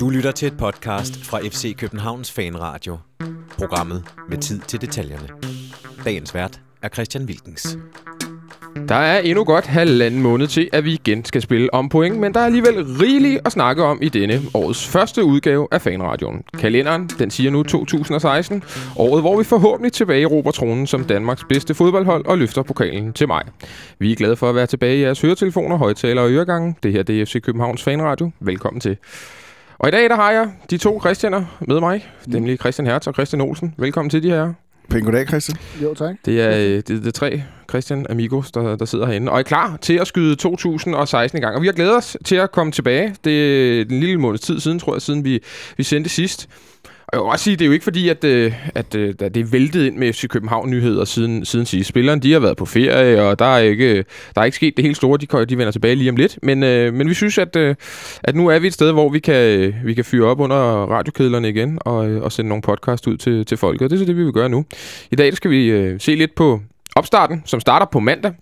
Du 0.00 0.10
lytter 0.10 0.32
til 0.32 0.48
et 0.48 0.58
podcast 0.58 1.24
fra 1.24 1.40
FC 1.40 1.76
Københavns 1.76 2.32
Fanradio. 2.32 2.98
Programmet 3.58 4.04
med 4.28 4.38
tid 4.38 4.60
til 4.60 4.80
detaljerne. 4.80 5.28
Dagens 6.04 6.34
vært 6.34 6.60
er 6.82 6.88
Christian 6.88 7.24
Wilkens. 7.24 7.78
Der 8.88 8.94
er 8.94 9.18
endnu 9.18 9.44
godt 9.44 9.66
halvanden 9.66 10.22
måned 10.22 10.46
til, 10.46 10.68
at 10.72 10.84
vi 10.84 10.92
igen 10.92 11.24
skal 11.24 11.42
spille 11.42 11.74
om 11.74 11.88
point, 11.88 12.18
men 12.18 12.34
der 12.34 12.40
er 12.40 12.44
alligevel 12.44 12.84
rigeligt 12.84 13.40
at 13.44 13.52
snakke 13.52 13.84
om 13.84 13.98
i 14.02 14.08
denne 14.08 14.40
årets 14.54 14.86
første 14.86 15.24
udgave 15.24 15.68
af 15.70 15.82
Fanradioen. 15.82 16.42
Kalenderen, 16.58 17.10
den 17.18 17.30
siger 17.30 17.50
nu 17.50 17.62
2016, 17.62 18.62
året 18.96 19.22
hvor 19.22 19.38
vi 19.38 19.44
forhåbentlig 19.44 19.92
tilbage 19.92 20.26
råber 20.26 20.50
tronen 20.50 20.86
som 20.86 21.04
Danmarks 21.04 21.44
bedste 21.48 21.74
fodboldhold 21.74 22.26
og 22.26 22.38
løfter 22.38 22.62
pokalen 22.62 23.12
til 23.12 23.26
mig. 23.26 23.42
Vi 23.98 24.12
er 24.12 24.16
glade 24.16 24.36
for 24.36 24.48
at 24.48 24.54
være 24.54 24.66
tilbage 24.66 24.96
i 24.98 25.02
jeres 25.02 25.20
høretelefoner, 25.20 25.76
højtaler 25.76 26.22
og 26.22 26.30
øregange. 26.30 26.76
Det 26.82 26.92
her 26.92 27.02
det 27.02 27.20
er 27.20 27.26
FC 27.26 27.42
Københavns 27.42 27.82
Fanradio. 27.82 28.30
Velkommen 28.40 28.80
til. 28.80 28.96
Og 29.78 29.88
i 29.88 29.90
dag 29.90 30.10
der 30.10 30.16
har 30.16 30.30
jeg 30.30 30.50
de 30.70 30.78
to 30.78 31.00
Christianer 31.00 31.44
med 31.60 31.80
mig, 31.80 32.08
nemlig 32.26 32.58
Christian 32.58 32.86
Hertz 32.86 33.06
og 33.06 33.14
Christian 33.14 33.40
Olsen. 33.40 33.74
Velkommen 33.78 34.10
til 34.10 34.22
de 34.22 34.30
her. 34.30 34.52
Pæn 34.90 35.04
goddag, 35.04 35.28
Christian. 35.28 35.58
Jo, 35.82 35.94
tak. 35.94 36.16
Det 36.24 36.40
er, 36.40 36.50
det, 36.56 36.88
det 36.88 37.06
er 37.06 37.10
tre 37.10 37.42
Christian 37.70 38.06
Amigos, 38.10 38.50
der, 38.50 38.76
der 38.76 38.84
sidder 38.84 39.06
herinde, 39.06 39.32
og 39.32 39.38
er 39.38 39.42
klar 39.42 39.76
til 39.76 39.94
at 39.94 40.06
skyde 40.06 40.36
2016 40.36 41.38
i 41.38 41.40
gang. 41.40 41.56
Og 41.56 41.62
vi 41.62 41.66
har 41.66 41.72
glædet 41.72 41.96
os 41.96 42.16
til 42.24 42.36
at 42.36 42.52
komme 42.52 42.72
tilbage. 42.72 43.14
Det 43.24 43.32
er 43.78 43.80
en 43.80 44.00
lille 44.00 44.18
måneds 44.18 44.40
tid 44.40 44.60
siden, 44.60 44.78
tror 44.78 44.94
jeg, 44.94 45.02
siden 45.02 45.24
vi, 45.24 45.40
vi 45.76 45.82
sendte 45.82 46.10
sidst. 46.10 46.48
Og 47.08 47.16
jeg 47.16 47.20
vil 47.20 47.30
også 47.30 47.44
sige, 47.44 47.56
det 47.56 47.64
er 47.64 47.66
jo 47.66 47.72
ikke 47.72 47.84
fordi, 47.84 48.08
at, 48.08 48.24
øh, 48.24 48.54
at, 48.74 48.94
at, 48.94 49.22
at 49.22 49.34
det 49.34 49.40
er 49.40 49.44
væltet 49.44 49.86
ind 49.86 49.96
med 49.96 50.12
FC 50.12 50.28
København-nyheder 50.28 51.04
siden, 51.04 51.44
siden 51.44 51.66
sidst. 51.66 51.88
Spillerne, 51.88 52.20
de 52.20 52.32
har 52.32 52.40
været 52.40 52.56
på 52.56 52.64
ferie, 52.64 53.22
og 53.22 53.38
der 53.38 53.44
er 53.44 53.58
ikke, 53.58 54.04
der 54.34 54.40
er 54.40 54.44
ikke 54.44 54.56
sket 54.56 54.76
det 54.76 54.84
helt 54.84 54.96
store. 54.96 55.18
De, 55.18 55.46
de 55.46 55.58
vender 55.58 55.70
tilbage 55.70 55.94
lige 55.94 56.10
om 56.10 56.16
lidt. 56.16 56.38
Men, 56.42 56.62
øh, 56.62 56.94
men 56.94 57.08
vi 57.08 57.14
synes, 57.14 57.38
at, 57.38 57.56
øh, 57.56 57.74
at 58.24 58.36
nu 58.36 58.46
er 58.46 58.58
vi 58.58 58.66
et 58.66 58.74
sted, 58.74 58.92
hvor 58.92 59.08
vi 59.08 59.18
kan, 59.18 59.74
vi 59.84 59.94
kan 59.94 60.04
fyre 60.04 60.26
op 60.26 60.40
under 60.40 60.56
radiokedlerne 60.86 61.48
igen 61.48 61.78
og, 61.80 61.96
og 61.96 62.32
sende 62.32 62.48
nogle 62.48 62.62
podcast 62.62 63.06
ud 63.06 63.16
til, 63.16 63.46
til 63.46 63.56
folket. 63.56 63.82
Og 63.82 63.90
det 63.90 63.96
er 63.96 64.00
så 64.00 64.06
det, 64.06 64.16
vi 64.16 64.24
vil 64.24 64.32
gøre 64.32 64.48
nu. 64.48 64.64
I 65.10 65.16
dag 65.16 65.34
skal 65.34 65.50
vi 65.50 65.66
øh, 65.66 66.00
se 66.00 66.14
lidt 66.14 66.34
på 66.34 66.60
opstarten, 66.96 67.42
som 67.46 67.60
starter 67.60 67.86
på 67.92 68.00
mandag 68.00 68.32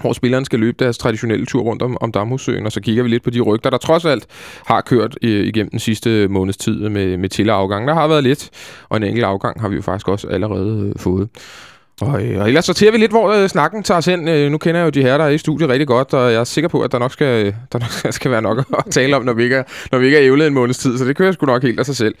hvor 0.00 0.12
spillerne 0.12 0.46
skal 0.46 0.58
løbe 0.58 0.84
deres 0.84 0.98
traditionelle 0.98 1.46
tur 1.46 1.62
rundt 1.62 1.82
om, 1.82 1.96
om 2.00 2.12
Damhussøen, 2.12 2.66
og 2.66 2.72
så 2.72 2.80
kigger 2.80 3.02
vi 3.02 3.08
lidt 3.08 3.22
på 3.22 3.30
de 3.30 3.40
rygter, 3.40 3.70
der 3.70 3.78
trods 3.78 4.04
alt 4.04 4.26
har 4.66 4.80
kørt 4.80 5.18
øh, 5.22 5.46
igennem 5.46 5.70
den 5.70 5.78
sidste 5.78 6.28
måneds 6.28 6.56
tid 6.56 6.88
med, 6.88 7.16
med 7.16 7.28
til 7.28 7.50
afgang. 7.50 7.88
Der 7.88 7.94
har 7.94 8.08
været 8.08 8.22
lidt, 8.22 8.50
og 8.88 8.96
en 8.96 9.02
enkelt 9.02 9.24
afgang 9.24 9.60
har 9.60 9.68
vi 9.68 9.76
jo 9.76 9.82
faktisk 9.82 10.08
også 10.08 10.28
allerede 10.28 10.86
øh, 10.88 11.00
fået. 11.00 11.28
Og, 12.00 12.24
øh, 12.24 12.40
og 12.40 12.48
ellers 12.48 12.64
sorterer 12.64 12.92
vi 12.92 12.98
lidt, 12.98 13.10
hvor 13.10 13.32
øh, 13.32 13.48
snakken 13.48 13.82
tager 13.82 13.98
os 13.98 14.06
hen. 14.06 14.28
Øh, 14.28 14.50
nu 14.50 14.58
kender 14.58 14.80
jeg 14.80 14.84
jo 14.84 14.90
de 14.90 15.02
her, 15.02 15.18
der 15.18 15.24
er 15.24 15.28
i 15.28 15.38
studiet 15.38 15.68
rigtig 15.68 15.86
godt, 15.86 16.14
og 16.14 16.32
jeg 16.32 16.40
er 16.40 16.44
sikker 16.44 16.68
på, 16.68 16.80
at 16.80 16.92
der 16.92 16.98
nok 16.98 17.12
skal, 17.12 17.54
der 17.72 17.78
nok 17.78 18.12
skal 18.14 18.30
være 18.36 18.42
nok 18.42 18.58
at 18.78 18.84
tale 18.90 19.16
om, 19.16 19.24
når 19.24 19.32
vi 19.32 19.42
ikke 19.42 19.56
er, 19.56 19.62
når 19.92 19.98
vi 19.98 20.04
ikke 20.04 20.18
er 20.18 20.24
ævlet 20.24 20.46
en 20.46 20.54
måneds 20.54 20.78
tid, 20.78 20.98
så 20.98 21.04
det 21.04 21.16
kører 21.16 21.32
sgu 21.32 21.46
nok 21.46 21.62
helt 21.62 21.78
af 21.78 21.86
sig 21.86 21.96
selv. 21.96 22.14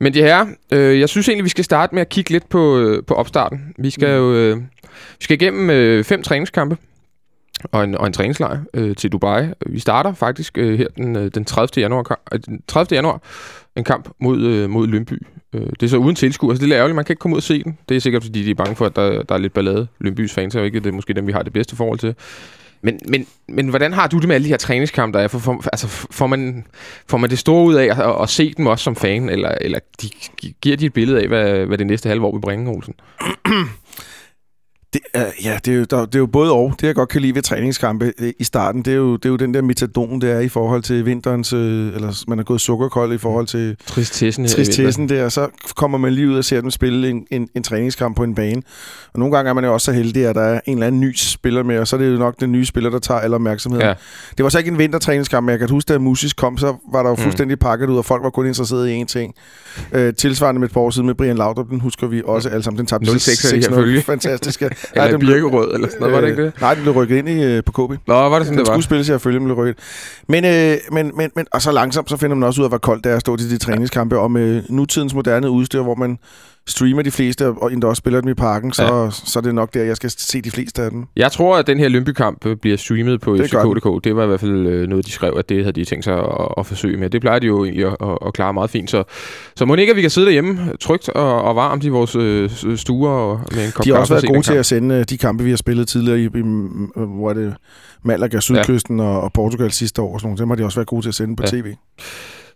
Men 0.00 0.14
de 0.14 0.22
her, 0.22 0.46
øh, 0.72 1.00
jeg 1.00 1.08
synes 1.08 1.28
egentlig, 1.28 1.44
vi 1.44 1.50
skal 1.50 1.64
starte 1.64 1.94
med 1.94 2.02
at 2.02 2.08
kigge 2.08 2.30
lidt 2.30 2.48
på, 2.48 2.78
øh, 2.78 3.02
på 3.06 3.14
opstarten. 3.14 3.60
Vi 3.78 3.90
skal 3.90 4.16
jo 4.16 4.34
øh, 4.34 4.56
vi 5.18 5.24
skal 5.24 5.42
igennem 5.42 5.70
øh, 5.70 6.04
fem 6.04 6.22
træningskampe 6.22 6.76
og 7.72 7.84
en, 7.84 7.94
og 7.94 8.06
en 8.06 8.12
træningslejr 8.12 8.58
øh, 8.74 8.96
til 8.96 9.12
Dubai. 9.12 9.46
Vi 9.66 9.78
starter 9.78 10.14
faktisk 10.14 10.58
øh, 10.58 10.78
her 10.78 10.86
den, 10.96 11.16
øh, 11.16 11.30
den 11.34 11.44
30. 11.44 11.82
januar, 11.82 12.20
øh, 12.32 12.40
30. 12.68 12.96
januar 12.96 13.20
en 13.76 13.84
kamp 13.84 14.08
mod, 14.20 14.40
øh, 14.40 14.70
mod 14.70 14.86
Lønby. 14.86 15.26
Øh, 15.52 15.60
det 15.60 15.82
er 15.82 15.88
så 15.88 15.96
uden 15.96 16.16
tilskuer, 16.16 16.54
så 16.54 16.60
det 16.60 16.72
er 16.72 16.76
ærgerligt, 16.76 16.96
man 16.96 17.04
kan 17.04 17.12
ikke 17.12 17.20
komme 17.20 17.34
ud 17.34 17.38
og 17.38 17.42
se 17.42 17.64
den. 17.64 17.78
Det 17.88 17.96
er 17.96 18.00
sikkert, 18.00 18.24
fordi 18.24 18.44
de 18.44 18.50
er 18.50 18.54
bange 18.54 18.76
for, 18.76 18.86
at 18.86 18.96
der, 18.96 19.22
der 19.22 19.34
er 19.34 19.38
lidt 19.38 19.52
ballade. 19.52 19.86
Lønbys 20.00 20.32
fans 20.32 20.54
er 20.54 20.58
jo 20.58 20.64
ikke 20.64 20.80
det 20.80 20.86
er 20.86 20.92
måske 20.92 21.14
dem, 21.14 21.26
vi 21.26 21.32
har 21.32 21.42
det 21.42 21.52
bedste 21.52 21.76
forhold 21.76 21.98
til. 21.98 22.14
Men, 22.84 22.98
men, 23.08 23.26
men 23.48 23.68
hvordan 23.68 23.92
har 23.92 24.06
du 24.06 24.18
det 24.18 24.28
med 24.28 24.34
alle 24.34 24.44
de 24.44 24.48
her 24.48 24.56
træningskampe, 24.56 25.18
der 25.18 25.24
er? 25.24 25.28
For, 25.28 25.38
for, 25.38 25.64
altså, 25.72 25.88
får, 25.88 26.26
man, 26.26 26.66
får 27.06 27.18
man 27.18 27.30
det 27.30 27.38
store 27.38 27.64
ud 27.64 27.74
af 27.74 27.84
at, 27.84 28.00
at, 28.00 28.22
at 28.22 28.28
se 28.28 28.54
dem 28.56 28.66
også 28.66 28.84
som 28.84 28.96
fan, 28.96 29.28
eller, 29.28 29.54
eller 29.60 29.78
de, 30.02 30.08
giver 30.60 30.76
de 30.76 30.86
et 30.86 30.92
billede 30.92 31.20
af, 31.20 31.28
hvad, 31.28 31.66
hvad 31.66 31.78
det 31.78 31.86
næste 31.86 32.08
halve 32.08 32.26
år 32.26 32.32
vil 32.32 32.40
bringe, 32.40 32.70
Olsen? 32.70 32.94
Det, 34.92 35.00
uh, 35.14 35.44
ja, 35.44 35.58
det 35.64 35.74
er, 35.74 35.78
jo, 35.78 35.84
der, 35.84 36.06
det 36.06 36.14
er 36.14 36.18
jo 36.18 36.26
både 36.26 36.52
og. 36.52 36.74
Det, 36.80 36.86
jeg 36.86 36.94
godt 36.94 37.08
kan 37.08 37.20
lide 37.20 37.34
ved 37.34 37.42
træningskampe 37.42 38.12
øh, 38.18 38.32
i 38.38 38.44
starten, 38.44 38.82
det 38.82 38.92
er, 38.92 38.96
jo, 38.96 39.16
det 39.16 39.24
er 39.24 39.28
jo 39.28 39.36
den 39.36 39.54
der 39.54 39.62
metadon, 39.62 40.20
der 40.20 40.34
er 40.34 40.40
i 40.40 40.48
forhold 40.48 40.82
til 40.82 41.06
vinterens... 41.06 41.52
Øh, 41.52 41.94
eller 41.94 42.24
man 42.28 42.38
er 42.38 42.42
gået 42.42 42.60
sukkerkold 42.60 43.12
i 43.12 43.18
forhold 43.18 43.46
til... 43.46 43.76
Tristessen. 43.86 44.46
Tristessen 44.46 45.08
der. 45.08 45.28
Så 45.28 45.48
kommer 45.76 45.98
man 45.98 46.12
lige 46.12 46.28
ud 46.28 46.36
og 46.36 46.44
ser 46.44 46.60
dem 46.60 46.70
spille 46.70 47.10
en, 47.10 47.26
en, 47.30 47.48
en 47.54 47.62
træningskamp 47.62 48.16
på 48.16 48.24
en 48.24 48.34
bane. 48.34 48.62
Og 49.12 49.18
nogle 49.18 49.36
gange 49.36 49.48
er 49.48 49.52
man 49.52 49.64
jo 49.64 49.72
også 49.72 49.84
så 49.84 49.92
heldig, 49.92 50.26
at 50.26 50.34
der 50.34 50.42
er 50.42 50.60
en 50.66 50.76
eller 50.76 50.86
anden 50.86 51.00
ny 51.00 51.14
spiller 51.16 51.62
med, 51.62 51.78
og 51.78 51.88
så 51.88 51.96
er 51.96 52.00
det 52.00 52.12
jo 52.12 52.18
nok 52.18 52.40
den 52.40 52.52
nye 52.52 52.64
spiller, 52.64 52.90
der 52.90 52.98
tager 52.98 53.20
al 53.20 53.34
opmærksomheden. 53.34 53.86
Ja. 53.86 53.94
Det 54.36 54.42
var 54.44 54.48
så 54.48 54.58
ikke 54.58 54.70
en 54.70 54.78
vintertræningskamp, 54.78 55.44
men 55.44 55.50
jeg 55.50 55.58
kan 55.58 55.70
huske, 55.70 55.92
da 55.92 55.98
Musis 55.98 56.32
kom, 56.32 56.58
så 56.58 56.76
var 56.92 57.02
der 57.02 57.10
jo 57.10 57.14
mm. 57.14 57.22
fuldstændig 57.22 57.58
pakket 57.58 57.88
ud, 57.88 57.96
og 57.96 58.04
folk 58.04 58.22
var 58.22 58.30
kun 58.30 58.46
interesseret 58.46 58.88
i 58.88 59.02
én 59.02 59.04
ting. 59.04 59.34
Øh, 59.92 60.14
tilsvarende 60.14 60.58
med 60.58 60.68
et 60.68 60.74
par 60.74 60.80
år 60.80 60.90
siden 60.90 61.06
med 61.06 61.14
Brian 61.14 61.36
Laudrup, 61.36 61.70
den 61.70 61.80
husker 61.80 62.06
vi 62.06 62.22
også 62.24 62.48
alle 62.48 62.62
sammen. 62.62 62.78
Den 62.78 62.86
tabte 62.86 63.20
06 63.20 63.46
Fantastisk. 64.06 64.62
Eller 64.94 65.10
ja, 65.10 65.16
Birkerød, 65.16 65.74
eller 65.74 65.88
sådan 65.88 66.00
noget, 66.00 66.10
øh, 66.10 66.14
var 66.14 66.20
det 66.20 66.28
ikke 66.28 66.42
det? 66.42 66.60
Nej, 66.60 66.74
den 66.74 66.82
blev 66.82 66.94
rykket 66.94 67.16
ind 67.16 67.28
i, 67.28 67.42
øh, 67.42 67.62
på 67.64 67.72
KB. 67.72 68.08
Nå, 68.08 68.14
var 68.14 68.38
det 68.38 68.46
sådan, 68.46 68.58
den 68.58 68.66
det 68.66 68.70
var? 68.70 68.80
skulle 68.80 69.04
spilles, 69.04 69.22
følge, 69.22 69.40
blev 69.40 69.56
rykket. 69.56 69.76
Men, 70.28 70.44
øh, 70.44 70.76
men, 70.92 71.12
men, 71.16 71.30
men, 71.36 71.46
og 71.52 71.62
så 71.62 71.72
langsomt, 71.72 72.10
så 72.10 72.16
finder 72.16 72.36
man 72.36 72.46
også 72.46 72.60
ud 72.60 72.64
af, 72.64 72.70
hvor 72.70 72.78
koldt 72.78 73.04
det 73.04 73.12
er 73.12 73.16
at 73.16 73.20
stå 73.20 73.36
til 73.36 73.50
de 73.50 73.58
træningskampe, 73.58 74.18
og 74.18 74.30
med 74.30 74.62
nutidens 74.68 75.14
moderne 75.14 75.50
udstyr, 75.50 75.82
hvor 75.82 75.94
man 75.94 76.18
streamer 76.66 77.02
de 77.02 77.10
fleste, 77.10 77.48
og 77.48 77.72
endda 77.72 77.86
også 77.86 78.00
spiller 78.00 78.20
dem 78.20 78.30
i 78.30 78.34
parken, 78.34 78.72
så, 78.72 78.82
ja. 78.82 79.10
så 79.10 79.38
er 79.38 79.40
det 79.40 79.54
nok 79.54 79.74
der, 79.74 79.82
jeg 79.84 79.96
skal 79.96 80.10
se 80.10 80.40
de 80.40 80.50
fleste 80.50 80.82
af 80.82 80.90
dem. 80.90 81.04
Jeg 81.16 81.32
tror, 81.32 81.56
at 81.56 81.66
den 81.66 81.78
her 81.78 81.88
Lønby-kamp 81.88 82.46
øh, 82.46 82.56
bliver 82.56 82.76
streamet 82.76 83.20
på 83.20 83.36
FCK.dk. 83.36 84.04
Det 84.04 84.16
var 84.16 84.24
i 84.24 84.26
hvert 84.26 84.40
fald 84.40 84.66
øh, 84.66 84.88
noget, 84.88 85.06
de 85.06 85.10
skrev, 85.10 85.34
at 85.38 85.48
det 85.48 85.64
havde 85.64 85.72
de 85.72 85.84
tænkt 85.84 86.04
sig 86.04 86.14
at, 86.14 86.48
at 86.58 86.66
forsøge 86.66 86.96
med. 86.96 87.10
Det 87.10 87.20
plejer 87.20 87.38
de 87.38 87.46
jo 87.46 87.64
egentlig 87.64 87.86
at, 87.86 87.96
at, 88.00 88.18
at 88.26 88.34
klare 88.34 88.54
meget 88.54 88.70
fint. 88.70 88.90
Så, 88.90 89.04
så 89.56 89.64
må 89.64 89.74
ikke, 89.74 89.90
at 89.90 89.96
vi 89.96 90.00
kan 90.00 90.10
sidde 90.10 90.26
derhjemme 90.26 90.72
trygt 90.80 91.08
og, 91.08 91.42
og 91.42 91.56
varmt 91.56 91.84
i 91.84 91.88
vores 91.88 92.16
øh, 92.16 92.50
stuer 92.76 93.10
og 93.10 93.40
med 93.54 93.66
en 93.66 93.72
kop 93.72 93.84
De 93.84 93.90
har 93.90 93.98
også 93.98 94.14
været 94.14 94.28
gode 94.28 94.42
til 94.42 94.54
at 94.54 94.66
sende 94.66 95.04
de 95.04 95.18
kampe, 95.18 95.44
vi 95.44 95.50
har 95.50 95.56
spillet 95.56 95.88
tidligere 95.88 96.20
i, 96.20 96.24
i 96.24 96.42
hvor 96.94 97.30
er 97.30 97.34
det, 97.34 97.54
Malaga, 98.04 98.40
Sydkysten 98.40 98.98
ja. 98.98 99.04
og, 99.04 99.20
og 99.20 99.32
Portugal 99.32 99.72
sidste 99.72 100.02
år. 100.02 100.14
Og 100.14 100.20
sådan 100.20 100.28
noget. 100.28 100.38
Dem 100.38 100.48
har 100.48 100.56
de 100.56 100.64
også 100.64 100.78
været 100.78 100.88
gode 100.88 101.02
til 101.02 101.08
at 101.08 101.14
sende 101.14 101.36
på 101.36 101.42
ja. 101.42 101.50
tv. 101.50 101.74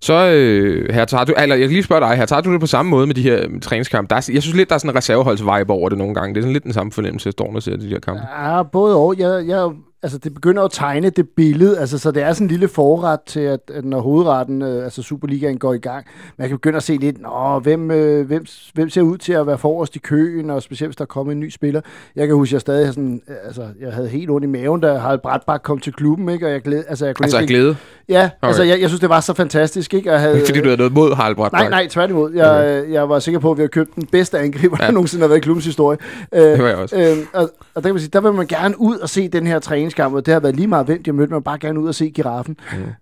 Så 0.01 0.15
øh, 0.15 0.95
her 0.95 1.05
tager 1.05 1.25
du, 1.25 1.35
eller 1.39 1.57
jeg 1.57 1.65
kan 1.69 1.73
lige 1.73 1.83
spørge 1.83 2.01
dig, 2.01 2.17
her 2.17 2.27
tager 2.27 2.43
du 2.43 2.53
det 2.53 2.61
på 2.61 2.67
samme 2.67 2.91
måde 2.91 3.07
med 3.07 3.15
de 3.15 3.23
her 3.23 3.49
mm, 3.49 3.61
træningskampe? 3.61 4.09
Der 4.11 4.17
er, 4.17 4.31
jeg 4.33 4.43
synes 4.43 4.57
lidt, 4.57 4.69
der 4.69 4.75
er 4.75 4.79
sådan 4.79 4.91
en 4.91 4.97
reserveholds-vibe 4.97 5.71
over 5.73 5.89
det 5.89 5.99
nogle 5.99 6.15
gange. 6.15 6.35
Det 6.35 6.41
er 6.41 6.43
sådan 6.43 6.53
lidt 6.53 6.65
den 6.65 6.73
samme 6.73 6.93
fornemmelse, 6.93 7.27
jeg 7.27 7.33
står 7.33 7.55
og 7.55 7.63
ser 7.63 7.77
de 7.77 7.89
her 7.89 8.01
kampe. 8.01 8.23
Ja, 8.39 8.63
både 8.63 8.97
og. 8.97 9.15
Jeg, 9.19 9.49
jeg 9.49 9.71
altså 10.03 10.19
det 10.19 10.35
begynder 10.35 10.63
at 10.63 10.71
tegne 10.73 11.11
det 11.11 11.29
billede, 11.29 11.79
altså 11.79 11.99
så 11.99 12.11
det 12.11 12.23
er 12.23 12.33
sådan 12.33 12.45
en 12.45 12.51
lille 12.51 12.69
forret 12.69 13.21
til, 13.27 13.41
at, 13.41 13.61
at 13.75 13.85
når 13.85 14.01
hovedretten, 14.01 14.63
øh, 14.63 14.85
altså 14.85 15.03
Superligaen 15.03 15.59
går 15.59 15.75
i 15.75 15.79
gang, 15.79 16.07
man 16.39 16.49
kan 16.49 16.57
begynde 16.57 16.77
at 16.77 16.83
se 16.83 16.97
lidt, 16.97 17.23
nå, 17.23 17.59
hvem, 17.59 17.91
øh, 17.91 18.27
hvem, 18.27 18.47
hvem 18.75 18.91
ser 18.91 19.03
ud 19.03 19.19
til 19.19 19.33
at 19.33 19.47
være 19.47 19.59
forrest 19.59 19.97
i 19.97 19.99
køen, 19.99 20.51
og 20.51 20.63
specielt 20.63 20.89
hvis 20.89 20.97
der 20.97 21.05
kommer 21.05 21.33
en 21.33 21.41
ny 21.41 21.51
spiller. 21.51 21.81
Jeg 22.17 22.27
kan 22.27 22.37
huske, 22.37 22.51
at 22.51 22.53
jeg 22.53 22.61
stadig 22.61 22.89
sådan, 22.89 23.23
altså, 23.45 23.67
jeg 23.81 23.93
havde 23.93 24.09
helt 24.09 24.31
ondt 24.31 24.45
i 24.45 24.49
maven, 24.49 24.81
da 24.81 24.95
Harald 24.95 25.21
Bratbak 25.21 25.61
kom 25.63 25.79
til 25.79 25.93
klubben, 25.93 26.29
ikke? 26.29 26.47
og 26.47 26.53
jeg 26.53 26.63
glæde, 26.63 26.85
altså, 26.89 27.07
jeg 27.07 27.15
kunne 27.15 27.25
altså 27.25 27.47
glæde? 27.47 27.77
Ja, 28.09 28.25
okay. 28.25 28.49
altså 28.49 28.63
jeg, 28.63 28.81
jeg 28.81 28.89
synes, 28.89 29.01
det 29.01 29.09
var 29.09 29.21
så 29.21 29.35
fantastisk. 29.35 29.95
Ikke? 29.95 30.11
Jeg 30.11 30.21
havde, 30.21 30.43
Fordi 30.47 30.59
du 30.59 30.65
havde 30.65 30.77
noget 30.77 30.93
mod 30.93 31.15
Harald 31.15 31.37
Bratbak? 31.37 31.61
Nej, 31.61 31.71
nej, 31.71 31.89
tværtimod. 31.89 32.33
Jeg, 32.33 32.51
okay. 32.51 32.93
jeg 32.93 33.09
var 33.09 33.19
sikker 33.19 33.41
på, 33.41 33.51
at 33.51 33.57
vi 33.57 33.63
har 33.63 33.69
købt 33.69 33.95
den 33.95 34.07
bedste 34.07 34.39
angriber, 34.39 34.77
ja. 34.81 34.87
der 34.87 34.93
nogensinde 34.93 35.23
har 35.23 35.29
været 35.29 35.39
i 35.39 35.41
klubbens 35.41 35.65
historie. 35.65 35.99
det 36.33 36.63
var 36.63 36.69
jeg 36.69 36.77
også. 36.77 36.97
Øh, 36.97 37.17
og, 37.33 37.43
og 37.43 37.51
der, 37.75 37.81
kan 37.81 37.95
man 37.95 38.01
sige, 38.01 38.11
der 38.13 38.21
vil 38.21 38.33
man 38.33 38.47
gerne 38.47 38.81
ud 38.81 38.97
og 38.97 39.09
se 39.09 39.29
den 39.29 39.47
her 39.47 39.59
træningskamp, 39.87 40.15
og 40.15 40.27
det 40.27 40.35
har 40.35 40.41
været 40.41 40.57
lige 40.57 40.69
meget 40.69 40.87
hvem 40.87 41.03
de 41.03 41.11
har 41.11 41.15
mødt, 41.15 41.31
man 41.31 41.43
bare 41.43 41.59
gerne 41.59 41.81
ud 41.81 41.89
og 41.89 41.95
se 41.95 42.11
giraffen. 42.11 42.57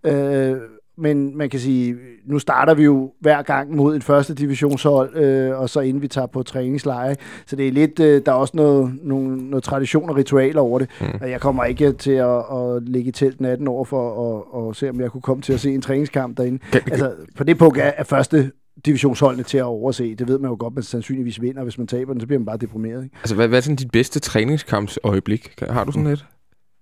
Mm. 0.05 0.11
Øh, 0.11 0.57
men 0.99 1.37
man 1.37 1.51
kan 1.51 1.61
sige, 1.61 1.97
nu 2.27 2.39
starter 2.39 2.75
vi 2.75 2.83
jo 2.83 3.13
hver 3.21 3.43
gang 3.43 3.77
mod 3.77 3.95
en 3.95 4.03
første 4.03 4.35
divisionshold, 4.35 5.17
øh, 5.17 5.61
og 5.61 5.71
så 5.71 5.81
inden 5.81 6.03
vi 6.03 6.09
tager 6.09 6.27
på 6.27 6.43
træningslejre. 6.43 7.17
Så 7.47 7.57
det 7.57 7.69
er 7.69 7.73
lidt, 7.73 8.01
øh, 8.01 8.23
der 8.27 8.33
er 8.33 8.37
også 8.37 8.57
noget, 8.57 8.99
nogle, 9.03 9.51
noget 9.51 9.65
tradition 9.65 10.11
og 10.11 10.17
ritualer 10.17 10.61
over 10.61 10.79
det. 10.79 10.89
Mm. 11.01 11.07
Og 11.21 11.31
jeg 11.31 11.41
kommer 11.41 11.65
ikke 11.65 11.93
til 11.93 12.11
at, 12.11 12.39
at 12.39 12.83
ligge 12.83 13.09
i 13.09 13.13
telt 13.13 13.41
natten 13.41 13.69
over 13.69 13.85
for 13.85 14.37
at, 14.37 14.71
at 14.71 14.77
se, 14.77 14.91
om 14.91 15.01
jeg 15.01 15.11
kunne 15.11 15.23
komme 15.23 15.43
til 15.43 15.53
at 15.53 15.61
se 15.61 15.75
en 15.75 15.83
træningskamp 15.83 16.37
derinde. 16.37 16.59
Altså, 16.73 17.13
på 17.37 17.45
det 17.45 17.59
punkt 17.59 17.79
er, 17.79 17.93
er 17.97 18.05
første 18.05 18.51
divisionsholdene 18.87 19.43
til 19.43 19.59
at 19.59 19.65
overse. 19.65 20.15
Det 20.15 20.29
ved 20.29 20.39
man 20.39 20.51
jo 20.51 20.57
godt, 20.59 20.75
man 20.75 20.83
sandsynligvis 20.83 21.43
vinder. 21.43 21.63
Hvis 21.63 21.79
man 21.79 21.87
taber 21.87 22.13
den, 22.13 22.21
så 22.21 22.27
bliver 22.27 22.39
man 22.39 22.47
bare 22.47 22.57
deprimeret. 22.57 23.05
Ikke? 23.05 23.17
Altså, 23.17 23.35
hvad, 23.35 23.49
hvad 23.49 23.59
er 23.59 23.63
sådan 23.63 23.77
dit 23.77 23.91
bedste 23.91 24.21
træningskampsøjeblik? 24.21 25.55
Har 25.71 25.85
du 25.85 25.93
sådan 25.93 26.07
et? 26.07 26.27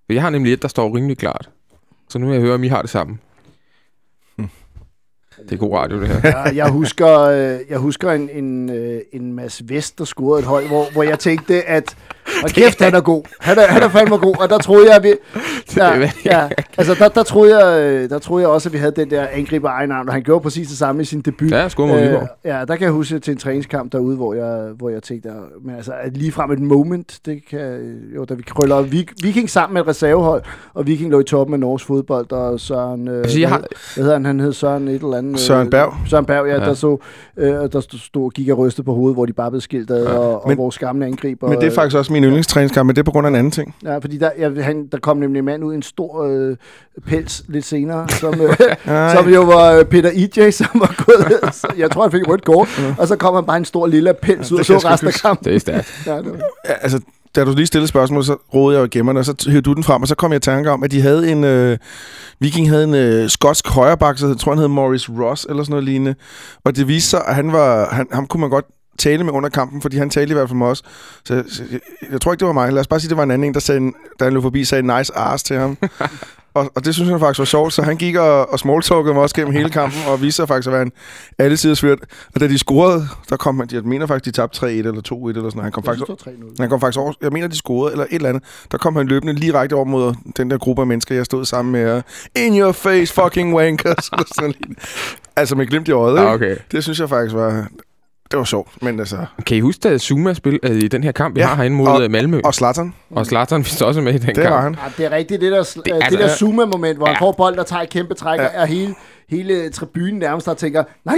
Jeg 0.08 0.22
har 0.22 0.31
nemlig 0.31 0.52
et, 0.52 0.62
der 0.62 0.69
står 0.69 0.96
rimelig 0.96 1.19
klart. 1.19 1.50
Så 2.08 2.19
nu 2.19 2.26
vil 2.26 2.32
jeg 2.32 2.43
høre, 2.43 2.54
om 2.54 2.64
I 2.64 2.69
har 2.69 2.81
det 2.82 2.90
sammen. 2.90 3.20
Det 5.49 5.52
er 5.52 5.56
god 5.56 5.76
radio, 5.76 6.00
det 6.00 6.08
her. 6.08 6.20
Ja, 6.25 6.43
jeg 6.43 6.70
husker, 6.70 7.19
øh, 7.20 7.60
jeg 7.69 7.78
husker 7.78 8.10
en, 8.12 8.28
en, 8.31 8.70
øh, 8.70 9.00
en 9.12 9.32
masse 9.32 9.64
Vest, 9.69 9.99
der 9.99 10.04
scorede 10.04 10.38
et 10.40 10.46
hold, 10.46 10.66
hvor, 10.66 10.93
hvor 10.93 11.02
jeg 11.02 11.19
tænkte, 11.19 11.62
at 11.62 11.96
og 12.44 12.50
kæft, 12.50 12.82
han 12.82 12.94
er 12.94 13.00
god. 13.00 13.22
Han 13.40 13.58
er, 13.58 13.66
han 13.66 13.82
er 13.82 13.88
fandme 13.88 14.16
god, 14.16 14.36
og 14.40 14.48
der 14.48 14.58
troede 14.58 14.86
jeg, 14.88 14.96
at 14.96 15.02
vi... 15.02 15.14
Ja, 15.76 16.08
ja, 16.24 16.48
altså, 16.78 16.94
der, 16.94 17.08
der, 17.08 17.22
troede 17.22 17.58
jeg, 17.58 17.80
øh, 17.80 18.10
der 18.10 18.19
troede 18.19 18.42
jeg 18.42 18.50
også, 18.50 18.69
at 18.69 18.72
vi 18.72 18.78
havde 18.78 18.92
den 18.96 19.10
der 19.10 19.26
angriber 19.32 19.69
egen 19.69 19.88
navn, 19.88 20.08
og 20.08 20.14
han 20.14 20.22
gjorde 20.22 20.42
præcis 20.42 20.69
det 20.69 20.78
samme 20.78 21.02
i 21.02 21.04
sin 21.04 21.20
debut. 21.20 21.50
Ja, 21.50 21.69
skud 21.69 21.86
mod 21.86 22.00
Viborg. 22.00 22.28
ja, 22.44 22.64
der 22.69 22.76
kan 22.76 22.84
jeg 22.84 22.90
huske 22.90 23.19
til 23.19 23.30
en 23.32 23.38
træningskamp 23.38 23.92
derude, 23.92 24.16
hvor 24.16 24.34
jeg, 24.34 24.69
hvor 24.76 24.88
jeg 24.88 25.02
tænkte, 25.02 25.30
men 25.64 25.76
altså, 25.76 25.92
at 26.02 26.16
lige 26.16 26.32
frem 26.32 26.50
et 26.50 26.58
moment, 26.58 27.19
det 27.26 27.40
kan, 27.50 27.94
jo, 28.14 28.24
da 28.24 28.34
vi 28.34 28.42
krøller 28.42 28.82
Viking 29.22 29.50
sammen 29.50 29.74
med 29.74 29.82
et 29.82 29.88
reservehold, 29.88 30.42
og 30.74 30.86
Viking 30.86 31.10
lå 31.10 31.20
i 31.20 31.24
toppen 31.24 31.54
af 31.54 31.60
Norges 31.60 31.84
fodbold, 31.84 32.32
og 32.32 32.60
Søren, 32.60 33.08
øh, 33.08 33.19
altså, 33.19 33.40
jeg 33.40 33.48
har... 33.48 33.58
hvad 33.58 34.04
hedder 34.04 34.12
han, 34.12 34.24
han 34.24 34.40
hed 34.40 34.52
Søren 34.52 34.88
et 34.88 34.94
eller 34.94 35.16
andet. 35.16 35.40
Søren 35.40 35.70
Berg. 35.70 35.94
Søren 36.06 36.24
Berg, 36.24 36.46
ja, 36.46 36.52
ja. 36.52 36.60
der 36.60 36.74
så, 36.74 36.98
øh, 37.36 37.52
der 37.52 37.86
stod 37.98 38.24
og 38.24 38.32
gik 38.32 38.48
og 38.48 38.58
rystede 38.58 38.84
på 38.84 38.94
hovedet, 38.94 39.16
hvor 39.16 39.26
de 39.26 39.32
bare 39.32 39.50
blev 39.50 39.60
skilt 39.60 39.90
ad, 39.90 40.04
ja. 40.04 40.12
og, 40.12 40.42
og 40.42 40.48
men, 40.48 40.58
vores 40.58 40.78
gamle 40.78 41.06
angriber. 41.06 41.48
Men 41.48 41.60
det 41.60 41.66
er 41.66 41.70
faktisk 41.70 41.96
også 41.96 42.11
min 42.12 42.24
yndlingstræningskamp, 42.24 42.86
men 42.86 42.96
det 42.96 43.02
er 43.02 43.04
på 43.04 43.10
grund 43.10 43.26
af 43.26 43.30
en 43.30 43.36
anden 43.36 43.50
ting. 43.50 43.74
Ja, 43.84 43.98
fordi 43.98 44.18
der, 44.18 44.30
jeg, 44.38 44.64
han, 44.64 44.86
der 44.92 44.98
kom 44.98 45.16
nemlig 45.16 45.38
en 45.38 45.44
mand 45.44 45.64
ud 45.64 45.72
i 45.72 45.76
en 45.76 45.82
stor 45.82 46.24
øh, 46.24 46.56
pels 47.06 47.44
lidt 47.48 47.64
senere, 47.64 48.08
som, 48.08 48.40
øh, 48.40 48.56
som 49.16 49.28
jo 49.28 49.42
var 49.42 49.72
øh, 49.72 49.84
Peter 49.84 50.10
E.J., 50.14 50.50
som 50.50 50.68
var 50.74 51.04
gået, 51.06 51.54
så 51.54 51.68
jeg 51.76 51.90
tror, 51.90 52.02
han 52.02 52.12
fik 52.12 52.28
rødt 52.28 52.44
kort, 52.44 52.68
mm. 52.78 52.94
og 52.98 53.08
så 53.08 53.16
kom 53.16 53.34
han 53.34 53.44
bare 53.44 53.56
en 53.56 53.64
stor 53.64 53.86
lille 53.86 54.14
pels 54.22 54.50
ja, 54.50 54.54
ud 54.54 54.58
og 54.58 54.66
så 54.66 54.76
resten 54.76 55.08
af 55.08 55.14
kampen. 55.14 55.44
Det 55.44 55.54
er 55.54 55.58
stærkt. 55.58 56.02
ja, 56.06 56.16
det 56.18 56.42
ja, 56.68 56.72
altså, 56.72 57.00
da 57.34 57.44
du 57.44 57.52
lige 57.52 57.66
stillede 57.66 57.88
spørgsmål, 57.88 58.24
så 58.24 58.36
rådede 58.54 58.80
jeg 58.80 58.90
gemmerne, 58.90 59.20
og 59.20 59.24
så 59.24 59.46
hævde 59.48 59.62
du 59.62 59.72
den 59.72 59.84
frem, 59.84 60.02
og 60.02 60.08
så 60.08 60.14
kom 60.14 60.32
jeg 60.32 60.36
i 60.36 60.40
tanke 60.40 60.70
om, 60.70 60.82
at 60.82 60.90
de 60.90 61.00
havde 61.00 61.32
en... 61.32 61.44
Øh, 61.44 61.78
Viking 62.40 62.70
havde 62.70 62.84
en 62.84 62.94
øh, 62.94 63.30
skotsk 63.30 63.68
højreback, 63.68 64.18
så 64.18 64.28
jeg 64.28 64.36
tror, 64.36 64.52
han 64.52 64.58
hed 64.58 64.68
Morris 64.68 65.10
Ross, 65.10 65.46
eller 65.48 65.62
sådan 65.62 65.70
noget 65.72 65.84
lignende. 65.84 66.14
Og 66.64 66.76
det 66.76 66.88
viste 66.88 67.10
sig, 67.10 67.20
at 67.26 67.34
han 67.34 67.52
var... 67.52 67.88
Han, 67.94 68.06
ham 68.12 68.26
kunne 68.26 68.40
man 68.40 68.50
godt 68.50 68.64
tale 68.98 69.24
med 69.24 69.32
under 69.32 69.48
kampen, 69.48 69.82
fordi 69.82 69.96
han 69.96 70.10
talte 70.10 70.30
i 70.30 70.34
hvert 70.34 70.48
fald 70.48 70.58
med 70.58 70.66
os. 70.66 70.82
Så, 71.24 71.44
så 71.48 71.62
jeg, 71.72 71.80
jeg 72.10 72.20
tror 72.20 72.32
ikke, 72.32 72.40
det 72.40 72.46
var 72.46 72.52
mig. 72.52 72.72
Lad 72.72 72.80
os 72.80 72.86
bare 72.86 73.00
sige, 73.00 73.08
det 73.08 73.16
var 73.16 73.22
en 73.22 73.30
anden 73.30 73.48
en, 73.48 73.54
der, 73.54 73.60
sagde, 73.60 73.80
der 74.18 74.24
han 74.24 74.32
løb 74.32 74.42
forbi, 74.42 74.64
sagde 74.64 74.98
nice 74.98 75.18
ass 75.18 75.42
til 75.42 75.56
ham. 75.56 75.78
Og, 76.54 76.70
og 76.74 76.84
det 76.84 76.94
synes 76.94 77.10
han 77.10 77.20
faktisk 77.20 77.38
var 77.38 77.44
sjovt, 77.44 77.72
så 77.72 77.82
han 77.82 77.96
gik 77.96 78.16
og, 78.16 78.52
og 78.52 78.58
smalltalkede 78.58 79.14
mig 79.14 79.22
også 79.22 79.34
gennem 79.34 79.52
hele 79.52 79.70
kampen, 79.70 80.00
og 80.06 80.22
viste 80.22 80.36
sig 80.36 80.48
faktisk 80.48 80.68
at 80.68 80.72
være 80.72 80.82
en 80.82 80.92
alle 81.38 81.56
sider 81.56 81.74
svært. 81.74 81.98
Og 82.34 82.40
da 82.40 82.48
de 82.48 82.58
scorede, 82.58 83.08
der 83.30 83.36
kom 83.36 83.58
han, 83.58 83.68
jeg 83.72 83.82
mener 83.82 84.06
faktisk, 84.06 84.34
de 84.34 84.40
tabte 84.40 84.66
3-1 84.66 84.68
eller 84.68 85.02
2-1 85.12 85.28
eller 85.28 85.50
sådan 85.50 85.62
Han 85.62 85.72
kom, 85.72 85.84
faktisk, 85.84 86.10
han 86.60 86.68
kom 86.68 86.80
faktisk 86.80 86.98
over, 86.98 87.12
jeg 87.22 87.32
mener, 87.32 87.48
de 87.48 87.56
scorede, 87.56 87.92
eller 87.92 88.04
et 88.04 88.14
eller 88.14 88.28
andet. 88.28 88.42
Der 88.72 88.78
kom 88.78 88.96
han 88.96 89.06
løbende 89.06 89.32
lige 89.32 89.54
rækket 89.54 89.76
over 89.76 89.84
mod 89.84 90.14
den 90.36 90.50
der 90.50 90.58
gruppe 90.58 90.82
af 90.82 90.86
mennesker, 90.86 91.14
jeg 91.14 91.24
stod 91.24 91.44
sammen 91.44 91.72
med. 91.72 92.02
In 92.36 92.60
your 92.60 92.72
face, 92.72 93.14
fucking 93.14 93.54
wankers. 93.54 94.10
altså 95.36 95.56
med 95.56 95.66
glimt 95.66 95.88
i 95.88 95.92
øjet, 95.92 96.18
ah, 96.18 96.32
okay. 96.32 96.56
Det 96.72 96.82
synes 96.82 97.00
jeg 97.00 97.08
faktisk 97.08 97.34
var 97.34 97.68
det 98.32 98.38
var 98.38 98.44
sjovt, 98.44 98.82
men 98.82 99.00
altså... 99.00 99.17
Kan 99.46 99.56
I 99.56 99.61
huske, 99.61 99.88
at 99.88 100.00
Zuma 100.00 100.34
spil 100.34 100.58
uh, 100.70 100.76
i 100.76 100.88
den 100.88 101.05
her 101.05 101.12
kamp, 101.12 101.34
vi 101.34 101.40
ja, 101.40 101.46
har 101.46 101.56
herinde 101.56 101.76
mod 101.76 101.88
og, 101.88 102.02
øh, 102.02 102.11
Malmø? 102.11 102.40
Og 102.44 102.55
Zlatan. 102.55 102.94
Og 103.11 103.26
Zlatan 103.26 103.61
viste 103.64 103.87
også 103.87 104.00
med 104.00 104.14
i 104.14 104.19
den 104.19 104.26
det 104.26 104.37
kamp. 104.37 104.50
Var 104.50 104.61
han. 104.61 104.75
Ja, 104.75 104.93
det 104.96 105.12
er 105.12 105.17
rigtigt. 105.17 105.40
Det 105.40 105.52
der, 105.52 105.62
det, 105.62 105.84
det 105.84 105.93
altså, 105.93 106.19
der 106.19 106.29
Zuma-moment, 106.29 106.96
hvor 106.96 107.06
ja. 107.06 107.12
han 107.12 107.20
får 107.20 107.32
bold, 107.32 107.56
der 107.56 107.62
tager 107.62 107.82
et 107.82 107.90
kæmpe 107.90 108.14
træk, 108.14 108.40
ja. 108.40 108.46
er 108.52 108.67
hele 108.67 108.94
hele 109.37 109.70
tribunen 109.70 110.14
nærmest 110.14 110.46
der 110.46 110.55
tænker, 110.55 110.84
nej, 111.05 111.17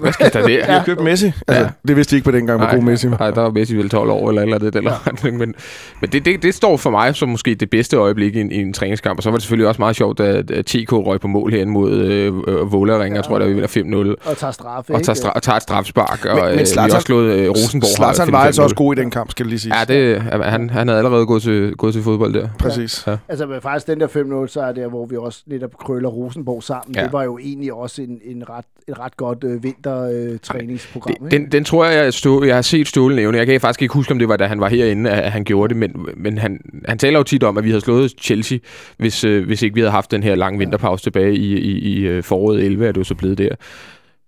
hvad 0.00 0.12
skal 0.12 0.32
der 0.32 0.46
det? 0.46 0.56
ja. 0.56 0.64
har 0.64 0.84
købt 0.84 1.02
Messi. 1.02 1.26
Altså, 1.26 1.62
ja. 1.62 1.68
Det 1.88 1.96
vidste 1.96 2.10
de 2.10 2.16
ikke 2.16 2.24
på 2.24 2.30
dengang, 2.30 2.58
hvor 2.58 2.74
god 2.74 2.82
Messi 2.82 3.10
var. 3.10 3.18
Nej, 3.18 3.30
der 3.30 3.40
var 3.40 3.50
Messi 3.50 3.76
vel 3.76 3.88
12 3.88 4.10
år 4.10 4.28
eller 4.28 4.42
eller 4.42 4.58
det. 4.58 4.76
Eller 4.76 4.92
ja. 5.24 5.30
men 5.38 5.54
men 6.00 6.10
det, 6.12 6.24
det, 6.24 6.42
det, 6.42 6.54
står 6.54 6.76
for 6.76 6.90
mig 6.90 7.14
som 7.14 7.28
måske 7.28 7.54
det 7.54 7.70
bedste 7.70 7.96
øjeblik 7.96 8.36
i 8.36 8.40
en, 8.40 8.52
i 8.52 8.62
en 8.62 8.72
træningskamp. 8.72 9.18
Og 9.18 9.22
så 9.22 9.30
var 9.30 9.36
det 9.36 9.42
selvfølgelig 9.42 9.68
også 9.68 9.80
meget 9.80 9.96
sjovt, 9.96 10.20
at 10.20 10.66
TK 10.66 10.92
røg 10.92 11.20
på 11.20 11.28
mål 11.28 11.52
herinde 11.52 11.72
mod 11.72 11.92
øh, 11.92 12.34
øh, 12.46 12.72
Vålerenga. 12.72 13.06
Ja. 13.06 13.14
Jeg 13.14 13.24
tror, 13.24 13.38
der 13.38 13.46
vi 13.46 13.52
vinder 13.52 14.14
5-0. 14.18 14.30
Og 14.30 14.36
tager 14.36 14.50
straffe, 14.50 14.94
Og 14.94 15.02
tager, 15.02 15.16
stra- 15.16 15.32
og 15.34 15.42
tager 15.42 15.56
et 15.56 15.62
strafspark. 15.62 16.24
Men, 16.24 16.32
og, 16.32 16.50
men 16.50 16.60
øh, 16.60 16.66
Zlatan, 16.66 16.90
vi 16.90 16.94
også 16.94 17.06
slået 17.06 17.32
øh, 17.32 17.50
Rosenborg. 17.50 17.96
Zlatan 17.96 18.32
var 18.32 18.38
altså 18.38 18.62
også 18.62 18.76
god 18.76 18.96
i 18.96 19.00
den 19.00 19.10
kamp, 19.10 19.30
skal 19.30 19.46
lige 19.46 19.58
sige. 19.58 19.78
Ja, 19.78 19.84
det, 19.84 20.22
han, 20.22 20.70
han 20.70 20.88
havde 20.88 20.98
allerede 20.98 21.26
gået 21.26 21.42
til, 21.42 21.76
gået 21.76 21.94
til 21.94 22.02
fodbold 22.02 22.34
der. 22.34 22.48
Præcis. 22.58 23.04
Ja. 23.06 23.16
Altså 23.28 23.46
men 23.46 23.60
faktisk 23.60 23.86
den 23.86 24.00
der 24.00 24.06
5-0, 24.44 24.48
så 24.48 24.60
er 24.60 24.72
det, 24.72 24.88
hvor 24.88 25.06
vi 25.06 25.16
også 25.16 25.42
netop 25.46 25.70
krøller 25.78 26.08
Rosenborg 26.08 26.62
sammen. 26.62 26.94
Ja. 26.94 27.02
Det 27.02 27.12
var 27.12 27.22
jo 27.22 27.38
egentlig 27.46 27.72
også 27.72 28.02
en, 28.02 28.20
en 28.24 28.48
ret, 28.50 28.64
et 28.88 28.98
ret 28.98 29.16
godt 29.16 29.44
øh, 29.44 29.62
vintertræningsprogram. 29.62 31.14
Øh, 31.24 31.30
den, 31.30 31.52
den 31.52 31.64
tror 31.64 31.84
jeg, 31.84 32.04
jeg, 32.04 32.14
stå, 32.14 32.44
jeg 32.44 32.54
har 32.54 32.62
set 32.62 32.88
Ståle 32.88 33.16
nævne. 33.16 33.38
Jeg 33.38 33.46
kan 33.46 33.60
faktisk 33.60 33.82
ikke 33.82 33.94
huske, 33.94 34.12
om 34.12 34.18
det 34.18 34.28
var, 34.28 34.36
da 34.36 34.46
han 34.46 34.60
var 34.60 34.68
herinde, 34.68 35.10
at 35.10 35.32
han 35.32 35.44
gjorde 35.44 35.68
det, 35.68 35.76
men, 35.76 36.06
men 36.16 36.38
han, 36.38 36.60
han 36.84 36.98
taler 36.98 37.18
jo 37.18 37.22
tit 37.22 37.42
om, 37.42 37.58
at 37.58 37.64
vi 37.64 37.70
havde 37.70 37.80
slået 37.80 38.14
Chelsea, 38.20 38.58
hvis, 38.96 39.24
øh, 39.24 39.46
hvis 39.46 39.62
ikke 39.62 39.74
vi 39.74 39.80
havde 39.80 39.90
haft 39.90 40.10
den 40.10 40.22
her 40.22 40.34
lange 40.34 40.58
vinterpause 40.58 41.04
tilbage 41.04 41.34
i, 41.34 41.56
i, 41.56 41.78
i 41.78 42.00
øh, 42.00 42.22
foråret 42.22 42.64
11, 42.64 42.86
er 42.86 42.92
det 42.92 42.98
jo 42.98 43.04
så 43.04 43.14
blevet 43.14 43.38
der. 43.38 43.54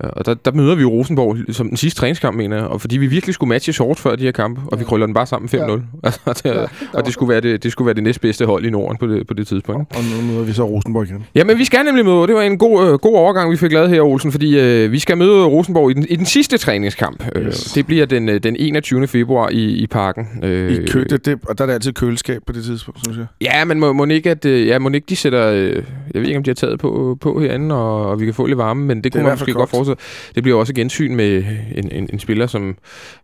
Og 0.01 0.27
der, 0.27 0.35
der 0.35 0.53
møder 0.53 0.75
vi 0.75 0.83
jo 0.83 0.91
Rosenborg 0.91 1.55
som 1.55 1.69
den 1.69 1.77
sidste 1.77 2.01
træningskamp, 2.01 2.37
mener 2.37 2.57
jeg. 2.57 2.67
Og 2.67 2.81
fordi 2.81 2.97
vi 2.97 3.07
virkelig 3.07 3.35
skulle 3.35 3.49
matche 3.49 3.73
short 3.73 3.99
før 3.99 4.17
de 4.17 4.25
her 4.25 4.33
kampe, 4.33 4.61
og 4.61 4.69
ja. 4.73 4.79
vi 4.79 4.85
krøller 4.85 5.07
den 5.07 5.15
bare 5.15 5.27
sammen 5.27 5.49
5-0. 5.49 5.57
Ja. 5.57 5.79
Altså, 6.03 6.21
det, 6.45 6.45
ja, 6.45 6.65
og 6.93 7.05
det 7.05 7.13
skulle, 7.13 7.29
være 7.29 7.41
det, 7.41 7.63
det 7.63 7.73
skulle 7.73 7.87
være 7.87 7.95
det 7.95 8.03
næstbedste 8.03 8.47
hold 8.47 8.65
i 8.65 8.71
Norden 8.71 8.99
på 8.99 9.07
det, 9.07 9.27
på 9.27 9.35
det 9.35 9.47
tidspunkt. 9.47 9.97
Og 9.97 10.03
nu 10.05 10.33
møder 10.33 10.45
vi 10.45 10.53
så 10.53 10.65
Rosenborg 10.65 11.05
igen. 11.05 11.25
Ja, 11.35 11.45
men 11.45 11.59
vi 11.59 11.65
skal 11.65 11.85
nemlig 11.85 12.05
møde. 12.05 12.27
Det 12.27 12.35
var 12.35 12.43
en 12.43 12.59
god, 12.59 12.89
øh, 12.89 12.93
god 12.99 13.17
overgang, 13.17 13.51
vi 13.51 13.57
fik 13.57 13.73
lavet 13.73 13.91
her, 13.91 14.03
Olsen, 14.03 14.33
fordi 14.33 14.61
øh, 14.61 14.93
vi 14.93 14.99
skal 14.99 15.19
møde 15.19 15.45
Rosenborg 15.45 15.91
i 15.91 15.95
den, 15.95 16.07
i 16.09 16.17
den 16.17 16.27
sidste 16.27 16.59
træningskamp. 16.59 17.25
Øh, 17.35 17.47
yes. 17.47 17.73
Det 17.73 17.87
bliver 17.87 18.07
den, 18.07 18.29
øh, 18.29 18.43
den 18.43 18.57
21. 18.59 19.07
februar 19.07 19.49
i, 19.49 19.65
i 19.65 19.87
parken. 19.87 20.27
Øh, 20.43 20.73
I 20.73 20.87
kø, 20.87 21.05
det, 21.11 21.27
det, 21.27 21.39
og 21.49 21.59
der 21.59 21.65
er 21.65 21.67
det 21.67 21.75
altid 21.75 21.93
køleskab 21.93 22.43
på 22.47 22.53
det 22.53 22.65
tidspunkt, 22.65 23.01
synes 23.05 23.19
jeg. 23.19 23.27
Ja, 23.41 23.65
men 23.65 23.81
må, 23.81 23.93
må, 23.93 24.05
ikke, 24.05 24.31
at, 24.31 24.45
øh, 24.45 24.67
ja, 24.67 24.79
må 24.79 24.89
ikke 24.89 25.07
de 25.09 25.17
sætter... 25.17 25.47
Øh, 25.47 25.83
jeg 26.15 26.23
ved 26.23 26.29
ikke, 26.29 26.39
om 26.39 26.43
de 26.43 26.51
har 26.51 26.55
taget 26.55 26.79
på, 26.79 27.19
på 27.21 27.41
herinde, 27.41 27.75
og, 27.75 28.07
og 28.07 28.21
vi 28.21 28.25
kan 28.25 28.35
få 28.35 28.47
lidt 28.47 28.59
varme, 28.59 28.85
men 28.85 28.97
det, 28.97 29.05
det 29.05 29.13
kunne 29.13 29.23
man 29.23 29.33
måske 29.33 29.53
godt 29.53 29.71
forestille. 29.71 29.88
Det 30.35 30.43
bliver 30.43 30.59
også 30.59 30.75
gensyn 30.75 31.15
med 31.15 31.45
en, 31.75 31.91
en, 31.93 32.09
en 32.13 32.19
spiller, 32.19 32.47
som 32.47 32.77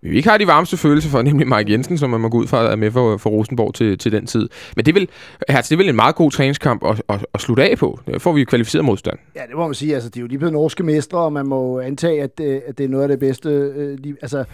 vi 0.03 0.17
ikke 0.17 0.29
har 0.29 0.39
de 0.39 0.47
varmeste 0.47 0.77
følelser 0.77 1.11
for, 1.11 1.23
nemlig 1.33 1.49
Mike 1.49 1.73
Jensen, 1.73 1.99
som 1.99 2.11
man 2.11 2.21
må 2.21 2.29
gå 2.29 2.39
ud 2.39 2.47
fra 2.47 2.73
er 2.73 2.77
med 2.77 2.91
for, 2.91 3.17
for 3.17 3.31
Rosenborg 3.31 3.75
til, 3.75 3.99
til 3.99 4.13
den 4.13 4.27
tid. 4.27 4.49
Men 4.77 4.87
det 4.87 4.95
vil, 4.95 5.09
altså, 5.49 5.71
det 5.71 5.79
vil 5.79 5.89
en 5.89 5.97
meget 5.97 6.15
god 6.15 6.31
træningskamp 6.31 6.85
at, 6.85 7.03
at, 7.09 7.27
at 7.35 7.41
slutte 7.41 7.71
af 7.71 7.79
på. 7.79 8.01
Der 8.07 8.19
får 8.19 8.33
vi 8.33 8.45
kvalificeret 8.45 8.85
modstand. 8.85 9.19
Ja, 9.37 9.41
det 9.49 9.57
må 9.57 9.67
man 9.67 9.75
sige. 9.75 9.95
Altså, 9.95 10.09
de 10.09 10.19
er 10.19 10.21
jo 10.21 10.27
lige 10.27 10.39
blevet 10.39 10.53
norske 10.53 10.83
mestre, 10.83 11.19
og 11.19 11.33
man 11.33 11.47
må 11.47 11.81
antage, 11.81 12.23
at 12.23 12.39
det, 12.39 12.63
at 12.67 12.79
det 12.79 12.85
er 12.85 12.89
noget 12.89 13.03
af 13.03 13.09
det 13.09 13.19
bedste. 13.19 13.49
Øh, 13.49 13.99
lige, 13.99 14.17
altså, 14.23 14.45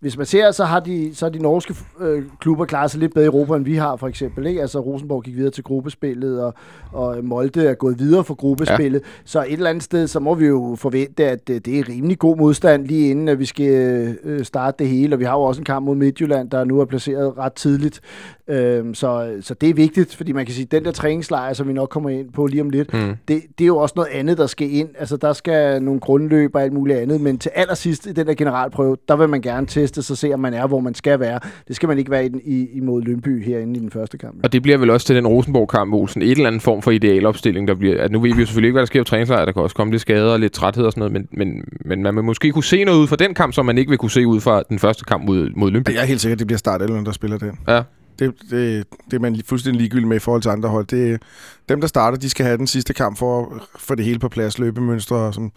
hvis 0.00 0.16
man 0.16 0.26
ser, 0.26 0.50
så 0.50 0.64
har 0.64 0.80
de, 0.80 1.14
så 1.14 1.24
har 1.24 1.30
de 1.30 1.38
norske 1.38 1.74
øh, 2.00 2.22
klubber 2.40 2.64
klaret 2.64 2.90
sig 2.90 3.00
lidt 3.00 3.14
bedre 3.14 3.24
i 3.24 3.26
Europa, 3.26 3.54
end 3.54 3.64
vi 3.64 3.74
har 3.74 3.96
for 3.96 4.08
eksempel. 4.08 4.46
Ikke? 4.46 4.60
Altså 4.60 4.80
Rosenborg 4.80 5.22
gik 5.22 5.36
videre 5.36 5.50
til 5.50 5.64
gruppespillet, 5.64 6.42
og, 6.42 6.54
og 6.92 7.24
Molde 7.24 7.66
er 7.66 7.74
gået 7.74 7.98
videre 7.98 8.24
for 8.24 8.34
gruppespillet. 8.34 9.00
Ja. 9.00 9.06
Så 9.24 9.40
et 9.42 9.52
eller 9.52 9.70
andet 9.70 9.84
sted, 9.84 10.06
så 10.06 10.20
må 10.20 10.34
vi 10.34 10.46
jo 10.46 10.76
forvente, 10.78 11.24
at 11.24 11.48
det, 11.48 11.66
det 11.66 11.78
er 11.78 11.88
rimelig 11.88 12.18
god 12.18 12.36
modstand 12.36 12.86
lige 12.86 13.10
inden, 13.10 13.28
at 13.28 13.38
vi 13.38 13.44
skal 13.44 14.16
øh, 14.24 14.44
starte 14.44 14.76
det 14.78 14.88
hele. 14.88 15.14
Og 15.14 15.18
vi 15.18 15.24
har 15.24 15.32
jo 15.32 15.42
også 15.42 15.60
en 15.60 15.64
kamp 15.64 15.86
mod 15.86 15.96
Midtjylland, 15.96 16.50
der 16.50 16.64
nu 16.64 16.80
er 16.80 16.84
placeret 16.84 17.38
ret 17.38 17.52
tidligt. 17.52 18.00
Øhm, 18.48 18.94
så, 18.94 19.36
så 19.40 19.54
det 19.54 19.70
er 19.70 19.74
vigtigt, 19.74 20.16
fordi 20.16 20.32
man 20.32 20.46
kan 20.46 20.54
sige, 20.54 20.64
at 20.64 20.72
den 20.72 20.84
der 20.84 20.90
træningslejr, 20.90 21.52
som 21.52 21.68
vi 21.68 21.72
nok 21.72 21.88
kommer 21.88 22.10
ind 22.10 22.32
på 22.32 22.46
lige 22.46 22.62
om 22.62 22.70
lidt, 22.70 22.94
mm. 22.94 23.14
det, 23.28 23.42
det 23.58 23.64
er 23.64 23.66
jo 23.66 23.76
også 23.76 23.92
noget 23.96 24.08
andet, 24.12 24.38
der 24.38 24.46
skal 24.46 24.72
ind. 24.72 24.88
Altså 24.98 25.16
der 25.16 25.32
skal 25.32 25.82
nogle 25.82 26.00
grundløb 26.00 26.54
og 26.54 26.62
alt 26.62 26.72
muligt 26.72 26.98
andet, 26.98 27.20
men 27.20 27.38
til 27.38 27.50
allersidst 27.54 28.06
i 28.06 28.12
den 28.12 28.26
der 28.26 28.34
generalprøve, 28.34 28.96
der 29.08 29.16
vil 29.16 29.28
man 29.28 29.40
gerne 29.40 29.66
teste 29.88 30.02
sig, 30.02 30.18
se 30.18 30.34
om 30.34 30.40
man 30.40 30.54
er, 30.54 30.66
hvor 30.66 30.80
man 30.80 30.94
skal 30.94 31.20
være. 31.20 31.40
Det 31.68 31.76
skal 31.76 31.88
man 31.88 31.98
ikke 31.98 32.10
være 32.10 32.24
i, 32.24 32.28
den, 32.28 32.40
i, 32.44 32.68
imod 32.72 33.02
Lønby 33.02 33.44
herinde 33.44 33.76
i 33.76 33.80
den 33.80 33.90
første 33.90 34.18
kamp. 34.18 34.40
Og 34.44 34.52
det 34.52 34.62
bliver 34.62 34.78
vel 34.78 34.90
også 34.90 35.06
til 35.06 35.16
den 35.16 35.26
Rosenborg-kamp, 35.26 35.94
Olsen, 35.94 36.22
et 36.22 36.30
eller 36.30 36.46
andet 36.46 36.62
form 36.62 36.82
for 36.82 36.90
idealopstilling, 36.90 37.68
der 37.68 37.74
bliver, 37.74 38.02
at 38.02 38.12
nu 38.12 38.20
ved 38.20 38.34
vi 38.34 38.40
jo 38.40 38.46
selvfølgelig 38.46 38.68
ikke, 38.68 38.74
hvad 38.74 38.82
der 38.82 38.86
sker 38.86 39.00
på 39.00 39.04
træningslejr, 39.04 39.44
der 39.44 39.52
kan 39.52 39.62
også 39.62 39.76
komme 39.76 39.90
lidt 39.90 40.02
skader 40.02 40.32
og 40.32 40.40
lidt 40.40 40.52
træthed 40.52 40.84
og 40.84 40.92
sådan 40.92 41.00
noget, 41.00 41.12
men, 41.12 41.28
men, 41.48 41.64
men 41.84 42.02
man 42.02 42.16
vil 42.16 42.24
måske 42.24 42.52
kunne 42.52 42.64
se 42.64 42.84
noget 42.84 42.98
ud 42.98 43.06
fra 43.06 43.16
den 43.16 43.34
kamp, 43.34 43.54
som 43.54 43.66
man 43.66 43.78
ikke 43.78 43.88
vil 43.88 43.98
kunne 43.98 44.10
se 44.10 44.26
ud 44.26 44.40
fra 44.40 44.62
den 44.68 44.78
første 44.78 45.04
kamp 45.04 45.24
mod, 45.24 45.50
mod 45.56 45.70
Lønby. 45.70 45.90
Jeg 45.90 46.02
er 46.02 46.06
helt 46.06 46.20
sikker, 46.20 46.34
at 46.34 46.38
det 46.38 46.46
bliver 46.46 46.58
startelveren, 46.58 47.06
der 47.06 47.12
spiller 47.12 47.38
den. 47.38 47.58
Ja 47.68 47.82
det, 48.18 48.34
det, 48.50 48.84
det 49.10 49.16
er 49.16 49.20
man 49.20 49.40
fuldstændig 49.44 49.80
ligegyldig 49.80 50.08
med 50.08 50.16
i 50.16 50.20
forhold 50.20 50.42
til 50.42 50.48
andre 50.48 50.68
hold. 50.68 50.86
Det, 50.86 51.22
dem, 51.68 51.80
der 51.80 51.88
starter, 51.88 52.18
de 52.18 52.30
skal 52.30 52.46
have 52.46 52.58
den 52.58 52.66
sidste 52.66 52.94
kamp 52.94 53.18
for 53.18 53.40
at 53.40 53.62
få 53.78 53.94
det 53.94 54.04
hele 54.04 54.18
på 54.18 54.28
plads, 54.28 54.58
løbemønstre, 54.58 55.32
som, 55.32 55.52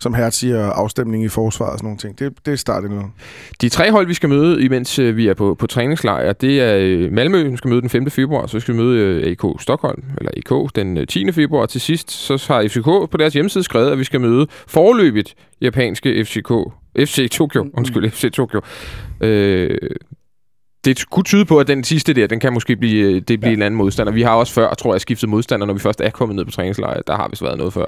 som 0.00 0.14
Hertz 0.14 0.36
siger, 0.36 0.70
afstemning 0.70 1.24
i 1.24 1.28
forsvaret 1.28 1.72
og 1.72 1.78
sådan 1.78 1.86
nogle 1.86 1.98
ting. 1.98 2.18
Det, 2.18 2.46
det 2.46 2.52
er 2.52 2.56
startet 2.56 2.90
nu. 2.90 3.02
De 3.60 3.68
tre 3.68 3.90
hold, 3.90 4.06
vi 4.06 4.14
skal 4.14 4.28
møde, 4.28 4.62
imens 4.62 4.98
øh, 4.98 5.16
vi 5.16 5.28
er 5.28 5.34
på, 5.34 5.54
på 5.54 5.66
træningslejr, 5.66 6.32
det 6.32 6.60
er 6.60 6.76
øh, 6.80 7.12
Malmø, 7.12 7.48
vi 7.48 7.56
skal 7.56 7.68
møde 7.68 7.80
den 7.80 7.90
5. 7.90 8.10
februar, 8.10 8.46
så 8.46 8.60
skal 8.60 8.74
vi 8.74 8.80
møde 8.80 8.98
øh, 8.98 9.30
AK 9.30 9.60
Stockholm, 9.60 10.02
eller 10.18 10.30
AK, 10.36 10.76
den 10.76 11.06
10. 11.06 11.32
februar, 11.32 11.62
og 11.62 11.68
til 11.68 11.80
sidst 11.80 12.10
så 12.10 12.44
har 12.48 12.68
FCK 12.68 12.84
på 12.84 13.16
deres 13.18 13.34
hjemmeside 13.34 13.64
skrevet, 13.64 13.90
at 13.90 13.98
vi 13.98 14.04
skal 14.04 14.20
møde 14.20 14.46
forløbigt 14.66 15.34
japanske 15.60 16.24
FCK 16.24 16.52
FC 16.98 17.30
Tokyo, 17.30 17.70
undskyld, 17.74 18.10
FC 18.10 18.32
Tokyo. 18.32 18.60
Øh, 19.20 19.78
det 20.84 21.10
kunne 21.10 21.24
tyde 21.24 21.44
på, 21.44 21.58
at 21.58 21.66
den 21.66 21.84
sidste 21.84 22.14
der, 22.14 22.26
den 22.26 22.40
kan 22.40 22.52
måske 22.52 22.76
blive, 22.76 23.12
øh, 23.12 23.14
det 23.14 23.40
blive 23.40 23.50
ja. 23.50 23.56
en 23.56 23.62
anden 23.62 23.78
modstander. 23.78 24.12
Vi 24.12 24.22
har 24.22 24.34
også 24.34 24.52
før, 24.52 24.74
tror 24.74 24.94
jeg, 24.94 25.00
skiftet 25.00 25.28
modstander, 25.28 25.66
når 25.66 25.74
vi 25.74 25.80
først 25.80 26.00
er 26.00 26.10
kommet 26.10 26.36
ned 26.36 26.44
på 26.44 26.50
træningslejre. 26.50 27.02
Der 27.06 27.16
har 27.16 27.28
vi 27.28 27.36
været 27.42 27.58
noget 27.58 27.72
før. 27.72 27.86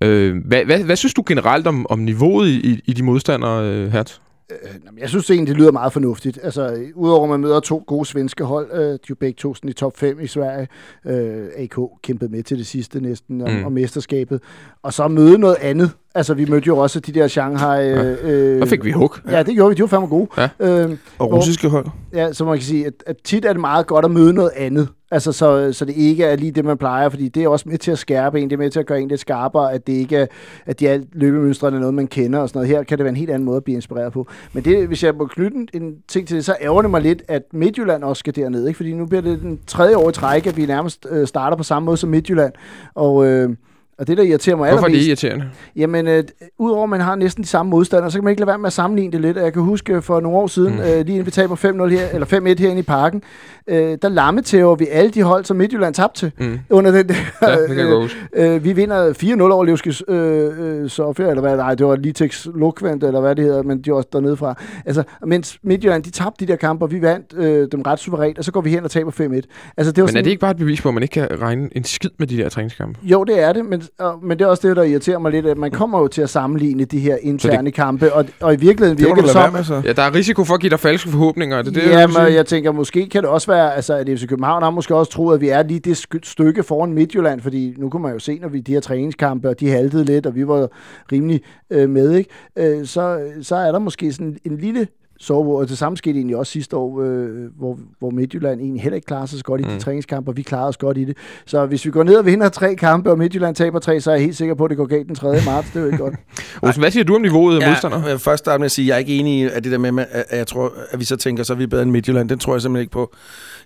Øh, 0.00 0.36
hvad, 0.44 0.64
hvad, 0.64 0.78
hvad 0.84 0.96
synes 0.96 1.14
du 1.14 1.22
generelt 1.26 1.66
om, 1.66 1.86
om 1.90 1.98
niveauet 1.98 2.48
i, 2.48 2.80
i 2.84 2.92
de 2.92 3.02
modstandere, 3.02 3.64
øh, 3.64 3.92
Hert? 3.92 4.20
Øh, 4.50 4.98
jeg 4.98 5.08
synes 5.08 5.30
egentlig, 5.30 5.54
det 5.54 5.60
lyder 5.60 5.72
meget 5.72 5.92
fornuftigt. 5.92 6.38
Altså, 6.42 6.84
udover 6.94 7.24
at 7.24 7.30
man 7.30 7.40
møder 7.40 7.60
to 7.60 7.84
gode 7.86 8.06
svenske 8.06 8.44
hold, 8.44 8.70
øh, 8.72 8.80
de 8.80 8.92
er 8.92 8.98
jo 9.10 9.14
begge 9.14 9.36
to 9.38 9.54
sådan 9.54 9.70
i 9.70 9.72
top 9.72 9.96
5 9.96 10.20
i 10.20 10.26
Sverige. 10.26 10.68
Øh, 11.06 11.46
AK 11.56 11.76
kæmpede 12.02 12.32
med 12.32 12.42
til 12.42 12.58
det 12.58 12.66
sidste 12.66 13.00
næsten 13.00 13.42
om, 13.42 13.50
mm. 13.50 13.64
om 13.64 13.72
mesterskabet. 13.72 14.42
Og 14.82 14.92
så 14.92 15.08
møde 15.08 15.38
noget 15.38 15.56
andet 15.60 15.90
Altså, 16.16 16.34
vi 16.34 16.44
mødte 16.44 16.66
jo 16.66 16.76
også 16.78 17.00
de 17.00 17.12
der 17.12 17.28
Shanghai... 17.28 17.84
Ja. 17.88 18.14
Øh, 18.22 18.60
Der 18.60 18.66
fik 18.66 18.84
vi 18.84 18.90
hug. 18.90 19.14
Ja, 19.30 19.42
det 19.42 19.54
gjorde 19.54 19.68
vi. 19.68 19.74
De 19.74 19.80
var 19.82 19.88
fandme 19.88 20.06
gode. 20.08 20.28
Ja. 20.38 20.48
Øh, 20.60 20.90
Og 21.18 21.28
hvor- 21.28 21.36
russiske 21.36 21.68
hold. 21.68 21.86
Ja, 22.14 22.32
så 22.32 22.44
man 22.44 22.54
kan 22.58 22.64
sige, 22.64 22.86
at, 22.86 22.92
at 23.06 23.16
tit 23.24 23.44
er 23.44 23.52
det 23.52 23.60
meget 23.60 23.86
godt 23.86 24.04
at 24.04 24.10
møde 24.10 24.32
noget 24.32 24.50
andet. 24.56 24.88
Altså, 25.10 25.32
så, 25.32 25.72
så 25.72 25.84
det 25.84 25.96
ikke 25.96 26.24
er 26.24 26.36
lige 26.36 26.50
det, 26.52 26.64
man 26.64 26.78
plejer, 26.78 27.08
fordi 27.08 27.28
det 27.28 27.44
er 27.44 27.48
også 27.48 27.68
med 27.68 27.78
til 27.78 27.90
at 27.90 27.98
skærpe 27.98 28.40
en, 28.40 28.50
det 28.50 28.56
er 28.56 28.58
med 28.58 28.70
til 28.70 28.80
at 28.80 28.86
gøre 28.86 29.00
en 29.00 29.08
lidt 29.08 29.20
skarpere, 29.20 29.72
at 29.72 29.86
det 29.86 29.92
ikke 29.92 30.16
er, 30.16 30.26
at 30.66 30.80
de 30.80 30.88
alt 30.88 31.08
løbemønstrene 31.12 31.76
er 31.76 31.80
noget, 31.80 31.94
man 31.94 32.06
kender 32.06 32.38
og 32.38 32.48
sådan 32.48 32.58
noget. 32.58 32.68
Her 32.76 32.82
kan 32.82 32.98
det 32.98 33.04
være 33.04 33.10
en 33.10 33.16
helt 33.16 33.30
anden 33.30 33.44
måde 33.44 33.56
at 33.56 33.64
blive 33.64 33.74
inspireret 33.76 34.12
på. 34.12 34.26
Men 34.52 34.64
det, 34.64 34.86
hvis 34.86 35.04
jeg 35.04 35.14
må 35.14 35.26
knytte 35.26 35.56
en- 35.56 35.68
en 35.82 35.94
ting 36.08 36.28
til 36.28 36.36
det, 36.36 36.44
så 36.44 36.54
ærger 36.62 36.82
det 36.82 36.90
mig 36.90 37.00
lidt, 37.02 37.22
at 37.28 37.42
Midtjylland 37.52 38.04
også 38.04 38.20
skal 38.20 38.36
derned, 38.36 38.66
ikke? 38.66 38.76
Fordi 38.76 38.92
nu 38.92 39.06
bliver 39.06 39.22
det 39.22 39.40
den 39.42 39.58
tredje 39.66 39.96
år 39.96 40.08
i 40.08 40.12
træk, 40.12 40.46
at 40.46 40.56
vi 40.56 40.66
nærmest 40.66 41.06
øh, 41.10 41.26
starter 41.26 41.56
på 41.56 41.62
samme 41.62 41.86
måde 41.86 41.96
som 41.96 42.10
Midtjylland. 42.10 42.52
Og, 42.94 43.26
øh, 43.26 43.50
og 43.98 44.06
det, 44.06 44.16
der 44.16 44.22
irriterer 44.22 44.56
mig 44.56 44.70
Hvorfor 44.70 44.84
er 44.84 44.88
det 44.88 44.96
allermest... 44.96 45.22
irriterende? 45.22 45.50
Jamen, 45.76 46.08
øh, 46.08 46.24
udover 46.58 46.82
at 46.82 46.88
man 46.90 47.00
har 47.00 47.14
næsten 47.14 47.42
de 47.44 47.48
samme 47.48 47.70
modstandere, 47.70 48.10
så 48.10 48.18
kan 48.18 48.24
man 48.24 48.30
ikke 48.30 48.40
lade 48.40 48.48
være 48.48 48.58
med 48.58 48.66
at 48.66 48.72
sammenligne 48.72 49.12
det 49.12 49.20
lidt. 49.20 49.36
Jeg 49.36 49.52
kan 49.52 49.62
huske 49.62 50.02
for 50.02 50.20
nogle 50.20 50.38
år 50.38 50.46
siden, 50.46 50.74
Mm. 50.74 50.80
øh, 50.80 50.86
lige 50.86 51.00
inden 51.06 51.26
vi 51.26 51.30
taber 51.30 51.54
5-0 51.56 51.88
her, 51.90 52.08
eller 52.12 52.26
5-1 52.26 52.60
herinde 52.60 52.78
i 52.78 52.82
parken, 52.82 53.22
øh, 53.68 53.98
der 54.02 54.08
lammetæver 54.08 54.74
vi 54.76 54.86
alle 54.90 55.10
de 55.10 55.22
hold, 55.22 55.44
som 55.44 55.56
Midtjylland 55.56 55.94
tabte 55.94 56.18
til 56.20 56.32
Mm. 56.46 56.58
under 56.70 56.90
den 56.90 57.08
der. 57.08 57.14
Ja, 57.42 57.60
det 57.60 57.68
kan 57.68 57.78
jeg 57.78 57.86
godt 57.86 58.02
huske. 58.02 58.18
øh, 58.54 58.64
vi 58.64 58.72
vinder 58.72 59.12
4-0 59.12 59.52
over 59.52 59.64
Levskis 59.64 60.02
øh, 60.08 60.82
øh, 60.82 60.90
Sofia, 60.90 61.28
eller 61.28 61.40
hvad, 61.40 61.56
nej, 61.56 61.74
det 61.74 61.86
var 61.86 61.96
Litex 61.96 62.46
Lukvent, 62.54 63.04
eller 63.04 63.20
hvad 63.20 63.34
det 63.36 63.44
hedder, 63.44 63.62
men 63.62 63.82
de 63.82 63.90
var 63.90 63.96
også 63.96 64.08
dernede 64.12 64.36
fra. 64.36 64.54
Altså, 64.86 65.02
mens 65.26 65.58
Midtjylland, 65.62 66.02
de 66.02 66.10
tabte 66.10 66.46
de 66.46 66.52
der 66.52 66.56
kampe, 66.56 66.84
og 66.84 66.90
vi 66.90 67.02
vandt 67.02 67.34
øh, 67.36 67.68
dem 67.72 67.82
ret 67.82 67.98
suverænt, 67.98 68.38
og 68.38 68.44
så 68.44 68.52
går 68.52 68.60
vi 68.60 68.70
hen 68.70 68.84
og 68.84 68.90
taber 68.90 69.10
5-1. 69.10 69.14
Altså, 69.20 69.32
det 69.32 69.42
var 69.86 69.92
Men 69.92 70.02
er 70.02 70.06
sådan, 70.06 70.24
det 70.24 70.30
ikke 70.30 70.40
bare 70.40 70.50
et 70.50 70.56
bevis 70.56 70.80
på, 70.82 70.88
at 70.88 70.94
man 70.94 71.02
ikke 71.02 71.12
kan 71.12 71.28
regne 71.40 71.68
en 71.72 71.84
skid 71.84 72.10
med 72.18 72.26
de 72.26 72.36
der 72.36 72.48
træningskampe? 72.48 72.98
jo, 73.02 73.24
det 73.24 73.42
er 73.42 73.52
det, 73.52 73.64
men, 73.64 73.82
og, 73.98 74.18
men 74.22 74.38
det 74.38 74.44
er 74.44 74.48
også 74.48 74.68
det, 74.68 74.76
der 74.76 74.82
irriterer 74.82 75.18
mig 75.18 75.32
lidt, 75.32 75.46
at 75.46 75.58
man 75.58 75.70
kommer 75.70 76.00
jo 76.00 76.08
til 76.08 76.22
at 76.22 76.30
sammenligne 76.30 76.84
de 76.84 76.98
her 76.98 77.16
interne 77.22 77.70
kampe, 77.70 78.12
og, 78.12 78.24
og 78.40 78.54
i 78.54 78.56
virkeligheden 78.56 78.98
Det 78.98 79.06
virker 79.06 79.22
det 79.22 79.30
som... 79.30 79.52
med, 79.52 79.64
så. 79.64 79.82
Ja, 79.84 79.92
der 79.92 80.02
er 80.02 80.14
risiko 80.14 80.44
for 80.44 80.54
at 80.54 80.60
give 80.60 80.70
dig 80.70 80.80
falske 80.80 81.10
forhåbninger. 81.10 81.58
Er 81.58 81.62
det 81.62 81.74
det, 81.74 81.82
ja, 81.82 82.06
men 82.06 82.34
jeg 82.34 82.46
tænker, 82.46 82.72
måske 82.72 83.08
kan 83.08 83.22
det 83.22 83.30
også 83.30 83.46
være, 83.46 83.74
altså, 83.74 83.94
at 83.94 84.06
FC 84.06 84.28
København 84.28 84.62
har 84.62 84.70
måske 84.70 84.94
også 84.94 85.12
troet, 85.12 85.34
at 85.34 85.40
vi 85.40 85.48
er 85.48 85.62
lige 85.62 85.80
det 85.80 86.06
stykke 86.22 86.62
foran 86.62 86.92
Midtjylland, 86.92 87.40
fordi 87.40 87.74
nu 87.78 87.88
kunne 87.88 88.02
man 88.02 88.12
jo 88.12 88.18
se, 88.18 88.38
når 88.38 88.48
vi 88.48 88.60
de 88.60 88.72
her 88.72 88.80
træningskampe, 88.80 89.48
og 89.48 89.60
de 89.60 89.70
haltede 89.70 90.04
lidt, 90.04 90.26
og 90.26 90.34
vi 90.34 90.48
var 90.48 90.68
rimelig 91.12 91.40
øh, 91.70 91.90
med, 91.90 92.12
ikke? 92.12 92.30
Øh, 92.56 92.86
så, 92.86 93.20
så 93.42 93.56
er 93.56 93.72
der 93.72 93.78
måske 93.78 94.12
sådan 94.12 94.38
en 94.44 94.56
lille 94.56 94.86
sovevåg, 95.20 95.58
og 95.58 95.68
det 95.68 95.78
samme 95.78 95.96
skete 95.96 96.18
egentlig 96.18 96.36
også 96.36 96.52
sidste 96.52 96.76
år, 96.76 97.02
øh, 97.02 97.28
hvor, 97.58 97.78
hvor 97.98 98.10
Midtjylland 98.10 98.60
egentlig 98.60 98.82
heller 98.82 98.94
ikke 98.94 99.06
klarede 99.06 99.26
sig 99.26 99.38
så 99.38 99.44
godt 99.44 99.60
i 99.60 99.64
mm. 99.64 99.70
De 99.70 99.78
træningskampe, 99.78 100.30
og 100.30 100.36
vi 100.36 100.42
klarede 100.42 100.68
os 100.68 100.76
godt 100.76 100.98
i 100.98 101.04
det. 101.04 101.16
Så 101.46 101.66
hvis 101.66 101.84
vi 101.84 101.90
går 101.90 102.02
ned 102.02 102.16
og 102.16 102.26
vinder 102.26 102.48
tre 102.48 102.74
kampe, 102.74 103.10
og 103.10 103.18
Midtjylland 103.18 103.54
taber 103.54 103.78
tre, 103.78 104.00
så 104.00 104.10
er 104.10 104.14
jeg 104.14 104.24
helt 104.24 104.36
sikker 104.36 104.54
på, 104.54 104.64
at 104.64 104.70
det 104.70 104.76
går 104.76 104.86
galt 104.86 105.06
den 105.06 105.14
3. 105.14 105.40
marts. 105.46 105.70
Det 105.70 105.76
er 105.76 105.80
jo 105.80 105.86
ikke 105.86 105.98
godt. 105.98 106.14
Olsen, 106.62 106.82
hvad 106.82 106.90
siger 106.90 107.04
du 107.04 107.14
om 107.14 107.22
niveauet 107.22 107.62
af 107.62 107.68
modstandere? 107.68 108.00
jeg 108.00 108.10
vil 108.10 108.18
først 108.18 108.44
starte 108.44 108.58
med 108.58 108.64
at 108.64 108.70
sige, 108.70 108.84
at 108.84 108.88
jeg 108.88 108.94
er 108.94 108.98
ikke 108.98 109.16
enig 109.16 109.40
i, 109.40 109.44
at 109.44 109.64
det 109.64 109.72
der 109.72 109.78
med, 109.78 110.04
at 110.10 110.38
jeg 110.38 110.46
tror, 110.46 110.72
at 110.90 111.00
vi 111.00 111.04
så 111.04 111.16
tænker, 111.16 111.42
så 111.42 111.52
er 111.52 111.56
vi 111.56 111.66
bedre 111.66 111.82
end 111.82 111.90
Midtjylland. 111.90 112.28
Den 112.28 112.38
tror 112.38 112.54
jeg 112.54 112.62
simpelthen 112.62 112.82
ikke 112.82 112.92
på. 112.92 113.14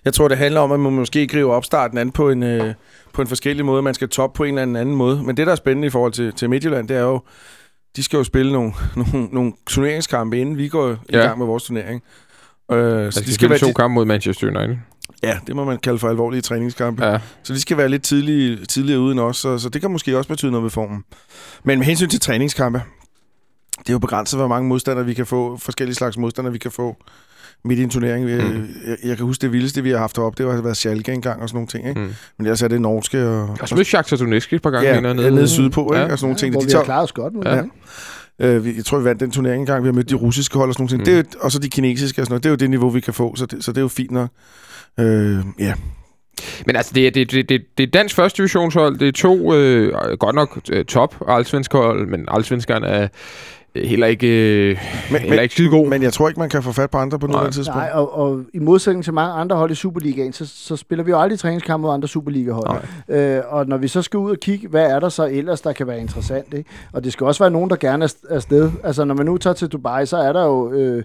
Jeg 0.05 0.13
tror, 0.13 0.27
det 0.27 0.37
handler 0.37 0.61
om, 0.61 0.71
at 0.71 0.79
man 0.79 0.93
måske 0.93 1.27
griber 1.27 1.51
opstarten 1.51 1.97
an 1.97 2.11
på 2.11 2.29
en, 2.29 2.43
øh, 2.43 2.73
på 3.13 3.21
en 3.21 3.27
forskellig 3.27 3.65
måde. 3.65 3.81
Man 3.81 3.93
skal 3.93 4.09
toppe 4.09 4.37
på 4.37 4.43
en 4.43 4.49
eller 4.49 4.61
anden, 4.61 4.75
anden 4.75 4.95
måde. 4.95 5.23
Men 5.23 5.37
det, 5.37 5.47
der 5.47 5.51
er 5.51 5.55
spændende 5.55 5.87
i 5.87 5.89
forhold 5.89 6.11
til, 6.11 6.33
til 6.33 6.49
Midtjylland, 6.49 6.87
det 6.87 6.97
er 6.97 7.01
jo, 7.01 7.21
de 7.95 8.03
skal 8.03 8.17
jo 8.17 8.23
spille 8.23 8.51
nogle, 8.51 8.73
nogle, 8.95 9.27
nogle 9.31 9.53
turneringskampe, 9.67 10.37
inden 10.39 10.57
vi 10.57 10.67
går 10.67 10.91
i 10.91 10.95
Ja. 11.11 11.17
gang 11.19 11.37
med 11.37 11.45
vores 11.45 11.63
turnering. 11.63 12.03
Øh, 12.71 12.77
så 12.77 12.83
Altså, 13.05 13.19
de 13.21 13.25
de 13.25 13.33
skal 13.33 13.49
være, 13.49 13.59
to 13.59 13.67
de, 13.67 13.73
kampe 13.73 13.93
mod 13.93 14.05
Manchester 14.05 14.47
United. 14.47 14.77
ja, 15.23 15.39
det 15.47 15.55
må 15.55 15.63
man 15.65 15.77
kalde 15.77 15.99
for 15.99 16.09
alvorlige 16.09 16.41
træningskampe. 16.41 17.05
Ja. 17.05 17.19
Så 17.43 17.53
de 17.53 17.61
skal 17.61 17.77
være 17.77 17.89
lidt 17.89 18.03
tidlige, 18.03 18.65
tidligere 18.65 18.99
ude 18.99 19.11
end 19.11 19.19
os, 19.19 19.37
så, 19.37 19.57
så 19.57 19.69
det 19.69 19.81
kan 19.81 19.91
måske 19.91 20.17
også 20.17 20.27
betyde 20.27 20.51
noget 20.51 20.63
ved 20.63 20.71
formen. 20.71 21.03
Men 21.63 21.79
med 21.79 21.85
hensyn 21.87 22.09
til 22.09 22.19
træningskampe, 22.19 22.81
det 23.79 23.89
er 23.89 23.93
jo 23.93 23.99
begrænset, 23.99 24.39
hvor 24.39 24.47
mange 24.47 24.69
modstandere 24.69 25.05
vi 25.05 25.13
kan 25.13 25.25
få, 25.25 25.57
forskellige 25.57 25.95
slags 25.95 26.17
modstandere 26.17 26.53
vi 26.53 26.59
kan 26.59 26.71
få 26.71 26.95
midt 27.65 27.79
i 27.79 27.83
en 27.83 27.89
turnering. 27.89 28.25
Vi, 28.27 28.35
Mm. 28.35 28.67
jeg, 28.87 28.97
jeg 29.03 29.17
kan 29.17 29.25
huske 29.25 29.41
det 29.41 29.51
vildeste, 29.53 29.83
vi 29.83 29.89
har 29.89 29.97
haft 29.97 30.17
op, 30.17 30.37
det 30.37 30.45
var 30.45 30.51
at 30.51 30.55
have 30.57 30.63
været 30.63 30.77
Schalke 30.77 31.11
engang 31.11 31.41
og 31.41 31.49
sådan 31.49 31.55
nogle 31.57 31.67
ting. 31.67 31.87
Ikke? 31.89 31.99
Mm. 32.01 32.05
Men 32.37 32.45
ellers 32.47 32.61
er 32.61 32.67
det 32.67 32.81
norske 32.81 33.27
og, 33.27 33.57
Og 33.61 33.69
så 33.69 33.75
mødte 33.75 33.89
Shakhtar 33.89 34.17
Donetsk 34.17 34.53
et 34.53 34.61
par 34.61 34.69
gange. 34.69 34.87
ja, 34.89 34.93
jeg, 35.01 35.13
nede, 35.13 35.31
nede 35.31 35.47
sydpå 35.47 35.93
ikke? 35.93 36.05
Ja. 36.05 36.11
og 36.11 36.19
sådan 36.19 36.25
nogle 36.25 36.37
ting. 36.39 36.51
hvor 36.53 36.61
De 36.61 36.65
vi 36.65 36.71
har 36.71 36.77
tager- 36.77 36.85
klaret 36.85 37.03
os 37.03 37.11
godt 37.11 37.33
Ja. 37.45 37.55
ja. 37.55 37.63
Øh, 38.39 38.75
jeg 38.77 38.85
tror, 38.85 38.99
vi 38.99 39.05
vandt 39.05 39.19
den 39.21 39.31
turnering 39.31 39.59
engang. 39.59 39.83
Vi 39.83 39.87
har 39.87 39.93
mødt 39.93 40.09
de 40.09 40.15
russiske 40.15 40.57
hold 40.57 40.69
og 40.69 40.73
sådan 40.73 40.83
noget. 40.83 40.97
Mm. 40.97 41.01
Mm. 41.01 41.05
Det 41.05 41.13
er, 41.13 41.17
jo- 41.39 41.39
og 41.45 41.51
så 41.51 41.59
de 41.59 41.69
kinesiske 41.69 42.21
og 42.21 42.25
sådan 42.25 42.31
noget. 42.33 42.43
Det 42.43 42.49
er 42.49 42.51
jo 42.51 42.55
det 42.55 42.69
niveau, 42.69 42.89
vi 42.89 42.99
kan 42.99 43.13
få, 43.13 43.35
så 43.35 43.45
det, 43.45 43.63
så 43.63 43.71
det 43.71 43.77
er 43.77 43.81
jo 43.81 43.87
fint 43.87 44.11
nok. 44.11 44.29
Øh, 44.99 45.37
ja. 45.59 45.73
Men 46.65 46.75
altså, 46.75 46.91
det 46.95 47.07
er, 47.07 47.11
det, 47.11 47.31
det, 47.31 47.49
det, 47.49 47.61
det 47.77 47.83
er 47.83 47.87
dansk 47.91 48.15
første 48.15 48.37
divisionshold. 48.37 48.97
Det 48.99 49.07
er 49.07 49.11
to, 49.11 49.53
øh, 49.53 49.93
godt 50.19 50.35
nok 50.35 50.59
øh, 50.71 50.85
top 50.85 51.15
allsvenske 51.27 51.77
hold, 51.77 52.07
men 52.07 52.25
allsvenskerne 52.27 52.87
er 52.87 53.03
øh, 53.03 53.09
heller 53.75 54.07
ikke, 54.07 54.27
øh, 54.71 54.77
Men, 55.11 55.21
heller 55.21 55.41
ikke 55.41 55.53
skide 55.55 55.69
god. 55.69 55.87
men 55.87 56.03
jeg 56.03 56.13
tror 56.13 56.27
ikke, 56.27 56.39
man 56.39 56.49
kan 56.49 56.63
få 56.63 56.71
fat 56.71 56.89
på 56.91 56.97
andre 56.97 57.19
på 57.19 57.27
Nej. 57.27 57.31
nuværende 57.33 57.55
tidspunkt. 57.57 57.77
Nej, 57.79 57.89
og, 57.93 58.17
og 58.19 58.41
i 58.53 58.59
modsætning 58.59 59.03
til 59.03 59.13
mange 59.13 59.33
andre 59.33 59.55
hold 59.55 59.71
i 59.71 59.75
Superligaen, 59.75 60.33
så, 60.33 60.45
så 60.47 60.75
spiller 60.75 61.03
vi 61.03 61.11
jo 61.11 61.19
aldrig 61.19 61.39
træningskampe 61.39 61.81
mod 61.81 61.93
andre 61.93 62.07
Superliga-hold. 62.07 62.81
Øh, 63.09 63.39
og 63.49 63.67
når 63.67 63.77
vi 63.77 63.87
så 63.87 64.01
skal 64.01 64.17
ud 64.17 64.31
og 64.31 64.37
kigge, 64.37 64.67
hvad 64.67 64.85
er 64.85 64.99
der 64.99 65.09
så 65.09 65.25
ellers, 65.31 65.61
der 65.61 65.73
kan 65.73 65.87
være 65.87 65.99
interessant, 65.99 66.53
ikke? 66.53 66.69
Og 66.93 67.03
det 67.03 67.13
skal 67.13 67.25
også 67.27 67.43
være 67.43 67.51
nogen, 67.51 67.69
der 67.69 67.75
gerne 67.75 68.03
er 68.03 68.09
st- 68.09 68.33
afsted. 68.33 68.71
Altså, 68.83 69.05
når 69.05 69.15
man 69.15 69.25
nu 69.25 69.37
tager 69.37 69.53
til 69.53 69.67
Dubai, 69.67 70.05
så 70.05 70.17
er 70.17 70.33
der 70.33 70.45
jo 70.45 70.71
øh, 70.71 71.03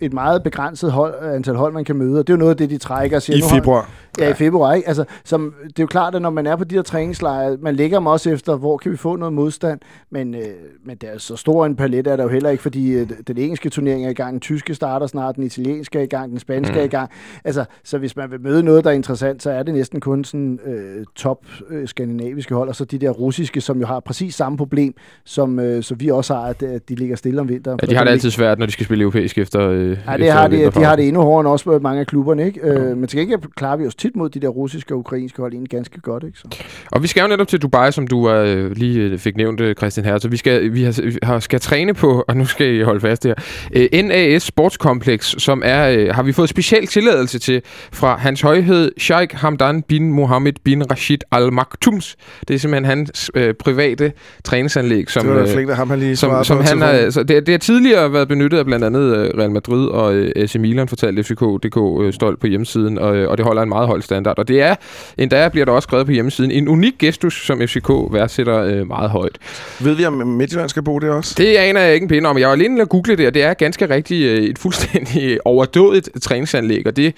et 0.00 0.12
meget 0.12 0.42
begrænset 0.42 0.92
hold, 0.92 1.14
antal 1.34 1.54
hold, 1.56 1.72
man 1.72 1.84
kan 1.84 1.96
møde, 1.96 2.18
og 2.18 2.26
det 2.26 2.32
er 2.32 2.36
jo 2.36 2.38
noget 2.38 2.50
af 2.50 2.56
det, 2.56 2.70
de 2.70 2.78
trækker 2.78 3.18
siger, 3.18 3.36
I 3.36 3.42
februar. 3.54 3.90
Ja, 4.18 4.30
i 4.30 4.34
februar, 4.34 4.72
ikke? 4.74 4.88
Altså, 4.88 5.04
som, 5.24 5.54
det 5.62 5.78
er 5.78 5.82
jo 5.82 5.86
klart, 5.86 6.14
at 6.14 6.22
når 6.22 6.30
man 6.30 6.46
er 6.46 6.56
på 6.56 6.64
de 6.64 6.74
her 6.74 6.82
træningslejre, 6.82 7.56
man 7.62 7.76
lægger 7.76 7.98
dem 7.98 8.06
også 8.06 8.30
efter, 8.30 8.56
hvor 8.56 8.76
kan 8.76 8.92
vi 8.92 8.96
få 8.96 9.16
noget 9.16 9.32
modstand, 9.32 9.80
men, 10.10 10.34
øh, 10.34 10.40
men 10.84 10.96
der 10.96 11.08
er 11.08 11.18
så 11.18 11.36
stor 11.50 11.66
en 11.66 11.76
palet 11.76 12.06
er 12.06 12.16
der 12.16 12.22
jo 12.22 12.28
heller 12.28 12.50
ikke, 12.50 12.62
fordi 12.62 12.92
øh, 12.92 13.08
den 13.26 13.38
engelske 13.38 13.68
turnering 13.70 14.06
er 14.06 14.10
i 14.10 14.12
gang, 14.12 14.32
den 14.32 14.40
tyske 14.40 14.74
starter 14.74 15.06
snart, 15.06 15.36
den 15.36 15.44
italienske 15.44 15.98
er 15.98 16.02
i 16.02 16.06
gang, 16.06 16.30
den 16.30 16.38
spanske 16.38 16.72
Mm. 16.72 16.78
er 16.78 16.82
i 16.84 16.88
gang. 16.88 17.10
Altså, 17.44 17.64
så 17.84 17.98
hvis 17.98 18.16
man 18.16 18.30
vil 18.30 18.40
møde 18.40 18.62
noget, 18.62 18.84
der 18.84 18.90
er 18.90 18.94
interessant, 18.94 19.42
så 19.42 19.50
er 19.50 19.62
det 19.62 19.74
næsten 19.74 20.00
kun 20.00 20.24
sådan 20.24 20.58
øh, 20.66 21.04
top 21.16 21.46
øh, 21.70 21.88
skandinaviske 21.88 22.54
hold, 22.54 22.68
og 22.68 22.76
så 22.76 22.84
de 22.84 22.98
der 22.98 23.10
russiske, 23.10 23.60
som 23.60 23.80
jo 23.80 23.86
har 23.86 24.00
præcis 24.00 24.34
samme 24.34 24.58
problem, 24.58 24.94
som, 25.24 25.58
øh, 25.58 25.82
som 25.82 26.00
vi 26.00 26.08
også 26.10 26.34
har, 26.34 26.42
at, 26.42 26.62
at 26.62 26.88
de 26.88 26.94
ligger 26.94 27.16
stille 27.16 27.40
om 27.40 27.48
vinteren. 27.48 27.78
Ja, 27.82 27.86
de 27.86 27.94
har 27.96 28.04
det 28.04 28.10
altid 28.10 28.30
svært, 28.30 28.58
når 28.58 28.66
de 28.66 28.72
skal 28.72 28.86
spille 28.86 29.02
europæisk 29.02 29.38
efter 29.38 29.68
øh, 29.68 29.88
Ja, 29.88 29.92
det 29.92 29.98
efter 30.20 30.32
har 30.32 30.48
de, 30.48 30.70
de 30.70 30.84
har 30.84 30.96
det 30.96 31.06
endnu 31.08 31.22
hårdere 31.22 31.40
end 31.40 31.48
også 31.48 31.78
mange 31.82 32.00
af 32.00 32.06
klubberne, 32.06 32.46
ikke? 32.46 32.60
Øh, 32.60 32.96
men 32.96 33.08
til 33.08 33.18
gengæld 33.18 33.40
klarer 33.56 33.76
vi 33.76 33.86
os 33.86 33.94
tit 33.94 34.16
mod 34.16 34.28
de 34.28 34.40
der 34.40 34.48
russiske 34.48 34.94
og 34.94 34.98
ukrainske 34.98 35.42
hold 35.42 35.52
egentlig 35.52 35.70
ganske 35.70 36.00
godt, 36.00 36.24
ikke? 36.24 36.38
Så. 36.38 36.48
Og 36.92 37.02
vi 37.02 37.06
skal 37.08 37.20
jo 37.20 37.28
netop 37.28 37.48
til 37.48 37.62
Dubai, 37.62 37.92
som 37.92 38.06
du 38.06 38.30
øh, 38.30 38.70
lige 38.76 39.00
øh, 39.00 39.18
fik 39.18 39.36
nævnt, 39.36 39.60
øh, 39.60 39.74
Christian 39.74 40.06
her. 40.06 40.18
Så 40.18 40.28
vi 40.28 40.36
skal, 40.36 40.72
vi 40.72 40.82
har, 40.82 41.02
vi 41.02 41.39
skal 41.40 41.60
træne 41.60 41.94
på, 41.94 42.24
og 42.28 42.36
nu 42.36 42.46
skal 42.46 42.74
I 42.74 42.82
holde 42.82 43.00
fast 43.00 43.24
her, 43.24 43.34
øh, 43.72 44.04
NAS 44.04 44.42
Sportskompleks, 44.42 45.34
som 45.38 45.62
er, 45.64 45.88
øh, 45.88 46.14
har 46.14 46.22
vi 46.22 46.32
fået 46.32 46.48
speciel 46.48 46.86
tilladelse 46.86 47.38
til 47.38 47.62
fra 47.92 48.16
hans 48.16 48.40
højhed 48.40 48.92
Sheikh 48.98 49.36
Hamdan 49.36 49.82
bin 49.82 50.12
Mohammed 50.12 50.52
bin 50.64 50.90
Rashid 50.90 51.18
Al 51.32 51.52
Maktums. 51.52 52.16
Det 52.48 52.54
er 52.54 52.58
simpelthen 52.58 52.84
hans 52.84 53.30
øh, 53.34 53.54
private 53.54 54.12
træningsanlæg, 54.44 55.10
som, 55.10 55.26
Det 55.26 55.34
var 55.34 55.42
øh, 55.42 55.48
flink, 55.48 55.70
ham 55.70 55.90
han 55.90 55.98
lige 55.98 56.16
som, 56.16 56.44
som 56.44 56.60
han 56.60 56.80
har, 56.80 56.88
altså, 56.88 57.22
det, 57.22 57.46
det 57.46 57.52
har 57.52 57.58
tidligere 57.58 58.12
været 58.12 58.28
benyttet 58.28 58.58
af 58.58 58.64
blandt 58.64 58.84
andet 58.84 59.16
øh, 59.16 59.38
Real 59.38 59.50
Madrid 59.50 59.86
og 59.86 60.14
øh, 60.14 60.32
AC 60.36 60.54
Milan, 60.54 60.88
fortalte 60.88 61.22
FCK.dk 61.22 62.04
øh, 62.04 62.12
stolt 62.12 62.40
på 62.40 62.46
hjemmesiden, 62.46 62.98
og, 62.98 63.16
øh, 63.16 63.30
og 63.30 63.38
det 63.38 63.46
holder 63.46 63.62
en 63.62 63.68
meget 63.68 63.86
høj 63.86 64.00
standard. 64.00 64.38
Og 64.38 64.48
det 64.48 64.62
er, 64.62 64.74
endda 65.18 65.48
bliver 65.48 65.64
der 65.64 65.72
også 65.72 65.86
skrevet 65.86 66.06
på 66.06 66.12
hjemmesiden, 66.12 66.50
en 66.50 66.68
unik 66.68 66.94
gestus, 66.98 67.46
som 67.46 67.60
FCK 67.60 67.88
værdsætter 67.88 68.58
øh, 68.58 68.86
meget 68.86 69.10
højt. 69.10 69.38
Ved 69.80 69.94
vi, 69.94 70.04
om 70.04 70.12
Midtjylland 70.12 70.68
skal 70.68 70.82
bruge 70.82 71.00
det 71.00 71.10
også? 71.10 71.29
Det 71.38 71.56
aner 71.56 71.80
jeg 71.80 71.94
ikke 71.94 72.04
en 72.04 72.08
pinde 72.08 72.28
om. 72.28 72.38
Jeg 72.38 72.48
var 72.48 72.54
lige 72.54 72.64
inde 72.64 72.82
og 72.82 72.88
google 72.88 73.16
det, 73.16 73.26
og 73.26 73.34
det 73.34 73.42
er 73.42 73.54
ganske 73.54 73.88
rigtigt 73.88 74.24
øh, 74.24 74.44
et 74.44 74.58
fuldstændig 74.58 75.38
overdådigt 75.46 76.10
træningsanlæg, 76.22 76.86
og 76.86 76.96
det, 76.96 77.14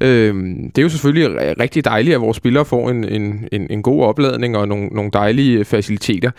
øh, 0.00 0.34
det 0.44 0.78
er 0.78 0.82
jo 0.82 0.88
selvfølgelig 0.88 1.58
rigtig 1.60 1.84
dejligt, 1.84 2.14
at 2.14 2.20
vores 2.20 2.36
spillere 2.36 2.64
får 2.64 2.90
en, 2.90 3.04
en, 3.04 3.48
en, 3.52 3.66
en 3.70 3.82
god 3.82 4.02
opladning 4.02 4.56
og 4.56 4.68
nogle, 4.68 4.86
nogle 4.86 5.10
dejlige 5.12 5.58
øh, 5.58 5.64
faciliteter. 5.64 6.30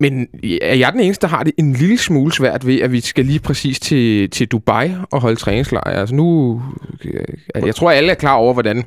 Men 0.00 0.28
er 0.62 0.74
jeg 0.74 0.92
den 0.92 1.00
eneste, 1.00 1.26
der 1.26 1.28
har 1.28 1.42
det 1.42 1.52
en 1.58 1.72
lille 1.72 1.98
smule 1.98 2.32
svært 2.32 2.66
ved, 2.66 2.80
at 2.80 2.92
vi 2.92 3.00
skal 3.00 3.24
lige 3.24 3.40
præcis 3.40 3.80
til, 3.80 4.30
til 4.30 4.46
Dubai 4.46 4.90
og 5.10 5.20
holde 5.20 5.36
træningslejr? 5.36 6.00
Altså 6.00 6.14
nu, 6.14 6.62
øh, 7.04 7.66
jeg 7.66 7.74
tror, 7.74 7.90
alle 7.90 8.10
er 8.10 8.14
klar 8.14 8.34
over, 8.34 8.52
hvordan 8.52 8.84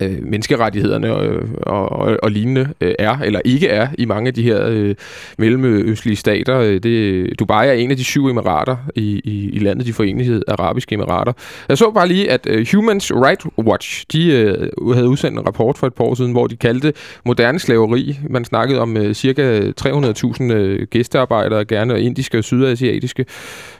øh, 0.00 0.16
menneskerettighederne 0.22 1.14
og, 1.14 1.42
og, 1.62 1.92
og, 1.92 2.16
og 2.22 2.30
lignende 2.30 2.68
øh, 2.80 2.94
er, 2.98 3.18
eller 3.18 3.40
ikke 3.44 3.68
er, 3.68 3.88
i 3.98 4.04
mange 4.04 4.28
af 4.28 4.34
de 4.34 4.42
her 4.42 4.66
øh, 4.66 4.94
mellemøstlige 5.38 6.16
stater. 6.16 6.58
Øh, 6.58 6.82
det, 6.82 7.38
Dubai 7.38 7.68
er 7.68 7.72
en 7.72 7.90
af 7.90 7.96
de 7.96 8.04
syv 8.04 8.26
emirater 8.26 8.76
i, 8.94 9.20
i, 9.24 9.50
i 9.52 9.58
landet, 9.58 9.86
de 9.86 9.92
forenede 9.92 10.42
arabiske 10.48 10.94
emirater. 10.94 11.32
Jeg 11.68 11.78
så 11.78 11.90
bare 11.90 12.08
lige, 12.08 12.30
at 12.30 12.46
øh, 12.46 12.66
Human 12.74 13.00
Rights 13.10 13.46
Watch, 13.58 14.04
de 14.12 14.32
øh, 14.32 14.94
havde 14.94 15.08
udsendt 15.08 15.38
en 15.38 15.46
rapport 15.46 15.78
for 15.78 15.86
et 15.86 15.94
par 15.94 16.04
år 16.04 16.14
siden, 16.14 16.32
hvor 16.32 16.46
de 16.46 16.56
kaldte 16.56 16.92
moderne 17.24 17.58
slaveri. 17.58 18.18
Man 18.30 18.44
snakkede 18.44 18.80
om 18.80 18.96
øh, 18.96 19.14
cirka 19.14 19.60
300.000 19.80 20.52
øh, 20.52 20.86
gæstearbejdere, 20.90 21.64
gerne 21.64 22.02
indiske 22.02 22.38
og 22.38 22.44
sydasiatiske, 22.44 23.24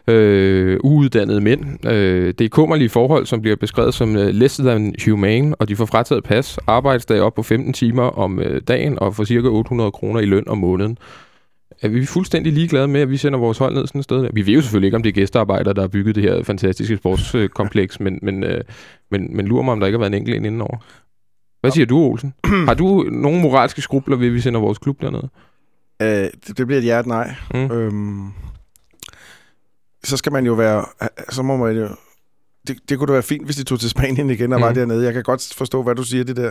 øh, 0.09 0.79
uuddannede 0.85 1.41
mænd. 1.41 1.87
Øh, 1.87 2.35
det 2.39 2.45
er 2.45 2.49
kummerlige 2.49 2.89
forhold, 2.89 3.27
som 3.27 3.41
bliver 3.41 3.57
beskrevet 3.57 3.95
som 3.95 4.17
øh, 4.17 4.29
less 4.29 4.57
than 4.57 4.95
humane, 5.05 5.55
og 5.57 5.69
de 5.69 5.77
får 5.77 5.87
frataget 5.99 6.25
pas, 6.25 6.59
arbejdsdag 6.67 7.21
op 7.21 7.35
på 7.35 7.43
15 7.43 7.73
timer 7.73 8.03
om 8.03 8.39
øh, 8.39 8.63
dagen 8.69 8.99
og 8.99 9.15
får 9.17 9.25
cirka 9.25 9.49
800 9.49 9.91
kroner 9.91 10.21
i 10.21 10.25
løn 10.25 10.49
om 10.49 10.59
måneden. 10.59 10.99
er 11.83 11.89
vi 11.89 12.07
fuldstændig 12.07 12.53
ligeglade 12.53 12.89
med, 12.89 13.01
at 13.01 13.11
vi 13.11 13.17
sender 13.17 13.39
vores 13.39 13.59
hold 13.59 13.75
ned 13.75 13.87
sådan 13.87 13.99
et 13.99 14.05
sted? 14.05 14.29
Vi 14.33 14.47
ved 14.47 14.55
jo 14.55 14.61
selvfølgelig 14.61 14.87
ikke, 14.87 14.97
om 14.97 15.03
det 15.03 15.09
er 15.09 15.15
gæstearbejdere, 15.15 15.75
der 15.75 15.81
har 15.81 15.89
bygget 15.89 16.15
det 16.15 16.23
her 16.23 16.43
fantastiske 16.43 16.97
sportskompleks, 16.97 18.01
men, 18.05 18.19
men, 18.23 18.45
øh, 18.45 18.61
men, 19.11 19.37
men 19.37 19.47
lurer 19.47 19.63
mig, 19.63 19.73
om 19.73 19.81
der 19.81 19.87
ikke 19.87 19.97
har 19.97 20.01
været 20.01 20.11
en 20.11 20.19
enkelt 20.19 20.37
ind 20.37 20.47
indenover. 20.47 20.77
Hvad 21.61 21.71
siger 21.71 21.87
du, 21.87 21.99
Olsen? 21.99 22.35
har 22.45 22.75
du 22.75 23.03
nogle 23.13 23.41
moralske 23.41 23.81
skrubler 23.81 24.17
ved, 24.17 24.27
at 24.27 24.33
vi 24.33 24.41
sender 24.41 24.61
vores 24.61 24.79
klub 24.79 25.01
derned? 25.01 25.23
Øh, 26.03 26.31
det, 26.47 26.59
det 26.59 26.67
bliver 26.67 26.79
et 26.79 26.85
hjert 26.85 27.07
nej. 27.07 27.35
Mm. 27.55 27.71
Øhm, 27.71 28.31
så 30.05 30.17
skal 30.17 30.33
man 30.33 30.47
jo 30.47 30.53
være... 30.53 30.85
Så 31.29 31.43
må 31.43 31.57
man 31.57 31.77
jo... 31.77 31.89
Det, 32.69 32.77
det 32.89 32.99
kunne 32.99 33.07
da 33.07 33.13
være 33.13 33.23
fint, 33.23 33.45
hvis 33.45 33.57
de 33.57 33.65
tog 33.65 33.81
til 33.81 33.91
Spanien 33.91 34.31
igen 34.31 34.53
og 34.53 34.59
mm. 34.59 34.65
var 34.65 34.73
dernede. 34.73 35.05
Jeg 35.05 35.13
kan 35.13 35.23
godt 35.23 35.55
forstå, 35.57 35.83
hvad 35.83 35.95
du 35.95 36.03
siger, 36.03 36.25
det 36.25 36.37
der. 36.37 36.51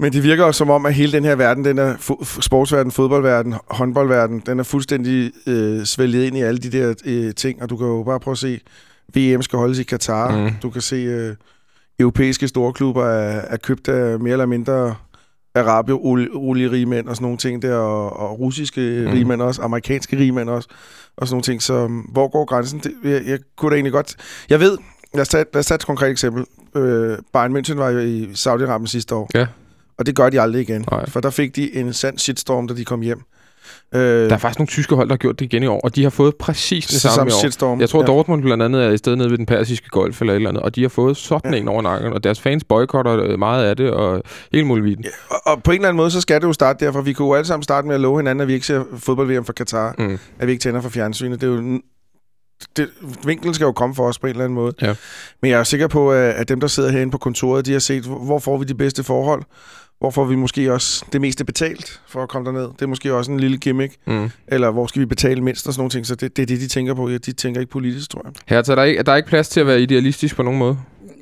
Men 0.00 0.12
det 0.12 0.22
virker 0.22 0.44
også 0.44 0.58
som 0.58 0.70
om, 0.70 0.86
at 0.86 0.94
hele 0.94 1.12
den 1.12 1.24
her 1.24 1.34
verden, 1.34 1.64
den 1.64 1.78
er 1.78 1.94
fo- 1.94 2.40
sportsverden, 2.40 2.92
fodboldverden, 2.92 3.54
håndboldverden, 3.70 4.42
den 4.46 4.58
er 4.58 4.62
fuldstændig 4.62 5.32
øh, 5.46 5.84
svælget 5.84 6.24
ind 6.24 6.36
i 6.36 6.40
alle 6.40 6.58
de 6.58 6.70
der 6.70 6.94
øh, 7.04 7.34
ting, 7.34 7.62
og 7.62 7.70
du 7.70 7.76
kan 7.76 7.86
jo 7.86 8.02
bare 8.02 8.20
prøve 8.20 8.32
at 8.32 8.38
se, 8.38 8.60
VM 9.14 9.42
skal 9.42 9.58
holdes 9.58 9.78
i 9.78 9.82
Katar. 9.82 10.36
Mm. 10.36 10.50
Du 10.62 10.70
kan 10.70 10.82
se, 10.82 10.96
øh, 10.96 11.34
europæiske 12.00 12.48
storklubber 12.48 13.04
er, 13.04 13.40
er 13.40 13.56
købt 13.56 13.88
af 13.88 14.20
mere 14.20 14.32
eller 14.32 14.46
mindre 14.46 14.94
mænd 16.86 17.08
og 17.08 17.16
sådan 17.16 17.24
nogle 17.24 17.38
ting 17.38 17.62
der, 17.62 17.76
og, 17.76 18.16
og 18.16 18.40
russiske 18.40 19.04
mm. 19.06 19.12
rigmænd 19.12 19.42
også, 19.42 19.62
amerikanske 19.62 20.18
rigmænd 20.18 20.48
også, 20.48 20.68
og 21.16 21.28
sådan 21.28 21.34
nogle 21.34 21.42
ting. 21.42 21.62
Så 21.62 21.84
um, 21.84 21.98
hvor 21.98 22.28
går 22.28 22.44
grænsen? 22.44 22.78
Det, 22.78 22.92
jeg, 23.04 23.22
jeg 23.26 23.38
kunne 23.56 23.70
da 23.70 23.74
egentlig 23.74 23.92
godt... 23.92 24.16
Jeg 24.50 24.60
ved, 24.60 24.78
lad 25.14 25.22
os 25.22 25.28
tage, 25.28 25.44
lad 25.52 25.60
os 25.60 25.66
tage 25.66 25.76
et 25.76 25.86
konkret 25.86 26.10
eksempel. 26.10 26.44
Øh, 26.76 27.18
Bayern 27.32 27.56
München 27.56 27.74
var 27.74 27.90
jo 27.90 27.98
i 27.98 28.24
Saudi-Arabien 28.24 28.86
sidste 28.86 29.14
år. 29.14 29.30
Ja. 29.34 29.46
Og 29.98 30.06
det 30.06 30.16
gør 30.16 30.30
de 30.30 30.40
aldrig 30.40 30.62
igen. 30.62 30.84
Nej. 30.90 31.08
For 31.08 31.20
der 31.20 31.30
fik 31.30 31.56
de 31.56 31.76
en 31.76 31.92
sand 31.92 32.18
shitstorm, 32.18 32.68
da 32.68 32.74
de 32.74 32.84
kom 32.84 33.00
hjem. 33.00 33.20
Øh, 33.94 34.00
der 34.00 34.34
er 34.34 34.38
faktisk 34.38 34.58
nogle 34.58 34.68
tyske 34.68 34.94
hold, 34.94 35.08
der 35.08 35.12
har 35.12 35.18
gjort 35.18 35.38
det 35.38 35.44
igen 35.44 35.62
i 35.62 35.66
år, 35.66 35.80
og 35.80 35.96
de 35.96 36.02
har 36.02 36.10
fået 36.10 36.36
præcis 36.36 36.86
det, 36.86 37.00
samme, 37.00 37.14
samme 37.14 37.30
i 37.30 37.32
år. 37.32 37.38
Shitstorm. 37.38 37.80
Jeg 37.80 37.88
tror, 37.88 38.00
ja. 38.00 38.06
Dortmund 38.06 38.42
blandt 38.42 38.62
andet 38.62 38.84
er 38.84 38.90
i 38.90 38.96
stedet 38.96 39.18
nede 39.18 39.30
ved 39.30 39.38
den 39.38 39.46
persiske 39.46 39.88
golf 39.88 40.20
eller 40.20 40.32
et 40.32 40.36
eller 40.36 40.48
andet, 40.48 40.62
og 40.62 40.76
de 40.76 40.82
har 40.82 40.88
fået 40.88 41.16
sådan 41.16 41.54
ja. 41.54 41.60
en 41.60 41.68
over 41.68 41.82
nakken, 41.82 42.12
og 42.12 42.24
deres 42.24 42.40
fans 42.40 42.64
boykotter 42.64 43.22
øh, 43.22 43.38
meget 43.38 43.64
af 43.64 43.76
det, 43.76 43.90
og 43.90 44.22
helt 44.52 44.66
muligt. 44.66 45.00
Ja, 45.04 45.08
og, 45.30 45.36
og, 45.46 45.62
på 45.62 45.70
en 45.70 45.74
eller 45.74 45.88
anden 45.88 45.96
måde, 45.96 46.10
så 46.10 46.20
skal 46.20 46.40
det 46.40 46.46
jo 46.46 46.52
starte 46.52 46.84
derfor. 46.84 47.00
Vi 47.00 47.12
kunne 47.12 47.28
jo 47.28 47.34
alle 47.34 47.46
sammen 47.46 47.62
starte 47.62 47.86
med 47.86 47.94
at 47.94 48.00
love 48.00 48.18
hinanden, 48.18 48.40
at 48.40 48.48
vi 48.48 48.54
ikke 48.54 48.66
ser 48.66 48.84
fodbold-VM 48.96 49.44
for 49.44 49.52
Katar, 49.52 49.94
mm. 49.98 50.18
at 50.38 50.46
vi 50.46 50.52
ikke 50.52 50.62
tænder 50.62 50.80
for 50.80 50.88
fjernsynet. 50.88 51.40
Det 51.40 51.46
er 51.46 51.52
jo 51.52 51.80
det, 52.76 52.88
vinklen 53.24 53.54
skal 53.54 53.64
jo 53.64 53.72
komme 53.72 53.94
for 53.94 54.08
os 54.08 54.18
på 54.18 54.26
en 54.26 54.30
eller 54.30 54.44
anden 54.44 54.54
måde. 54.54 54.72
Ja. 54.82 54.94
Men 55.42 55.50
jeg 55.50 55.60
er 55.60 55.64
sikker 55.64 55.86
på, 55.86 56.12
at 56.12 56.48
dem, 56.48 56.60
der 56.60 56.66
sidder 56.66 56.90
herinde 56.90 57.10
på 57.10 57.18
kontoret, 57.18 57.66
de 57.66 57.72
har 57.72 57.78
set, 57.78 58.04
hvor 58.04 58.38
får 58.38 58.58
vi 58.58 58.64
de 58.64 58.74
bedste 58.74 59.04
forhold 59.04 59.42
hvor 59.98 60.10
får 60.10 60.24
vi 60.24 60.36
måske 60.36 60.72
også 60.72 61.04
det 61.12 61.20
meste 61.20 61.44
betalt 61.44 62.00
for 62.06 62.22
at 62.22 62.28
komme 62.28 62.46
derned. 62.46 62.68
Det 62.68 62.82
er 62.82 62.86
måske 62.86 63.14
også 63.14 63.32
en 63.32 63.40
lille 63.40 63.58
gimmick. 63.58 63.94
Mm. 64.06 64.30
Eller 64.48 64.70
hvor 64.70 64.86
skal 64.86 65.00
vi 65.00 65.06
betale 65.06 65.40
mindst 65.40 65.66
og 65.66 65.72
sådan 65.72 65.80
nogle 65.80 65.90
ting. 65.90 66.06
Så 66.06 66.14
det, 66.14 66.36
det 66.36 66.42
er 66.42 66.46
det, 66.46 66.60
de 66.60 66.68
tænker 66.68 66.94
på. 66.94 67.08
Ja, 67.08 67.18
de 67.18 67.32
tænker 67.32 67.60
ikke 67.60 67.70
politisk, 67.70 68.10
tror 68.10 68.22
jeg. 68.24 68.32
Her 68.46 68.62
så 68.62 68.72
er 68.72 68.76
der 68.76 68.82
ikke, 68.82 68.98
er 68.98 69.02
der 69.02 69.16
ikke 69.16 69.28
plads 69.28 69.48
til 69.48 69.60
at 69.60 69.66
være 69.66 69.80
idealistisk 69.80 70.36
på 70.36 70.42
nogen 70.42 70.58
måde? 70.58 70.78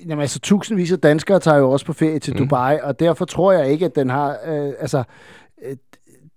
Jamen 0.06 0.20
altså, 0.20 0.40
tusindvis 0.40 0.92
af 0.92 0.98
danskere 0.98 1.40
tager 1.40 1.58
jo 1.58 1.70
også 1.70 1.86
på 1.86 1.92
ferie 1.92 2.18
til 2.18 2.32
mm. 2.32 2.38
Dubai, 2.38 2.78
og 2.82 3.00
derfor 3.00 3.24
tror 3.24 3.52
jeg 3.52 3.70
ikke, 3.70 3.84
at 3.84 3.96
den 3.96 4.10
har... 4.10 4.36
Øh, 4.46 4.72
altså, 4.80 5.02
øh, 5.66 5.76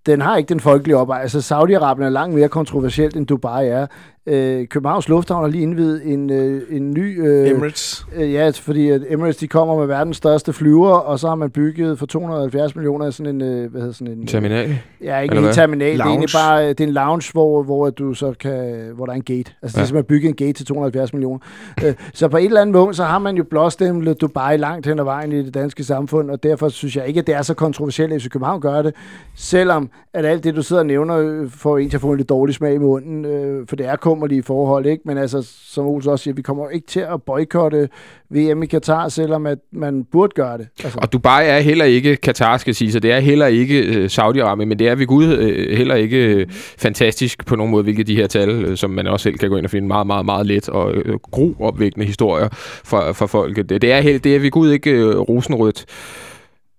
den 0.05 0.21
har 0.21 0.37
ikke 0.37 0.49
den 0.49 0.59
folkelige 0.59 0.97
opvej. 0.97 1.21
Altså, 1.21 1.39
Saudi-Arabien 1.39 2.03
er 2.03 2.09
langt 2.09 2.35
mere 2.35 2.49
kontroversielt, 2.49 3.15
end 3.15 3.27
Dubai 3.27 3.67
er. 3.67 3.87
Øh, 4.29 4.67
Københavns 4.67 5.09
Lufthavn 5.09 5.43
har 5.43 5.49
lige 5.49 5.61
indvidet 5.61 6.01
en, 6.13 6.29
øh, 6.29 6.61
en 6.69 6.91
ny... 6.91 7.27
Øh, 7.27 7.49
Emirates. 7.49 8.05
Øh, 8.15 8.33
ja, 8.33 8.49
fordi 8.49 8.89
at 8.89 9.01
Emirates 9.09 9.37
de 9.37 9.47
kommer 9.47 9.77
med 9.77 9.85
verdens 9.85 10.17
største 10.17 10.53
flyver, 10.53 10.89
og 10.89 11.19
så 11.19 11.27
har 11.27 11.35
man 11.35 11.49
bygget 11.49 11.99
for 11.99 12.05
270 12.05 12.75
millioner 12.75 13.09
sådan 13.09 13.35
en... 13.35 13.41
Øh, 13.41 13.71
hvad 13.71 13.81
hedder 13.81 13.93
sådan 13.93 14.13
en... 14.13 14.27
Terminal? 14.27 14.79
Ja, 15.03 15.19
ikke 15.19 15.37
en 15.37 15.53
terminal. 15.53 15.97
Lounge. 15.97 15.97
Det 15.97 16.05
er 16.05 16.09
egentlig 16.09 16.29
bare 16.33 16.69
det 16.69 16.81
er 16.81 16.87
en 16.87 16.93
lounge, 16.93 17.31
hvor, 17.31 17.63
hvor, 17.63 17.89
du 17.89 18.13
så 18.13 18.33
kan, 18.39 18.89
hvor 18.95 19.05
der 19.05 19.13
er 19.13 19.15
en 19.15 19.23
gate. 19.23 19.51
Altså, 19.61 19.77
ja. 19.77 19.81
det 19.81 19.85
er 19.85 19.85
simpelthen 19.85 20.03
bygget 20.03 20.29
en 20.29 20.35
gate 20.35 20.53
til 20.53 20.65
270 20.65 21.13
millioner. 21.13 21.39
øh, 21.85 21.93
så 22.13 22.27
på 22.27 22.37
et 22.37 22.45
eller 22.45 22.61
andet 22.61 22.73
måde, 22.73 22.93
så 22.93 23.03
har 23.03 23.19
man 23.19 23.35
jo 23.35 23.43
blåstemplet 23.43 24.21
Dubai 24.21 24.57
langt 24.57 24.87
hen 24.87 24.99
ad 24.99 25.03
vejen 25.03 25.31
i 25.31 25.43
det 25.43 25.53
danske 25.53 25.83
samfund, 25.83 26.31
og 26.31 26.43
derfor 26.43 26.69
synes 26.69 26.95
jeg 26.95 27.07
ikke, 27.07 27.19
at 27.19 27.27
det 27.27 27.35
er 27.35 27.41
så 27.41 27.53
kontroversielt, 27.53 28.11
hvis 28.11 28.27
København 28.27 28.61
gør 28.61 28.81
det. 28.81 28.93
Selvom 29.35 29.89
at 30.13 30.25
alt 30.25 30.43
det, 30.43 30.55
du 30.55 30.61
sidder 30.61 30.81
og 30.81 30.85
nævner, 30.85 31.17
øh, 31.17 31.49
får 31.49 31.77
en 31.77 31.89
til 31.89 31.97
at 31.97 32.01
få 32.01 32.11
en 32.11 32.17
lidt 32.17 32.29
dårlig 32.29 32.55
smag 32.55 32.73
i 32.73 32.77
munden, 32.77 33.25
øh, 33.25 33.67
for 33.67 33.75
det 33.75 33.85
er 33.85 33.95
kummerlige 34.19 34.43
forhold, 34.43 34.85
ikke? 34.85 35.03
Men 35.05 35.17
altså, 35.17 35.47
som 35.63 35.85
Olsen 35.85 36.11
også 36.11 36.23
siger, 36.23 36.35
vi 36.35 36.41
kommer 36.41 36.69
ikke 36.69 36.87
til 36.87 36.99
at 36.99 37.23
boykotte 37.23 37.89
VM 38.29 38.63
i 38.63 38.65
Katar, 38.65 39.09
selvom 39.09 39.45
at 39.45 39.57
man 39.71 40.03
burde 40.03 40.33
gøre 40.35 40.57
det. 40.57 40.67
Altså. 40.83 40.99
Og 41.01 41.13
Dubai 41.13 41.47
er 41.47 41.59
heller 41.59 41.85
ikke 41.85 42.15
Katar, 42.15 42.57
skal 42.57 42.75
sige, 42.75 42.91
så 42.91 42.99
det 42.99 43.11
er 43.11 43.19
heller 43.19 43.47
ikke 43.47 43.79
øh, 43.79 44.05
Saudi-Arabien, 44.05 44.65
men 44.65 44.79
det 44.79 44.87
er 44.87 44.95
ved 44.95 45.07
Gud 45.07 45.25
øh, 45.25 45.77
heller 45.77 45.95
ikke 45.95 46.17
øh, 46.17 46.45
fantastisk 46.77 47.45
på 47.45 47.55
nogen 47.55 47.71
måde, 47.71 47.83
hvilket 47.83 48.07
de 48.07 48.15
her 48.15 48.27
tal, 48.27 48.77
som 48.77 48.89
man 48.89 49.07
også 49.07 49.23
selv 49.23 49.37
kan 49.37 49.49
gå 49.49 49.57
ind 49.57 49.65
og 49.65 49.71
finde 49.71 49.87
meget, 49.87 50.07
meget, 50.07 50.25
meget 50.25 50.45
let 50.45 50.69
og 50.69 50.93
groopvækkende 51.31 52.05
gro 52.05 52.07
historier 52.07 52.47
for, 52.85 53.13
for 53.13 53.27
folket. 53.27 53.69
Det, 53.69 53.81
det 53.81 53.91
er, 53.91 54.01
det 54.01 54.35
er 54.35 54.39
ved 54.39 54.51
Gud 54.51 54.71
ikke 54.71 55.15
rosenrødt. 55.15 55.85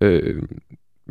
Øh, 0.01 0.43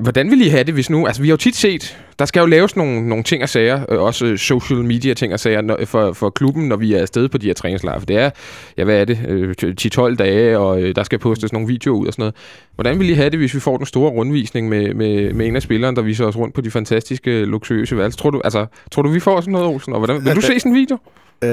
Hvordan 0.02 0.30
vil 0.30 0.40
I 0.40 0.48
have 0.48 0.64
det, 0.64 0.74
hvis 0.74 0.90
nu... 0.90 1.06
Altså, 1.06 1.22
vi 1.22 1.28
har 1.28 1.32
jo 1.32 1.36
tit 1.36 1.56
set, 1.56 1.98
der 2.18 2.24
skal 2.24 2.40
jo 2.40 2.46
laves 2.46 2.76
nogle, 2.76 3.08
nogle 3.08 3.24
ting 3.24 3.42
og 3.42 3.48
sager, 3.48 3.84
øh, 3.88 4.00
også 4.00 4.26
øh, 4.26 4.38
social 4.38 4.84
media 4.84 5.14
ting 5.14 5.32
og 5.32 5.40
sager 5.40 5.60
når, 5.60 5.84
for, 5.84 6.12
for 6.12 6.30
klubben, 6.30 6.68
når 6.68 6.76
vi 6.76 6.94
er 6.94 7.00
afsted 7.00 7.28
på 7.28 7.38
de 7.38 7.46
her 7.46 7.54
træningslejre. 7.54 8.00
For 8.00 8.06
det 8.06 8.16
er, 8.16 8.30
ja, 8.76 8.84
hvad 8.84 9.00
er 9.00 9.04
det, 9.04 9.18
øh, 9.28 9.54
10-12 9.80 10.14
dage, 10.14 10.58
og 10.58 10.82
øh, 10.82 10.94
der 10.94 11.02
skal 11.02 11.18
postes 11.18 11.52
nogle 11.52 11.68
videoer 11.68 11.98
ud 11.98 12.06
og 12.06 12.12
sådan 12.12 12.22
noget. 12.22 12.34
Hvordan 12.74 12.98
vil 12.98 13.10
I 13.10 13.12
have 13.12 13.30
det, 13.30 13.38
hvis 13.38 13.54
vi 13.54 13.60
får 13.60 13.76
den 13.76 13.86
store 13.86 14.10
rundvisning 14.10 14.68
med, 14.68 14.94
med, 14.94 15.32
med 15.32 15.46
en 15.46 15.56
af 15.56 15.62
spillerne, 15.62 15.96
der 15.96 16.02
viser 16.02 16.24
os 16.24 16.36
rundt 16.36 16.54
på 16.54 16.60
de 16.60 16.70
fantastiske, 16.70 17.44
luksuriøse 17.44 17.96
værelser? 17.96 18.18
Tror 18.18 18.30
du, 18.30 18.40
altså, 18.44 18.66
tror 18.90 19.02
du, 19.02 19.08
vi 19.08 19.20
får 19.20 19.40
sådan 19.40 19.52
noget, 19.52 19.66
Olsen? 19.66 19.92
Og 19.92 19.98
hvordan, 19.98 20.24
vil 20.24 20.36
du 20.36 20.40
se 20.40 20.60
sådan 20.60 20.72
en 20.72 20.78
video? 20.78 20.98
Uh, 21.44 21.48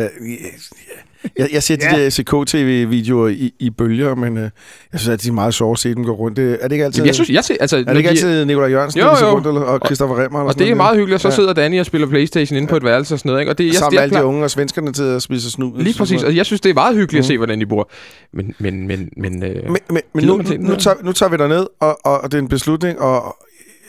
jeg, 1.38 1.50
jeg 1.54 1.64
ser 1.64 1.76
de 1.76 1.86
ja. 1.96 2.04
der 2.04 2.10
CK-TV-videoer 2.10 3.28
i, 3.28 3.54
i 3.60 3.70
bølger, 3.70 4.16
men 4.16 4.38
uh, 4.38 4.44
jeg 4.92 5.00
synes, 5.00 5.08
at 5.08 5.24
de 5.24 5.28
er 5.28 5.34
meget 5.34 5.54
sjove 5.54 5.72
at 5.72 5.80
se 5.80 5.96
dem 5.96 6.04
gå 6.04 6.12
rundt. 6.12 6.38
Det, 6.38 6.58
er 6.62 6.68
det 6.68 6.72
ikke 6.72 6.86
altid, 6.86 7.06
jeg 7.06 7.16
synes, 7.16 7.30
jeg 7.30 7.44
ser, 7.44 7.56
altså, 7.60 7.78
er 7.78 7.84
det 7.84 7.98
ikke 7.98 8.10
altid 8.10 8.46
Nikolaj 8.46 8.70
Jørgensen, 8.70 9.02
jo, 9.02 9.08
jo. 9.08 9.34
rundt, 9.34 9.48
eller, 9.48 9.62
og 9.62 9.80
Christoffer 9.86 10.24
Remmer? 10.24 10.40
Og, 10.40 10.46
og 10.46 10.60
det 10.60 10.70
er 10.70 10.76
meget 10.76 10.98
hyggeligt, 10.98 11.22
så 11.22 11.28
ja. 11.28 11.36
sidder 11.36 11.54
Danny 11.54 11.80
og 11.80 11.86
spiller 11.86 12.08
Playstation 12.08 12.58
inde 12.58 12.68
ja. 12.68 12.70
på 12.70 12.78
et 12.78 12.84
værelse 12.84 13.16
og 13.16 13.20
sådan 13.20 13.30
noget. 13.30 13.42
Ikke? 13.42 13.52
Og 13.52 13.58
det, 13.58 13.66
jeg, 13.66 13.74
Sammen 13.74 13.96
med 13.96 14.04
alle 14.04 14.18
de 14.18 14.26
unge 14.26 14.44
og 14.44 14.52
svenskerne 14.52 14.94
til 14.94 15.04
at 15.04 15.22
spise 15.22 15.52
snu. 15.52 15.74
Lige 15.78 15.98
præcis, 15.98 16.24
og 16.24 16.36
jeg 16.36 16.46
synes, 16.46 16.62
det 16.62 16.70
er 16.70 16.74
meget 16.74 16.96
hyggeligt 16.96 17.20
mm. 17.20 17.24
at 17.24 17.26
se, 17.26 17.38
hvordan 17.38 17.60
de 17.60 17.66
bor. 17.66 17.90
Men, 18.34 18.56
men, 18.60 18.88
men, 18.88 19.10
men, 19.18 19.44
øh, 19.44 19.56
men, 19.64 19.78
men, 19.90 20.02
men 20.14 20.26
nu, 20.26 20.38
nu, 20.38 20.44
nu, 20.60 20.76
tager, 20.76 20.98
nu 21.04 21.12
tager 21.12 21.30
vi 21.30 21.38
der 21.38 21.48
ned, 21.48 21.68
og, 21.80 22.00
og, 22.04 22.22
og 22.22 22.32
det 22.32 22.38
er 22.38 22.42
en 22.42 22.48
beslutning, 22.48 23.00
og 23.00 23.38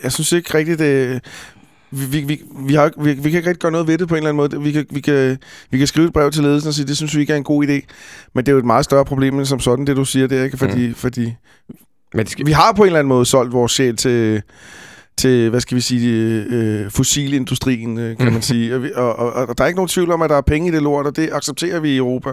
jeg 0.03 0.13
synes 0.13 0.33
ikke 0.33 0.59
rigtigt, 0.59 0.79
det 0.79 1.21
vi, 1.91 2.07
vi, 2.07 2.21
vi, 2.21 2.43
vi, 2.67 2.75
har, 2.75 2.91
vi, 3.03 3.13
vi 3.13 3.31
kan 3.31 3.39
ikke 3.39 3.49
rigtig 3.49 3.61
gøre 3.61 3.73
noget 3.73 3.87
ved 3.87 3.99
det 3.99 4.09
på 4.09 4.15
en 4.15 4.17
eller 4.17 4.29
anden 4.29 4.37
måde. 4.37 4.63
Vi 4.63 4.73
kan, 4.73 4.87
vi 4.91 5.01
kan, 5.01 5.39
vi 5.71 5.79
kan 5.79 5.87
skrive 5.87 6.07
et 6.07 6.13
brev 6.13 6.31
til 6.31 6.43
ledelsen 6.43 6.69
og 6.69 6.75
sige, 6.75 6.87
det 6.87 6.97
synes 6.97 7.17
vi 7.17 7.21
ikke 7.21 7.33
er 7.33 7.37
en 7.37 7.45
god 7.45 7.65
idé. 7.65 7.81
Men 8.35 8.47
det 8.47 8.49
er 8.49 8.53
jo 8.53 8.59
et 8.59 8.65
meget 8.65 8.85
større 8.85 9.05
problem 9.05 9.39
end 9.39 9.47
som 9.47 9.61
sådan, 9.61 9.87
det 9.87 9.97
du 9.97 10.05
siger, 10.05 10.27
det 10.27 10.39
er 10.39 10.45
ikke? 10.45 10.57
Fordi, 10.57 10.89
mm. 10.89 10.95
fordi 10.95 11.35
Men 12.15 12.25
det 12.25 12.31
skal... 12.31 12.47
vi 12.47 12.53
har 12.53 12.73
på 12.73 12.83
en 12.83 12.87
eller 12.87 12.99
anden 12.99 13.09
måde 13.09 13.27
solgt 13.27 13.53
vores 13.53 13.73
sjæl 13.73 13.97
til, 13.97 14.43
til 15.17 15.51
hvad 15.51 15.61
skal 15.61 15.77
vi 15.77 15.81
sige, 15.81 16.45
øh, 16.51 16.91
fossilindustrien, 16.91 17.99
øh, 17.99 18.17
kan 18.17 18.27
man 18.27 18.35
mm. 18.35 18.43
sige. 18.43 18.77
Og, 18.77 18.83
og, 18.95 19.17
og, 19.17 19.49
og 19.49 19.59
der 19.59 19.65
er 19.65 19.69
ikke 19.69 19.79
nogen 19.79 19.89
tvivl 19.89 20.13
om, 20.13 20.23
at 20.23 20.31
der 20.31 20.37
er 20.37 20.41
penge 20.41 20.69
i 20.69 20.71
det 20.71 20.83
lort, 20.83 21.07
og 21.07 21.17
det 21.17 21.31
accepterer 21.33 21.81
vi 21.81 21.91
i 21.91 21.97
Europa. 21.97 22.33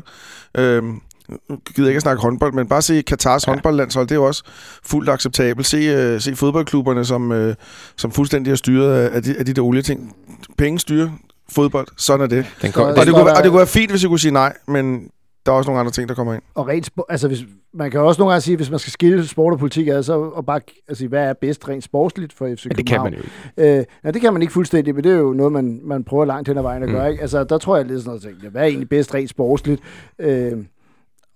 Øhm, 0.58 1.00
nu 1.30 1.58
gider 1.76 1.88
jeg 1.88 1.90
ikke 1.90 1.98
at 1.98 2.02
snakke 2.02 2.22
håndbold, 2.22 2.54
men 2.54 2.68
bare 2.68 2.82
se 2.82 3.02
Katars 3.02 3.48
ja. 3.48 3.52
håndboldlandshold, 3.52 4.08
det 4.08 4.16
er 4.16 4.20
jo 4.20 4.26
også 4.26 4.44
fuldt 4.84 5.10
acceptabelt. 5.10 5.68
Se, 5.68 6.14
uh, 6.16 6.22
se 6.22 6.36
fodboldklubberne, 6.36 7.06
som, 7.06 7.32
uh, 7.32 7.54
som 7.98 8.12
fuldstændig 8.12 8.52
er 8.52 8.56
styret 8.56 9.10
af, 9.10 9.24
de, 9.24 9.36
af 9.40 9.46
de 9.46 9.54
der 9.54 9.62
olieting. 9.62 10.16
Penge 10.58 10.80
styrer 10.80 11.10
fodbold, 11.50 11.88
sådan 11.98 12.24
er 12.24 12.28
det. 12.28 12.46
Den 12.62 12.72
kom, 12.72 12.86
og, 12.86 13.06
det 13.06 13.14
kunne, 13.14 13.32
og 13.38 13.44
det 13.44 13.52
kunne 13.52 13.58
være 13.58 13.68
fint, 13.68 13.92
hvis 13.92 14.02
jeg 14.02 14.10
kunne 14.10 14.20
sige 14.20 14.32
nej, 14.32 14.54
men 14.68 15.10
der 15.46 15.52
er 15.52 15.56
også 15.56 15.70
nogle 15.70 15.80
andre 15.80 15.92
ting, 15.92 16.10
der 16.10 16.16
kommer 16.16 16.34
ind. 16.34 16.42
Og 16.56 16.68
rent 16.68 16.90
altså 17.10 17.28
hvis, 17.28 17.40
man 17.74 17.92
kan 17.92 18.00
også 18.00 18.22
nogle 18.22 18.32
gange 18.32 18.42
sige, 18.42 18.58
hvis 18.58 18.70
man 18.70 18.80
skal 18.80 18.92
skille 18.92 19.28
sport 19.28 19.54
og 19.54 19.60
politik 19.60 19.88
ad, 19.88 20.04
så 20.04 20.14
og 20.14 20.46
bare 20.46 20.60
altså, 20.88 21.08
hvad 21.08 21.24
er 21.24 21.34
bedst 21.34 21.70
rent 21.70 21.84
sportsligt 21.84 22.34
for 22.34 22.56
FC 22.56 22.64
København? 22.64 22.78
det 22.78 22.86
kan 22.88 23.02
man 23.04 23.14
jo 23.14 23.20
ikke. 23.58 23.80
Øh, 23.80 23.86
ja, 24.04 24.12
det 24.12 24.22
kan 24.22 24.34
man 24.34 24.42
ikke 24.42 24.54
fuldstændig, 24.54 24.96
men 24.96 25.04
det 25.04 25.12
er 25.12 25.18
jo 25.18 25.34
noget, 25.34 25.54
man, 25.54 25.82
man 25.84 26.04
prøver 26.04 26.26
langt 26.26 26.48
hen 26.48 26.58
ad 26.58 26.62
vejen 26.62 26.84
at 26.84 26.90
mm. 26.90 26.96
gøre. 26.96 27.12
Ikke? 27.12 27.22
Altså, 27.22 27.44
der 27.44 27.58
tror 27.58 27.76
jeg 27.76 27.86
lidt 27.86 28.04
sådan 28.04 28.20
noget, 28.24 28.52
hvad 28.52 28.62
er 28.62 28.66
egentlig 28.66 28.90
bedst 28.90 29.14
rent 29.14 29.30
sportsligt? 29.30 29.82
Øh, 30.20 30.52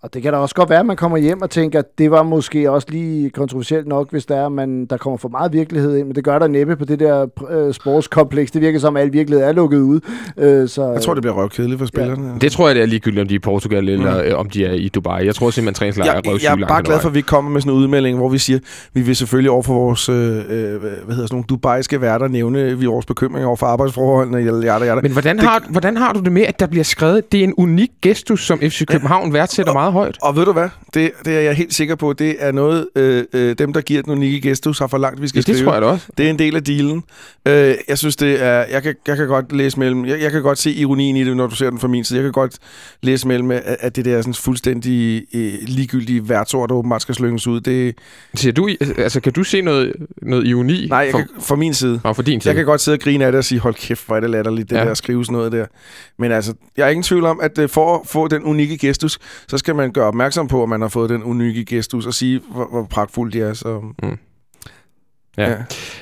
og 0.01 0.13
det 0.13 0.21
kan 0.21 0.33
da 0.33 0.39
også 0.39 0.55
godt 0.55 0.69
være, 0.69 0.79
at 0.79 0.85
man 0.85 0.95
kommer 0.95 1.17
hjem 1.17 1.41
og 1.41 1.49
tænker, 1.49 1.79
at 1.79 1.97
det 1.97 2.11
var 2.11 2.23
måske 2.23 2.71
også 2.71 2.87
lige 2.89 3.29
kontroversielt 3.29 3.87
nok, 3.87 4.11
hvis 4.11 4.25
der 4.25 4.35
er, 4.35 4.49
man, 4.49 4.85
der 4.85 4.97
kommer 4.97 5.17
for 5.17 5.29
meget 5.29 5.53
virkelighed 5.53 5.97
ind. 5.97 6.07
Men 6.07 6.15
det 6.15 6.23
gør 6.23 6.39
der 6.39 6.47
næppe 6.47 6.75
på 6.75 6.85
det 6.85 6.99
der 6.99 7.27
øh, 7.49 7.73
sportskompleks. 7.73 8.51
Det 8.51 8.61
virker 8.61 8.79
som, 8.79 8.97
at 8.97 9.03
al 9.03 9.13
virkelighed 9.13 9.45
er 9.45 9.51
lukket 9.51 9.79
ud. 9.79 9.99
Øh, 10.37 10.69
så, 10.69 10.91
jeg 10.91 11.01
tror, 11.01 11.13
det 11.13 11.23
bliver 11.23 11.35
røvkedeligt 11.35 11.79
for 11.79 11.85
spillerne. 11.85 12.27
Ja. 12.27 12.33
Det 12.41 12.51
tror 12.51 12.67
jeg, 12.67 12.75
det 12.75 12.81
er 12.81 12.87
ligegyldigt, 12.87 13.21
om 13.21 13.27
de 13.27 13.33
er 13.33 13.39
i 13.39 13.39
Portugal 13.39 13.89
eller 13.89 14.23
mm. 14.23 14.29
øh, 14.29 14.39
om 14.39 14.49
de 14.49 14.65
er 14.65 14.73
i 14.73 14.87
Dubai. 14.87 15.25
Jeg 15.25 15.35
tror 15.35 15.49
simpelthen, 15.49 15.69
at 15.69 15.75
træningslejr 15.75 16.09
er 16.09 16.39
Jeg 16.43 16.61
er 16.61 16.67
bare 16.67 16.83
glad 16.83 16.99
for, 16.99 17.09
at 17.09 17.15
vi 17.15 17.21
kommer 17.21 17.51
med 17.51 17.61
sådan 17.61 17.73
en 17.73 17.79
udmelding, 17.79 18.17
hvor 18.17 18.29
vi 18.29 18.37
siger, 18.37 18.59
vi 18.93 19.01
vil 19.01 19.15
selvfølgelig 19.15 19.51
over 19.51 19.63
for 19.63 19.73
vores 19.73 20.09
øh, 20.09 20.15
øh 20.15 20.79
hvad 20.79 21.15
hedder 21.15 21.27
sådan 21.27 21.27
nogle 21.31 21.45
dubaiske 21.49 22.01
værter 22.01 22.27
nævne 22.27 22.79
vi 22.79 22.85
vores 22.85 23.05
bekymringer 23.05 23.47
over 23.47 23.55
for 23.55 23.65
arbejdsforholdene. 23.65 24.37
Jada, 24.37 24.85
jada. 24.85 25.01
Men 25.01 25.11
hvordan 25.11 25.39
har, 25.39 25.59
det, 25.59 25.67
hvordan 25.69 25.97
har 25.97 26.13
du 26.13 26.19
det 26.19 26.31
med, 26.31 26.41
at 26.41 26.59
der 26.59 26.67
bliver 26.67 26.83
skrevet, 26.83 27.31
det 27.31 27.39
er 27.39 27.43
en 27.43 27.53
unik 27.57 27.91
gestus, 28.01 28.45
som 28.45 28.59
FC 28.59 28.85
København 28.85 29.27
ja. 29.27 29.33
værdsætter 29.33 29.73
meget 29.73 29.88
meget 29.91 30.03
højt. 30.05 30.17
Og 30.21 30.35
ved 30.35 30.45
du 30.45 30.53
hvad? 30.53 30.69
Det, 30.93 31.11
det 31.25 31.35
er 31.35 31.39
jeg 31.41 31.53
helt 31.53 31.73
sikker 31.73 31.95
på. 31.95 32.13
Det 32.13 32.35
er 32.39 32.51
noget, 32.51 32.87
øh, 32.95 33.23
øh, 33.33 33.55
dem, 33.57 33.73
der 33.73 33.81
giver 33.81 34.01
den 34.01 34.11
unikke 34.11 34.41
gestus, 34.41 34.79
har 34.79 34.87
for 34.87 34.97
langt, 34.97 35.21
vi 35.21 35.27
skal 35.27 35.37
Ja, 35.37 35.41
det 35.41 35.55
skrive. 35.55 35.65
tror 35.65 35.73
jeg 35.73 35.81
da 35.81 35.87
også. 35.87 36.07
Det 36.17 36.25
er 36.25 36.29
en 36.29 36.39
del 36.39 36.55
af 36.55 36.63
dealen. 36.63 37.03
Øh, 37.47 37.75
jeg 37.87 37.97
synes, 37.97 38.15
det 38.15 38.43
er... 38.43 38.65
Jeg 38.71 38.83
kan, 38.83 38.95
jeg 39.07 39.17
kan 39.17 39.27
godt 39.27 39.51
læse 39.51 39.79
mellem... 39.79 40.05
Jeg, 40.05 40.21
jeg 40.21 40.31
kan 40.31 40.41
godt 40.41 40.57
se 40.59 40.71
ironien 40.73 41.15
i 41.15 41.23
det, 41.23 41.37
når 41.37 41.47
du 41.47 41.55
ser 41.55 41.69
den 41.69 41.79
fra 41.79 41.87
min 41.87 42.03
side. 42.03 42.19
Jeg 42.19 42.23
kan 42.23 42.31
godt 42.31 42.57
læse 43.01 43.27
mellem, 43.27 43.51
at, 43.51 43.61
at 43.65 43.95
det 43.95 44.05
der 44.05 44.17
er 44.17 44.21
sådan 44.21 44.33
fuldstændig 44.33 45.23
øh, 45.35 45.53
ligegyldige 45.61 46.29
værtsord, 46.29 46.69
der 46.69 46.75
åbenbart 46.75 47.01
skal 47.01 47.15
slynges 47.15 47.47
ud. 47.47 47.61
Det, 47.61 47.95
Siger 48.35 48.51
du, 48.51 48.69
altså, 48.97 49.19
kan 49.21 49.33
du 49.33 49.43
se 49.43 49.61
noget, 49.61 49.93
noget 50.21 50.47
ironi 50.47 50.87
nej, 50.89 50.99
jeg 50.99 51.11
for, 51.11 51.17
kan, 51.17 51.27
fra 51.39 51.55
min 51.55 51.73
side. 51.73 51.99
for, 52.01 52.13
for 52.13 52.21
din 52.21 52.41
side? 52.41 52.49
Jeg 52.49 52.55
kan 52.55 52.65
godt 52.65 52.81
sidde 52.81 52.95
og 52.95 52.99
grine 52.99 53.25
af 53.25 53.31
det 53.31 53.37
og 53.39 53.45
sige, 53.45 53.59
hold 53.59 53.73
kæft, 53.75 54.05
hvor 54.05 54.15
er 54.15 54.19
det 54.19 54.29
latterligt, 54.29 54.69
det 54.69 54.75
Ja. 54.75 54.79
ja. 54.79 54.85
der 54.85 54.91
at 54.91 54.97
skrive 54.97 55.25
sådan 55.25 55.33
noget 55.37 55.51
der. 55.51 55.65
Men 56.19 56.31
altså, 56.31 56.53
jeg 56.77 56.85
er 56.85 56.89
ingen 56.89 57.03
tvivl 57.03 57.25
om, 57.25 57.39
at 57.41 57.57
øh, 57.59 57.69
for 57.69 57.95
at 57.95 58.01
få 58.07 58.27
den 58.27 58.43
unikke 58.43 58.77
gestus, 58.77 59.19
så 59.47 59.57
skal 59.57 59.75
man 59.79 59.91
gøre 59.91 60.05
opmærksom 60.05 60.47
på, 60.47 60.63
at 60.63 60.69
man 60.69 60.81
har 60.81 60.87
fået 60.87 61.09
den 61.09 61.23
unikke 61.23 61.65
gestus, 61.65 62.05
og 62.05 62.13
sige, 62.13 62.41
hvor, 62.51 62.67
hvor 62.71 62.87
pragtfuldt 62.89 63.33
de 63.33 63.41
er. 63.41 63.53
Så, 63.53 63.81
Ja. 65.37 65.55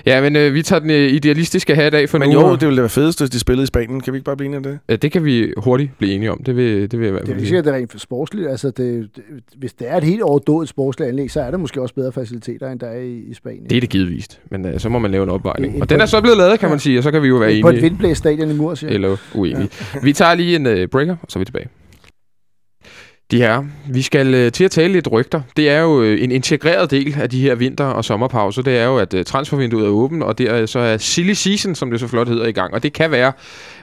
Ja, 0.06 0.22
men 0.22 0.36
øh, 0.36 0.54
vi 0.54 0.62
tager 0.64 0.80
den 0.80 0.90
øh, 0.90 1.12
idealistiske 1.12 1.76
hat 1.76 1.94
af 1.94 2.10
for 2.10 2.18
Men 2.18 2.30
nu. 2.30 2.40
jo, 2.42 2.52
det 2.56 2.62
ville 2.62 2.76
da 2.76 2.82
være 2.82 2.90
fedest, 2.90 3.20
hvis 3.20 3.30
de 3.30 3.40
spillede 3.40 3.64
i 3.64 3.68
Spanien. 3.68 4.02
Kan 4.02 4.14
vi 4.14 4.18
ikke 4.18 4.26
bare 4.26 4.38
blive 4.38 4.46
enige 4.46 4.58
om 4.58 4.64
det? 4.64 4.80
Ja, 4.90 4.96
det 4.96 5.12
kan 5.12 5.26
vi 5.26 5.54
hurtigt 5.58 5.92
blive 5.98 6.14
enige 6.14 6.32
om. 6.32 6.44
Det 6.44 6.56
vil, 6.56 6.92
det 6.92 7.00
vil 7.00 7.06
jeg 7.06 7.08
i 7.08 7.12
hvert 7.12 7.26
Det 7.26 7.36
er 7.36 7.40
sikkert, 7.40 7.60
at 7.60 7.66
det 7.66 7.72
er 7.74 7.76
rent 7.78 8.02
sportsligt. 8.02 8.50
Altså, 8.50 8.68
det, 8.68 9.10
det, 9.16 9.24
hvis 9.58 9.74
det 9.74 9.92
er 9.92 9.98
et 9.98 10.04
helt 10.04 10.22
overdået 10.22 10.70
sportsligt 10.70 11.10
anlæg, 11.10 11.32
så 11.32 11.42
er 11.42 11.52
der 11.52 11.58
måske 11.58 11.82
også 11.82 11.96
bedre 11.96 12.12
faciliteter, 12.12 12.72
end 12.72 12.80
der 12.80 12.88
er 12.88 13.00
i, 13.00 13.18
i 13.18 13.34
Spanien. 13.34 13.64
Det 13.70 13.76
er 13.76 13.80
det 13.82 13.90
givetvis, 13.90 14.28
men 14.52 14.66
øh, 14.66 14.80
så 14.80 14.90
må 14.90 15.00
man 15.00 15.12
lave 15.12 15.24
en 15.24 15.30
opvejning. 15.30 15.82
Og 15.82 15.90
den 15.90 16.02
er 16.02 16.06
så 16.06 16.22
blevet 16.22 16.38
lavet, 16.38 16.60
kan 16.60 16.70
man 16.70 16.80
sige, 16.80 16.98
og 17.00 17.04
så 17.04 17.12
kan 17.12 17.22
vi 17.22 17.28
jo 17.28 17.36
være 17.36 17.62
På 17.62 17.68
et 17.70 17.72
enige 17.74 17.82
vindblæst 17.90 18.18
stadion 18.18 18.50
i 18.50 18.54
Murcia. 18.54 18.90
eller 18.90 19.18
uenige. 19.36 19.70
Vi 20.04 20.14
tager 20.14 20.36
lige 20.36 20.56
en 20.56 20.66
øh, 20.66 20.88
breaker, 20.88 21.16
og 21.22 21.26
så 21.30 21.40
er 21.40 21.42
vi 21.42 21.46
tilbage. 21.46 21.68
De 23.32 23.38
her, 23.38 23.64
vi 23.90 24.02
skal 24.02 24.34
øh, 24.34 24.52
til 24.52 24.64
at 24.64 24.72
tale 24.72 24.94
lidt 24.94 25.12
rygter. 25.12 25.42
Det 25.58 25.70
er 25.70 25.82
jo 25.82 26.02
øh, 26.02 26.24
en 26.24 26.32
integreret 26.32 26.92
del 26.92 27.16
af 27.22 27.30
de 27.30 27.42
her 27.42 27.56
vinter- 27.56 27.86
og 27.86 28.06
sommerpauser. 28.06 28.62
Det 28.62 28.78
er 28.78 28.86
jo, 28.86 28.98
at 28.98 29.14
øh, 29.14 29.26
transfervinduet 29.26 29.86
er 29.86 29.90
åbent, 29.90 30.24
og 30.24 30.38
det 30.38 30.50
er 30.50 30.62
øh, 30.62 30.68
så 30.68 30.80
er 30.80 30.98
silly 30.98 31.34
season, 31.34 31.76
som 31.76 31.92
det 31.92 32.00
så 32.00 32.08
flot 32.08 32.28
hedder, 32.28 32.46
i 32.46 32.52
gang. 32.52 32.74
Og 32.74 32.84
det 32.84 32.94
kan 32.94 33.12
være 33.12 33.32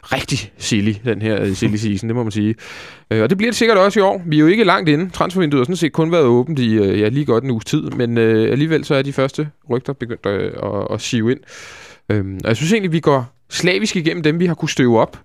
rigtig 0.03 0.53
silly, 0.59 0.95
den 1.05 1.23
her 1.23 1.43
øh, 1.43 1.55
silly 1.55 1.77
season, 1.77 2.09
det 2.09 2.17
må 2.17 2.23
man 2.23 2.33
sige. 2.33 2.55
Øh, 3.11 3.23
og 3.23 3.31
det 3.31 3.39
bliver 3.39 3.51
det 3.51 3.57
sikkert 3.57 3.79
også 3.79 4.01
i 4.01 4.03
år. 4.03 4.23
Vi 4.27 4.37
er 4.37 4.41
jo 4.41 4.47
ikke 4.47 4.65
langt 4.65 4.89
inde. 4.89 5.11
Transfervinduet 5.11 5.61
har 5.61 5.65
sådan 5.65 5.77
set 5.77 5.93
kun 5.93 6.13
været 6.13 6.25
åbent 6.25 6.59
i 6.59 6.75
øh, 6.75 7.01
ja, 7.01 7.09
lige 7.09 7.25
godt 7.25 7.45
en 7.45 7.51
uges 7.51 7.65
tid, 7.65 7.83
men 7.83 8.19
øh, 8.19 8.53
alligevel 8.53 8.85
så 8.85 8.95
er 8.95 9.03
de 9.03 9.13
første 9.13 9.49
rygter 9.71 9.93
begyndt 9.93 10.27
øh, 10.27 10.53
at, 10.63 10.87
at 10.91 11.01
sive 11.01 11.31
ind. 11.31 11.41
Øhm, 12.11 12.41
og 12.45 12.49
jeg 12.49 12.57
synes 12.57 12.73
egentlig, 12.73 12.93
vi 12.93 13.01
går 13.01 13.35
slavisk 13.51 13.97
igennem 13.97 14.23
dem, 14.23 14.41
vi 14.41 14.47
har 14.47 14.55
kunne 14.55 14.71
støve 14.71 15.01
op. 15.01 15.19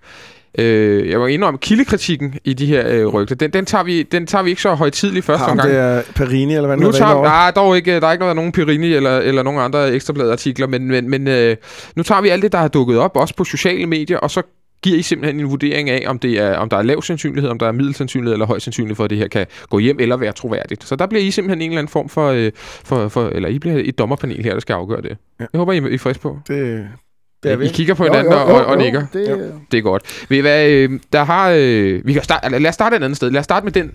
Øh, 0.58 1.10
jeg 1.10 1.22
var 1.22 1.28
inde 1.28 1.48
om 1.48 1.58
kildekritikken 1.58 2.36
i 2.44 2.54
de 2.54 2.66
her 2.66 2.88
øh, 2.88 3.08
rygter. 3.08 3.36
Den, 3.36 3.54
den, 3.54 3.66
tager 3.66 3.84
vi, 3.84 4.04
den 4.04 4.28
tager 4.28 4.44
vi 4.44 4.50
ikke 4.50 4.62
så 4.62 4.74
højtidligt 4.74 5.26
første 5.26 5.44
Ham 5.44 5.52
omgang. 5.52 5.74
der 5.74 6.02
Perini, 6.16 6.56
eller 6.56 6.68
hvad 6.68 6.78
Nu 6.78 6.92
tager, 6.92 7.12
tager, 7.12 7.24
nej, 7.24 7.52
dog 7.52 7.76
ikke, 7.76 8.00
der 8.00 8.08
er 8.08 8.12
ikke 8.12 8.26
af 8.26 8.36
nogen 8.36 8.52
Perini 8.52 8.94
eller, 8.94 9.18
eller 9.18 9.44
nogen 9.44 9.60
andre 9.62 9.92
ekstrabladartikler, 9.94 10.68
men, 10.68 10.88
men, 10.88 11.10
men 11.10 11.28
øh, 11.28 11.56
nu 11.96 12.04
tager 12.04 12.22
vi 12.22 12.30
alt 12.30 12.44
det, 12.44 12.52
der 12.52 12.58
er 12.58 12.68
dukket 12.68 12.98
op, 12.98 13.18
også 13.18 13.36
på 13.36 13.44
sociale 13.44 13.86
medier, 13.86 14.18
og 14.18 14.32
så 14.32 14.42
giver 14.84 14.98
I 14.98 15.02
simpelthen 15.02 15.40
en 15.40 15.50
vurdering 15.50 15.90
af, 15.90 16.04
om, 16.08 16.20
det 16.20 16.40
er, 16.40 16.58
om 16.58 16.70
der 16.70 16.78
er 16.78 16.82
lav 16.82 17.02
sandsynlighed, 17.02 17.50
om 17.50 17.60
der 17.60 17.68
er 17.68 17.72
middelsandsynlighed 17.72 18.34
eller 18.34 18.46
høj 18.46 18.60
sandsynlighed 18.60 18.96
for, 18.96 19.04
at 19.04 19.10
det 19.10 19.18
her 19.18 19.28
kan 19.28 19.46
gå 19.70 19.80
hjem 19.80 20.00
eller 20.00 20.18
være 20.18 20.32
troværdigt. 20.32 20.84
Så 20.84 20.96
der 20.96 21.06
bliver 21.06 21.24
I 21.24 21.32
simpelthen 21.32 21.62
en 21.62 21.70
eller 21.70 21.80
anden 21.80 21.92
form 21.92 22.10
for, 22.10 22.28
øh, 22.28 22.52
for, 22.84 23.08
for 23.08 23.30
eller 23.30 23.50
I 23.50 23.60
bliver 23.60 23.82
et 23.86 24.00
dommerpanel 24.00 24.44
her, 24.44 24.54
der 24.54 24.60
skal 24.60 24.74
afgøre 24.74 25.02
det. 25.02 25.18
Ja. 25.40 25.46
Jeg 25.54 25.58
håber, 25.60 25.74
I, 25.74 25.78
er 25.78 25.98
friske 25.98 26.22
på. 26.22 26.40
Det, 26.48 26.88
det 27.44 27.52
er 27.52 27.56
vi. 27.56 27.66
I 27.66 27.70
kigger 27.70 27.94
på 27.94 28.06
Jo, 28.06 28.12
hinanden 28.12 28.34
jo, 28.34 28.40
og, 28.40 28.50
jo, 28.50 28.56
og, 28.56 28.66
og 28.66 28.74
jo, 28.76 28.80
nikker. 28.80 29.06
Det, 29.14 29.30
Jo. 29.30 29.38
Det 29.72 29.78
er 29.78 29.82
godt. 29.82 30.26
Ved 30.30 30.38
I 30.38 30.42
hvad, 30.42 30.70
øh, 30.70 31.00
der 31.14 31.24
har... 31.24 31.50
Øh, 31.58 32.02
vi 32.08 32.14
kan 32.14 32.24
starte, 32.24 32.60
lad 32.60 32.70
os 32.70 32.74
starte 32.76 32.96
et 32.96 33.04
andet 33.04 33.18
sted. 33.18 33.32
Lad 33.32 33.40
os 33.40 33.44
starte 33.44 33.64
med 33.64 33.72
den 33.72 33.92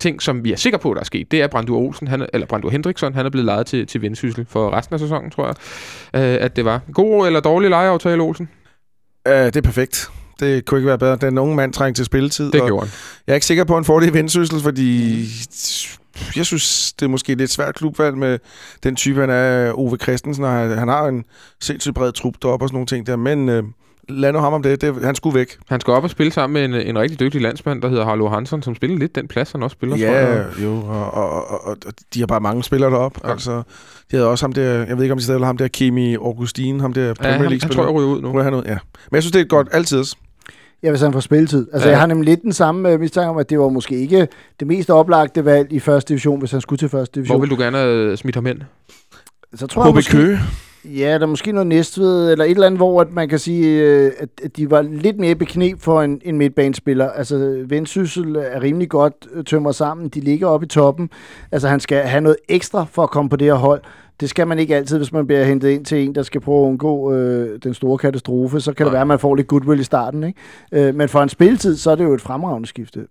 ting, 0.00 0.22
som 0.22 0.44
vi 0.44 0.52
er 0.52 0.56
sikre 0.56 0.78
på, 0.78 0.94
der 0.94 1.00
er 1.00 1.04
sket. 1.04 1.30
Det 1.30 1.42
er 1.42 1.46
Brandur 1.46 1.78
Olsen, 1.78 2.08
han, 2.08 2.22
er- 2.22 2.26
eller 2.32 2.46
Brandur 2.46 2.70
Hendriksson, 2.70 3.14
han 3.14 3.26
er 3.26 3.30
blevet 3.30 3.44
lejet 3.44 3.66
til, 3.66 3.86
til 3.86 4.02
Vendsyssel 4.02 4.46
for 4.50 4.70
resten 4.76 4.94
af 4.94 5.00
sæsonen, 5.00 5.30
tror 5.30 5.46
jeg, 5.46 5.54
øh, 6.22 6.44
at 6.44 6.56
det 6.56 6.64
var. 6.64 6.80
God 6.92 7.26
eller 7.26 7.40
dårlig 7.40 7.70
lejeaftale, 7.70 8.22
Olsen? 8.22 8.48
Uh, 9.28 9.32
det 9.34 9.56
er 9.56 9.60
perfekt. 9.60 10.10
Det 10.40 10.64
kunne 10.64 10.78
ikke 10.78 10.88
være 10.88 10.98
bedre. 10.98 11.16
Den 11.16 11.38
unge 11.38 11.56
mand 11.56 11.72
trængte 11.72 11.98
til 11.98 12.04
spilletid. 12.06 12.52
Det 12.52 12.62
gjorde 12.62 12.86
han. 12.86 12.94
Jeg 13.26 13.32
er 13.32 13.34
ikke 13.34 13.46
sikker 13.46 13.64
på, 13.64 13.72
at 13.72 13.76
han 13.76 13.84
får 13.84 14.00
det 14.00 14.06
i 14.10 14.12
vendsyssel, 14.12 14.60
fordi 14.60 15.18
jeg 16.36 16.46
synes, 16.46 16.92
det 16.92 17.04
er 17.06 17.10
måske 17.10 17.34
lidt 17.34 17.50
svært 17.50 17.74
klubvalg 17.74 18.16
med 18.18 18.38
den 18.82 18.96
type, 18.96 19.20
han 19.20 19.30
er, 19.30 19.72
Ove 19.78 19.96
Christensen, 19.96 20.44
og 20.44 20.50
han 20.52 20.88
har 20.88 21.06
en 21.06 21.24
sindssygt 21.60 21.94
bred 21.94 22.12
trup 22.12 22.34
deroppe 22.42 22.64
og 22.64 22.68
sådan 22.68 22.74
nogle 22.76 22.86
ting 22.86 23.06
der, 23.06 23.16
men 23.16 23.48
øh, 23.48 23.62
lad 24.08 24.32
nu 24.32 24.38
ham 24.38 24.52
om 24.52 24.62
det. 24.62 24.80
det. 24.80 24.94
Han 25.04 25.14
skulle 25.14 25.38
væk. 25.38 25.56
Han 25.68 25.80
skal 25.80 25.92
op 25.92 26.04
og 26.04 26.10
spille 26.10 26.32
sammen 26.32 26.54
med 26.70 26.80
en, 26.80 26.86
en 26.88 26.98
rigtig 26.98 27.20
dygtig 27.20 27.40
landsmand, 27.40 27.82
der 27.82 27.88
hedder 27.88 28.04
Harlo 28.04 28.28
Hansen, 28.28 28.62
som 28.62 28.74
spiller 28.74 28.98
lidt 28.98 29.14
den 29.14 29.28
plads, 29.28 29.52
han 29.52 29.62
også 29.62 29.74
spiller, 29.74 29.96
tror 29.96 30.04
Ja, 30.04 30.34
jeg. 30.36 30.46
jo, 30.62 30.76
og, 30.76 31.14
og, 31.14 31.50
og, 31.50 31.60
og, 31.86 31.92
de 32.14 32.18
har 32.20 32.26
bare 32.26 32.40
mange 32.40 32.64
spillere 32.64 32.90
deroppe. 32.90 33.20
Ja. 33.22 33.28
Ja. 33.28 33.32
Altså, 33.32 33.56
de 34.10 34.16
havde 34.16 34.26
også 34.28 34.44
ham 34.44 34.52
der, 34.52 34.62
jeg 34.72 34.96
ved 34.96 35.02
ikke, 35.04 35.12
om 35.12 35.18
de 35.18 35.24
stadig 35.24 35.46
ham 35.46 35.56
der, 35.56 35.68
Kimi 35.68 36.14
Augustin, 36.14 36.80
ham 36.80 36.92
der 36.92 37.06
Ja, 37.06 37.12
Premier 37.12 37.32
han, 37.38 37.40
League 37.48 37.58
han 37.62 37.70
tror, 37.70 37.82
jeg 37.84 37.92
ryger 37.94 38.08
ud 38.08 38.20
nu. 38.22 38.32
Nu 38.32 38.38
er 38.38 38.42
han 38.42 38.54
ud, 38.54 38.62
ja. 38.66 38.78
Men 39.10 39.14
jeg 39.14 39.22
synes, 39.22 39.32
det 39.32 39.40
er 39.40 39.44
godt 39.44 39.68
altid. 39.72 40.04
Ja, 40.82 40.90
hvis 40.90 41.00
han 41.00 41.12
får 41.12 41.20
spilletid. 41.20 41.66
Altså, 41.72 41.88
Ja. 41.88 41.92
jeg 41.92 42.00
har 42.00 42.06
nemlig 42.06 42.28
lidt 42.28 42.42
den 42.42 42.52
samme 42.52 42.94
uh, 42.94 43.00
mistanke 43.00 43.30
om, 43.30 43.38
at 43.38 43.50
det 43.50 43.58
var 43.58 43.68
måske 43.68 43.94
ikke 43.98 44.28
det 44.60 44.66
mest 44.66 44.90
oplagte 44.90 45.44
valg 45.44 45.72
i 45.72 45.78
første 45.80 46.08
division, 46.08 46.38
hvis 46.38 46.50
han 46.50 46.60
skulle 46.60 46.78
til 46.78 46.88
første 46.88 47.14
division. 47.14 47.36
Hvor 47.36 47.40
vil 47.46 47.50
du 47.50 47.62
gerne 47.62 47.78
have 47.78 48.16
smidt 48.16 48.34
ham 48.36 48.46
hen? 48.46 48.62
Så 49.54 49.66
tror 49.66 49.82
jeg 49.84 49.90
HB 49.90 49.94
måske, 49.94 50.12
Køge. 50.12 50.38
Ja, 50.96 51.14
der 51.14 51.22
er 51.22 51.26
måske 51.26 51.52
noget 51.52 51.66
Næstved, 51.66 52.32
eller 52.32 52.44
et 52.44 52.50
eller 52.50 52.66
andet, 52.66 52.78
hvor 52.78 53.00
at 53.00 53.12
man 53.12 53.28
kan 53.28 53.38
sige, 53.38 53.82
øh, 53.82 54.12
at 54.18 54.28
at 54.44 54.56
de 54.56 54.70
var 54.70 54.82
lidt 54.82 55.18
mere 55.18 55.34
beknep 55.34 55.80
for 55.80 56.02
en, 56.02 56.20
en 56.24 56.38
midtbanespiller. 56.38 57.10
Altså, 57.10 57.64
Vendsyssel 57.66 58.36
er 58.36 58.62
rimelig 58.62 58.88
godt 58.88 59.28
øh, 59.32 59.44
tømmer 59.44 59.72
sammen. 59.72 60.08
De 60.08 60.20
ligger 60.20 60.46
oppe 60.46 60.66
i 60.66 60.68
toppen. 60.68 61.10
Altså, 61.52 61.68
han 61.68 61.80
skal 61.80 62.02
have 62.02 62.20
noget 62.20 62.36
ekstra 62.48 62.86
for 62.90 63.02
at 63.02 63.10
komme 63.10 63.28
på 63.28 63.36
det 63.36 63.46
her 63.46 63.54
hold. 63.54 63.82
Det 64.20 64.30
skal 64.30 64.46
man 64.46 64.58
ikke 64.58 64.76
altid, 64.76 64.96
hvis 64.96 65.12
man 65.12 65.26
bliver 65.26 65.44
hentet 65.44 65.68
ind 65.68 65.84
til 65.84 66.04
en, 66.04 66.14
der 66.14 66.22
skal 66.22 66.40
prøve 66.40 66.64
at 66.66 66.68
undgå 66.68 67.12
øh, 67.14 67.58
den 67.62 67.74
store 67.74 67.98
katastrofe. 67.98 68.60
Så 68.60 68.72
kan 68.72 68.86
det 68.86 68.92
Nej. 68.92 68.94
være, 68.94 69.00
at 69.00 69.06
man 69.06 69.18
får 69.18 69.34
lidt 69.34 69.46
goodwill 69.46 69.80
i 69.80 69.84
starten. 69.84 70.24
Ikke? 70.24 70.88
Øh, 70.88 70.94
men 70.94 71.08
for 71.08 71.20
en 71.20 71.28
spilletid, 71.28 71.76
så 71.76 71.90
er 71.90 71.94
det 71.94 72.04
jo 72.04 72.14
et 72.14 72.20
fremragende 72.20 72.68
skifte. 72.68 73.06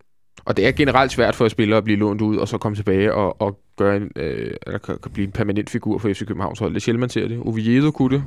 Og 0.45 0.57
det 0.57 0.67
er 0.67 0.71
generelt 0.71 1.11
svært 1.11 1.35
for 1.35 1.47
spillere 1.47 1.77
at 1.77 1.83
blive 1.83 1.99
lånt 1.99 2.21
ud, 2.21 2.37
og 2.37 2.47
så 2.47 2.57
komme 2.57 2.75
tilbage 2.75 3.13
og, 3.13 3.41
og 3.41 3.59
gøre 3.77 3.97
en, 3.97 4.11
øh, 4.15 4.53
eller 4.67 4.79
kan, 4.79 4.97
kan 5.03 5.11
blive 5.11 5.25
en 5.25 5.31
permanent 5.31 5.69
figur 5.69 5.97
for 5.97 6.09
FC 6.09 6.25
Københavns 6.25 6.59
hold. 6.59 6.71
Det 6.71 6.77
er 6.77 6.81
sjældent, 6.81 6.99
man 6.99 7.09
ser 7.09 7.27
det. 7.27 7.39
Oviedo 7.39 7.91
kunne 7.91 8.17
det. 8.17 8.23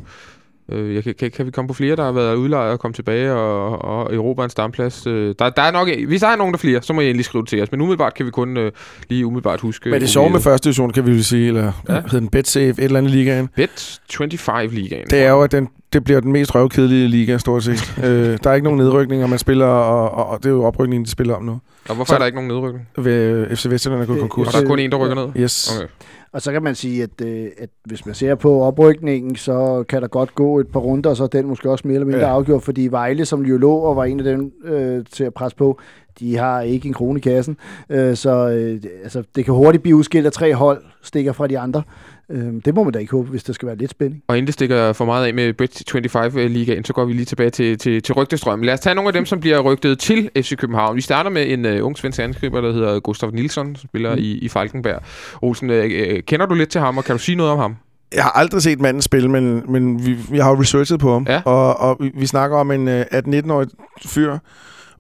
Øh, 0.73 0.95
jeg 0.95 1.05
kan, 1.05 1.15
kan, 1.19 1.31
kan, 1.31 1.47
vi 1.47 1.51
komme 1.51 1.69
på 1.69 1.75
flere, 1.75 1.97
der 1.97 2.05
har 2.05 2.13
været 2.13 2.35
udlejet 2.35 2.73
og 2.73 2.81
komme 2.81 2.93
tilbage 2.95 3.33
og, 3.33 3.85
og 3.85 4.15
Europa 4.15 4.45
en 4.45 4.51
stamplads? 4.51 5.07
Øh, 5.07 5.35
der, 5.39 5.51
der 5.51 5.63
er 5.63 5.71
nok, 5.71 5.89
hvis 6.09 6.21
der 6.21 6.27
er 6.29 6.37
nogen 6.37 6.53
der 6.53 6.57
er 6.57 6.61
flere, 6.61 6.83
så 6.83 6.93
må 6.93 7.01
I 7.01 7.07
endelig 7.07 7.25
skrive 7.25 7.43
det 7.43 7.49
til 7.49 7.63
os. 7.63 7.71
Men 7.73 7.81
umiddelbart 7.81 8.15
kan 8.15 8.27
vi 8.27 8.31
kun 8.31 8.57
øh, 8.57 8.73
lige 9.09 9.27
umiddelbart 9.27 9.61
huske... 9.61 9.91
Men 9.91 10.01
det 10.01 10.07
er 10.07 10.11
sjovt 10.11 10.33
med 10.33 10.41
første 10.41 10.65
division, 10.65 10.91
kan 10.91 11.07
vi 11.07 11.13
jo 11.17 11.23
sige, 11.23 11.49
eller 11.49 11.73
Ja. 11.89 11.95
hedder 11.95 12.19
den 12.19 12.29
BetSafe, 12.29 12.69
et 12.69 12.79
eller 12.79 12.99
andet 12.99 13.13
ligaen. 13.13 13.49
Bet 13.57 14.01
25 14.13 14.69
ligaen. 14.75 15.07
Det 15.11 15.23
er 15.23 15.31
jo, 15.31 15.43
at 15.43 15.53
den, 15.53 15.69
det 15.93 16.05
bliver 16.05 16.21
den 16.21 16.33
mest 16.33 16.55
røvkedelige 16.55 17.09
liga, 17.09 17.39
stort 17.39 17.65
set. 17.65 17.95
øh, 18.05 18.39
der 18.45 18.51
er 18.51 18.55
ikke 18.55 18.65
nogen 18.65 18.79
nedrykning, 18.79 19.23
og 19.23 19.31
man 19.31 19.39
spiller, 19.39 19.67
og, 19.67 20.11
og, 20.11 20.27
og 20.27 20.39
det 20.39 20.47
er 20.47 20.51
jo 20.51 20.65
oprykningen, 20.65 21.05
de 21.05 21.11
spiller 21.11 21.35
om 21.35 21.43
nu. 21.43 21.61
Og 21.89 21.95
hvorfor 21.95 22.05
så- 22.09 22.15
er 22.15 22.19
der 22.19 22.27
ikke 22.27 22.37
nogen 22.37 22.49
nedrykning? 22.49 22.89
Ved 22.99 23.57
FC 23.57 23.67
Vestjylland 23.71 24.03
er 24.03 24.07
gået 24.07 24.17
Øh, 24.17 24.21
konkurs. 24.21 24.47
Og 24.47 24.53
der 24.53 24.61
er 24.61 24.67
kun 24.67 24.79
en, 24.79 24.91
der 24.93 24.97
rykker 24.99 25.15
ned? 25.17 25.43
Yes. 25.43 25.77
Okay. 25.77 25.89
Og 26.33 26.43
så 26.43 26.53
kan 26.53 26.63
man 26.63 26.75
sige, 26.75 27.03
at, 27.03 27.21
øh, 27.27 27.47
at 27.59 27.69
hvis 27.85 28.07
man 28.07 28.15
ser 28.15 28.35
på 28.35 28.61
oprykningen, 28.63 29.37
så 29.37 29.85
kan 29.89 30.03
der 30.03 30.09
godt 30.09 30.35
gå 30.35 30.59
et 30.61 30.69
par 30.69 30.81
runder, 30.81 31.11
og 31.11 31.17
så 31.17 31.25
er 31.25 31.29
den 31.29 31.47
måske 31.47 31.71
også 31.71 31.89
mere 31.89 31.95
eller 31.95 32.07
mindre 32.07 32.21
Ja. 32.21 32.27
afgjort, 32.33 32.63
fordi 32.63 32.89
Vejle, 32.91 33.25
som 33.25 33.43
jo 33.47 33.57
lå 33.57 33.73
og 33.75 33.97
var 33.97 34.05
en 34.05 34.19
af 34.21 34.25
dem 34.25 34.53
øh, 34.65 35.05
til 35.13 35.25
at 35.25 35.35
presse 35.35 35.57
på, 35.57 35.79
de 36.21 36.37
har 36.37 36.61
ikke 36.61 36.89
en 36.89 36.95
krone 36.95 37.19
i 37.19 37.21
kassen. 37.21 37.57
Øh, 37.91 38.17
så 38.17 38.49
øh, 38.51 38.83
altså, 39.03 39.23
det 39.37 39.45
kan 39.45 39.55
hurtigt 39.55 39.83
blive 39.83 39.97
udskilt 39.97 40.27
af 40.27 40.33
tre 40.33 40.55
hold, 40.55 40.83
stikker 41.03 41.33
fra 41.33 41.47
de 41.47 41.59
andre. 41.59 41.83
Øh, 42.31 42.53
det 42.65 42.75
må 42.75 42.85
man 42.85 42.93
da 42.93 42.99
ikke 42.99 43.13
håbe, 43.13 43.31
hvis 43.31 43.45
der 43.45 43.53
skal 43.53 43.67
være 43.67 43.77
lidt 43.77 43.91
spænding. 43.91 44.23
Og 44.29 44.39
inden 44.39 44.47
det 44.47 44.55
stikker 44.55 44.93
for 44.93 45.05
meget 45.05 45.27
af 45.27 45.35
med 45.35 45.53
Bet 45.53 45.83
25 45.93 46.49
ligaen, 46.49 46.85
så 46.85 46.93
går 46.93 47.05
vi 47.05 47.13
lige 47.13 47.25
tilbage 47.25 47.51
til, 47.51 47.79
til, 47.79 48.03
til 48.03 48.15
rygtestrømmen. 48.15 48.67
Lad 48.67 48.75
os 48.75 48.81
tage 48.81 48.95
nogle 48.95 49.09
af 49.09 49.13
dem, 49.13 49.27
som 49.27 49.41
bliver 49.41 49.61
rygtet 49.61 49.99
til 49.99 50.31
FC 50.37 50.57
København. 50.57 50.97
Vi 50.97 51.01
starter 51.01 51.31
med 51.31 51.53
en 51.53 51.65
uh, 51.65 51.87
ung 51.87 51.99
svensk 51.99 52.19
angriber, 52.19 52.61
der 52.61 52.73
hedder 52.73 53.01
Gustav 53.01 53.31
Nilsson, 53.31 53.77
som 53.77 53.89
spiller 53.89 54.15
mm. 54.15 54.21
i, 54.21 54.33
i 54.33 54.49
Falkenberg. 54.49 55.03
Olsen, 55.43 55.71
uh, 55.71 55.77
uh, 55.77 55.83
kender 56.27 56.47
du 56.47 56.55
lidt 56.55 56.69
til 56.69 56.81
ham, 56.81 56.99
og 56.99 57.05
kan 57.05 57.17
du 57.17 57.23
sige 57.23 57.37
noget 57.37 57.53
om 57.53 57.59
ham? 57.59 57.77
Jeg 58.15 58.23
har 58.23 58.31
aldrig 58.31 58.63
set 58.63 58.81
manden 58.81 59.03
spille, 59.03 59.29
men, 59.29 59.73
men 59.73 60.07
vi, 60.07 60.17
vi 60.31 60.39
har 60.39 60.51
jo 60.51 60.61
researchet 60.61 61.01
på 61.01 61.13
ham. 61.13 61.27
Ja. 61.29 61.43
Og, 61.45 61.81
og 61.81 61.97
vi, 62.01 62.11
vi 62.15 62.27
snakker 62.27 62.57
om 62.57 62.71
en 62.71 62.89
øh, 62.89 63.01
18-19-årig 63.01 63.69
fyr, 64.07 64.39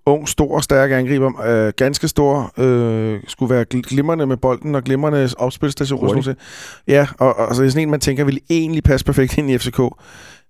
ung, 0.06 0.28
stor, 0.28 0.60
stærk 0.60 0.90
angriber, 0.90 1.40
øh, 1.46 1.72
ganske 1.76 2.08
stor, 2.08 2.52
øh, 2.58 3.20
skulle 3.28 3.54
være 3.54 3.64
gl- 3.74 3.80
glimrende 3.80 4.26
med 4.26 4.36
bolden 4.36 4.74
og 4.74 4.82
glimrende 4.84 5.28
opspilstation. 5.38 6.00
og 6.18 6.24
sådan. 6.24 6.38
Ja, 6.88 7.06
og, 7.18 7.36
og 7.36 7.54
så 7.54 7.64
er 7.64 7.68
sådan 7.68 7.82
en, 7.82 7.90
man 7.90 8.00
tænker, 8.00 8.24
vil 8.24 8.40
egentlig 8.50 8.82
passe 8.82 9.06
perfekt 9.06 9.38
ind 9.38 9.50
i 9.50 9.58
FCK. 9.58 9.78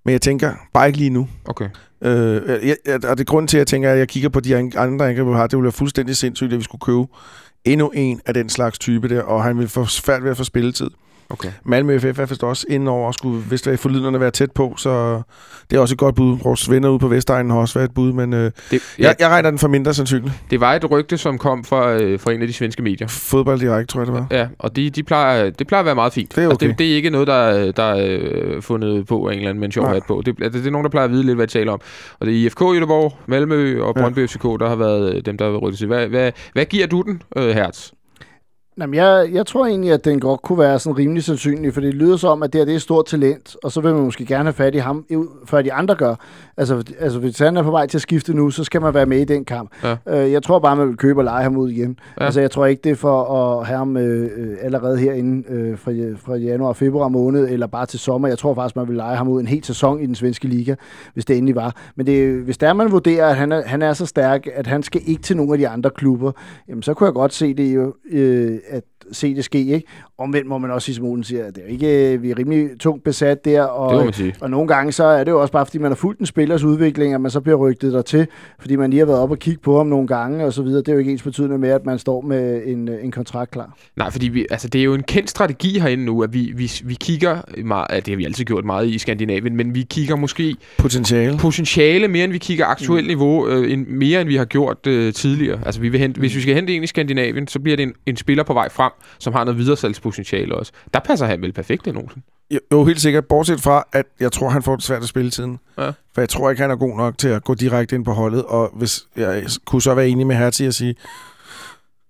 Men 0.04 0.12
jeg 0.12 0.20
tænker, 0.22 0.52
bare 0.74 0.86
ikke 0.86 0.98
lige 0.98 1.10
nu. 1.10 1.28
Okay. 1.48 1.68
Øh, 2.04 2.42
jeg, 2.68 2.76
jeg, 2.86 2.94
og 3.04 3.18
det 3.18 3.20
er 3.20 3.24
grund 3.24 3.48
til, 3.48 3.56
at 3.56 3.58
jeg 3.58 3.66
tænker, 3.66 3.92
at 3.92 3.98
jeg 3.98 4.08
kigger 4.08 4.28
på 4.28 4.40
de 4.40 4.56
an- 4.56 4.72
andre 4.76 5.08
angriber, 5.08 5.30
vi 5.30 5.36
har. 5.36 5.46
Det 5.46 5.56
ville 5.56 5.64
være 5.64 5.72
fuldstændig 5.72 6.16
sindssygt, 6.16 6.52
at 6.52 6.58
vi 6.58 6.64
skulle 6.64 6.80
købe 6.80 7.04
endnu 7.64 7.88
en 7.94 8.20
af 8.26 8.34
den 8.34 8.48
slags 8.48 8.78
type 8.78 9.08
der, 9.08 9.22
og 9.22 9.44
han 9.44 9.58
vil 9.58 9.68
få 9.68 9.84
svært 9.86 10.24
ved 10.24 10.30
at 10.30 10.36
få 10.36 10.44
spilletid. 10.44 10.90
Okay. 11.30 11.48
Malmø 11.64 11.98
FF 11.98 12.04
er 12.18 12.26
vist 12.26 12.44
også 12.44 12.66
inde 12.68 12.90
over 12.90 13.06
og 13.06 13.14
skulle 13.14 13.42
vist 13.50 13.66
være 13.66 13.76
forlydende 13.76 14.20
være 14.20 14.30
tæt 14.30 14.50
på, 14.52 14.74
så 14.76 15.22
det 15.70 15.76
er 15.76 15.80
også 15.80 15.94
et 15.94 15.98
godt 15.98 16.14
bud. 16.14 16.38
Vores 16.44 16.70
venner 16.70 16.88
ude 16.88 16.98
på 16.98 17.08
Vestegnen 17.08 17.50
har 17.50 17.58
også 17.58 17.78
været 17.78 17.88
et 17.88 17.94
bud, 17.94 18.12
men 18.12 18.32
øh, 18.32 18.50
Det, 18.70 18.80
ja, 18.98 19.04
jeg, 19.04 19.16
jeg 19.20 19.28
regner 19.28 19.50
den 19.50 19.58
for 19.58 19.68
mindre 19.68 19.94
sandsynligt. 19.94 20.34
det 20.50 20.60
var 20.60 20.74
et 20.74 20.90
rygte, 20.90 21.18
som 21.18 21.38
kom 21.38 21.64
fra, 21.64 21.92
øh, 21.92 22.20
fra 22.20 22.32
en 22.32 22.40
af 22.42 22.46
de 22.48 22.52
svenske 22.52 22.82
medier. 22.82 23.08
Fodbold 23.08 23.60
direkte, 23.60 23.92
tror 23.92 24.00
jeg 24.00 24.06
det 24.06 24.14
var. 24.14 24.26
Ja, 24.30 24.46
og 24.58 24.76
de, 24.76 24.90
de 24.90 25.02
plejer, 25.02 25.50
det 25.50 25.66
plejer 25.66 25.80
at 25.80 25.86
være 25.86 25.94
meget 25.94 26.12
fint. 26.12 26.30
Det 26.36 26.38
er 26.38 26.42
altså, 26.42 26.54
okay. 26.54 26.68
det, 26.68 26.78
det 26.78 26.92
er 26.92 26.96
ikke 26.96 27.10
noget, 27.10 27.26
der, 27.26 27.34
er- 27.34 27.72
der 27.72 27.82
er 27.82 28.18
øh, 28.20 28.62
fundet 28.62 29.06
på 29.06 29.26
af 29.28 29.32
en 29.32 29.38
eller 29.38 29.50
anden 29.50 29.60
med 29.60 29.76
en 29.76 29.84
hat 29.86 30.02
på. 30.08 30.22
Det, 30.26 30.34
altså, 30.42 30.58
det 30.60 30.66
er 30.66 30.70
nogen, 30.70 30.84
der 30.84 30.90
plejer 30.90 31.04
at 31.04 31.10
vide 31.12 31.22
lidt, 31.22 31.36
hvad 31.36 31.46
de 31.46 31.52
taler 31.52 31.72
om. 31.72 31.80
Og 32.20 32.26
det 32.26 32.34
er 32.34 32.38
IFK 32.46 32.60
Göteborg, 32.60 33.14
Malmø 33.26 33.82
og 33.82 33.92
Ja. 33.96 34.02
Brøndby 34.02 34.26
FCK, 34.28 34.42
der 34.42 34.68
har 34.68 34.76
været 34.76 35.14
øh, 35.14 35.22
dem, 35.26 35.38
der 35.38 35.44
har 35.44 35.50
været 35.50 35.62
rykket 35.62 35.78
til. 35.78 35.86
Hvad, 35.86 36.06
hvad, 36.06 36.32
hvad 36.52 36.64
giver 36.64 36.86
du 36.86 37.02
den, 37.02 37.22
øh, 37.36 37.48
Hertz? 37.50 37.90
Jamen, 38.80 38.94
jeg, 38.94 39.28
jeg 39.32 39.46
tror 39.46 39.66
egentlig, 39.66 39.92
at 39.92 40.04
den 40.04 40.20
godt 40.20 40.42
kunne 40.42 40.58
være 40.58 40.78
sådan 40.78 40.98
rimelig 40.98 41.24
sandsynlig, 41.24 41.74
for 41.74 41.80
det 41.80 41.94
lyder 41.94 42.16
som, 42.16 42.42
at 42.42 42.52
det 42.52 42.58
her 42.60 42.64
det 42.64 42.74
er 42.74 42.78
stort 42.78 43.06
talent, 43.06 43.56
og 43.64 43.72
så 43.72 43.80
vil 43.80 43.94
man 43.94 44.04
måske 44.04 44.26
gerne 44.26 44.44
have 44.44 44.52
fat 44.52 44.74
i 44.74 44.78
ham, 44.78 45.04
før 45.44 45.62
de 45.62 45.72
andre 45.72 45.94
gør. 45.94 46.14
Altså, 46.60 46.84
altså 46.98 47.18
hvis 47.18 47.38
han 47.38 47.56
er 47.56 47.62
på 47.62 47.70
vej 47.70 47.86
til 47.86 47.98
at 47.98 48.02
skifte 48.02 48.34
nu, 48.34 48.50
så 48.50 48.64
skal 48.64 48.80
man 48.80 48.94
være 48.94 49.06
med 49.06 49.18
i 49.18 49.24
den 49.24 49.44
kamp. 49.44 49.70
Ja. 49.84 49.96
Øh, 50.08 50.32
jeg 50.32 50.42
tror 50.42 50.58
bare, 50.58 50.76
man 50.76 50.88
vil 50.88 50.96
købe 50.96 51.20
og 51.20 51.24
lege 51.24 51.42
ham 51.42 51.56
ud 51.56 51.70
igen. 51.70 51.98
Ja. 52.20 52.24
Altså, 52.24 52.40
jeg 52.40 52.50
tror 52.50 52.66
ikke, 52.66 52.80
det 52.84 52.92
er 52.92 52.96
for 52.96 53.22
at 53.22 53.66
have 53.66 53.78
ham 53.78 53.96
øh, 53.96 54.30
øh, 54.36 54.56
allerede 54.62 54.98
herinde 54.98 55.44
øh, 55.48 55.78
fra, 55.78 55.92
fra 56.16 56.36
januar 56.36 56.68
og 56.68 56.76
februar 56.76 57.08
måned, 57.08 57.48
eller 57.48 57.66
bare 57.66 57.86
til 57.86 57.98
sommer. 57.98 58.28
Jeg 58.28 58.38
tror 58.38 58.54
faktisk, 58.54 58.76
man 58.76 58.88
vil 58.88 58.96
lege 58.96 59.16
ham 59.16 59.28
ud 59.28 59.40
en 59.40 59.46
hel 59.46 59.64
sæson 59.64 60.00
i 60.00 60.06
den 60.06 60.14
svenske 60.14 60.48
liga, 60.48 60.74
hvis 61.14 61.24
det 61.24 61.36
endelig 61.36 61.54
var. 61.54 61.76
Men 61.96 62.06
det, 62.06 62.34
hvis 62.34 62.58
der 62.58 62.72
man 62.72 62.92
vurderer, 62.92 63.26
at 63.26 63.36
han 63.36 63.52
er, 63.52 63.62
han 63.66 63.82
er 63.82 63.92
så 63.92 64.06
stærk, 64.06 64.46
at 64.54 64.66
han 64.66 64.82
skal 64.82 65.00
ikke 65.06 65.22
til 65.22 65.36
nogle 65.36 65.52
af 65.52 65.58
de 65.58 65.68
andre 65.68 65.90
klubber, 65.90 66.32
jamen, 66.68 66.82
så 66.82 66.94
kunne 66.94 67.06
jeg 67.06 67.14
godt 67.14 67.32
se 67.32 67.54
det 67.54 67.74
jo, 67.74 67.94
øh, 68.10 68.58
at 68.68 68.84
se 69.12 69.34
det 69.34 69.44
ske, 69.44 69.58
ikke? 69.58 69.82
Omvendt 70.18 70.48
må 70.48 70.58
man 70.58 70.70
også 70.70 70.86
sige, 70.86 70.94
som 70.94 71.04
Olen 71.04 71.24
siger, 71.24 71.44
at 71.46 71.54
det 71.54 71.62
er 71.62 71.66
jo 71.66 71.72
ikke, 71.72 72.14
øh, 72.14 72.22
vi 72.22 72.30
er 72.30 72.38
rimelig 72.38 72.68
tungt 72.80 73.04
besat 73.04 73.44
der, 73.44 73.62
og, 73.62 74.12
og 74.40 74.50
nogle 74.50 74.68
gange 74.68 74.92
så 74.92 75.04
er 75.04 75.24
det 75.24 75.30
jo 75.30 75.40
også 75.40 75.52
bare, 75.52 75.66
fordi 75.66 75.78
man 75.78 75.90
har 75.90 75.96
fulgt 75.96 76.20
en 76.20 76.26
spillers 76.26 76.64
udvikling, 76.64 77.14
at 77.14 77.20
man 77.20 77.30
så 77.30 77.40
bliver 77.40 77.56
rygtet 77.56 77.92
der 77.92 78.02
til, 78.02 78.26
fordi 78.58 78.76
man 78.76 78.90
lige 78.90 78.98
har 78.98 79.06
været 79.06 79.18
op 79.18 79.30
og 79.30 79.38
kigge 79.38 79.60
på 79.60 79.76
ham 79.76 79.86
nogle 79.86 80.06
gange 80.06 80.44
og 80.44 80.52
så 80.52 80.62
videre. 80.62 80.78
Det 80.78 80.88
er 80.88 80.92
jo 80.92 80.98
ikke 80.98 81.12
ens 81.12 81.22
betydende 81.22 81.58
med, 81.58 81.68
at 81.68 81.86
man 81.86 81.98
står 81.98 82.20
med 82.20 82.62
en, 82.66 82.88
øh, 82.88 83.04
en 83.04 83.10
kontrakt 83.10 83.50
klar. 83.50 83.76
Nej, 83.96 84.10
fordi 84.10 84.28
vi, 84.28 84.46
altså, 84.50 84.68
det 84.68 84.78
er 84.80 84.84
jo 84.84 84.94
en 84.94 85.02
kendt 85.02 85.30
strategi 85.30 85.78
herinde 85.78 86.04
nu, 86.04 86.22
at 86.22 86.34
vi, 86.34 86.52
vi, 86.56 86.72
vi 86.84 86.94
kigger 86.94 87.62
meget, 87.64 88.06
det 88.06 88.08
har 88.08 88.16
vi 88.16 88.24
altid 88.24 88.44
gjort 88.44 88.64
meget 88.64 88.88
i 88.88 88.98
Skandinavien, 88.98 89.56
men 89.56 89.74
vi 89.74 89.86
kigger 89.90 90.16
måske 90.16 90.56
Potentiale. 90.78 91.38
potentiale 91.38 92.08
mere, 92.08 92.24
end 92.24 92.32
vi 92.32 92.38
kigger 92.38 92.66
aktuelt 92.66 93.06
niveau, 93.06 93.48
øh, 93.48 93.72
end, 93.72 93.86
mere 93.86 94.20
end 94.20 94.28
vi 94.28 94.36
har 94.36 94.44
gjort 94.44 94.86
øh, 94.86 95.12
tidligere. 95.12 95.60
Altså, 95.66 95.80
vi 95.80 95.88
vil 95.88 96.00
hente, 96.00 96.18
hvis 96.18 96.36
vi 96.36 96.40
skal 96.40 96.54
hente 96.54 96.76
en 96.76 96.82
i 96.82 96.86
Skandinavien, 96.86 97.46
så 97.46 97.60
bliver 97.60 97.76
det 97.76 97.82
en, 97.82 97.92
en 98.06 98.16
spiller 98.16 98.44
på 98.44 98.52
vej 98.52 98.68
frem, 98.68 98.92
som 99.18 99.32
har 99.32 99.44
noget 99.44 99.58
videresalgspotentiale 99.58 100.54
også. 100.54 100.72
Der 100.94 101.00
passer 101.00 101.26
han 101.26 101.42
vel 101.42 101.52
perfekt 101.52 101.86
ind, 101.86 101.98
Olsen. 101.98 102.22
Jo, 102.50 102.58
jo, 102.72 102.84
helt 102.84 103.00
sikkert. 103.00 103.24
Bortset 103.24 103.60
fra, 103.60 103.84
at 103.92 104.06
jeg 104.20 104.32
tror, 104.32 104.48
han 104.48 104.62
får 104.62 104.76
det 104.76 104.84
svært 104.84 105.02
at 105.02 105.08
spille 105.08 105.30
tiden. 105.30 105.58
Ja. 105.78 105.86
For 106.14 106.20
jeg 106.20 106.28
tror 106.28 106.50
ikke, 106.50 106.62
han 106.62 106.70
er 106.70 106.76
god 106.76 106.96
nok 106.96 107.18
til 107.18 107.28
at 107.28 107.44
gå 107.44 107.54
direkte 107.54 107.96
ind 107.96 108.04
på 108.04 108.12
holdet. 108.12 108.44
Og 108.44 108.70
hvis 108.74 109.02
jeg 109.16 109.44
kunne 109.64 109.82
så 109.82 109.94
være 109.94 110.08
enig 110.08 110.26
med 110.26 110.36
Hertz 110.36 110.60
i 110.60 110.66
at 110.66 110.74
sige, 110.74 110.94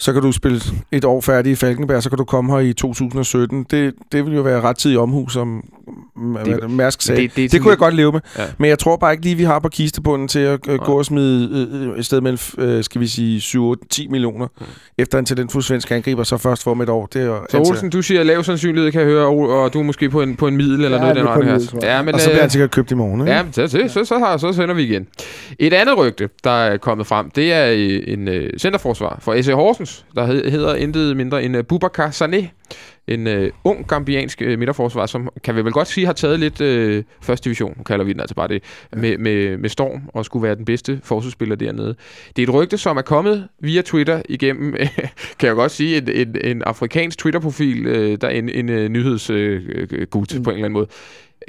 så 0.01 0.13
kan 0.13 0.23
du 0.23 0.33
spille 0.33 0.61
et 0.93 1.05
år 1.05 1.21
færdig 1.21 1.53
i 1.53 1.55
Falkenberg, 1.55 2.03
så 2.03 2.09
kan 2.09 2.19
du 2.19 2.25
komme 2.25 2.53
her 2.53 2.59
i 2.61 2.73
2017. 2.73 3.67
Det, 3.71 3.95
det 4.13 4.27
vil 4.27 4.35
jo 4.35 4.43
være 4.43 4.61
ret 4.61 4.77
tid 4.77 4.93
i 4.93 4.97
omhu, 4.97 5.29
som 5.29 5.65
Det- 6.45 6.63
det, 6.63 6.71
Mærsk 6.71 7.03
sagde. 7.03 7.23
det- 7.23 7.31
Det, 7.31 7.37
det 7.37 7.53
det, 7.53 7.61
kunne 7.61 7.71
jeg 7.71 7.79
godt 7.79 7.95
leve 7.95 8.13
med. 8.13 8.21
Ja. 8.39 8.43
Men 8.59 8.71
jeg 8.71 8.79
tror 8.79 8.97
bare 8.97 9.13
ikke 9.13 9.25
lige, 9.25 9.35
vi 9.37 9.45
har 9.45 9.59
på 9.59 9.69
kistebunden 9.69 10.29
til 10.29 10.39
at 10.39 10.61
øh, 10.69 10.79
gå 10.79 10.99
og 10.99 11.05
smide 11.05 11.69
øh, 11.93 11.99
et 11.99 12.07
sted 12.07 12.21
mellem, 12.21 12.39
øh, 12.59 12.85
skal 12.85 13.01
vi 13.01 13.07
sige, 13.07 13.41
7-10 13.41 14.09
millioner 14.11 14.47
Mm. 14.61 14.67
efter 14.99 15.19
en 15.19 15.25
talentfuld 15.25 15.63
svensk 15.63 15.91
angriber, 15.91 16.23
så 16.23 16.37
først 16.37 16.63
får 16.63 16.71
om 16.71 16.81
et 16.81 16.89
år. 16.89 17.07
Det 17.07 17.23
er 17.23 17.41
Så. 17.51 17.59
Olsen, 17.59 17.91
du 17.91 18.03
siger 18.03 18.23
lav 18.23 18.43
sandsynlighed, 18.45 18.93
kan 18.93 19.01
jeg 19.01 19.09
høre, 19.09 19.27
og 19.27 19.39
og 19.51 19.73
du 19.75 19.79
er 19.79 19.83
måske 19.83 20.11
på 20.11 20.23
en, 20.23 20.37
på 20.37 20.47
en 20.49 20.57
middel 20.57 20.85
eller 20.85 20.91
Ja, 20.91 20.99
noget 21.03 21.17
i 21.17 21.19
den 21.19 21.27
er 21.27 21.31
retning. 21.37 21.73
jeg. 21.75 21.83
Ja, 21.83 22.03
men, 22.03 22.15
og 22.15 22.21
så 22.21 22.27
bliver 22.27 22.37
øh, 22.39 22.41
han 22.41 22.51
sikkert 22.51 22.71
købt 22.71 22.91
i 22.91 22.95
morgen, 22.95 23.21
ikke? 23.21 23.33
Ja, 23.33 23.43
så, 23.53 23.69
så, 23.69 23.79
så, 23.89 24.05
så, 24.05 24.19
har, 24.19 24.37
så 24.37 24.53
sender 24.53 24.75
vi 24.75 24.83
igen. 24.83 25.07
Et 25.59 25.73
andet 25.73 25.99
rygte, 25.99 26.29
der 26.45 26.51
er 26.51 26.77
kommet 26.77 27.07
frem, 27.07 27.31
det 27.31 27.53
er 27.53 27.67
øh, 27.77 28.01
en 28.07 28.29
øh, 28.29 28.51
centerforsvar 28.59 29.19
fra 29.23 29.43
SC 29.43 29.49
Horsens, 29.49 29.90
der 30.15 30.27
hed, 30.27 30.51
hedder 30.51 30.75
intet 30.75 31.17
mindre 31.17 31.43
end 31.43 31.57
øh, 31.57 31.65
Boubacar 31.65 32.09
Sané. 32.11 32.47
En 33.09 33.27
øh, 33.27 33.51
ung 33.65 33.87
gambiansk 33.89 34.43
øh, 34.43 34.59
midterforsvar, 34.59 35.07
som 35.07 35.29
kan 35.45 35.57
vi 35.57 35.65
vel 35.65 35.73
godt 35.73 35.89
sige 35.89 36.07
har 36.07 36.13
taget 36.13 36.41
lidt 36.41 36.61
øh, 36.61 37.05
første 37.23 37.45
division, 37.45 37.75
nu 37.77 37.83
kalder 37.83 38.05
vi 38.05 38.13
den 38.13 38.21
altså 38.21 38.35
bare 38.35 38.49
det, 38.49 38.63
med, 38.93 39.19
med, 39.19 39.57
med 39.57 39.69
storm 39.69 40.03
og 40.15 40.25
skulle 40.25 40.43
være 40.43 40.55
den 40.55 40.65
bedste 40.65 41.01
forsvarsspiller 41.05 41.57
dernede. 41.57 41.95
Det 42.37 42.43
er 42.43 42.47
et 42.47 42.55
rygte, 42.55 42.79
som 42.79 42.97
er 42.97 43.03
kommet 43.03 43.49
via 43.61 43.83
Twitter 43.83 44.23
igennem, 44.29 44.73
kan 45.39 45.47
jeg 45.47 45.55
godt 45.55 45.73
sige, 45.73 45.97
en, 45.97 46.09
en, 46.09 46.37
en 46.45 46.63
afrikansk 46.63 47.19
Twitter-profil, 47.19 47.87
øh, 47.87 48.19
der 48.21 48.27
er 48.29 48.33
en, 48.33 48.49
en 48.49 48.69
øh, 48.69 48.89
nyhedsgut 48.89 49.37
øh, 49.37 49.89
øh, 49.91 50.07
gut 50.07 50.35
Mm. 50.35 50.43
på 50.43 50.51
en 50.51 50.55
eller 50.57 50.65
anden 50.65 50.73
måde. 50.75 50.87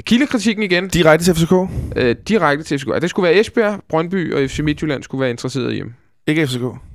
Kildekritikken 0.03 0.63
igen. 0.63 0.87
Direkte 0.87 1.25
til 1.25 1.35
FCK? 1.35 1.53
Øh, 1.95 2.15
direkte 2.27 2.63
til 2.63 2.79
FCK. 2.79 2.89
At 2.95 3.01
det 3.01 3.09
skulle 3.09 3.29
være 3.29 3.39
Esbjerg, 3.39 3.81
Brøndby 3.89 4.33
og 4.33 4.49
FC 4.49 4.59
Midtjylland 4.59 5.03
skulle 5.03 5.21
være 5.21 5.29
interesseret 5.29 5.73
i 5.73 5.77
ham. 5.77 5.93
Ikke 6.27 6.47
FCK. 6.47 6.90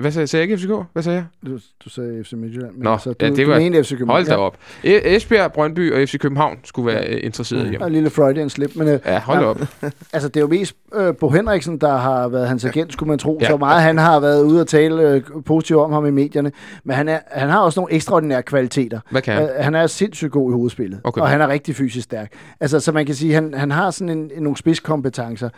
Hvad 0.00 0.10
sagde, 0.12 0.26
sagde 0.26 0.42
jeg 0.46 0.50
ikke 0.50 0.62
FCK? 0.62 0.72
Hvad 0.92 1.02
sagde 1.02 1.16
jeg? 1.16 1.50
Du, 1.50 1.58
du 1.84 1.88
sagde 1.90 2.24
FC 2.24 2.32
Midtjylland, 2.32 2.72
men 2.74 2.82
Nå, 2.82 2.92
altså, 2.92 3.12
du, 3.12 3.24
ja, 3.26 3.30
det 3.30 3.46
du 3.46 3.50
var- 3.52 3.58
mente 3.58 3.84
FC 3.84 3.90
København. 3.90 4.16
Hold 4.16 4.26
da 4.26 4.36
op. 4.36 4.56
E- 4.84 5.08
Esbjerg, 5.08 5.52
Brøndby 5.52 5.92
og 5.92 6.08
FC 6.08 6.18
København 6.18 6.56
skulle 6.64 6.86
være 6.94 7.06
øh, 7.08 7.20
interesseret 7.22 7.66
i 7.66 7.70
Ja, 7.70 7.78
ham. 7.78 7.86
en 7.86 7.92
lille 7.92 8.10
Freudian 8.10 8.50
slip, 8.50 8.70
men 8.76 8.88
øh, 8.88 8.98
Ja, 9.06 9.20
hold 9.20 9.38
Ja. 9.40 9.44
op. 9.46 9.60
altså, 10.12 10.28
det 10.28 10.36
er 10.36 10.40
jo 10.40 10.46
mest 10.48 10.74
øh, 10.94 11.14
Bo 11.16 11.28
Henriksen, 11.30 11.78
der 11.78 11.96
har 11.96 12.28
været 12.28 12.48
hans 12.48 12.64
agent, 12.64 12.92
skulle 12.92 13.08
man 13.08 13.18
tro. 13.18 13.38
Ja. 13.40 13.44
Ja. 13.46 13.50
Så 13.50 13.56
meget 13.56 13.82
han 13.82 13.98
har 13.98 14.20
været 14.20 14.42
ude 14.44 14.60
og 14.60 14.66
tale 14.68 15.02
øh, 15.10 15.22
positivt 15.46 15.80
om 15.80 15.92
ham 15.92 16.06
i 16.06 16.10
medierne. 16.10 16.52
Men 16.84 16.96
han, 16.96 17.08
er, 17.08 17.18
han 17.30 17.48
har 17.48 17.58
også 17.60 17.80
nogle 17.80 17.94
ekstraordinære 17.94 18.42
kvaliteter. 18.42 19.00
Hvad 19.10 19.22
kan 19.22 19.34
Ja. 19.34 19.40
han? 19.40 19.48
Øh, 19.48 19.64
han 19.64 19.74
er 19.74 19.86
sindssygt 19.86 20.32
god 20.32 20.52
i 20.52 20.54
hovedspillet, 20.54 21.00
Okay. 21.04 21.20
og 21.20 21.28
han 21.28 21.40
er 21.40 21.48
rigtig 21.48 21.76
fysisk 21.76 22.04
stærk. 22.04 22.32
Altså, 22.60 22.80
så 22.80 22.92
man 22.92 23.06
kan 23.06 23.14
sige, 23.14 23.34
han, 23.34 23.54
han 23.54 23.70
har 23.70 23.90
sådan 23.90 24.08
en, 24.18 24.30
en, 24.36 24.42
nogle 24.42 24.56
spidskompetencer. 24.56 25.48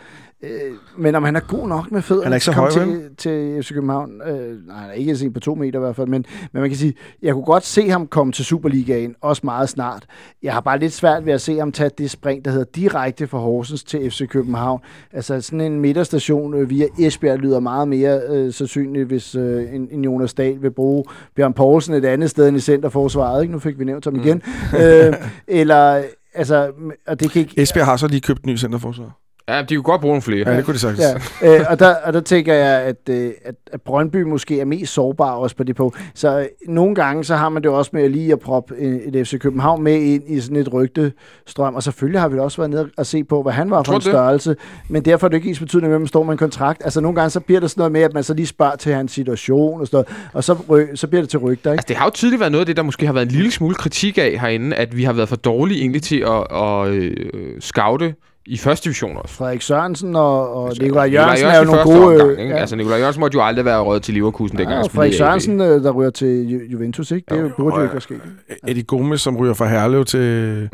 Øh, 0.43 0.73
men 0.97 1.15
om 1.15 1.23
han 1.23 1.35
er 1.35 1.39
god 1.39 1.67
nok 1.67 1.91
med 1.91 2.01
fødderne 2.01 2.23
Han 2.25 2.33
er 2.33 2.35
ikke 2.35 2.45
så 2.45 2.51
til 2.51 2.59
høj, 2.59 2.69
til, 2.69 3.09
til 3.17 3.63
FC 3.63 3.73
København, 3.73 4.21
øh, 4.27 4.67
nej, 4.67 4.77
han 4.77 4.89
er 4.89 4.93
ikke 4.93 5.15
sådan 5.15 5.33
på 5.33 5.39
to 5.39 5.55
meter 5.55 5.79
i 5.79 5.83
hvert 5.83 5.95
fald, 5.95 6.07
men, 6.07 6.25
men 6.51 6.61
man 6.61 6.69
kan 6.69 6.77
sige, 6.77 6.93
jeg 7.21 7.33
kunne 7.33 7.45
godt 7.45 7.65
se 7.65 7.89
ham 7.89 8.07
komme 8.07 8.33
til 8.33 8.45
Superligaen, 8.45 9.15
også 9.21 9.41
meget 9.43 9.69
snart. 9.69 10.05
Jeg 10.43 10.53
har 10.53 10.61
bare 10.61 10.79
lidt 10.79 10.93
svært 10.93 11.25
ved 11.25 11.33
at 11.33 11.41
se 11.41 11.57
ham 11.57 11.71
tage 11.71 11.89
det 11.97 12.11
spring, 12.11 12.45
der 12.45 12.51
hedder 12.51 12.65
direkte 12.75 13.27
fra 13.27 13.37
Horsens 13.37 13.83
til 13.83 14.11
FC 14.11 14.27
København. 14.27 14.81
Altså 15.13 15.41
sådan 15.41 15.61
en 15.61 15.79
midterstation 15.79 16.53
øh, 16.53 16.69
via 16.69 16.87
Esbjerg 16.99 17.39
lyder 17.39 17.59
meget 17.59 17.87
mere 17.87 18.21
øh, 18.29 18.53
sandsynligt, 18.53 19.07
hvis 19.07 19.35
øh, 19.35 19.73
en, 19.73 19.87
en 19.91 20.03
Jonas 20.03 20.33
Dahl 20.33 20.61
vil 20.61 20.71
bruge 20.71 21.03
Bjørn 21.35 21.53
Poulsen 21.53 21.93
et 21.93 22.05
andet 22.05 22.29
sted 22.29 22.47
end 22.47 22.57
i 22.57 22.59
centerforsvaret. 22.59 23.41
Ikke? 23.41 23.51
Nu 23.51 23.59
fik 23.59 23.79
vi 23.79 23.85
nævnt 23.85 24.05
ham 24.05 24.15
igen. 24.15 24.41
øh, 24.81 25.13
eller, 25.47 26.03
altså, 26.33 26.71
og 27.07 27.19
det 27.19 27.31
kan 27.31 27.39
ikke... 27.39 27.61
Esbjerg 27.61 27.85
har 27.85 27.97
så 27.97 28.07
lige 28.07 28.21
købt 28.21 28.43
en 28.43 28.51
ny 28.51 28.57
centerforsvar. 28.57 29.22
Ja, 29.49 29.61
de 29.61 29.75
kunne 29.75 29.83
godt 29.83 30.01
bruge 30.01 30.11
nogle 30.11 30.21
flere. 30.21 30.49
Ja, 30.49 30.57
det 30.57 30.65
kunne 30.65 30.73
de 30.73 30.79
sagt. 30.79 30.99
Ja, 30.99 31.55
øh, 31.59 31.65
og, 31.69 31.79
der, 31.79 31.95
og 31.95 32.13
der 32.13 32.21
tænker 32.21 32.53
jeg, 32.53 32.81
at, 32.81 33.09
øh, 33.09 33.31
at, 33.45 33.55
at 33.71 33.81
Brøndby 33.81 34.21
måske 34.21 34.59
er 34.59 34.65
mest 34.65 34.93
sårbar 34.93 35.31
også 35.31 35.55
på 35.55 35.63
det 35.63 35.75
på. 35.75 35.93
Så 36.13 36.39
øh, 36.39 36.45
nogle 36.67 36.95
gange, 36.95 37.23
så 37.23 37.35
har 37.35 37.49
man 37.49 37.63
det 37.63 37.71
også 37.71 37.91
med 37.93 38.09
lige 38.09 38.31
at 38.31 38.39
proppe 38.39 38.75
øh, 38.77 38.95
et 38.95 39.27
FC 39.27 39.39
København 39.39 39.83
med 39.83 40.01
ind 40.01 40.23
i 40.27 40.39
sådan 40.39 40.57
et 40.57 40.73
rygtestrøm. 40.73 41.75
Og 41.75 41.83
selvfølgelig 41.83 42.21
har 42.21 42.27
vi 42.27 42.39
også 42.39 42.57
været 42.57 42.69
nede 42.69 42.89
og 42.97 43.05
se 43.05 43.23
på, 43.23 43.41
hvad 43.43 43.53
han 43.53 43.69
var 43.71 43.83
for 43.83 43.93
en 43.93 43.99
det? 43.99 44.03
størrelse. 44.03 44.55
Men 44.89 45.05
derfor 45.05 45.27
er 45.27 45.29
det 45.29 45.37
ikke 45.37 45.49
ens 45.49 45.75
at 45.75 45.83
man 45.83 46.07
står 46.07 46.23
med 46.23 46.31
en 46.31 46.37
kontrakt. 46.37 46.81
Altså 46.83 47.01
nogle 47.01 47.15
gange, 47.15 47.29
så 47.29 47.39
bliver 47.39 47.59
der 47.59 47.67
sådan 47.67 47.79
noget 47.79 47.91
med, 47.91 48.01
at 48.01 48.13
man 48.13 48.23
så 48.23 48.33
lige 48.33 48.47
spørger 48.47 48.75
til 48.75 48.93
hans 48.93 49.11
situation 49.11 49.81
og 49.81 49.87
sådan 49.87 49.95
noget. 49.97 50.29
Og 50.33 50.43
så, 50.43 50.53
ry- 50.53 50.95
så 50.95 51.07
bliver 51.07 51.21
det 51.21 51.29
til 51.29 51.39
rygter, 51.39 51.71
ikke? 51.71 51.79
Altså, 51.79 51.85
det 51.87 51.95
har 51.95 52.05
jo 52.05 52.11
tidligere 52.11 52.39
været 52.39 52.51
noget 52.51 52.61
af 52.61 52.65
det, 52.65 52.77
der 52.77 52.83
måske 52.83 53.05
har 53.05 53.13
været 53.13 53.25
en 53.25 53.31
lille 53.31 53.51
smule 53.51 53.75
kritik 53.75 54.17
af 54.17 54.37
herinde, 54.41 54.75
at 54.75 54.97
vi 54.97 55.03
har 55.03 55.13
været 55.13 55.29
for 55.29 55.35
dårlige 55.35 55.79
egentlig 55.79 56.03
til 56.03 56.19
at, 56.27 56.57
at 56.61 56.87
øh, 56.87 57.15
scoute 57.59 58.15
i 58.45 58.57
første 58.57 58.83
division 58.83 59.17
også. 59.17 59.35
Frederik 59.35 59.61
Sørensen 59.61 60.15
og, 60.15 60.55
og 60.55 60.67
Altså, 60.67 60.83
Nikolaj 60.83 61.05
Jørgensen 61.13 61.47
er 61.47 61.57
jo 61.59 61.63
nogle 61.63 61.83
gode... 61.83 62.21
Omgang, 62.21 62.41
ikke? 62.41 62.55
Altså, 62.55 62.75
Nikolaj 62.75 62.97
Jørgensen 62.97 63.19
måtte 63.19 63.35
jo 63.35 63.43
aldrig 63.45 63.65
være 63.65 63.79
røget 63.81 64.03
til 64.03 64.13
Leverkusen, 64.13 64.57
dengang 64.57 64.77
ja, 64.77 64.83
og 64.83 64.91
Frederik. 64.91 65.13
Sørensen, 65.13 65.61
øh, 65.61 65.83
der 65.83 65.91
ryger 65.91 66.09
til 66.09 66.45
Ju- 66.65 66.71
Juventus, 66.71 67.11
ikke? 67.11 67.25
Det 67.29 67.37
Jo, 67.37 67.41
jo, 67.41 67.51
burde 67.57 67.75
jo 67.75 67.81
ikke 67.81 67.93
være 67.93 68.01
sket. 68.01 68.21
Eddie 68.67 68.83
Gomes, 68.83 69.21
som 69.21 69.37
ryger 69.37 69.53
fra 69.53 69.67
Herlev 69.67 70.05
til... 70.05 70.69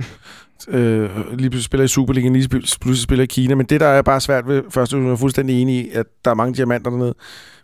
Øh, 0.67 1.10
lige 1.38 1.49
pludselig 1.49 1.63
spiller 1.63 1.84
i 1.86 1.88
Superligaen, 1.88 2.34
lige 2.36 2.49
pludselig 2.49 2.97
spiller 2.97 3.23
i 3.23 3.25
Kina. 3.25 3.55
Men 3.55 3.65
det, 3.65 3.79
der 3.82 3.88
er 3.88 4.01
bare 4.01 4.21
svært 4.21 4.47
ved 4.47 4.63
første 4.69 4.95
division, 4.95 5.08
jeg 5.08 5.13
er 5.13 5.17
fuldstændig 5.17 5.62
enig 5.62 5.75
i, 5.75 5.89
at 5.93 6.05
der 6.25 6.32
er 6.32 6.36
mange 6.36 6.53
diamanter 6.53 6.91
dernede. 6.91 7.13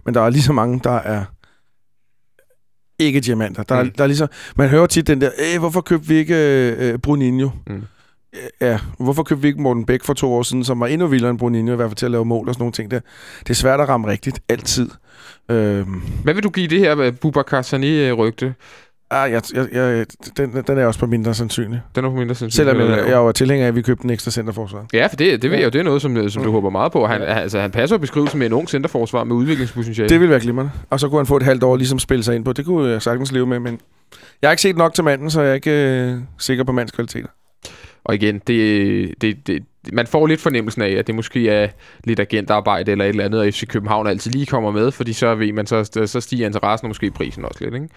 Men 0.06 0.14
der 0.14 0.22
er 0.22 0.30
lige 0.30 0.42
så 0.42 0.54
mange, 0.54 0.82
der 0.84 0.92
er 0.92 1.24
ikke 3.00 3.20
diamanter. 3.20 3.64
Der, 3.64 3.84
Mm. 3.84 3.92
der 3.98 4.04
er 4.04 4.08
ligesom, 4.08 4.28
man 4.56 4.70
hører 4.70 4.86
tit 4.86 5.08
den 5.08 5.22
der, 5.22 5.60
hvorfor 5.60 5.82
købte 5.82 6.08
vi 6.08 6.16
ikke 6.16 6.36
øh, 6.80 6.98
Bruninho? 7.00 7.50
Mm. 7.68 7.84
Ja, 8.62 8.80
hvorfor 9.00 9.24
købte 9.24 9.42
vi 9.42 9.48
ikke 9.48 9.62
Morten 9.62 9.86
Bæk 9.86 10.04
for 10.04 10.14
to 10.14 10.34
år 10.34 10.44
siden, 10.44 10.64
som 10.64 10.80
var 10.80 10.88
endnu 10.88 11.08
vildere 11.08 11.30
end 11.32 11.40
Bruninho, 11.40 11.74
i 11.74 11.76
hvert 11.76 11.90
fald 11.90 11.96
til 11.96 12.06
at 12.06 12.12
lave 12.12 12.26
mål 12.26 12.48
og 12.48 12.54
sådan 12.54 12.62
nogle 12.62 12.72
ting 12.74 12.92
der. 12.92 13.00
Det 13.40 13.50
er 13.50 13.54
svært 13.54 13.80
at 13.80 13.90
ramme 13.90 14.08
rigtigt, 14.08 14.40
altid. 14.50 14.90
Øhm, 15.52 16.02
Hvad 16.24 16.34
vil 16.34 16.44
du 16.44 16.50
give 16.50 16.68
det 16.68 16.80
her 16.80 16.96
med 16.96 17.12
Boubacar 17.12 17.62
Sané-rygte? 17.62 18.54
Ah, 19.12 19.32
jeg, 19.32 19.42
jeg, 19.54 19.68
jeg, 19.74 20.06
den, 20.38 20.64
den 20.68 20.78
er 20.78 20.86
også 20.86 21.00
på 21.00 21.06
mindre 21.06 21.34
sandsynlig. 21.34 21.82
Den 21.96 22.06
er 22.06 22.10
på 22.10 22.16
mindre 22.16 22.36
sandsynlig. 22.36 22.54
Selvom 22.76 22.90
jeg, 22.90 23.10
jeg 23.10 23.26
var 23.26 23.32
tilhænger 23.32 23.66
af, 23.66 23.68
at 23.68 23.76
vi 23.76 23.82
købte 23.82 24.04
en 24.06 24.10
ekstra 24.10 24.32
centerforsvar. 24.32 24.86
Ja, 24.94 25.08
for 25.08 25.16
det, 25.16 25.42
det 25.42 25.52
ved 25.52 25.58
Ja. 25.58 25.62
jeg 25.62 25.66
jo, 25.66 25.70
det 25.70 25.80
er 25.80 25.84
noget, 25.84 26.02
som, 26.02 26.30
som 26.30 26.44
du 26.44 26.52
håber 26.52 26.70
meget 26.70 26.92
på. 26.92 27.06
Han, 27.08 27.22
altså, 27.22 27.60
han 27.60 27.72
passer 27.72 27.98
beskrivelsen 27.98 28.40
med 28.40 28.48
en 28.48 28.54
ung 28.54 28.70
centerforsvar 28.70 29.24
med 29.24 29.36
udviklingspotentiale. 29.36 30.10
Det 30.10 30.20
ville 30.20 30.30
være 30.32 30.40
glimrende. 30.40 30.72
Og 30.90 31.00
så 31.00 31.10
kunne 31.10 31.20
han 31.20 31.26
få 31.26 31.38
et 31.38 31.44
halvt 31.44 31.64
år 31.64 31.76
ligesom 31.76 32.00
spille 32.00 32.24
sig 32.24 32.36
ind 32.36 32.46
på. 32.46 32.54
Det 32.54 32.66
kunne 32.66 32.90
jeg 32.90 33.02
sagtens 33.02 33.32
leve 33.32 33.46
med, 33.46 33.60
men 33.60 33.80
jeg 34.42 34.48
har 34.48 34.52
ikke 34.52 34.62
set 34.62 34.78
nok 34.78 34.94
til 34.94 35.04
manden, 35.04 35.30
så 35.30 35.42
jeg 35.42 35.50
er 35.50 35.54
ikke 35.54 35.72
øh, 35.72 36.18
sikker 36.40 36.64
på 36.64 36.72
mands 36.72 36.92
kvaliteter. 36.92 37.28
Og 38.06 38.16
igen, 38.16 38.40
det, 38.40 39.22
det, 39.22 39.48
det, 39.48 39.64
man 39.94 40.08
får 40.08 40.28
lidt 40.28 40.42
fornemmelsen 40.42 40.82
af, 40.82 40.90
at 40.90 41.08
det 41.08 41.16
måske 41.16 41.50
er 41.50 41.70
lidt 42.04 42.20
agentarbejde 42.20 42.92
eller 42.92 43.06
et 43.06 43.10
eller 43.10 43.26
andet, 43.26 43.42
og 43.42 43.48
FC 43.48 43.68
København 43.68 44.08
altid 44.08 44.32
lige 44.32 44.46
kommer 44.46 44.72
med, 44.72 44.92
fordi 44.92 45.14
så 45.14 45.36
ved 45.36 45.54
man, 45.54 45.68
så, 45.68 46.04
så 46.06 46.22
stiger 46.22 46.46
interessen 46.46 46.86
og 46.86 46.90
måske 46.90 47.12
prisen 47.12 47.46
også 47.46 47.64
lidt, 47.64 47.74
ikke? 47.74 47.90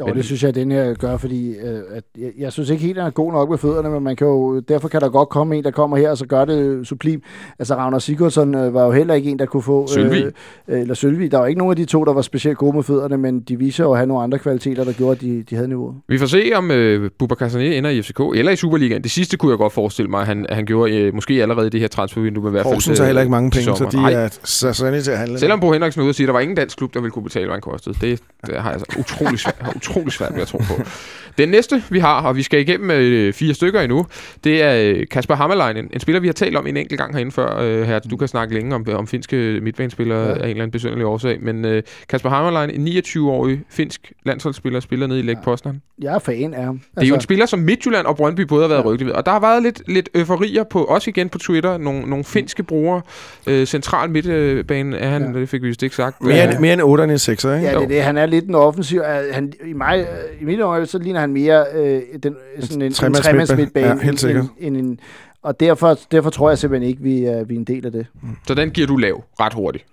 Jo, 0.00 0.06
Men- 0.06 0.16
det 0.16 0.24
synes 0.24 0.42
jeg, 0.42 0.48
at 0.48 0.54
den 0.54 0.70
her 0.70 0.94
gør, 0.94 1.16
fordi 1.16 1.50
øh, 1.50 1.80
at 1.90 2.04
jeg, 2.18 2.30
jeg 2.38 2.52
synes 2.52 2.70
ikke 2.70 2.82
helt, 2.82 2.98
at 2.98 3.02
han 3.02 3.10
er 3.10 3.12
god 3.14 3.32
nok 3.32 3.50
med 3.50 3.58
fødderne, 3.58 3.90
men 3.90 4.02
man 4.02 4.16
kan 4.16 4.26
jo, 4.26 4.60
derfor 4.60 4.88
kan 4.88 5.00
der 5.00 5.08
godt 5.08 5.28
komme 5.28 5.56
en, 5.56 5.64
der 5.64 5.70
kommer 5.70 5.96
her, 5.96 6.10
og 6.10 6.18
så 6.18 6.26
gør 6.26 6.44
det 6.44 6.86
sublim. 6.86 7.22
Altså, 7.58 7.74
Ragnar 7.74 7.98
Sigurdsson 7.98 8.54
øh, 8.54 8.74
var 8.74 8.84
jo 8.84 8.90
heller 8.90 9.14
ikke 9.14 9.30
en, 9.30 9.38
der 9.38 9.46
kunne 9.46 9.62
få... 9.62 9.86
Sølvig. 9.86 10.24
Øh, 10.68 10.80
eller 10.80 10.94
Sølvi. 10.94 11.28
Der 11.28 11.38
var 11.38 11.46
ikke 11.46 11.58
nogen 11.58 11.72
af 11.72 11.76
de 11.76 11.84
to, 11.84 12.04
der 12.04 12.12
var 12.12 12.22
specielt 12.22 12.58
gode 12.58 12.76
med 12.76 12.82
fødderne, 12.82 13.16
men 13.18 13.40
de 13.40 13.58
viser 13.58 13.84
jo 13.84 13.92
at 13.92 13.98
have 13.98 14.06
nogle 14.06 14.22
andre 14.22 14.38
kvaliteter, 14.38 14.84
der 14.84 14.92
gjorde, 14.92 15.12
at 15.12 15.20
de, 15.20 15.42
de 15.50 15.54
havde 15.54 15.68
niveauet. 15.68 15.94
Vi 16.08 16.18
får 16.18 16.26
se, 16.26 16.52
om 16.54 16.70
øh, 16.70 17.10
Bubakar 17.18 17.48
Sané 17.48 17.58
ender 17.58 17.90
i 17.90 18.02
FCK 18.02 18.20
eller 18.34 18.52
i 18.52 18.56
Superligaen. 18.56 19.02
Det 19.02 19.10
sidste 19.10 19.36
kunne 19.36 19.50
jeg 19.50 19.58
godt 19.58 19.72
forestille 19.72 20.10
mig, 20.10 20.20
at 20.20 20.26
han, 20.26 20.46
han 20.50 20.66
gjorde 20.66 20.96
øh, 20.96 21.14
måske 21.14 21.42
allerede 21.42 21.66
i 21.66 21.70
det 21.70 21.80
her 21.80 21.88
transfervindue, 21.88 22.42
men 22.44 22.50
i 22.50 22.52
hvert 22.52 22.64
fald 22.64 22.74
Horsens 22.74 22.98
har 22.98 23.06
heller 23.06 23.22
ikke 23.22 23.30
mange 23.30 23.50
til 23.50 23.58
penge, 23.58 23.72
så 23.72 23.76
sommer. 23.78 23.90
de 23.90 24.14
Nej. 24.14 24.24
er 24.24 24.28
så 24.44 25.00
til 25.04 25.10
at 25.10 25.18
handle. 25.18 25.38
Selvom 25.38 25.60
Bo 25.60 25.72
Henriksen 25.72 26.00
er 26.00 26.04
ude 26.04 26.10
og 26.10 26.14
sige, 26.14 26.24
at 26.24 26.28
der 26.28 26.32
var 26.32 26.40
ingen 26.40 26.56
dansk 26.56 26.78
klub, 26.78 26.94
der 26.94 27.00
ville 27.00 27.10
kunne 27.12 27.22
betale, 27.22 27.44
hvad 27.46 27.54
han 27.54 27.60
kostede. 27.60 27.94
Det, 28.00 28.20
det 28.46 28.60
har 28.60 28.70
jeg 28.70 28.80
altså 28.80 28.96
utrolig 28.98 29.38
svært, 29.38 29.76
utrolig 29.82 30.12
svært 30.12 30.34
ved 30.34 30.42
at 30.42 30.48
tro 30.48 30.58
på. 30.58 30.82
Den 31.38 31.48
næste, 31.48 31.82
vi 31.90 31.98
har, 31.98 32.22
og 32.22 32.36
vi 32.36 32.42
skal 32.42 32.60
igennem 32.60 32.90
øh, 32.90 33.32
fire 33.32 33.54
stykker 33.54 33.80
endnu, 33.80 34.06
det 34.44 34.62
er 34.62 34.92
øh, 34.96 35.06
Kasper 35.10 35.34
Hammerlein, 35.34 35.76
en, 35.76 35.90
en 35.92 36.00
spiller, 36.00 36.20
vi 36.20 36.26
har 36.28 36.32
talt 36.32 36.56
om 36.56 36.66
en 36.66 36.76
enkelt 36.76 37.00
gang 37.00 37.14
herinde 37.14 37.32
før. 37.32 37.58
Øh, 37.60 37.82
her, 37.82 37.98
du 37.98 38.16
kan 38.16 38.28
snakke 38.28 38.54
længe 38.54 38.74
om, 38.74 38.86
om 38.94 39.06
finske 39.06 39.58
midtbanespillere 39.62 40.28
ja. 40.28 40.32
Af 40.32 40.34
en 40.34 40.42
eller 40.42 40.50
anden 40.50 40.70
besynderlig 40.70 41.06
årsag. 41.06 41.38
Men 41.42 41.64
øh, 41.64 41.82
Kasper 42.08 42.28
Hammerlein, 42.30 42.70
en 42.70 42.88
29-årig 42.88 43.60
finsk 43.70 44.12
landsholdsspiller, 44.26 44.80
spiller 44.80 45.06
nede 45.06 45.18
i 45.18 45.22
Lech 45.22 45.40
Poznan. 45.44 45.82
Jeg 46.02 46.14
er 46.14 46.18
fan 46.18 46.54
af 46.54 46.64
ham. 46.64 46.80
Det 46.94 47.02
er 47.02 47.08
jo 47.08 47.14
en 47.14 47.20
spiller, 47.20 47.46
som 47.46 47.58
Midtjylland 47.58 48.06
og 48.06 48.16
Brøndby 48.16 48.40
både 48.40 48.62
har 48.62 48.68
været 48.68 48.80
ja. 48.80 48.84
Rygtet 48.84 49.06
ved. 49.06 49.14
Og 49.14 49.26
der 49.26 49.32
har 49.32 49.40
været 49.40 49.62
lidt, 49.62 49.82
lidt 49.88 50.08
euforier 50.14 50.64
på, 50.64 50.84
også 50.84 51.10
igen 51.10 51.28
på 51.28 51.38
Twitter, 51.38 51.78
nogle, 51.78 52.00
nogle 52.00 52.24
finske 52.24 52.62
brugere. 52.62 53.02
Øh, 53.46 53.66
central 53.66 54.10
midtbane 54.10 54.96
er 54.96 55.08
han, 55.08 55.34
ja. 55.34 55.40
Det 55.40 55.48
fik 55.48 55.62
vi 55.62 55.66
vist 55.68 55.82
ikke 55.82 55.96
sagt. 55.96 56.22
Mere, 56.22 56.34
Ja. 56.34 56.50
end, 56.50 56.60
mere 56.60 56.72
end 56.72 56.82
8 56.82 57.04
end 57.04 57.18
6, 57.18 57.44
ikke? 57.44 57.56
Ja, 57.56 57.60
det 57.60 57.82
er 57.82 57.88
det. 57.88 58.02
Han 58.02 58.16
er 58.16 58.26
lidt 58.26 58.44
en 58.44 58.54
offensiv. 58.54 59.02
Han, 59.32 59.52
i, 59.72 59.76
mig, 59.76 60.06
I 60.40 60.44
mit 60.44 60.60
øje, 60.60 60.86
så 60.86 60.98
ligner 60.98 61.20
han 61.20 61.32
mere 61.32 61.64
øh, 61.74 62.02
den, 62.22 62.36
sådan 62.60 62.82
en, 62.82 62.82
en 62.82 62.92
tremands 62.92 63.20
tremands 63.26 63.50
midtbane. 63.50 63.56
midtbane. 63.56 63.86
Ja, 63.86 63.96
helt 63.96 64.20
sikkert. 64.20 64.44
En, 64.58 64.76
en, 64.76 64.84
en, 64.84 65.00
og 65.42 65.60
derfor, 65.60 65.98
derfor 66.10 66.30
tror 66.30 66.48
jeg 66.50 66.58
simpelthen 66.58 66.88
ikke, 66.88 67.02
vi 67.02 67.24
er, 67.24 67.44
vi 67.44 67.54
er 67.54 67.58
en 67.58 67.64
del 67.64 67.86
af 67.86 67.92
det. 67.92 68.06
Så 68.46 68.54
den 68.54 68.70
giver 68.70 68.86
du 68.86 68.96
lav 68.96 69.24
ret 69.40 69.52
hurtigt. 69.52 69.84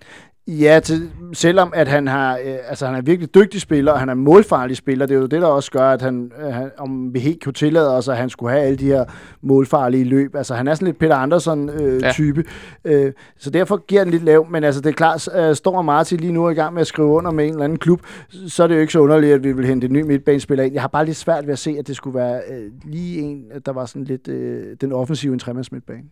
Ja, 0.58 0.80
til, 0.84 1.10
selvom 1.32 1.72
at 1.76 1.88
han 1.88 2.08
har, 2.08 2.36
øh, 2.36 2.54
altså 2.68 2.86
han 2.86 2.94
er 2.94 3.00
virkelig 3.02 3.34
dygtig 3.34 3.60
spiller, 3.60 3.92
og 3.92 3.98
han 4.00 4.08
er 4.08 4.14
målfarlig 4.14 4.76
spiller, 4.76 5.06
det 5.06 5.14
er 5.14 5.18
jo 5.18 5.26
det, 5.26 5.42
der 5.42 5.46
også 5.46 5.70
gør, 5.70 5.90
at 5.90 6.02
han, 6.02 6.32
øh, 6.42 6.54
han 6.54 6.70
om 6.78 7.14
vi 7.14 7.18
helt 7.18 7.44
kunne 7.44 7.52
tillade 7.52 7.96
os, 7.96 8.08
at 8.08 8.16
han 8.16 8.30
skulle 8.30 8.52
have 8.52 8.62
alle 8.64 8.76
de 8.78 8.84
her 8.86 9.04
målfarlige 9.42 10.04
løb. 10.04 10.34
Altså 10.36 10.54
han 10.54 10.68
er 10.68 10.74
sådan 10.74 10.86
lidt 10.86 10.98
Peter 10.98 11.16
Andersen-type, 11.16 11.98
Ja. 12.02 12.06
øh, 12.06 12.12
type. 12.12 12.44
øh, 12.84 13.12
så 13.38 13.50
derfor 13.50 13.76
giver 13.86 14.02
den 14.04 14.10
lidt 14.10 14.24
lav, 14.24 14.46
men 14.50 14.64
altså 14.64 14.80
det 14.80 14.88
er 14.88 14.94
klart, 14.94 15.28
øh, 15.36 15.54
står 15.56 15.82
Martin 15.82 16.20
lige 16.20 16.32
nu 16.32 16.48
i 16.50 16.54
gang 16.54 16.74
med 16.74 16.80
at 16.80 16.86
skrive 16.86 17.08
under 17.08 17.30
med 17.30 17.44
en 17.44 17.50
eller 17.50 17.64
anden 17.64 17.78
klub, 17.78 18.00
så 18.48 18.62
er 18.62 18.66
det 18.66 18.74
jo 18.74 18.80
ikke 18.80 18.92
så 18.92 18.98
underligt, 19.00 19.34
at 19.34 19.44
vi 19.44 19.52
vil 19.52 19.66
hente 19.66 19.86
en 19.86 19.92
ny 19.92 20.02
midtbanespiller 20.02 20.64
ind. 20.64 20.72
Jeg 20.72 20.82
har 20.82 20.88
bare 20.88 21.04
lidt 21.04 21.16
svært 21.16 21.46
ved 21.46 21.52
at 21.52 21.58
se, 21.58 21.76
at 21.78 21.86
det 21.86 21.96
skulle 21.96 22.18
være 22.18 22.40
øh, 22.50 22.70
lige 22.84 23.20
en, 23.20 23.44
der 23.66 23.72
var 23.72 23.86
sådan 23.86 24.04
lidt 24.04 24.28
øh, 24.28 24.64
den 24.80 24.92
offensive 24.92 25.32
en 25.32 25.38
tremands 25.38 25.72
midtbane. 25.72 26.02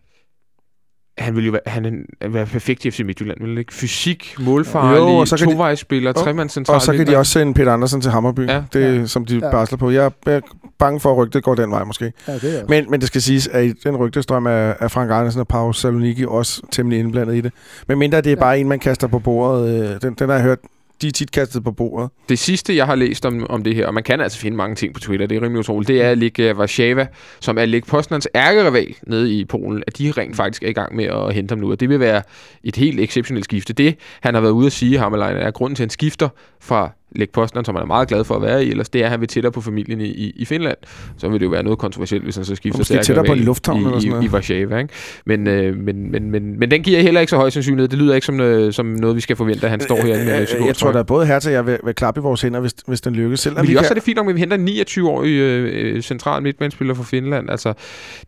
Han 1.19 1.35
vil 1.35 1.45
jo 1.45 1.51
være, 1.51 1.61
han 1.65 1.85
er 1.85 1.89
en- 1.89 2.33
være 2.33 2.45
perfekt 2.45 2.85
i 2.85 2.91
FC 2.91 3.01
Midtjylland, 3.05 3.39
vil 3.39 3.49
han 3.49 3.57
ikke? 3.57 3.73
Fysik, 3.73 4.35
målfarlig, 4.39 4.97
Jo, 4.99 5.07
og 5.07 5.27
så 5.27 5.37
kan 5.37 5.47
de- 5.47 5.53
tovejsspiller, 5.53 6.13
Jo, 6.17 6.23
tremands 6.23 6.53
central 6.53 6.75
Og 6.75 6.81
så 6.81 6.93
kan 6.93 7.07
de 7.07 7.17
også 7.17 7.31
sende 7.31 7.53
Peter 7.53 7.73
Andersen 7.73 8.01
til 8.01 8.11
Hammerby. 8.11 8.39
Ja. 8.47 8.53
Ja. 8.55 8.63
Det 8.73 8.85
er, 9.01 9.05
som 9.05 9.25
de 9.25 9.37
Ja. 9.37 9.45
ja. 9.45 9.51
barsler 9.51 9.77
på. 9.77 9.89
Jeg 9.91 10.11
er- 10.27 10.41
bange 10.79 10.99
for, 10.99 11.11
at 11.11 11.17
rygtet 11.17 11.43
går 11.43 11.55
den 11.55 11.71
vej 11.71 11.83
måske. 11.83 12.13
Ja, 12.27 12.33
det 12.33 12.59
er. 12.59 12.63
Men, 12.69 12.85
men 12.91 12.99
det 12.99 13.07
skal 13.07 13.21
siges, 13.21 13.47
at 13.47 13.65
i 13.65 13.71
den 13.83 13.95
rygtestrøm 13.97 14.45
er, 14.45 14.49
er 14.79 14.87
Frank 14.87 15.11
Andersen 15.11 15.39
og 15.41 15.47
Pau 15.47 15.71
Saloniki 15.73 16.25
også 16.27 16.61
temmelig 16.71 16.99
indblandet 16.99 17.35
i 17.35 17.41
det. 17.41 17.51
Men 17.87 17.99
mindre 17.99 18.17
det 18.17 18.27
er 18.27 18.31
Ja. 18.31 18.35
bare 18.39 18.59
en, 18.59 18.67
man 18.67 18.79
kaster 18.79 19.07
på 19.07 19.19
bordet. 19.19 19.69
øh, 19.93 20.01
Den, 20.01 20.13
den 20.13 20.29
har 20.29 20.35
jeg 20.35 20.43
hørt, 20.43 20.59
de 21.01 21.07
er 21.07 21.11
tit 21.11 21.31
kastet 21.31 21.63
på 21.63 21.71
bordet. 21.71 22.09
Det 22.29 22.39
sidste, 22.39 22.75
jeg 22.75 22.85
har 22.85 22.95
læst 22.95 23.25
om, 23.25 23.45
om 23.49 23.63
det 23.63 23.75
her, 23.75 23.87
og 23.87 23.93
man 23.93 24.03
kan 24.03 24.21
altså 24.21 24.39
finde 24.39 24.57
mange 24.57 24.75
ting 24.75 24.93
på 24.93 24.99
Twitter, 24.99 25.27
det 25.27 25.37
er 25.37 25.41
rimelig 25.41 25.59
utroligt, 25.59 25.87
det 25.87 26.01
er 26.01 26.15
Lig 26.15 26.39
øh, 26.39 26.57
Warszawa, 26.57 27.07
som 27.39 27.57
er 27.57 27.65
Lig 27.65 27.83
Postnans 27.83 28.27
ærkerival 28.35 28.95
nede 29.07 29.33
i 29.33 29.45
Polen, 29.45 29.83
at 29.87 29.97
de 29.97 30.11
rent 30.11 30.35
faktisk 30.35 30.63
er 30.63 30.67
i 30.67 30.73
gang 30.73 30.95
med 30.95 31.05
at 31.05 31.33
hente 31.33 31.51
ham 31.51 31.59
nu, 31.59 31.71
og 31.71 31.79
det 31.79 31.89
vil 31.89 31.99
være 31.99 32.21
et 32.63 32.75
helt 32.75 32.99
exceptionelt 32.99 33.45
skifte. 33.45 33.73
Det, 33.73 33.95
han 34.21 34.33
har 34.33 34.41
været 34.41 34.51
ude 34.51 34.65
at 34.65 34.71
sige, 34.71 34.97
Hammerlein, 34.97 35.37
er 35.37 35.51
grunden 35.51 35.75
til, 35.75 35.83
at 35.83 35.85
han 35.85 35.89
skifter 35.89 36.29
fra 36.61 36.91
Lig 37.15 37.29
Poznan, 37.29 37.65
som 37.65 37.75
han 37.75 37.81
er 37.83 37.87
meget 37.87 38.07
glad 38.07 38.23
for 38.23 38.35
at 38.35 38.41
være 38.41 38.65
i, 38.65 38.69
ellers 38.69 38.89
det 38.89 39.01
er, 39.01 39.05
at 39.05 39.11
han 39.11 39.19
vil 39.19 39.27
tættere 39.27 39.51
på 39.51 39.61
familien 39.61 40.01
i, 40.01 40.05
i, 40.07 40.33
i 40.35 40.45
Finland. 40.45 40.77
Så 41.17 41.29
vil 41.29 41.39
det 41.39 41.45
jo 41.45 41.49
være 41.51 41.63
noget 41.63 41.79
kontroversielt, 41.79 42.23
hvis 42.23 42.35
han 42.35 42.45
så 42.45 42.55
skifter 42.55 42.83
til 42.83 42.95
tættere 42.97 43.15
på 43.15 43.21
ærkerival 43.21 43.45
lufthavn 43.45 43.81
i, 43.81 43.85
eller 43.85 43.99
sådan 43.99 44.07
i, 44.07 44.09
noget. 44.09 44.25
i 44.25 44.29
Warszawa. 44.29 44.77
Ikke? 44.77 44.93
Men, 45.25 45.47
øh, 45.47 45.77
men, 45.77 46.11
men, 46.11 46.31
men, 46.31 46.59
men 46.59 46.71
den 46.71 46.83
giver 46.83 47.01
heller 47.01 47.21
ikke 47.21 47.29
så 47.31 47.37
høj 47.37 47.49
sandsynlighed. 47.49 47.87
Det 47.87 47.99
lyder 47.99 48.15
ikke 48.15 48.25
som, 48.25 48.39
øh, 48.39 48.73
som 48.73 48.85
noget, 48.85 49.15
vi 49.15 49.21
skal 49.21 49.35
forvente, 49.35 49.63
at 49.65 49.69
han 49.71 49.79
står 49.81 49.95
her 49.95 50.15
med 50.25 50.35
en 50.35 50.41
Øh, 50.41 50.47
FCK 50.47 50.65
Jeg 50.67 50.75
tror, 50.75 50.91
der 50.91 50.99
er 50.99 51.03
både 51.03 51.25
her 51.25 51.39
til, 51.39 51.51
jeg 51.51 51.65
vil, 51.65 51.77
vil 51.83 51.95
klappe 51.95 52.19
i 52.19 52.21
vores 52.21 52.41
hænder, 52.41 52.59
hvis, 52.59 52.73
hvis 52.87 53.01
den 53.01 53.13
lykkes. 53.15 53.39
Selvom 53.39 53.67
vi 53.67 53.71
det 53.71 53.77
også 53.77 53.87
er 53.87 53.89
kan, 53.89 53.95
det 53.95 54.03
fint 54.03 54.15
nok, 54.15 54.29
at 54.29 54.35
vi 54.35 54.39
henter 54.39 54.57
en 54.57 54.67
29-årig 54.67 55.29
øh, 55.31 55.95
øh, 55.95 56.01
central 56.01 56.43
midtbanespiller 56.43 56.93
fra 56.93 57.03
Finland. 57.03 57.49
Altså, 57.49 57.73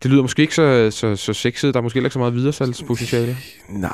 det 0.02 0.10
lyder 0.10 0.22
måske 0.22 0.42
ikke 0.42 0.54
så, 0.54 0.88
så, 0.90 1.16
så 1.16 1.32
sexet. 1.32 1.74
Der 1.74 1.80
er 1.80 1.82
måske 1.82 1.96
heller 1.96 2.06
ikke 2.06 2.12
så 2.12 2.18
meget 2.18 2.34
videresalgspotentiale. 2.34 3.36
Nej, 3.68 3.90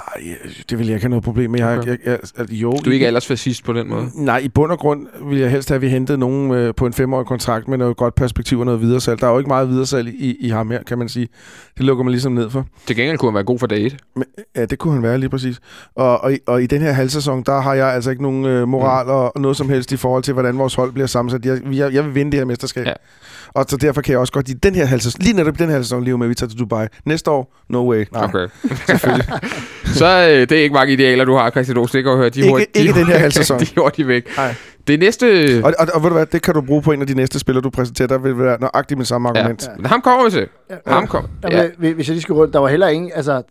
det 0.71 0.79
vil 0.79 0.87
jeg 0.87 0.95
ikke 0.95 1.05
have 1.05 1.11
noget 1.11 1.25
problem 1.25 1.51
med. 1.51 1.61
Jeg, 1.61 1.79
Okay. 1.79 1.87
jeg, 1.91 1.99
jeg, 2.07 2.19
jeg, 2.39 2.51
jo, 2.51 2.73
Du 2.85 2.91
er 2.91 2.95
ikke 2.95 3.05
i- 3.05 3.07
aldersfascist 3.07 3.65
på 3.65 3.73
den 3.73 3.89
måde. 3.89 4.11
Nej, 4.15 4.39
i 4.39 4.49
bund 4.49 4.73
og 4.73 4.78
grund 4.79 5.07
vil 5.31 5.39
jeg 5.39 5.51
helst 5.51 5.69
have, 5.69 5.77
at 5.77 5.83
vi 5.83 5.89
hentede 5.89 6.19
nogen 6.19 6.51
øh, 6.55 6.75
på 6.75 6.87
en 6.87 6.93
femårig 6.93 7.27
kontrakt 7.27 7.69
med 7.69 7.79
noget 7.79 7.97
godt 7.97 8.15
perspektiv 8.15 8.59
og 8.61 8.65
noget 8.67 8.81
videresalg. 8.81 9.21
Der 9.21 9.27
er 9.27 9.31
jo 9.33 9.39
ikke 9.39 9.49
meget 9.49 9.69
videresalg 9.69 10.09
i, 10.09 10.37
i 10.41 10.49
ham 10.49 10.71
her, 10.71 10.83
kan 10.83 10.99
man 10.99 11.09
sige. 11.09 11.29
Det 11.79 11.85
lukker 11.87 12.05
man 12.05 12.11
ligesom 12.11 12.33
ned 12.33 12.51
for. 12.51 12.67
Til 12.87 12.97
gengæld 12.97 13.19
kunne 13.19 13.31
han 13.31 13.35
være 13.35 13.45
god 13.45 13.59
for 13.59 13.67
dag 13.67 13.87
1. 13.87 13.97
Men, 14.17 14.25
ja, 14.57 14.65
det 14.65 14.79
kunne 14.79 14.95
han 14.95 15.03
være 15.03 15.19
lige 15.19 15.31
præcis. 15.31 15.61
Og, 15.97 16.25
og, 16.25 16.33
i- 16.33 16.39
og 16.47 16.63
i 16.63 16.67
den 16.67 16.81
her 16.83 16.93
halvsæson, 16.93 17.43
der 17.43 17.61
har 17.61 17.75
jeg 17.75 17.87
altså 17.95 18.11
ikke 18.11 18.23
nogen 18.23 18.45
øh, 18.45 18.69
moral 18.69 19.05
Mm. 19.07 19.11
og, 19.13 19.37
og 19.37 19.41
noget 19.43 19.57
som 19.57 19.69
helst 19.69 19.93
i 19.93 19.97
forhold 19.97 20.23
til, 20.23 20.33
hvordan 20.35 20.59
vores 20.59 20.75
hold 20.75 20.93
bliver 20.93 21.07
sammensat. 21.07 21.47
Jeg, 21.47 21.61
jeg, 21.73 21.93
jeg 21.95 22.05
vil 22.05 22.15
vinde 22.15 22.31
det 22.33 22.41
her 22.41 22.45
mesterskab. 22.45 22.87
Ja. 22.87 22.93
Og 23.55 23.65
så 23.69 23.77
derfor 23.77 24.01
kan 24.03 24.13
jeg 24.13 24.19
også 24.21 24.33
godt 24.33 24.49
i 24.49 24.53
den 24.53 24.75
her 24.75 24.85
halvsæson, 24.85 25.23
lige 25.23 25.37
netop 25.37 25.55
i 25.55 25.63
den 25.63 25.71
her 25.71 25.83
sæson, 25.83 26.05
leve 26.05 26.19
med, 26.19 26.27
at 26.27 26.31
vi 26.31 26.35
tager 26.35 26.51
til 26.51 26.59
Dubai. 26.59 26.87
Næste 27.05 27.31
år, 27.31 27.55
no 27.69 27.91
way. 27.91 28.05
Nej. 28.13 28.25
Okay. 28.25 28.49
så 30.01 30.07
øh, 30.31 30.41
det 30.41 30.53
er 30.53 30.63
ikke 30.63 30.73
mange 30.75 30.93
idealer, 30.93 31.25
du 31.25 31.35
har, 31.35 31.51
Christian 31.51 31.77
Olsen. 31.79 31.97
Det 31.97 32.05
kan 32.05 32.11
jeg 32.11 32.19
høre. 32.19 32.29
De 32.31 32.41
Ikke- 32.41 32.51
hurtigt- 32.51 32.75
de 32.75 32.81
ikke 32.81 32.91
er 32.91 32.95
den 32.95 33.07
her 33.07 33.19
halvsæson. 33.19 33.61
De 33.61 33.65
er 33.77 33.81
hurtigt 33.81 34.09
væk. 34.09 34.37
Nej. 34.37 34.55
Det 34.89 35.01
næste... 35.01 35.61
Og, 35.65 35.75
og, 35.79 35.87
og, 35.95 36.03
ved 36.03 36.11
du 36.11 36.17
hvad, 36.17 36.27
det 36.27 36.43
kan 36.43 36.55
du 36.55 36.61
bruge 36.61 36.83
på 36.83 36.93
en 36.93 37.01
af 37.01 37.07
de 37.07 37.15
næste 37.15 37.39
spillere, 37.39 37.63
du 37.63 37.71
præsenterer. 37.71 38.09
Der 38.09 38.19
vil 38.19 38.39
være 38.39 38.61
nøjagtigt 38.61 38.99
med 38.99 39.07
samme 39.07 39.29
argument. 39.29 39.63
Ja. 39.67 39.77
Men 39.77 39.87
ham 39.87 40.01
kommer 40.01 40.25
vi 40.25 40.31
til. 40.31 40.47
Ham 40.87 41.07
kommer. 41.07 41.29
Ja. 41.51 41.63
Ja. 41.63 41.93
Hvis 41.93 42.09
jeg 42.09 42.15
lige 42.15 42.23
skal 42.23 42.33
rundt, 42.35 42.53
der 42.53 42.59
var 42.59 42.69
heller 42.69 42.89
ingen, 42.89 43.11
altså 43.15 43.43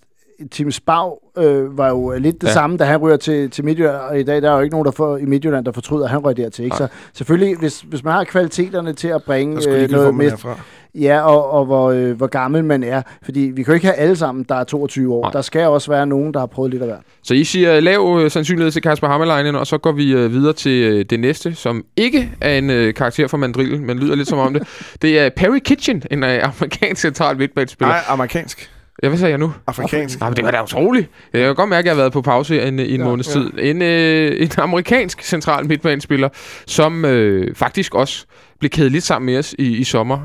Tim 0.52 0.71
Spau 0.71 1.17
øh, 1.38 1.78
var 1.78 1.89
jo 1.89 2.13
lidt 2.17 2.36
det 2.36 2.43
Ja. 2.43 2.50
ja. 2.50 2.54
samme, 2.54 2.78
da 2.78 2.84
han 2.84 2.97
ryger 2.97 3.17
til, 3.17 3.50
til 3.50 3.65
Midtjylland, 3.65 3.95
og 3.95 4.19
i 4.19 4.23
dag 4.23 4.41
der 4.41 4.52
er 4.52 4.56
jo 4.56 4.62
ikke 4.62 4.73
nogen 4.73 4.86
der 4.86 4.91
får, 4.91 5.17
i 5.17 5.26
Midtjylland, 5.26 5.65
der 5.65 5.71
fortryder, 5.71 6.04
at 6.06 6.10
han 6.12 6.19
røg 6.19 6.38
dertil. 6.38 6.65
Ikke? 6.65 6.78
Så 6.78 6.88
selvfølgelig, 7.13 7.58
hvis, 7.58 7.82
hvis 7.82 8.04
man 8.04 8.13
har 8.13 8.23
kvaliteterne 8.23 8.93
til 8.93 9.08
at 9.08 9.23
bringe 9.23 9.69
øh, 9.69 9.89
noget 9.89 10.15
med, 10.15 10.30
herfra. 10.30 10.60
Ja, 11.01 11.21
og, 11.21 11.51
og 11.51 11.65
hvor, 11.65 11.91
øh, 11.91 12.12
hvor 12.12 12.27
gammel 12.27 12.63
man 12.63 12.83
er, 12.83 13.01
fordi 13.23 13.39
vi 13.39 13.63
kan 13.63 13.71
jo 13.71 13.73
ikke 13.73 13.86
have 13.86 13.95
alle 13.95 14.15
sammen, 14.15 14.45
der 14.49 14.55
er 14.55 14.63
22 14.63 15.13
år. 15.13 15.21
Nej. 15.21 15.31
Der 15.31 15.41
skal 15.41 15.67
også 15.67 15.91
være 15.91 16.07
nogen, 16.07 16.33
der 16.33 16.39
har 16.39 16.47
prøvet 16.47 16.71
lidt 16.71 16.81
af 16.81 16.88
hvert. 16.88 16.99
Så 17.23 17.33
I 17.33 17.43
siger 17.43 17.79
lav 17.79 18.19
øh, 18.21 18.31
sandsynlighed 18.31 18.71
til 18.71 18.81
Kasper 18.81 19.07
Hammerleinen, 19.07 19.55
og 19.55 19.67
så 19.67 19.77
går 19.77 19.91
vi 19.91 20.13
øh, 20.13 20.31
videre 20.33 20.53
til 20.53 20.83
øh, 20.83 21.05
det 21.10 21.19
næste, 21.19 21.55
som 21.55 21.83
ikke 21.95 22.31
er 22.41 22.57
en 22.57 22.69
øh, 22.69 22.93
karakter 22.93 23.27
fra 23.27 23.38
Mandrill, 23.38 23.81
men 23.81 23.99
lyder 23.99 24.15
lidt 24.15 24.27
som 24.27 24.39
om 24.39 24.53
det. 24.53 24.67
Det 25.01 25.19
er 25.19 25.29
Perry 25.29 25.60
Kitchen, 25.60 26.03
en 26.12 26.23
øh, 26.23 26.43
amerikansk 26.43 27.01
central 27.01 27.38
midtbanespiller. 27.38 27.93
Nej, 27.93 28.01
amerikansk. 28.07 28.71
Ja, 29.03 29.07
hvad 29.07 29.17
sagde 29.17 29.29
jeg 29.29 29.39
nu? 29.39 29.53
Afrikansk. 29.67 30.19
Nej, 30.19 30.29
men 30.29 30.36
det 30.38 30.45
var 30.45 30.51
da 30.51 30.63
utroligt. 30.63 31.10
Jeg 31.33 31.41
kan 31.41 31.55
godt 31.55 31.69
mærke, 31.69 31.79
at 31.79 31.86
jeg 31.86 31.93
har 31.93 32.01
været 32.01 32.13
på 32.13 32.21
pause 32.21 32.63
i 32.63 32.67
en, 32.67 32.79
i 32.79 32.81
en 32.81 32.89
ja, 32.89 32.95
Ja, 32.97 33.03
måneds 33.03 33.36
ja. 33.36 33.41
tid. 33.41 33.51
En, 33.60 33.81
øh, 33.81 34.41
en 34.41 34.49
amerikansk 34.57 35.21
central 35.21 35.67
midtbanespiller, 35.67 36.29
som 36.67 37.05
øh, 37.05 37.55
faktisk 37.55 37.95
også 37.95 38.25
blev 38.60 38.69
kædet 38.69 38.91
lidt 38.91 39.03
sammen 39.03 39.25
med 39.25 39.38
os 39.38 39.55
i, 39.60 39.77
i 39.77 39.83
sommer. 39.83 40.19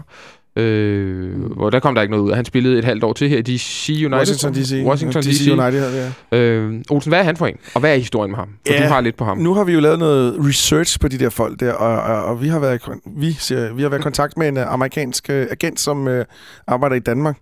Øh, 0.57 1.45
hvor 1.45 1.71
der 1.71 1.81
kom 1.81 1.95
der 1.95 2.03
ikke 2.03 2.11
noget 2.11 2.25
ud. 2.25 2.33
Han 2.33 2.45
spillede 2.45 2.79
et 2.79 2.85
halvt 2.85 3.05
år 3.05 3.13
til 3.13 3.29
her 3.29 3.39
i 3.39 3.43
DC 3.43 3.89
United. 3.89 4.13
Washington 4.13 4.55
D.C. 4.55 4.83
Washington 4.85 5.23
DC. 5.23 5.29
DC. 5.29 5.49
United 5.51 5.91
vi, 5.91 5.97
ja. 6.33 6.39
Øh, 6.39 6.75
Olsen, 6.91 7.11
hvad 7.11 7.19
er 7.19 7.23
han 7.23 7.37
for 7.37 7.47
en? 7.47 7.57
Og 7.75 7.81
hvad 7.81 7.93
er 7.93 7.97
historien 7.97 8.31
med 8.31 8.39
ham? 8.39 8.49
For 8.67 8.75
Ja, 8.75 8.83
du 8.83 8.89
har 8.89 9.01
lidt 9.01 9.17
på 9.17 9.25
ham. 9.25 9.39
Nu 9.39 9.55
har 9.55 9.65
vi 9.65 9.73
jo 9.73 9.81
lavet 9.81 9.99
noget 9.99 10.37
research 10.49 11.01
på 11.01 11.09
de 11.09 11.19
der 11.19 11.31
folk 11.31 11.61
der, 11.61 11.73
og, 11.73 12.03
og, 12.17 12.25
og 12.25 12.43
vi, 12.43 12.49
har 12.49 12.59
været, 12.59 12.83
vi, 13.17 13.33
siger, 13.33 13.73
vi 13.73 13.83
har 13.83 13.89
været 13.89 14.01
i 14.01 14.03
kontakt 14.03 14.39
med 14.39 14.49
en 14.49 14.57
uh, 14.57 14.73
amerikansk 14.73 15.27
uh, 15.29 15.35
agent, 15.35 15.81
som 15.81 16.07
uh, 16.07 16.21
arbejder 16.67 16.97
i 16.97 17.01
Danmark. 17.01 17.37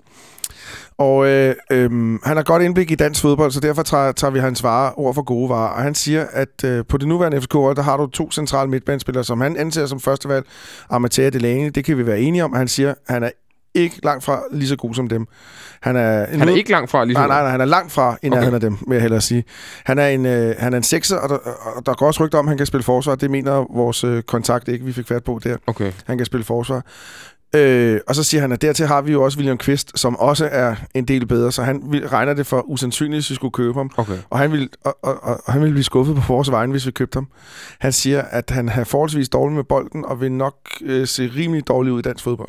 Og 1.01 1.27
øh, 1.27 1.55
øh, 1.71 1.91
han 2.25 2.37
har 2.37 2.43
godt 2.43 2.63
indblik 2.63 2.91
i 2.91 2.95
dansk 2.95 3.21
fodbold, 3.21 3.51
så 3.51 3.61
derfor 3.61 3.83
tager, 3.83 4.13
tager 4.13 4.31
vi 4.31 4.39
hans 4.39 4.63
varer, 4.63 4.99
ord 4.99 5.15
for 5.15 5.23
gode 5.23 5.49
varer. 5.49 5.69
Og 5.69 5.83
han 5.83 5.95
siger, 5.95 6.27
at 6.33 6.65
øh, 6.65 6.85
på 6.89 6.97
det 6.97 7.09
nuværende 7.09 7.41
FCK, 7.41 7.53
der 7.53 7.83
har 7.83 7.97
du 7.97 8.07
to 8.07 8.31
centrale 8.31 8.71
midtbanespillere, 8.71 9.25
som 9.25 9.41
han 9.41 9.57
anser 9.57 9.87
som 9.87 10.01
førstevalg. 10.01 10.47
Amatea 10.91 11.31
Delaney, 11.31 11.71
det 11.75 11.85
kan 11.85 11.99
vi 11.99 12.07
være 12.07 12.21
enige 12.21 12.45
om. 12.45 12.53
Han 12.53 12.69
siger, 12.69 12.91
at 12.91 13.15
han 13.15 13.23
er 13.23 13.31
ikke 13.75 14.01
langt 14.03 14.25
fra 14.25 14.43
lige 14.53 14.69
så 14.69 14.77
god 14.77 14.95
som 14.95 15.09
dem. 15.09 15.27
Han 15.81 15.97
er, 15.97 16.27
en 16.27 16.39
Han 16.39 16.49
er 16.49 16.57
ikke 16.57 16.71
langt 16.71 16.91
fra 16.91 17.05
lige 17.05 17.15
Nej, 17.15 17.27
nej, 17.27 17.43
nej, 17.43 17.51
han 17.51 17.61
er 17.61 17.65
langt 17.65 17.93
fra 17.93 18.17
i 18.23 18.29
nærheden 18.29 18.55
okay. 18.55 18.55
af 18.55 18.61
dem, 18.61 18.79
vil 18.89 18.95
jeg 18.95 19.03
hellere 19.03 19.21
sige. 19.21 19.45
Han 19.85 19.99
er 19.99 20.07
en, 20.07 20.27
øh, 20.27 20.55
han 20.59 20.73
er 20.73 20.77
en 20.77 20.83
sekser, 20.83 21.17
og 21.17 21.29
der, 21.29 21.37
og 21.77 21.87
der 21.87 21.95
går 21.95 22.07
også 22.07 22.25
rygter 22.25 22.39
om, 22.39 22.47
at 22.47 22.51
han 22.51 22.57
kan 22.57 22.67
spille 22.67 22.85
forsvar. 22.85 23.15
Det 23.15 23.31
mener 23.31 23.67
vores 23.75 24.05
øh, 24.05 24.23
kontakt 24.23 24.69
ikke, 24.69 24.85
vi 24.85 24.93
fik 24.93 25.09
fat 25.09 25.25
på 25.25 25.41
der. 25.45 25.57
Okay. 25.67 25.93
Han 26.07 26.17
kan 26.17 26.27
spille 26.27 26.45
forsvar. 26.45 26.83
Øh, 27.57 28.01
og 28.09 28.15
så 28.15 28.23
siger 28.25 28.41
han, 28.41 28.53
at 28.53 28.63
dertil 28.63 28.87
har 28.87 29.03
vi 29.03 29.13
jo 29.13 29.23
også 29.23 29.39
William 29.39 29.59
Kvist, 29.59 29.99
som 29.99 30.17
også 30.17 30.49
er 30.53 30.75
en 30.95 31.05
del 31.05 31.27
bedre, 31.27 31.53
så 31.53 31.63
han 31.63 31.83
vil- 31.91 32.09
regner 32.09 32.35
det 32.35 32.47
for 32.47 32.71
usandsynligt, 32.71 33.17
hvis 33.17 33.31
vi 33.31 33.35
skulle 33.35 33.53
købe 33.53 33.75
ham. 33.75 33.91
Okay. 33.97 34.19
Og 34.31 34.39
han, 34.39 34.53
ville, 34.53 34.69
og, 34.85 34.97
og, 35.03 35.25
og, 35.25 35.41
og 35.47 35.53
han 35.53 35.61
ville 35.63 35.73
blive 35.73 35.85
skuffet 35.85 36.17
på 36.17 36.23
vores 36.33 36.51
vegne, 36.51 36.71
hvis 36.71 36.87
vi 36.87 36.91
købte 36.91 37.17
ham. 37.17 37.29
Han 37.79 37.93
siger, 37.93 38.23
at 38.23 38.51
han 38.51 38.69
har 38.69 38.85
forholdsvis 38.85 39.29
dårligt 39.29 39.57
med 39.57 39.65
bolden, 39.65 40.05
og 40.05 40.21
vil 40.21 40.33
nok 40.33 40.55
øh, 40.83 41.07
se 41.07 41.31
rimelig 41.37 41.69
dårlig 41.69 41.93
ud 41.93 41.99
i 41.99 42.03
dansk 42.03 42.25
fodbold. 42.25 42.49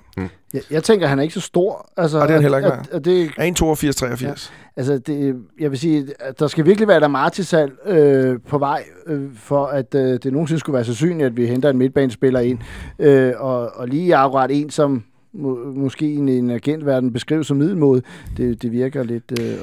Jeg, 0.53 0.61
jeg 0.71 0.83
tænker, 0.83 1.07
han 1.07 1.19
er 1.19 1.23
ikke 1.23 1.33
så 1.33 1.41
stor. 1.41 1.89
Altså, 1.97 2.19
Og 2.19 2.27
det 2.27 2.29
er 2.29 2.33
han 2.33 2.41
heller 2.41 2.57
ikke, 2.57 2.71
at, 2.71 2.89
at 2.91 3.05
det, 3.05 3.31
Er 3.37 4.35
1,82-83. 4.35 4.51
Altså, 4.77 4.97
det, 4.97 5.35
jeg 5.59 5.71
vil 5.71 5.79
sige, 5.79 6.07
at 6.19 6.39
der 6.39 6.47
skal 6.47 6.65
virkelig 6.65 6.87
være 6.87 6.99
der 6.99 7.07
Martinsal 7.07 7.71
øh, 7.85 8.39
på 8.47 8.57
vej, 8.57 8.83
øh, 9.07 9.35
for 9.35 9.65
at 9.65 9.95
øh, 9.95 10.19
det 10.23 10.31
nogensinde 10.33 10.59
skulle 10.59 10.73
være 10.73 10.85
så 10.85 10.95
synligt, 10.95 11.25
at 11.25 11.37
vi 11.37 11.47
henter 11.47 11.69
en 11.69 11.77
midtbanespiller 11.77 12.39
ind. 12.39 12.59
Øh, 12.99 13.33
og, 13.37 13.71
og 13.75 13.87
lige 13.87 14.15
akkurat 14.15 14.51
en, 14.51 14.69
som 14.69 15.03
må, 15.33 15.57
måske 15.75 16.05
i 16.05 16.15
en, 16.15 16.29
en 16.29 16.49
agentverden 16.49 17.13
beskrives 17.13 17.47
som 17.47 17.57
middelmåde, 17.57 18.01
det, 18.37 18.61
det 18.61 18.71
virker 18.71 19.03
lidt... 19.03 19.39
Øh, 19.41 19.55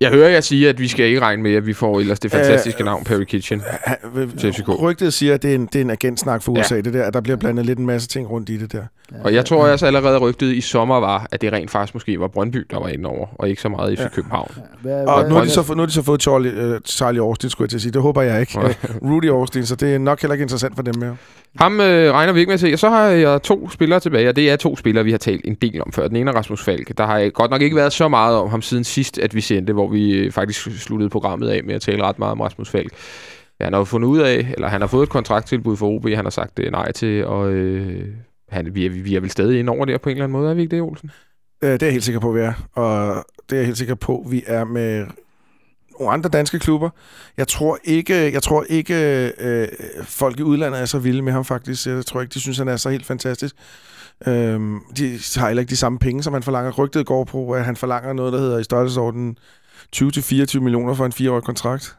Jeg 0.00 0.10
hører 0.10 0.28
jer 0.28 0.40
sige, 0.40 0.68
at 0.68 0.80
vi 0.80 0.88
skal 0.88 1.06
ikke 1.06 1.20
regne 1.20 1.42
med, 1.42 1.54
at 1.54 1.66
vi 1.66 1.72
får 1.72 2.00
ellers 2.00 2.20
det 2.20 2.30
fantastiske 2.30 2.80
Øh, 2.80 2.84
navn 2.86 3.04
Perry 3.04 3.22
Kitchen. 3.24 3.62
Han, 3.84 3.96
Til 4.40 4.52
FCK. 4.52 4.68
rygtet 4.82 5.12
siger, 5.12 5.34
at 5.34 5.42
det 5.42 5.50
er 5.50 5.54
en, 5.54 5.66
det 5.66 5.74
er 5.76 5.80
en 5.80 5.90
agentsnak 5.90 6.42
for 6.42 6.52
Ja. 6.56 6.60
USA, 6.60 6.80
det 6.80 6.94
der. 6.94 7.04
At 7.04 7.14
der 7.14 7.20
bliver 7.20 7.36
blandet 7.36 7.66
lidt 7.66 7.78
en 7.78 7.86
masse 7.86 8.08
ting 8.08 8.30
rundt 8.30 8.48
i 8.48 8.56
det 8.56 8.72
der. 8.72 8.82
Og 9.24 9.34
jeg 9.34 9.44
tror 9.44 9.66
også 9.68 9.86
allerede 9.86 10.18
rygtet 10.18 10.52
i 10.52 10.60
sommer 10.60 11.00
var, 11.00 11.26
at 11.32 11.40
det 11.40 11.52
rent 11.52 11.70
faktisk 11.70 11.94
måske 11.94 12.20
var 12.20 12.28
Brøndby, 12.28 12.66
der 12.70 12.80
var 12.80 12.88
inde 12.88 13.08
over, 13.08 13.26
og 13.38 13.48
ikke 13.48 13.62
så 13.62 13.68
meget 13.68 13.98
FC 13.98 14.02
Ja. 14.02 14.08
København. 14.08 14.50
hvad, 14.82 15.04
Og 15.06 15.20
hvad, 15.20 15.28
nu 15.30 15.34
har, 15.36 15.44
de 15.44 15.50
så, 15.50 15.62
fået- 15.62 15.76
nu 15.76 15.80
har 15.82 15.86
de 15.86 15.92
så 15.92 16.02
fået 16.02 16.22
Charlie, 16.22 16.74
uh, 16.74 16.76
Charlie 16.86 17.20
Austin, 17.20 17.50
skulle 17.50 17.66
jeg 17.66 17.70
til 17.70 17.76
at 17.76 17.82
sige. 17.82 17.92
Det 17.92 18.02
håber 18.02 18.22
jeg 18.22 18.40
ikke. 18.40 18.58
Rudy 19.10 19.30
Austin, 19.30 19.66
så 19.66 19.74
det 19.76 19.94
er 19.94 19.98
nok 19.98 20.20
heller 20.22 20.32
ikke 20.34 20.42
interessant 20.42 20.76
for 20.76 20.82
dem 20.82 20.94
mere. 20.98 21.16
Ham 21.60 21.80
øh, 21.80 22.12
regner 22.12 22.32
vi 22.32 22.40
ikke 22.40 22.48
med 22.50 22.54
at 22.54 22.60
se. 22.60 22.72
Og 22.72 22.78
så 22.78 22.88
har 22.88 23.02
jeg 23.04 23.42
to 23.42 23.70
spillere 23.70 24.00
tilbage, 24.00 24.28
og 24.28 24.36
det 24.36 24.50
er 24.50 24.56
to 24.56 24.76
spillere, 24.76 25.04
vi 25.04 25.10
har 25.10 25.18
talt 25.18 25.40
en 25.44 25.54
del 25.54 25.82
om 25.86 25.92
før. 25.92 26.08
Den 26.08 26.16
ene 26.16 26.30
er 26.30 26.34
Rasmus 26.34 26.64
Falk. 26.64 26.98
Der 26.98 27.06
har 27.06 27.28
godt 27.30 27.50
nok 27.50 27.62
ikke 27.62 27.76
været 27.76 27.92
så 27.92 28.08
meget 28.08 28.36
om 28.36 28.48
ham 28.50 28.62
siden 28.62 28.84
sidst, 28.84 29.18
at 29.18 29.34
vi 29.34 29.40
sendte, 29.40 29.72
hvor 29.72 29.87
vi 29.92 30.30
faktisk 30.30 30.60
sluttede 30.60 31.10
programmet 31.10 31.48
af 31.48 31.64
med 31.64 31.74
at 31.74 31.82
tale 31.82 32.02
ret 32.02 32.18
meget 32.18 32.32
om 32.32 32.40
Rasmus 32.40 32.70
Falk. 32.70 32.92
Ja, 33.60 33.64
han 33.64 33.72
har 33.72 33.80
jo 33.80 33.84
fundet 33.84 34.08
ud 34.08 34.18
af, 34.18 34.52
eller 34.54 34.68
han 34.68 34.80
har 34.80 34.88
fået 34.88 35.02
et 35.02 35.08
kontrakttilbud 35.08 35.76
for 35.76 35.88
OB, 35.88 36.08
han 36.08 36.24
har 36.24 36.30
sagt 36.30 36.58
øh, 36.58 36.72
nej 36.72 36.92
til, 36.92 37.26
og 37.26 37.50
øh, 37.52 38.06
han, 38.48 38.74
vi, 38.74 38.86
er, 38.86 38.90
vi 38.90 39.16
er 39.16 39.20
vel 39.20 39.30
stadig 39.30 39.58
ind 39.58 39.68
over 39.68 39.84
der 39.84 39.98
på 39.98 40.08
en 40.08 40.16
eller 40.16 40.24
anden 40.24 40.38
måde, 40.38 40.50
er 40.50 40.54
vi 40.54 40.62
ikke 40.62 40.76
det, 40.76 40.82
Olsen? 40.82 41.10
Øh, 41.62 41.72
det 41.72 41.82
er 41.82 41.86
jeg 41.86 41.92
helt 41.92 42.04
sikker 42.04 42.20
på, 42.20 42.32
vi 42.32 42.40
er. 42.40 42.52
Og 42.72 43.24
det 43.50 43.56
er 43.56 43.60
jeg 43.60 43.66
helt 43.66 43.78
sikker 43.78 43.94
på, 43.94 44.26
vi 44.30 44.44
er 44.46 44.64
med 44.64 45.06
nogle 45.98 46.12
andre 46.12 46.30
danske 46.30 46.58
klubber. 46.58 46.90
Jeg 47.36 47.48
tror 47.48 47.78
ikke, 47.84 48.32
jeg 48.32 48.42
tror 48.42 48.64
ikke 48.68 49.32
øh, 49.40 49.68
folk 50.02 50.40
i 50.40 50.42
udlandet 50.42 50.80
er 50.80 50.84
så 50.84 50.98
vilde 50.98 51.22
med 51.22 51.32
ham 51.32 51.44
faktisk. 51.44 51.86
Jeg 51.86 52.06
tror 52.06 52.20
ikke, 52.20 52.34
de 52.34 52.40
synes, 52.40 52.58
han 52.58 52.68
er 52.68 52.76
så 52.76 52.90
helt 52.90 53.06
fantastisk. 53.06 53.54
Øhm, 54.26 54.80
de 54.96 55.18
har 55.36 55.46
heller 55.46 55.60
ikke 55.60 55.70
de 55.70 55.76
samme 55.76 55.98
penge, 55.98 56.22
som 56.22 56.32
han 56.32 56.42
forlanger. 56.42 56.72
Rygtet 56.72 57.06
går 57.06 57.24
på, 57.24 57.50
at 57.50 57.64
han 57.64 57.76
forlanger 57.76 58.12
noget, 58.12 58.32
der 58.32 58.38
hedder 58.38 58.58
i 58.58 58.64
størrelsesordenen 58.64 59.38
20-24 59.96 60.60
millioner 60.60 60.94
for 60.94 61.06
en 61.06 61.12
fireårig 61.12 61.44
kontrakt. 61.44 61.96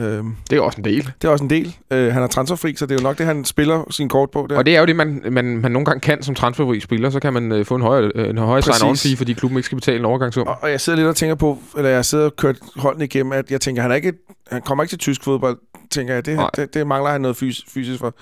Øhm, 0.00 0.36
Det 0.50 0.56
er 0.56 0.60
også 0.60 0.78
en 0.78 0.84
del. 0.84 1.12
det 1.22 1.28
er 1.28 1.32
også 1.32 1.44
en 1.44 1.50
del. 1.50 1.76
Øh, 1.90 2.12
han 2.12 2.22
er 2.22 2.26
transferfri, 2.26 2.74
så 2.76 2.86
det 2.86 2.94
er 2.94 2.98
jo 3.02 3.02
nok 3.02 3.18
det, 3.18 3.26
han 3.26 3.44
spiller 3.44 3.84
sin 3.90 4.08
kort 4.08 4.30
på. 4.30 4.46
Der. 4.50 4.56
Og 4.58 4.66
det 4.66 4.76
er 4.76 4.80
jo 4.80 4.86
det, 4.86 4.96
man, 4.96 5.22
man, 5.30 5.44
man 5.58 5.72
nogle 5.72 5.84
gange 5.86 6.00
kan 6.00 6.22
som 6.22 6.34
transferfri 6.34 6.80
spiller. 6.80 7.10
Så 7.10 7.20
kan 7.20 7.32
man 7.32 7.52
øh, 7.52 7.64
få 7.66 7.74
en 7.74 7.82
højere, 7.82 8.12
øh, 8.14 8.30
en 8.30 8.38
højere 8.38 8.62
Præcis. 8.62 8.80
sign-on 8.82 9.08
fee, 9.08 9.16
fordi 9.16 9.32
klubben 9.32 9.56
ikke 9.58 9.66
skal 9.66 9.76
betale 9.76 9.98
en 9.98 10.04
overgangssum. 10.04 10.46
Og, 10.46 10.56
og 10.62 10.70
jeg 10.70 10.80
sidder 10.80 10.96
lidt 10.96 11.08
og 11.08 11.16
tænker 11.16 11.34
på, 11.34 11.58
eller 11.76 11.90
jeg 11.90 12.04
sidder 12.04 12.24
og 12.24 12.36
kørt 12.36 12.56
holdene 12.76 13.04
igennem, 13.04 13.32
at 13.32 13.50
jeg 13.50 13.60
tænker, 13.60 13.82
han, 13.82 13.90
er 13.90 13.94
ikke, 13.94 14.12
han 14.50 14.62
kommer 14.62 14.84
ikke 14.84 14.90
til 14.92 14.98
tysk 14.98 15.24
fodbold, 15.24 15.58
tænker 15.90 16.14
jeg. 16.14 16.26
Det, 16.26 16.36
Nej. 16.36 16.50
det, 16.56 16.74
det 16.74 16.86
mangler 16.86 17.10
han 17.10 17.20
noget 17.20 17.36
fys, 17.36 17.64
fysisk 17.68 17.98
for. 18.00 18.14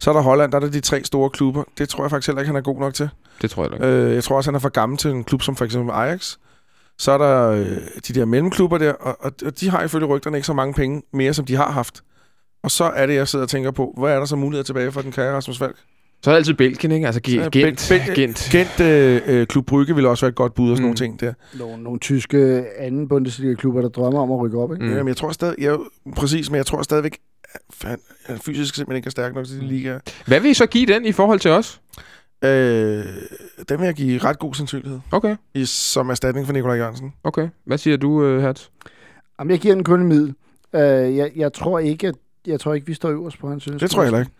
Så 0.00 0.10
er 0.10 0.14
der 0.14 0.22
Holland, 0.22 0.52
der 0.52 0.56
er 0.58 0.60
der 0.60 0.70
de 0.70 0.80
tre 0.80 1.04
store 1.04 1.30
klubber. 1.30 1.62
Det 1.78 1.88
tror 1.88 2.04
jeg 2.04 2.10
faktisk 2.10 2.28
heller 2.28 2.40
ikke, 2.42 2.48
han 2.48 2.56
er 2.56 2.60
god 2.60 2.80
nok 2.80 2.94
til. 2.94 3.08
Det 3.42 3.50
tror 3.50 3.64
jeg 3.64 3.72
ikke. 3.72 3.86
Øh, 3.86 4.14
jeg 4.14 4.24
tror 4.24 4.36
også, 4.36 4.50
han 4.50 4.54
er 4.54 4.58
for 4.60 4.68
gammel 4.68 4.98
til 4.98 5.10
en 5.10 5.24
klub 5.24 5.42
som 5.42 5.56
for 5.56 5.64
eksempel 5.64 5.92
Ajax. 5.94 6.36
Så 6.98 7.12
er 7.12 7.18
der 7.18 7.48
øh, 7.50 7.66
de 8.08 8.12
der 8.14 8.24
mellemklubber 8.24 8.78
der, 8.78 8.92
og, 8.92 9.16
og, 9.20 9.32
og 9.44 9.60
de 9.60 9.70
har 9.70 9.82
ifølge 9.84 10.06
rygterne 10.06 10.36
ikke 10.36 10.46
så 10.46 10.52
mange 10.52 10.74
penge 10.74 11.02
mere, 11.12 11.34
som 11.34 11.44
de 11.44 11.56
har 11.56 11.70
haft. 11.72 12.00
Og 12.62 12.70
så 12.70 12.84
er 12.84 13.06
det, 13.06 13.14
jeg 13.14 13.28
sidder 13.28 13.42
og 13.44 13.48
tænker 13.48 13.70
på, 13.70 13.94
hvad 13.98 14.12
er 14.14 14.18
der 14.18 14.24
så 14.26 14.36
muligheder 14.36 14.64
tilbage 14.64 14.92
for 14.92 15.00
den 15.02 15.12
kære 15.12 15.34
Rasmus 15.36 15.58
Falk? 15.58 15.76
Så 16.22 16.30
er 16.30 16.34
det 16.34 16.36
altid 16.38 16.54
Belgien, 16.54 16.92
ikke? 16.92 17.06
Altså 17.06 17.20
Gent. 17.20 17.56
Bel- 17.56 18.14
Gent. 18.14 18.48
Gent 18.52 18.80
øh, 18.80 19.20
øh, 19.26 19.46
Klub 19.46 19.66
Brygge 19.66 19.94
vil 19.94 20.06
også 20.06 20.24
være 20.26 20.28
et 20.28 20.34
godt 20.34 20.54
bud 20.54 20.70
og 20.70 20.76
sådan 20.76 20.82
Mm. 20.82 20.86
nogle 20.86 20.96
ting 20.96 21.20
der. 21.20 21.32
nogle, 21.58 21.82
nogle 21.82 21.98
tyske 22.00 22.64
anden 22.78 23.08
Bundesliga-klubber, 23.08 23.80
der 23.82 23.88
drømmer 23.88 24.20
om 24.20 24.32
at 24.32 24.38
rykke 24.40 24.58
op, 24.58 24.72
ikke? 24.72 24.84
Mm. 24.84 24.90
Mm. 24.90 24.96
Jamen, 24.96 25.08
jeg 25.08 25.16
tror 25.16 25.30
stadig, 25.32 25.54
jeg, 25.58 25.78
præcis, 26.16 26.50
men 26.50 26.56
jeg 26.56 26.66
tror 26.66 26.82
stadigvæk, 26.82 27.18
han 27.82 27.98
fysisk 28.40 28.74
simpelthen 28.74 28.96
ikke 28.96 29.06
er 29.06 29.10
stærk 29.10 29.34
nok 29.34 29.46
til 29.46 29.60
de 29.60 29.66
liga. 29.66 29.98
Hvad 30.26 30.40
vil 30.40 30.50
I 30.50 30.54
så 30.54 30.66
give 30.66 30.86
den 30.86 31.04
i 31.04 31.12
forhold 31.12 31.40
til 31.40 31.50
os? 31.50 31.80
Øh, 32.44 33.04
den 33.68 33.78
vil 33.78 33.84
jeg 33.86 33.94
give 33.94 34.18
ret 34.18 34.38
god 34.38 34.54
sandsynlighed, 34.54 35.00
Okay, 35.12 35.36
i, 35.54 35.64
som 35.64 36.10
erstatning 36.10 36.46
for 36.46 36.52
Nikolaj 36.52 36.76
Jørgensen. 36.76 37.12
okay. 37.24 37.48
Hvad 37.64 37.78
siger 37.78 37.96
du, 37.96 38.10
uh, 38.10 38.40
Hertz? 38.40 38.68
Jamen, 39.38 39.50
jeg 39.50 39.60
giver 39.60 39.74
den 39.74 39.84
kun 39.84 40.00
en 40.00 40.06
middel. 40.06 40.34
Øh, 40.74 41.16
jeg, 41.16 41.32
jeg, 41.36 41.52
tror 41.52 41.78
ikke, 41.78 42.06
at, 42.08 42.14
jeg 42.46 42.60
tror 42.60 42.74
ikke, 42.74 42.86
vi 42.86 42.94
står 42.94 43.08
øverst 43.10 43.38
på 43.38 43.48
hans 43.48 43.62
synes. 43.62 43.82
Det 43.82 43.90
tror 43.90 44.02
jeg 44.02 44.06
heller 44.06 44.20
ikke. 44.20 44.32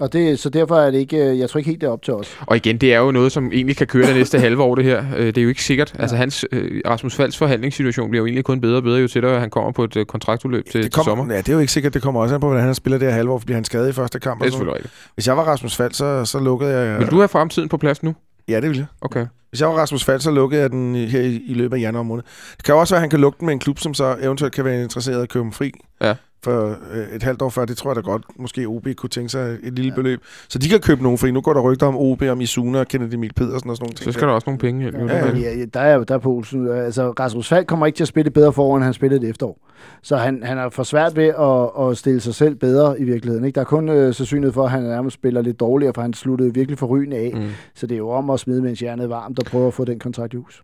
Og 0.00 0.12
det, 0.12 0.38
så 0.38 0.48
derfor 0.48 0.76
er 0.76 0.90
det 0.90 0.98
ikke, 0.98 1.16
øh, 1.16 1.38
jeg 1.38 1.50
tror 1.50 1.58
ikke 1.58 1.70
helt, 1.70 1.80
det 1.80 1.86
er 1.86 1.90
op 1.90 2.02
til 2.02 2.14
os. 2.14 2.38
Og 2.40 2.56
igen, 2.56 2.76
det 2.78 2.94
er 2.94 2.98
jo 2.98 3.10
noget, 3.10 3.32
som 3.32 3.52
egentlig 3.52 3.76
kan 3.76 3.86
køre 3.86 4.06
det 4.06 4.16
næste 4.16 4.38
halve 4.38 4.62
år, 4.62 4.74
det 4.74 4.84
her. 4.84 5.04
Øh, 5.16 5.26
Det 5.26 5.38
er 5.38 5.42
jo 5.42 5.48
ikke 5.48 5.62
sikkert. 5.64 5.94
Altså, 5.98 6.16
hans, 6.16 6.44
øh, 6.52 6.80
Rasmus 6.86 7.14
Falds 7.14 7.38
forhandlingssituation 7.38 8.10
bliver 8.10 8.20
jo 8.20 8.26
egentlig 8.26 8.44
kun 8.44 8.60
bedre 8.60 8.76
og 8.76 8.82
bedre, 8.82 9.00
jo 9.00 9.08
tættere 9.08 9.40
han 9.40 9.50
kommer 9.50 9.72
på 9.72 9.84
et 9.84 10.04
kontraktudløb 10.08 10.64
til, 10.70 10.82
Det 10.82 10.92
til 10.92 11.02
sommer. 11.04 11.34
ja, 11.34 11.38
det 11.38 11.48
er 11.48 11.52
jo 11.52 11.58
ikke 11.58 11.72
sikkert, 11.72 11.94
det 11.94 12.02
kommer 12.02 12.20
også 12.20 12.34
an 12.34 12.40
på, 12.40 12.46
hvordan 12.46 12.64
han 12.64 12.74
spiller 12.74 12.98
det 12.98 13.08
her 13.08 13.14
halvår, 13.14 13.38
for 13.38 13.44
bliver 13.44 13.56
han 13.56 13.64
skadet 13.64 13.88
i 13.88 13.92
første 13.92 14.18
kamp. 14.20 14.40
Det 14.40 14.46
er 14.46 14.50
selvfølgelig 14.50 14.74
rigtigt. 14.74 14.94
Hvis 15.14 15.26
jeg 15.26 15.36
var 15.36 15.42
Rasmus 15.42 15.76
Fald, 15.76 15.92
så, 15.92 16.24
så 16.24 16.38
lukkede 16.38 16.78
jeg... 16.78 16.98
Vil 16.98 17.08
du 17.10 17.16
have 17.18 17.28
fremtiden 17.28 17.68
på 17.68 17.76
plads 17.76 18.02
nu? 18.02 18.14
Ja, 18.48 18.60
det 18.60 18.68
vil 18.70 18.76
jeg. 18.76 18.86
Okay. 19.00 19.26
Hvis 19.50 19.60
jeg 19.60 19.68
var 19.68 19.74
Rasmus 19.74 20.04
Fald, 20.04 20.20
så 20.20 20.30
lukkede 20.30 20.60
jeg 20.62 20.70
den 20.70 20.94
her 20.94 21.20
i, 21.20 21.42
i 21.46 21.54
løbet 21.54 21.76
af 21.76 21.80
januar 21.80 22.02
måned. 22.02 22.24
Det 22.56 22.64
kan 22.64 22.74
også 22.74 22.94
være, 22.94 22.98
at 22.98 23.02
han 23.02 23.10
kan 23.10 23.20
lukke 23.20 23.36
den 23.40 23.46
med 23.46 23.52
en 23.54 23.58
klub, 23.60 23.78
som 23.78 23.94
så 23.94 24.16
eventuelt 24.22 24.54
kan 24.54 24.64
være 24.64 24.82
interesseret 24.82 25.18
i 25.18 25.22
at 25.22 25.28
købe 25.28 25.52
fri. 25.52 25.72
Ja. 26.02 26.14
For 26.44 26.76
øh, 26.92 27.16
et 27.16 27.22
halvt 27.22 27.42
år 27.42 27.48
før, 27.48 27.64
det 27.64 27.76
tror 27.76 27.90
jeg 27.90 27.96
da 27.96 28.00
godt, 28.00 28.22
måske 28.36 28.66
OB 28.66 28.88
kunne 28.96 29.10
tænke 29.10 29.28
sig 29.28 29.58
et 29.62 29.72
lille 29.72 29.88
ja. 29.88 29.94
beløb. 29.94 30.20
Så 30.48 30.58
de 30.58 30.68
kan 30.68 30.80
købe 30.80 31.02
nogen 31.02 31.18
fri. 31.18 31.30
Nu 31.30 31.40
går 31.40 31.52
der 31.52 31.60
rygter 31.60 31.86
om 31.86 31.96
OB, 31.96 32.22
om 32.22 32.40
Isuna 32.40 32.78
og 32.80 32.88
Kennedy 32.88 33.14
Emil 33.14 33.32
Pedersen 33.32 33.70
og 33.70 33.76
sådan 33.76 33.84
nogle 33.84 33.94
ting. 33.94 34.04
Så 34.04 34.12
skal 34.12 34.28
der 34.28 34.34
også 34.34 34.44
nogle 34.46 34.58
penge. 34.58 34.84
Ja, 34.84 35.04
ja. 35.04 35.36
ja, 35.36 35.58
ja, 35.58 35.64
der 35.74 35.80
er 35.80 35.94
jo 35.94 36.02
der 36.02 36.14
er 36.14 36.18
Poulsen. 36.18 36.68
Altså, 36.68 37.10
Rasmus 37.10 37.48
Falk 37.48 37.66
kommer 37.66 37.86
ikke 37.86 37.96
til 37.96 38.04
at 38.04 38.08
spille 38.08 38.30
bedre 38.30 38.52
forår, 38.52 38.76
end 38.76 38.84
han 38.84 38.94
spillede 38.94 39.20
det 39.20 39.30
efterår. 39.30 39.58
Så 40.02 40.16
han, 40.16 40.42
han 40.42 40.58
er 40.58 40.68
for 40.68 40.82
svært 40.82 41.16
ved 41.16 41.26
at, 41.26 41.88
at 41.90 41.98
stille 41.98 42.20
sig 42.20 42.34
selv 42.34 42.54
bedre 42.54 43.00
i 43.00 43.04
virkeligheden. 43.04 43.44
Ikke? 43.44 43.54
Der 43.54 43.60
er 43.60 43.64
kun 43.64 43.88
øh, 43.88 44.14
sandsynlighed 44.14 44.52
for, 44.52 44.64
at 44.64 44.70
han 44.70 44.82
nærmest 44.82 45.14
spiller 45.14 45.42
lidt 45.42 45.60
dårligere, 45.60 45.94
for 45.94 46.02
han 46.02 46.14
sluttede 46.14 46.54
virkelig 46.54 46.78
for 46.78 46.86
rygende 46.86 47.16
af. 47.16 47.32
Mm. 47.34 47.48
Så 47.74 47.86
det 47.86 47.94
er 47.94 47.98
jo 47.98 48.10
om 48.10 48.30
at 48.30 48.40
smide, 48.40 48.62
mens 48.62 48.82
jernet 48.82 49.04
er 49.04 49.08
varmt, 49.08 49.38
og 49.38 49.44
prøve 49.44 49.66
at 49.66 49.74
få 49.74 49.84
den 49.84 49.98
kontrakt 49.98 50.34
i 50.34 50.36
hus. 50.36 50.62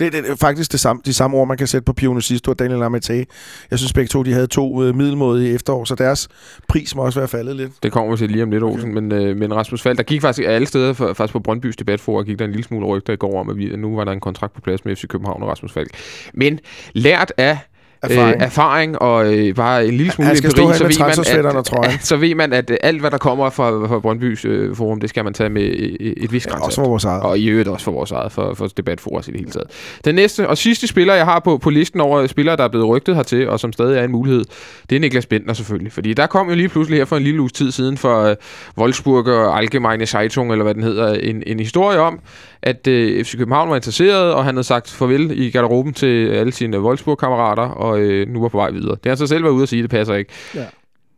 Det, 0.00 0.12
det, 0.12 0.24
det 0.24 0.30
er 0.30 0.36
faktisk 0.36 0.72
det 0.72 0.80
samme, 0.80 1.02
de 1.06 1.14
samme 1.14 1.36
ord, 1.36 1.48
man 1.48 1.56
kan 1.56 1.66
sætte 1.66 1.84
på 1.84 1.92
Pio 1.92 2.20
Sisto 2.20 2.50
og 2.50 2.58
Daniel 2.58 2.78
Lamete. 2.78 3.26
Jeg 3.70 3.78
synes 3.78 3.92
begge 3.92 4.08
to, 4.08 4.22
de 4.22 4.32
havde 4.32 4.46
to 4.46 4.82
øh, 4.82 4.96
middelmådige 4.96 5.54
efterår, 5.54 5.84
så 5.84 5.94
deres 5.94 6.28
pris 6.68 6.94
må 6.94 7.04
også 7.04 7.20
være 7.20 7.28
faldet 7.28 7.56
lidt. 7.56 7.72
Det 7.82 7.92
kommer 7.92 8.10
vi 8.10 8.18
til 8.18 8.30
lige 8.30 8.42
om 8.42 8.50
lidt, 8.50 8.62
Olsen. 8.62 8.94
Men, 8.94 9.12
øh, 9.12 9.36
men 9.36 9.54
Rasmus 9.54 9.82
Falk, 9.82 9.98
der 9.98 10.04
gik 10.04 10.20
faktisk 10.20 10.48
alle 10.48 10.66
steder, 10.66 10.92
for, 10.92 11.12
faktisk 11.12 11.32
på 11.32 11.40
Brøndbys 11.40 11.76
debatfor, 11.76 12.22
gik 12.22 12.38
der 12.38 12.44
en 12.44 12.50
lille 12.50 12.64
smule 12.64 12.86
rygter 12.86 13.12
i 13.12 13.16
går 13.16 13.40
om, 13.40 13.50
at, 13.50 13.56
vi, 13.56 13.72
at 13.72 13.78
nu 13.78 13.96
var 13.96 14.04
der 14.04 14.12
en 14.12 14.20
kontrakt 14.20 14.54
på 14.54 14.60
plads 14.60 14.84
med 14.84 14.96
FC 14.96 15.06
København 15.06 15.42
og 15.42 15.48
Rasmus 15.48 15.72
Falk. 15.72 15.90
Men 16.34 16.60
lært 16.92 17.32
af 17.36 17.58
Erfaring. 18.04 18.36
Øh, 18.36 18.42
erfaring 18.42 18.98
og 19.02 19.34
øh, 19.34 19.54
bare 19.54 19.86
en 19.86 19.94
lille 19.94 20.12
smule 20.12 20.26
Han 20.26 20.36
skal 20.36 20.50
empiri, 20.50 20.66
med 20.66 21.34
ved 21.34 21.42
man, 21.42 21.56
at, 21.56 21.64
trøjen. 21.64 21.98
så 22.10 22.16
ved 22.16 22.34
man, 22.34 22.52
at 22.52 22.70
øh, 22.70 22.76
alt, 22.82 23.00
hvad 23.00 23.10
der 23.10 23.18
kommer 23.18 23.50
fra, 23.50 23.86
fra 23.86 23.98
Brøndbys 23.98 24.44
øh, 24.44 24.76
forum, 24.76 25.00
det 25.00 25.10
skal 25.10 25.24
man 25.24 25.34
tage 25.34 25.50
med 25.50 25.62
øh, 25.62 26.12
et 26.16 26.32
vist 26.32 26.46
Ja, 26.46 26.50
grænsalt. 26.50 26.66
også 26.66 26.80
for 26.80 26.88
vores 26.88 27.04
eget. 27.04 27.22
Og 27.22 27.38
i 27.38 27.46
øvrigt 27.46 27.68
også 27.68 27.84
for 27.84 27.92
vores 27.92 28.10
eget, 28.12 28.32
for, 28.32 28.54
for 28.54 28.66
debatforum 28.66 29.22
i 29.28 29.30
det 29.30 29.40
hele 29.40 29.50
taget. 29.50 29.66
Den 30.04 30.14
næste 30.14 30.48
og 30.48 30.58
sidste 30.58 30.86
spiller, 30.86 31.14
jeg 31.14 31.24
har 31.24 31.40
på, 31.40 31.58
på 31.58 31.70
listen 31.70 32.00
over 32.00 32.26
spillere, 32.26 32.56
der 32.56 32.64
er 32.64 32.68
blevet 32.68 32.88
rygtet 32.88 33.16
hertil, 33.16 33.48
og 33.48 33.60
som 33.60 33.72
stadig 33.72 33.98
er 33.98 34.04
en 34.04 34.12
mulighed, 34.12 34.44
det 34.90 34.96
er 34.96 35.00
Niklas 35.00 35.26
Bentner 35.26 35.54
selvfølgelig. 35.54 35.92
Fordi 35.92 36.12
der 36.14 36.26
kom 36.26 36.48
jo 36.48 36.54
lige 36.54 36.68
pludselig 36.68 36.98
her 36.98 37.04
for 37.04 37.16
en 37.16 37.22
lille 37.22 37.40
uges 37.40 37.52
tid 37.52 37.70
siden 37.72 37.96
for 37.96 38.30
uh, 38.30 38.34
Wolfsburg 38.78 39.28
og 39.28 39.58
Allgemeine 39.58 40.06
Zeitung, 40.06 40.52
eller 40.52 40.62
hvad 40.62 40.74
den 40.74 40.82
hedder, 40.82 41.14
en, 41.14 41.42
en 41.46 41.60
historie 41.60 41.98
om, 41.98 42.20
at 42.62 42.88
uh, 42.88 43.24
FC 43.24 43.36
København 43.38 43.68
var 43.70 43.76
interesseret, 43.76 44.34
og 44.34 44.44
han 44.44 44.54
havde 44.54 44.66
sagt 44.66 44.90
farvel 44.90 45.30
i 45.40 45.50
garderoben 45.50 45.92
til 45.92 46.28
alle 46.28 46.52
sine 46.52 46.80
Wolfsburg-kammerater, 46.80 47.62
og 47.62 47.93
uh, 47.94 48.28
nu 48.28 48.40
var 48.40 48.48
på 48.48 48.58
vej 48.58 48.70
videre. 48.70 48.90
Det 48.90 49.04
har 49.04 49.10
han 49.10 49.16
så 49.16 49.26
selv 49.26 49.44
været 49.44 49.52
ude 49.52 49.62
at 49.62 49.68
sige, 49.68 49.82
det 49.82 49.90
passer 49.90 50.14
ikke. 50.14 50.32
Ja. 50.54 50.64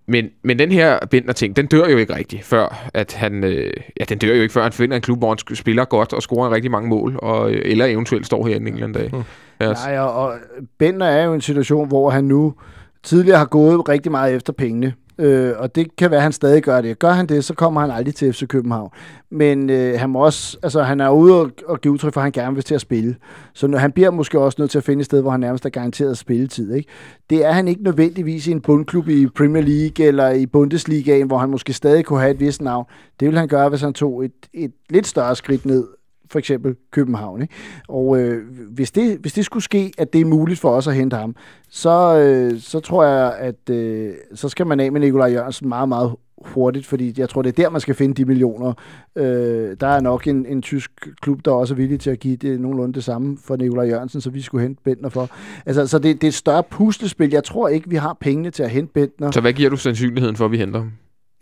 men, 0.07 0.29
men 0.43 0.59
den 0.59 0.73
her 0.73 0.99
Bentner 1.11 1.33
ting, 1.33 1.57
den 1.57 1.67
dør 1.67 1.89
jo 1.89 1.97
ikke 1.97 2.17
rigtigt, 2.17 2.45
før 2.45 2.91
at 2.95 3.13
han, 3.13 3.45
øh, 3.45 3.73
ja, 4.01 4.05
den 4.05 4.19
dør 4.19 4.35
jo 4.35 4.43
ikke, 4.43 4.53
før 4.53 4.63
han 4.63 4.73
finder 4.73 4.97
en 4.97 5.03
klub, 5.03 5.19
hvor 5.19 5.29
han 5.29 5.57
spiller 5.57 5.85
godt 5.85 6.13
og 6.13 6.23
scorer 6.23 6.51
rigtig 6.51 6.71
mange 6.71 6.89
mål, 6.89 7.19
og, 7.23 7.51
øh, 7.53 7.63
eller 7.65 7.85
eventuelt 7.85 8.27
står 8.27 8.47
her 8.47 8.57
en 8.57 8.67
eller 8.67 8.85
anden 8.85 9.03
dag. 9.03 9.11
Mm. 9.13 9.25
Yes. 9.63 9.79
Nej, 9.87 9.99
og, 9.99 10.13
og 10.15 10.35
Bentner 10.79 11.07
er 11.07 11.25
jo 11.25 11.35
en 11.35 11.41
situation, 11.41 11.89
hvor 11.89 12.11
han 12.11 12.25
nu 12.25 12.55
tidligere 13.03 13.39
har 13.39 13.47
gået 13.47 13.89
rigtig 13.89 14.13
meget 14.13 14.35
efter 14.35 14.53
pengene. 14.53 14.93
Øh, 15.19 15.53
og 15.59 15.75
det 15.75 15.97
kan 15.97 16.11
være, 16.11 16.19
at 16.19 16.23
han 16.23 16.33
stadig 16.33 16.63
gør 16.63 16.81
det. 16.81 16.99
Gør 16.99 17.11
han 17.11 17.27
det, 17.27 17.45
så 17.45 17.55
kommer 17.55 17.81
han 17.81 17.91
aldrig 17.91 18.15
til 18.15 18.33
FC 18.33 18.47
København. 18.47 18.91
Men 19.31 19.71
øh, 19.71 20.01
han 20.01 20.11
må 20.11 20.25
også, 20.25 20.59
altså 20.63 20.83
han 20.83 21.01
er 21.01 21.11
ude 21.11 21.41
og, 21.41 21.51
og 21.67 21.81
give 21.81 21.93
udtryk 21.93 22.13
for, 22.13 22.21
at 22.21 22.23
han 22.23 22.33
gerne 22.33 22.55
vil 22.55 22.65
til 22.65 22.75
at 22.75 22.81
spille. 22.81 23.17
Så 23.55 23.67
nu, 23.67 23.77
han 23.77 23.93
bliver 23.93 24.11
måske 24.11 24.41
også 24.41 24.57
nødt 24.59 24.71
til 24.71 24.79
at 24.79 24.85
finde 24.85 25.01
et 25.01 25.07
sted, 25.07 25.23
hvor 25.23 25.31
han 25.31 25.41
nærmest 25.41 25.67
er 25.67 25.71
garanteret 25.71 26.19
spilletid. 26.19 26.75
Ikke? 26.75 26.89
Det 27.31 27.45
er 27.45 27.53
han 27.53 27.69
ikke 27.69 27.83
nødvendigvis 27.83 28.47
i 28.47 28.51
en 28.51 28.61
bundklub 28.61 29.09
i 29.09 29.27
Premier 29.27 29.63
League 29.63 30.07
eller 30.07 30.31
i 30.31 30.47
Bundesligaen, 30.47 31.27
hvor 31.27 31.39
han 31.39 31.51
måske 31.51 31.73
stadig 31.73 32.05
kunne 32.05 32.21
have 32.21 32.35
et 32.35 32.41
vist 32.41 32.63
navn. 32.63 32.87
Det 33.21 33.29
vil 33.29 33.39
han 33.39 33.49
gøre, 33.49 33.69
hvis 33.69 33.81
han 33.81 33.93
tog 33.93 34.25
et, 34.25 34.33
et 34.55 34.73
lidt 34.91 35.07
større 35.07 35.37
skridt 35.37 35.67
ned 35.67 35.85
for 36.31 36.39
eksempel 36.39 36.77
København. 36.91 37.43
Ikke? 37.43 37.55
Og 37.89 38.21
øh, 38.21 38.43
hvis, 38.71 38.91
det, 38.91 39.19
hvis 39.19 39.33
det 39.33 39.45
skulle 39.45 39.65
ske, 39.65 39.93
at 39.99 40.13
det 40.13 40.21
er 40.21 40.25
muligt 40.25 40.61
for 40.61 40.71
os 40.71 40.87
at 40.87 40.95
hente 40.95 41.17
ham, 41.17 41.37
så, 41.69 42.19
øh, 42.19 42.61
så 42.61 42.81
tror 42.81 43.05
jeg, 43.05 43.35
at 43.39 43.71
øh, 43.71 44.15
så 44.35 44.49
skal 44.49 44.67
man 44.67 44.81
af 44.81 44.93
med 44.93 45.01
Nikolaj 45.01 45.33
Jørgensen 45.33 45.69
meget, 45.69 45.89
meget 45.89 46.13
hurtigt, 46.45 46.87
fordi 46.87 47.15
jeg 47.17 47.29
tror, 47.29 47.43
det 47.43 47.59
er 47.59 47.63
der, 47.63 47.71
man 47.71 47.81
skal 47.81 47.95
finde 47.95 48.15
de 48.15 48.25
millioner. 48.25 48.73
Øh, 49.17 49.77
der 49.81 49.87
er 49.87 50.01
nok 50.01 50.27
en, 50.27 50.47
en 50.47 50.63
tysk 50.63 50.91
klub, 51.21 51.45
der 51.45 51.51
også 51.51 51.75
er 51.75 51.77
villig 51.77 52.01
til 52.01 52.11
at 52.11 52.19
give 52.19 52.37
det 52.37 52.61
nogenlunde 52.61 52.95
det 52.95 53.05
samme 53.05 53.39
for 53.45 53.57
Nikolaj 53.57 53.89
Jørgensen, 53.89 54.21
så 54.21 54.31
vi 54.31 54.41
skulle 54.41 54.63
hente 54.63 54.83
Bentner 54.85 55.09
for. 55.09 55.29
Altså, 55.67 55.87
så 55.87 55.99
det, 55.99 56.15
det 56.15 56.25
er 56.25 56.29
et 56.29 56.35
større 56.35 56.63
puslespil. 56.63 57.31
Jeg 57.31 57.45
tror 57.45 57.69
ikke, 57.69 57.91
vi 57.91 57.97
har 57.97 58.17
pengene 58.21 58.51
til 58.51 58.63
at 58.63 58.71
hente 58.71 58.93
Bentner. 58.93 59.31
Så 59.31 59.41
hvad 59.41 59.53
giver 59.53 59.71
du 59.71 59.77
sandsynligheden 59.77 60.37
for, 60.37 60.45
at 60.45 60.51
vi 60.51 60.59
henter 60.59 60.79
ham? 60.79 60.93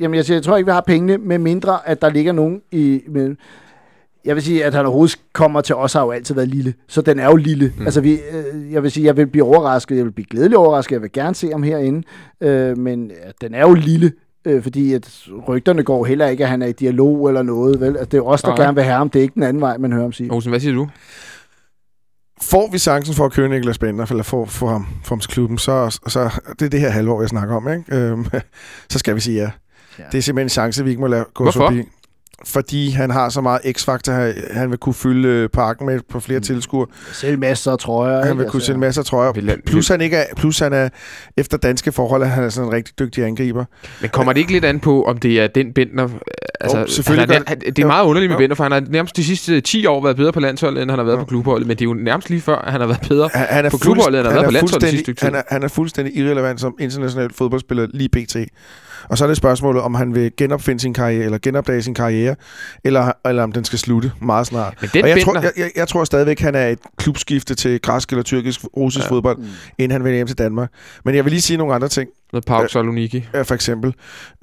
Jamen, 0.00 0.14
jeg, 0.14 0.24
siger, 0.24 0.36
jeg 0.36 0.42
tror 0.42 0.56
ikke, 0.56 0.66
vi 0.66 0.72
har 0.72 0.84
pengene, 0.86 1.18
med 1.18 1.38
mindre, 1.38 1.88
at 1.88 2.02
der 2.02 2.10
ligger 2.10 2.32
nogen 2.32 2.62
i... 2.72 3.02
Med, 3.08 3.36
jeg 4.24 4.34
vil 4.34 4.42
sige, 4.42 4.64
at 4.64 4.74
han 4.74 4.86
overhovedet 4.86 5.18
kommer 5.32 5.60
til 5.60 5.74
os, 5.74 5.92
har 5.92 6.02
jo 6.02 6.10
altid 6.10 6.34
været 6.34 6.48
lille. 6.48 6.74
Så 6.88 7.02
den 7.02 7.18
er 7.18 7.26
jo 7.26 7.36
lille. 7.36 7.72
Mm. 7.78 7.84
Altså, 7.84 8.00
vi, 8.00 8.12
øh, 8.12 8.72
jeg 8.72 8.82
vil 8.82 8.90
sige, 8.90 9.06
jeg 9.06 9.16
vil 9.16 9.26
blive 9.26 9.44
overrasket. 9.44 9.96
Jeg 9.96 10.04
vil 10.04 10.12
blive 10.12 10.26
glædelig 10.30 10.58
overrasket. 10.58 10.92
Jeg 10.92 11.02
vil 11.02 11.12
gerne 11.12 11.34
se 11.34 11.50
ham 11.50 11.62
herinde. 11.62 12.02
Øh, 12.40 12.78
men 12.78 13.10
ja, 13.10 13.30
den 13.46 13.54
er 13.54 13.60
jo 13.60 13.74
lille. 13.74 14.12
Øh, 14.44 14.62
fordi 14.62 14.92
at 14.92 15.28
rygterne 15.48 15.82
går 15.82 16.04
heller 16.04 16.26
ikke, 16.26 16.44
at 16.44 16.50
han 16.50 16.62
er 16.62 16.66
i 16.66 16.72
dialog 16.72 17.28
eller 17.28 17.42
noget. 17.42 17.80
Vel? 17.80 17.86
Altså, 17.86 18.04
det 18.04 18.18
er 18.18 18.22
os, 18.22 18.42
der 18.42 18.52
okay. 18.52 18.62
gerne 18.62 18.74
vil 18.74 18.84
have 18.84 18.96
ham. 18.96 19.10
Det 19.10 19.18
er 19.18 19.22
ikke 19.22 19.34
den 19.34 19.42
anden 19.42 19.60
vej, 19.60 19.78
man 19.78 19.92
hører 19.92 20.04
om 20.04 20.12
sige. 20.12 20.32
Olsen, 20.32 20.50
hvad 20.50 20.60
siger 20.60 20.74
du? 20.74 20.88
Får 22.42 22.70
vi 22.72 22.78
chancen 22.78 23.14
for 23.14 23.24
at 23.24 23.32
købe 23.32 23.48
Niklas 23.48 23.78
Bender, 23.78 24.06
eller 24.10 24.22
få, 24.22 24.44
få 24.44 24.66
ham, 24.66 24.86
ham 25.08 25.20
til 25.20 25.30
klubben, 25.30 25.58
så, 25.58 26.00
så 26.08 26.30
det 26.58 26.66
er 26.66 26.70
det 26.70 26.80
her 26.80 26.90
halvår, 26.90 27.22
jeg 27.22 27.28
snakker 27.28 27.56
om, 27.56 27.68
ikke? 27.68 27.96
Øhm, 27.96 28.26
så 28.90 28.98
skal 28.98 29.14
vi 29.14 29.20
sige 29.20 29.42
ja. 29.42 29.50
ja. 29.98 30.04
Det 30.12 30.18
er 30.18 30.22
simpelthen 30.22 30.46
en 30.46 30.50
chance, 30.50 30.84
vi 30.84 30.90
ikke 30.90 31.00
må 31.00 31.06
lade 31.06 31.24
gå 31.34 31.44
Hvorfor? 31.44 31.60
forbi 31.60 31.84
fordi 32.44 32.90
han 32.90 33.10
har 33.10 33.28
så 33.28 33.40
meget 33.40 33.60
x-faktor, 33.76 34.12
han 34.54 34.70
vil 34.70 34.78
kunne 34.78 34.94
fylde 34.94 35.28
øh, 35.28 35.48
parken 35.48 35.86
med 35.86 36.00
på 36.10 36.20
flere 36.20 36.38
mm. 36.38 36.44
tilskuere. 36.44 36.86
Sælge 37.12 37.36
masser 37.36 37.72
af 37.72 37.78
trøjer. 37.78 38.24
Han 38.24 38.38
vil 38.38 38.46
kunne 38.46 38.58
altså, 38.58 38.66
sælge 38.66 38.78
masser 38.78 39.02
af 39.02 39.06
trøjer. 39.06 39.56
Plus 39.66 39.88
han, 39.88 40.00
ikke 40.00 40.16
er, 40.16 40.24
plus 40.36 40.58
han 40.58 40.72
er, 40.72 40.88
efter 41.36 41.56
danske 41.56 41.92
forhold, 41.92 42.22
at 42.22 42.30
han 42.30 42.44
er 42.44 42.48
sådan 42.48 42.68
en 42.68 42.74
rigtig 42.74 42.98
dygtig 42.98 43.24
angriber. 43.24 43.64
Men 44.00 44.10
kommer 44.10 44.32
det 44.32 44.40
ikke 44.40 44.52
lidt 44.52 44.64
an 44.64 44.80
på, 44.80 45.04
om 45.04 45.18
det 45.18 45.40
er 45.40 45.46
den 45.46 45.72
Bentner... 45.72 46.08
Altså, 46.60 46.78
jo, 46.78 46.86
selvfølgelig 46.86 47.36
han 47.36 47.44
er, 47.46 47.54
det 47.54 47.78
er 47.78 47.86
meget 47.86 48.04
underligt 48.04 48.30
med 48.30 48.38
Bentner, 48.38 48.54
for 48.54 48.64
han 48.64 48.72
har 48.72 48.80
nærmest 48.80 49.16
de 49.16 49.24
sidste 49.24 49.60
10 49.60 49.86
år 49.86 50.02
været 50.02 50.16
bedre 50.16 50.32
på 50.32 50.40
landsholdet, 50.40 50.82
end 50.82 50.90
han 50.90 50.98
har 50.98 51.04
været 51.04 51.16
jo. 51.16 51.20
på 51.20 51.26
klubholdet. 51.26 51.66
Men 51.66 51.76
det 51.76 51.84
er 51.84 51.88
jo 51.88 51.94
nærmest 51.94 52.30
lige 52.30 52.40
før, 52.40 52.56
at 52.56 52.72
han 52.72 52.80
har 52.80 52.88
været 52.88 53.06
bedre 53.08 53.30
han, 53.34 53.46
han 53.50 53.64
er 53.64 53.70
på 53.70 53.78
klubholdet, 53.78 54.18
end 54.18 54.26
han 54.26 54.36
har 54.36 54.40
været 54.40 54.46
på 54.46 54.52
landsholdet 54.52 54.86
de 54.86 54.90
sidste 54.90 55.04
stykke 55.04 55.24
Han 55.24 55.34
er, 55.34 55.42
han 55.48 55.62
er 55.62 55.68
fuldstændig 55.68 56.16
irrelevant 56.16 56.60
som 56.60 56.76
international 56.80 57.32
fodboldspiller 57.32 57.86
lige 57.90 58.08
pt. 58.08 58.36
Og 59.08 59.18
så 59.18 59.24
er 59.24 59.28
det 59.28 59.36
spørgsmålet, 59.36 59.82
om 59.82 59.94
han 59.94 60.14
vil 60.14 60.32
genopfinde 60.36 60.80
sin 60.80 60.94
karriere, 60.94 61.24
eller 61.24 61.38
genopdage 61.38 61.82
sin 61.82 61.94
karriere, 61.94 62.36
eller, 62.84 63.12
eller 63.24 63.42
om 63.42 63.52
den 63.52 63.64
skal 63.64 63.78
slutte 63.78 64.12
meget 64.22 64.46
snart. 64.46 64.74
Men 64.80 64.90
den 64.94 65.02
og 65.02 65.08
jeg, 65.08 65.22
tror, 65.24 65.40
jeg, 65.40 65.52
jeg, 65.56 65.70
jeg 65.76 65.88
tror 65.88 66.04
stadigvæk, 66.04 66.40
han 66.40 66.54
er 66.54 66.66
et 66.66 66.78
klubskifte 66.96 67.54
til 67.54 67.80
græsk 67.80 68.10
eller 68.10 68.22
tyrkisk 68.22 68.60
russisk 68.76 69.04
ja. 69.04 69.10
fodbold, 69.10 69.38
mm. 69.38 69.44
inden 69.78 69.90
han 69.90 70.04
vender 70.04 70.16
hjem 70.16 70.26
til 70.26 70.38
Danmark. 70.38 70.70
Men 71.04 71.14
jeg 71.14 71.24
vil 71.24 71.30
lige 71.30 71.42
sige 71.42 71.56
nogle 71.56 71.74
andre 71.74 71.88
ting. 71.88 72.10
Noget 72.32 72.44
Pauk 72.44 72.70
Saloniki. 72.70 73.28
Ja, 73.34 73.42
for 73.42 73.54
eksempel. 73.54 73.94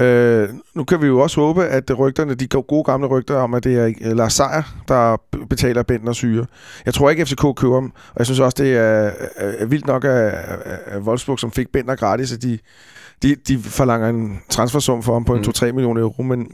Øh, 0.02 0.50
nu 0.76 0.84
kan 0.84 1.02
vi 1.02 1.08
jo 1.08 1.20
også 1.20 1.42
håbe, 1.42 1.66
at 1.66 2.00
rygterne, 2.00 2.36
de 2.36 2.48
gode 2.48 2.84
gamle 2.84 3.08
rygter 3.08 3.36
om, 3.36 3.54
at 3.54 3.64
det 3.64 3.78
er 4.02 4.14
Lars 4.14 4.34
Seier, 4.34 4.84
der 4.88 5.18
betaler 5.50 5.84
Bentner 5.84 6.14
syre. 6.14 6.46
Jeg 6.86 6.94
tror 6.94 7.10
ikke, 7.10 7.26
FCK 7.26 7.46
køber 7.56 7.80
dem, 7.80 7.92
og 8.10 8.16
jeg 8.18 8.26
synes 8.26 8.40
også, 8.40 8.64
det 8.64 8.78
er, 8.78 9.12
er 9.38 9.66
vildt 9.66 9.88
nok 9.88 10.04
af, 10.04 10.34
af 10.86 11.00
Wolfsburg, 11.00 11.40
som 11.40 11.52
fik 11.52 11.68
Bentner 11.74 11.96
gratis, 11.96 12.34
at 12.34 12.42
de 12.42 12.60
de, 13.24 13.36
de 13.36 13.60
forlanger 13.60 14.10
en 14.10 14.42
transfersum 14.50 15.04
for 15.04 15.14
ham 15.14 15.26
på 15.26 15.36
en 15.36 15.42
mm. 15.42 15.48
2-3 15.48 15.72
millioner 15.72 16.02
euro, 16.02 16.24
men 16.24 16.52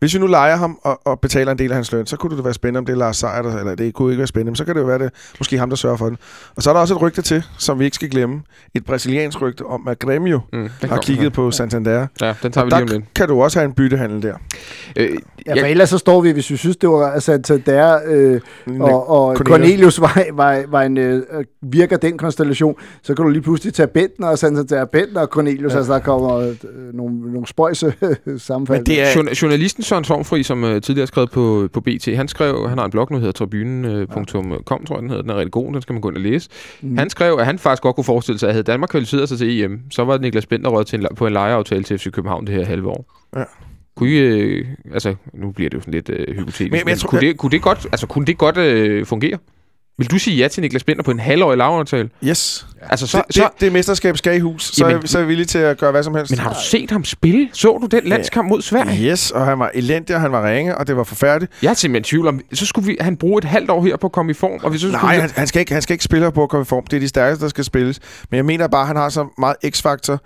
hvis 0.00 0.14
vi 0.14 0.18
nu 0.18 0.26
leger 0.26 0.56
ham 0.56 0.78
og, 0.82 1.00
og 1.06 1.20
betaler 1.20 1.52
en 1.52 1.58
del 1.58 1.70
af 1.70 1.74
hans 1.74 1.92
løn, 1.92 2.06
så 2.06 2.16
kunne 2.16 2.36
det 2.36 2.44
være 2.44 2.54
spændende, 2.54 2.78
om 2.78 2.86
det 2.86 2.92
er 2.92 2.96
Lars 2.96 3.16
Seier, 3.16 3.42
der, 3.42 3.58
eller 3.58 3.74
det 3.74 3.94
kunne 3.94 4.12
ikke 4.12 4.18
være 4.18 4.26
spændende, 4.26 4.50
men 4.50 4.56
så 4.56 4.64
kan 4.64 4.74
det 4.74 4.80
jo 4.80 4.86
være 4.86 4.98
det, 4.98 5.10
måske 5.38 5.58
ham, 5.58 5.68
der 5.68 5.76
sørger 5.76 5.96
for 5.96 6.06
den. 6.06 6.18
Og 6.56 6.62
så 6.62 6.70
er 6.70 6.74
der 6.74 6.80
også 6.80 6.94
et 6.94 7.02
rygte 7.02 7.22
til, 7.22 7.44
som 7.58 7.78
vi 7.78 7.84
ikke 7.84 7.94
skal 7.94 8.10
glemme. 8.10 8.42
Et 8.74 8.84
brasiliansk 8.84 9.42
rygte 9.42 9.62
om, 9.62 9.88
at 9.88 10.04
Grêmio 10.04 10.40
mm, 10.52 10.68
har 10.82 11.00
kigget 11.00 11.24
ja. 11.24 11.28
på 11.28 11.50
Santander. 11.50 12.06
Ja, 12.20 12.34
den 12.42 12.52
tager 12.52 12.64
vi 12.64 12.70
lige 12.70 12.82
om 12.82 12.88
lidt. 12.88 13.14
kan 13.14 13.28
du 13.28 13.42
også 13.42 13.58
have 13.58 13.66
en 13.66 13.72
byttehandel 13.72 14.22
der. 14.22 14.34
Øh, 14.96 15.10
ja, 15.46 15.62
for 15.62 15.66
ellers 15.66 15.88
så 15.88 15.98
står 15.98 16.20
vi, 16.20 16.30
hvis 16.30 16.50
vi 16.50 16.56
synes, 16.56 16.76
det 16.76 16.88
var 16.88 17.18
Santander 17.18 17.98
øh, 18.06 18.40
og, 18.80 19.10
og 19.10 19.36
Cornelius 19.36 20.00
var, 20.00 20.24
var, 20.32 20.62
var 20.68 20.82
en, 20.82 20.98
øh, 20.98 21.22
virker 21.62 21.96
den 21.96 22.18
konstellation, 22.18 22.74
så 23.02 23.14
kan 23.14 23.24
du 23.24 23.30
lige 23.30 23.42
pludselig 23.42 23.74
tage 23.74 23.86
Bentner 23.86 24.26
og 24.26 24.38
Santander 24.38 24.84
Bentner 24.84 25.20
og 25.20 25.28
Cornelius, 25.28 25.72
ja. 25.72 25.76
altså 25.76 25.92
der 25.92 25.98
kommer 25.98 26.36
øh, 26.36 26.54
nogle, 26.94 27.32
nogle 27.32 27.46
spøjse 27.46 27.94
sammenfald. 28.38 28.78
Men 28.78 28.86
det 28.86 29.00
er... 29.00 29.36
Journalisten 29.42 29.82
Søren 29.90 30.04
Tormfri, 30.04 30.42
som 30.42 30.64
uh, 30.64 30.80
tidligere 30.80 31.06
skrevet 31.06 31.30
på, 31.30 31.68
på 31.72 31.80
BT, 31.80 32.16
han 32.16 32.28
skrev, 32.28 32.68
han 32.68 32.78
har 32.78 32.84
en 32.84 32.90
blog 32.90 33.08
nu, 33.10 33.18
hedder 33.18 33.32
tribunen.com, 33.32 34.26
tror 34.84 34.96
jeg, 34.96 35.02
den 35.02 35.08
hedder. 35.08 35.22
Den 35.22 35.30
er 35.30 35.36
rigtig 35.36 35.52
god, 35.52 35.72
den 35.72 35.82
skal 35.82 35.92
man 35.92 36.02
gå 36.02 36.08
ind 36.08 36.16
og 36.16 36.22
læse. 36.22 36.50
Mm. 36.80 36.98
Han 36.98 37.10
skrev, 37.10 37.36
at 37.38 37.46
han 37.46 37.58
faktisk 37.58 37.82
godt 37.82 37.96
kunne 37.96 38.04
forestille 38.04 38.38
sig, 38.38 38.48
at 38.48 38.54
havde 38.54 38.64
Danmark 38.64 38.88
kvalificeret 38.88 39.28
sig 39.28 39.38
til 39.38 39.62
EM, 39.62 39.80
så 39.90 40.04
var 40.04 40.18
Niklas 40.18 40.46
Bender 40.46 40.70
rødt 40.70 40.86
til 40.86 41.00
en, 41.00 41.06
på 41.16 41.26
en 41.26 41.32
lejeaftale 41.32 41.82
til 41.82 41.98
FC 41.98 42.10
København 42.10 42.46
det 42.46 42.54
her 42.54 42.64
halve 42.64 42.88
år. 42.88 43.12
Ja. 43.36 43.44
Kunne 43.96 44.10
I, 44.10 44.18
øh, 44.18 44.66
altså, 44.92 45.14
nu 45.34 45.50
bliver 45.50 45.70
det 45.70 45.76
jo 45.76 45.80
sådan 45.80 45.94
lidt 45.94 46.10
øh, 46.10 46.36
hypotetisk, 46.36 46.60
men, 46.60 46.70
men, 46.70 46.82
men 46.84 46.96
tror, 46.96 47.08
kunne, 47.08 47.20
det, 47.20 47.36
kunne, 47.36 47.50
det 47.50 47.62
godt, 47.62 47.86
altså, 47.92 48.06
kunne 48.06 48.26
det 48.26 48.38
godt 48.38 48.56
øh, 48.56 49.06
fungere? 49.06 49.38
Vil 50.00 50.10
du 50.10 50.18
sige 50.18 50.36
ja 50.36 50.48
til 50.48 50.60
Niklas 50.60 50.84
Bender 50.84 51.02
på 51.02 51.10
en 51.10 51.20
halvårig 51.20 51.58
lavaftale? 51.58 52.10
Yes. 52.24 52.66
Altså, 52.82 53.06
så, 53.06 53.22
det, 53.26 53.34
så, 53.34 53.42
det, 53.42 53.60
det 53.60 53.72
mesterskab 53.72 54.16
skal 54.16 54.36
i 54.36 54.38
hus. 54.38 54.64
Så, 54.64 54.86
jamen, 54.86 55.02
er, 55.02 55.06
så 55.06 55.18
er 55.18 55.22
jeg 55.22 55.28
villig 55.28 55.48
til 55.48 55.58
at 55.58 55.78
gøre 55.78 55.90
hvad 55.90 56.02
som 56.02 56.14
helst. 56.14 56.32
Men 56.32 56.38
har 56.38 56.52
du 56.52 56.58
set 56.64 56.90
ham 56.90 57.04
spille? 57.04 57.48
Så 57.52 57.78
du 57.82 57.86
den 57.86 58.04
landskamp 58.04 58.48
mod 58.48 58.62
Sverige? 58.62 59.10
Yes, 59.10 59.30
og 59.30 59.46
han 59.46 59.58
var 59.58 59.70
elendig, 59.74 60.16
og 60.16 60.22
han 60.22 60.32
var 60.32 60.48
ringe, 60.48 60.78
og 60.78 60.86
det 60.86 60.96
var 60.96 61.04
forfærdeligt. 61.04 61.52
Jeg 61.62 61.70
er 61.70 61.74
simpelthen 61.74 62.04
tvivl 62.04 62.26
om, 62.26 62.40
så 62.52 62.66
skulle 62.66 62.86
vi, 62.86 62.96
han 63.00 63.16
bruge 63.16 63.38
et 63.38 63.44
halvt 63.44 63.70
år 63.70 63.84
her 63.84 63.96
på 63.96 64.06
at 64.06 64.12
komme 64.12 64.30
i 64.30 64.34
form. 64.34 64.60
Og 64.62 64.72
vi 64.72 64.78
så 64.78 64.88
Nej, 64.88 65.14
vi... 65.14 65.20
han, 65.20 65.30
han, 65.36 65.46
skal 65.46 65.60
ikke, 65.60 65.72
han 65.72 65.82
skal 65.82 65.94
ikke 65.94 66.04
spille 66.04 66.32
på 66.32 66.42
at 66.42 66.48
komme 66.48 66.62
i 66.62 66.64
form. 66.64 66.86
Det 66.86 66.96
er 66.96 67.00
de 67.00 67.08
stærkeste, 67.08 67.44
der 67.44 67.48
skal 67.48 67.64
spilles. 67.64 68.00
Men 68.30 68.36
jeg 68.36 68.44
mener 68.44 68.68
bare, 68.68 68.80
at 68.80 68.86
han 68.86 68.96
har 68.96 69.08
så 69.08 69.26
meget 69.38 69.56
x-faktor, 69.70 70.20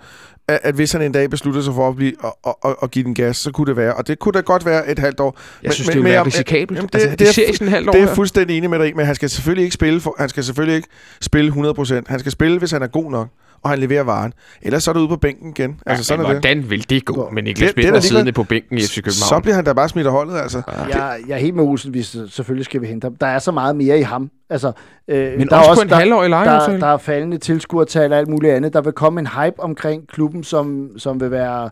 at, 0.47 0.59
at 0.63 0.75
hvis 0.75 0.91
han 0.91 1.01
en 1.01 1.11
dag 1.11 1.29
beslutter 1.29 1.61
sig 1.61 1.73
for 1.73 1.89
at, 1.89 1.95
blive, 1.95 2.13
og, 2.19 2.37
og, 2.43 2.57
og, 2.61 2.83
og 2.83 2.91
give 2.91 3.05
den 3.05 3.13
gas, 3.13 3.37
så 3.37 3.51
kunne 3.51 3.67
det 3.67 3.77
være. 3.77 3.93
Og 3.93 4.07
det 4.07 4.19
kunne 4.19 4.33
da 4.33 4.39
godt 4.39 4.65
være 4.65 4.89
et 4.89 4.99
halvt 4.99 5.19
år. 5.19 5.39
Jeg 5.63 5.67
men, 5.67 5.73
synes, 5.73 5.95
men, 5.95 6.05
det 6.05 6.13
er 6.13 6.19
jo 6.19 6.25
risikabelt. 6.25 6.77
Jamen, 6.77 6.89
det, 6.93 6.95
altså, 6.95 7.09
det, 7.09 7.19
det, 7.19 7.27
ser 7.27 7.53
sådan 7.53 7.67
halvt 7.67 7.89
år 7.89 7.93
Det 7.93 8.01
er 8.01 8.15
fuldstændig 8.15 8.57
enig 8.57 8.69
med 8.69 8.79
dig 8.79 8.95
men 8.95 9.05
han 9.05 9.15
skal 9.15 9.29
selvfølgelig 9.29 9.63
ikke 9.63 9.73
spille, 9.73 10.01
for, 10.01 10.15
han 10.19 10.29
skal 10.29 10.43
selvfølgelig 10.43 10.75
ikke 10.75 10.87
spille 11.21 11.51
100%. 11.51 12.01
Han 12.07 12.19
skal 12.19 12.31
spille, 12.31 12.59
hvis 12.59 12.71
han 12.71 12.81
er 12.81 12.87
god 12.87 13.11
nok 13.11 13.27
og 13.65 13.71
han 13.71 13.79
leverer 13.79 14.03
varen. 14.03 14.33
Ellers 14.61 14.83
så 14.83 14.91
er 14.91 14.93
du 14.93 14.99
ude 14.99 15.07
på 15.07 15.15
bænken 15.15 15.49
igen. 15.49 15.79
Altså, 15.85 15.99
ja, 15.99 16.03
sådan 16.03 16.19
men 16.19 16.25
er 16.25 16.33
hvordan 16.33 16.57
det. 16.57 16.69
vil 16.69 16.89
det 16.89 17.05
gå 17.05 17.29
med 17.29 17.43
Niklas 17.43 17.73
Bender 17.73 17.99
siddende 17.99 18.31
på 18.31 18.43
bænken 18.43 18.77
i 18.77 18.81
FC 18.81 18.95
København? 18.95 19.29
Så 19.29 19.39
bliver 19.41 19.55
han 19.55 19.65
da 19.65 19.73
bare 19.73 19.89
smidt 19.89 20.07
af 20.07 20.13
holdet, 20.13 20.37
altså. 20.37 20.61
Ja. 20.67 20.97
Jeg, 20.97 21.19
jeg 21.27 21.33
er 21.33 21.39
helt 21.39 21.55
med 21.55 21.63
Olsen, 21.63 21.91
hvis 21.91 22.17
selvfølgelig 22.29 22.65
skal 22.65 22.81
vi 22.81 22.87
hente 22.87 23.05
ham. 23.05 23.15
Der 23.15 23.27
er 23.27 23.39
så 23.39 23.51
meget 23.51 23.75
mere 23.75 23.99
i 23.99 24.01
ham. 24.01 24.31
Altså, 24.49 24.71
øh, 25.07 25.17
men 25.37 25.47
der 25.47 25.55
også, 25.55 25.67
er 25.67 25.69
også 25.69 25.81
på 25.81 25.93
en 25.93 25.99
halvårig 25.99 26.29
der, 26.29 26.77
der 26.79 26.87
er 26.87 26.97
faldende 26.97 27.37
tilskuertal 27.37 28.13
og 28.13 28.19
alt 28.19 28.27
muligt 28.27 28.53
andet. 28.53 28.73
Der 28.73 28.81
vil 28.81 28.93
komme 28.93 29.19
en 29.19 29.27
hype 29.27 29.59
omkring 29.59 30.07
klubben, 30.07 30.43
som, 30.43 30.89
som 30.97 31.19
vil 31.19 31.31
være 31.31 31.69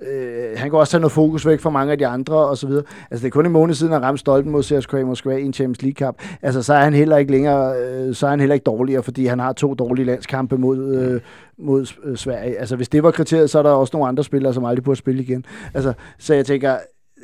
Øh, 0.00 0.58
han 0.58 0.70
kan 0.70 0.78
også 0.78 0.90
tage 0.90 1.00
noget 1.00 1.12
fokus 1.12 1.46
væk 1.46 1.60
fra 1.60 1.70
mange 1.70 1.92
af 1.92 1.98
de 1.98 2.06
andre 2.06 2.36
og 2.36 2.58
så 2.58 2.66
videre. 2.66 2.84
Altså 3.10 3.22
det 3.22 3.26
er 3.26 3.30
kun 3.30 3.46
en 3.46 3.52
måned 3.52 3.74
siden, 3.74 3.92
at 3.92 4.02
ramte 4.02 4.20
stolpen 4.20 4.52
mod 4.52 4.62
CSKA 4.62 5.04
Moskva 5.04 5.36
i 5.36 5.42
en 5.42 5.52
Champions 5.52 5.82
League 5.82 5.94
kamp. 5.94 6.22
Altså 6.42 6.62
så 6.62 6.74
er 6.74 6.84
han 6.84 6.94
heller 6.94 7.16
ikke 7.16 7.32
længere, 7.32 7.76
øh, 7.78 8.14
så 8.14 8.26
er 8.26 8.30
han 8.30 8.40
heller 8.40 8.54
ikke 8.54 8.64
dårligere, 8.64 9.02
fordi 9.02 9.26
han 9.26 9.38
har 9.38 9.52
to 9.52 9.74
dårlige 9.74 10.06
landskampe 10.06 10.58
mod, 10.58 10.94
øh, 10.94 11.20
mod 11.58 11.86
øh, 12.04 12.16
Sverige. 12.16 12.58
Altså 12.58 12.76
hvis 12.76 12.88
det 12.88 13.02
var 13.02 13.10
kriteriet, 13.10 13.50
så 13.50 13.58
er 13.58 13.62
der 13.62 13.70
også 13.70 13.90
nogle 13.96 14.08
andre 14.08 14.24
spillere, 14.24 14.54
som 14.54 14.64
aldrig 14.64 14.84
burde 14.84 14.98
spille 14.98 15.22
igen. 15.22 15.44
Altså, 15.74 15.92
så 16.18 16.34
jeg 16.34 16.46
tænker, 16.46 16.76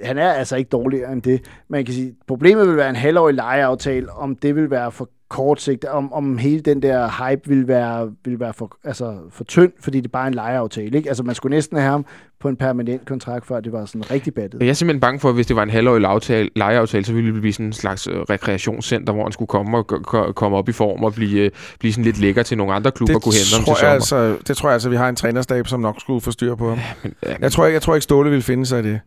han 0.05 0.19
er 0.19 0.33
altså 0.33 0.57
ikke 0.57 0.69
dårligere 0.69 1.13
end 1.13 1.23
det. 1.23 1.41
Man 1.69 1.85
kan 1.85 1.95
sige, 1.95 2.15
problemet 2.29 2.69
vil 2.69 2.77
være 2.77 2.91
en 2.91 2.97
halvårig 2.97 3.35
lejeaftale, 3.35 4.13
om 4.13 4.37
det 4.37 4.57
vil 4.57 4.71
være 4.71 4.93
for 4.93 5.09
kort 5.29 5.61
sigt, 5.61 5.85
om, 5.85 6.13
om 6.13 6.39
hele 6.39 6.61
den 6.61 6.83
der 6.83 7.29
hype 7.31 7.49
vil 7.49 7.69
være, 7.69 8.11
vil 8.25 8.41
være 8.41 8.53
for, 8.53 8.77
altså 8.85 9.17
for 9.31 9.45
tynd, 9.45 9.73
fordi 9.81 9.99
det 9.99 10.05
er 10.07 10.11
bare 10.11 10.29
en 10.29 10.35
lejeaftale. 10.35 10.97
Ikke? 10.97 11.09
Altså 11.09 11.23
man 11.23 11.35
skulle 11.35 11.57
næsten 11.57 11.77
have 11.79 11.91
ham 11.91 12.05
på 12.41 12.49
en 12.49 12.57
permanent 12.57 13.07
kontrakt, 13.09 13.47
før 13.47 13.61
det 13.61 13.73
var 13.73 13.85
sådan 13.85 14.11
rigtig 14.11 14.35
battet. 14.35 14.61
Jeg 14.63 14.69
er 14.69 14.73
simpelthen 14.73 15.01
bange 15.01 15.21
for, 15.21 15.29
at 15.29 15.35
hvis 15.35 15.47
det 15.47 15.57
var 15.57 15.63
en 15.63 15.71
halvårig 15.71 16.01
lejeaftale, 16.01 16.51
lejeaftale 16.57 17.05
så 17.05 17.13
ville 17.13 17.33
det 17.33 17.41
blive 17.41 17.53
sådan 17.53 17.67
en 17.67 17.73
slags 17.73 18.07
øh, 18.07 18.15
rekreationscenter, 18.17 19.13
hvor 19.13 19.23
han 19.23 19.33
skulle 19.33 19.47
komme 19.49 19.77
og 19.79 20.35
komme 20.35 20.57
op 20.57 20.69
i 20.69 20.73
form 20.73 21.05
og 21.05 21.15
blive, 21.15 21.41
øh, 21.45 21.51
blive 21.81 21.93
sådan 21.93 22.05
lidt 22.05 22.19
lækker 22.21 22.43
til 22.43 22.59
nogle 22.59 22.73
andre 22.75 22.91
klubber 22.91 23.15
og 23.15 23.23
kunne 23.23 23.35
hente 23.35 23.55
ham 23.57 23.65
til 23.65 23.75
tror 23.75 23.93
jeg 23.93 24.03
sommer. 24.03 24.25
altså, 24.29 24.45
det 24.49 24.57
tror 24.57 24.69
jeg 24.69 24.73
altså, 24.75 24.89
vi 24.89 24.97
har 24.97 25.09
en 25.09 25.17
trænerstab, 25.17 25.67
som 25.67 25.81
nok 25.81 26.01
skulle 26.01 26.21
få 26.21 26.31
styr 26.31 26.55
på 26.55 26.69
ham. 26.69 26.79
Men, 27.03 27.15
ja, 27.27 27.35
Jeg 27.41 27.53
tror, 27.53 27.67
ikke- 27.67 27.75
jeg 27.75 27.83
tror 27.83 27.95
ikke, 27.95 28.03
Ståle 28.05 28.31
vil 28.31 28.43
finde 28.43 28.67
sig 28.67 28.81
i 28.81 28.83
det. 28.83 29.01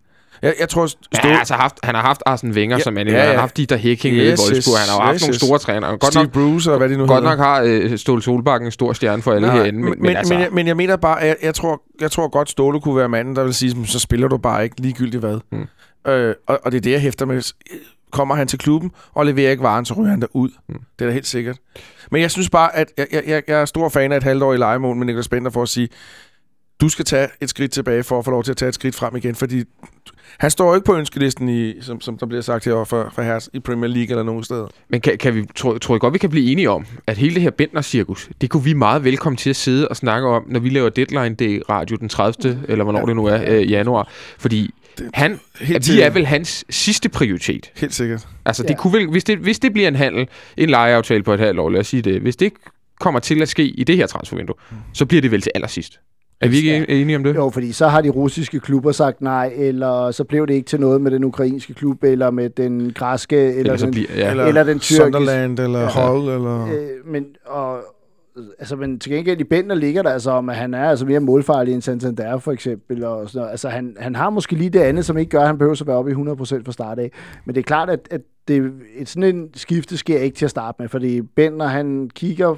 Jeg, 0.43 0.53
jeg 0.59 0.69
tror, 0.69 0.81
Ja, 1.13 1.17
Ståle, 1.19 1.39
altså 1.39 1.53
haft, 1.53 1.75
han 1.83 1.95
har 1.95 2.01
haft 2.01 2.23
Arsene 2.25 2.53
Wenger 2.53 2.77
Ja, 2.77 2.83
som 2.83 2.93
manager, 2.93 3.17
ja, 3.17 3.21
han 3.23 3.29
ja. 3.29 3.33
har 3.35 3.41
haft 3.41 3.57
Dieter 3.57 3.75
Hecking 3.75 4.15
yes, 4.15 4.39
i 4.39 4.43
Wolfsburg, 4.43 4.77
han 4.79 4.89
har 4.89 5.01
haft 5.05 5.15
yes, 5.15 5.21
nogle 5.21 5.35
store 5.35 5.59
trænere. 5.59 5.97
Godt 5.97 6.13
Steve 6.13 6.23
nok, 6.23 6.33
Bruce 6.33 6.71
og 6.71 6.77
hvad 6.77 6.89
de 6.89 6.97
nu 6.97 7.05
godt 7.07 7.23
hedder. 7.23 7.29
nok 7.29 7.39
har 7.39 7.61
øh, 7.65 7.97
Ståle 7.97 8.21
Solbakken 8.21 8.67
en 8.67 8.71
stor 8.71 8.93
stjerne 8.93 9.21
for 9.21 9.31
alle 9.33 9.47
Nej, 9.47 9.57
herinde, 9.57 9.79
men, 9.79 9.89
men, 9.89 10.01
men, 10.01 10.15
altså, 10.15 10.33
men, 10.33 10.41
jeg, 10.43 10.49
men 10.51 10.67
jeg 10.67 10.77
mener 10.77 10.95
bare, 10.95 11.15
jeg, 11.17 11.35
jeg, 11.43 11.55
tror, 11.55 11.81
jeg 12.01 12.11
tror 12.11 12.27
godt, 12.27 12.49
Ståle 12.49 12.81
kunne 12.81 12.95
være 12.97 13.09
manden, 13.09 13.35
der 13.35 13.43
vil 13.43 13.53
sige, 13.53 13.75
"Men 13.75 13.85
så 13.85 13.99
spiller 13.99 14.27
du 14.27 14.37
bare 14.37 14.63
ikke 14.63 14.81
ligegyldigt 14.81 15.23
hvad. 15.23 15.39
Mm. 15.51 16.11
Øh, 16.11 16.35
og, 16.47 16.59
og 16.63 16.71
det 16.71 16.77
er 16.77 16.81
det, 16.81 16.91
jeg 16.91 17.01
hæfter 17.01 17.25
med. 17.25 17.53
Kommer 18.11 18.35
han 18.35 18.47
til 18.47 18.59
klubben 18.59 18.91
og 19.13 19.25
leverer 19.25 19.51
ikke 19.51 19.63
varen, 19.63 19.85
så 19.85 19.93
ryger 19.93 20.09
han 20.09 20.21
derud. 20.21 20.49
Mm. 20.69 20.75
Det 20.99 21.05
er 21.05 21.09
da 21.09 21.13
helt 21.13 21.27
sikkert. 21.27 21.57
Men 22.11 22.21
jeg 22.21 22.31
synes 22.31 22.49
bare, 22.49 22.75
at 22.75 22.87
jeg, 22.97 23.07
jeg, 23.11 23.23
jeg, 23.27 23.41
jeg 23.47 23.61
er 23.61 23.65
stor 23.65 23.89
fan 23.89 24.11
af 24.11 24.17
et 24.17 24.23
halvt 24.23 24.43
år 24.43 24.53
i 24.53 24.57
legemål 24.57 24.95
med 24.95 25.05
Niklas 25.05 25.27
Bender 25.27 25.51
for 25.51 25.61
at 25.61 25.69
sige, 25.69 25.89
du 26.83 26.89
skal 26.89 27.05
tage 27.05 27.27
et 27.41 27.49
skridt 27.49 27.71
tilbage 27.71 28.03
for 28.03 28.19
at 28.19 28.25
få 28.25 28.31
lov 28.31 28.43
til 28.43 28.51
at 28.51 28.57
tage 28.57 28.69
et 28.69 28.75
skridt 28.75 28.95
frem 28.95 29.15
igen, 29.15 29.35
fordi 29.35 29.63
han 30.37 30.51
står 30.51 30.69
jo 30.69 30.75
ikke 30.75 30.85
på 30.85 30.95
ønskelisten, 30.95 31.49
i, 31.49 31.81
som, 31.81 32.01
som 32.01 32.17
der 32.17 32.25
bliver 32.25 32.41
sagt 32.41 32.65
herovre 32.65 32.85
for, 32.85 33.11
for 33.15 33.21
Hertz, 33.21 33.47
i 33.53 33.59
Premier 33.59 33.87
League 33.89 34.09
eller 34.09 34.23
nogen 34.23 34.43
steder. 34.43 34.67
men 34.89 35.01
kan, 35.01 35.17
kan 35.17 35.35
vi, 35.35 35.45
tror, 35.55 35.77
tror 35.77 35.95
jeg 35.95 35.99
godt, 35.99 36.13
vi 36.13 36.17
kan 36.17 36.29
blive 36.29 36.51
enige 36.51 36.69
om, 36.69 36.85
at 37.07 37.17
hele 37.17 37.33
det 37.35 37.41
her 37.41 37.51
Bentner-cirkus, 37.51 38.29
det 38.41 38.49
kunne 38.49 38.63
vi 38.63 38.73
meget 38.73 39.03
velkommen 39.03 39.37
til 39.37 39.49
at 39.49 39.55
sidde 39.55 39.87
og 39.87 39.95
snakke 39.95 40.27
om, 40.27 40.43
når 40.49 40.59
vi 40.59 40.69
laver 40.69 40.89
Deadline 40.89 41.35
Day 41.35 41.61
Radio 41.69 41.97
den 41.97 42.09
30. 42.09 42.59
eller 42.67 42.83
hvornår 42.83 43.05
det 43.05 43.15
nu 43.15 43.25
er, 43.25 43.43
øh, 43.47 43.71
januar. 43.71 44.11
Fordi 44.37 44.73
han, 45.13 45.39
Helt 45.59 45.75
at 45.75 45.95
vi 45.95 46.01
er 46.01 46.09
vel 46.09 46.25
hans 46.25 46.65
sidste 46.69 47.09
prioritet. 47.09 47.71
Helt 47.75 47.93
sikkert. 47.93 48.27
Altså, 48.45 48.63
det 48.63 48.69
Ja. 48.69 48.75
kunne 48.75 48.93
vel, 48.93 49.07
hvis, 49.09 49.23
det, 49.23 49.37
hvis 49.37 49.59
det 49.59 49.73
bliver 49.73 49.87
en 49.87 49.95
handel, 49.95 50.27
en 50.57 50.69
lejeaftale 50.69 51.23
på 51.23 51.33
et 51.33 51.39
halvt 51.39 51.59
år, 51.59 51.69
lad 51.69 51.79
os 51.79 51.87
sige 51.87 52.01
det, 52.01 52.21
hvis 52.21 52.35
det 52.35 52.45
ikke 52.45 52.57
kommer 52.99 53.19
til 53.19 53.41
at 53.41 53.49
ske 53.49 53.63
i 53.67 53.83
det 53.83 53.97
her 53.97 54.07
transfervindue, 54.07 54.55
så 54.93 55.05
bliver 55.05 55.21
det 55.21 55.31
vel 55.31 55.41
til 55.41 55.51
allersidst. 55.55 55.99
Er 56.43 56.47
vi 56.49 56.57
ikke 56.57 56.69
Ja. 56.69 56.77
en- 56.77 56.85
enige 56.89 57.15
om 57.15 57.23
det? 57.23 57.35
Jo, 57.35 57.49
fordi 57.49 57.71
så 57.71 57.87
har 57.87 58.01
de 58.01 58.09
russiske 58.09 58.59
klubber 58.59 58.91
sagt 58.91 59.21
nej, 59.21 59.53
eller 59.55 60.11
så 60.11 60.23
blev 60.23 60.47
det 60.47 60.53
ikke 60.53 60.65
til 60.67 60.79
noget 60.79 61.01
med 61.01 61.11
den 61.11 61.23
ukrainske 61.23 61.73
klub, 61.73 62.03
eller 62.03 62.31
med 62.31 62.49
den 62.49 62.91
græske, 62.95 63.35
eller, 63.37 63.73
Eller 63.73 63.77
den, 63.85 63.91
bliver, 63.91 64.07
ja. 64.17 64.29
Eller, 64.31 64.45
eller 64.45 64.63
den 64.63 64.79
tyrkiske. 64.79 65.03
Sunderland, 65.03 65.59
eller 65.59 65.79
ja. 65.79 66.09
Hull, 66.11 66.29
eller... 66.29 66.63
øh, 66.67 67.11
men, 67.11 67.25
og, 67.45 67.77
altså, 68.59 68.75
men 68.75 68.99
til 68.99 69.11
gengæld 69.11 69.39
i 69.41 69.43
Bender 69.43 69.75
ligger 69.75 70.01
der 70.03 70.09
altså 70.09 70.31
om, 70.31 70.49
at 70.49 70.55
han 70.55 70.73
er 70.73 70.89
altså 70.89 71.05
mere 71.05 71.19
målfarlig 71.19 71.73
end 71.73 71.81
Santander 71.81 72.37
for 72.39 72.51
eksempel. 72.51 73.03
Og 73.03 73.29
sådan 73.29 73.39
noget. 73.39 73.51
Altså, 73.51 73.69
han, 73.69 73.95
han 73.99 74.15
har 74.15 74.29
måske 74.29 74.55
lige 74.55 74.69
det 74.69 74.79
andet, 74.79 75.05
som 75.05 75.17
ikke 75.17 75.29
gør, 75.29 75.39
at 75.41 75.47
han 75.47 75.57
behøver 75.57 75.77
at 75.81 75.87
være 75.87 75.95
oppe 75.97 76.11
i 76.11 76.13
100% 76.13 76.17
fra 76.65 76.71
start 76.71 76.99
af. 76.99 77.11
Men 77.45 77.55
det 77.55 77.61
er 77.61 77.65
klart, 77.65 77.89
at, 77.89 77.99
at 78.11 78.21
det, 78.47 78.71
et 78.97 79.09
sådan 79.09 79.35
en 79.35 79.49
skifte 79.55 79.97
sker 79.97 80.19
ikke 80.19 80.35
til 80.37 80.45
at 80.45 80.51
starte 80.51 80.75
med, 80.79 80.89
fordi 80.89 81.21
Bender, 81.21 81.65
han 81.67 82.09
kigger 82.15 82.55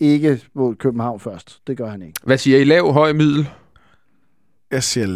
ikke 0.00 0.40
mod 0.54 0.74
København 0.74 1.20
først. 1.20 1.60
Det 1.66 1.76
gør 1.76 1.90
han 1.90 2.02
ikke. 2.02 2.20
Hvad 2.24 2.38
siger 2.38 2.58
I? 2.58 2.64
Lav, 2.64 2.92
høj, 2.92 3.12
middel? 3.12 3.48
Jeg 4.70 4.82
siger 4.82 5.06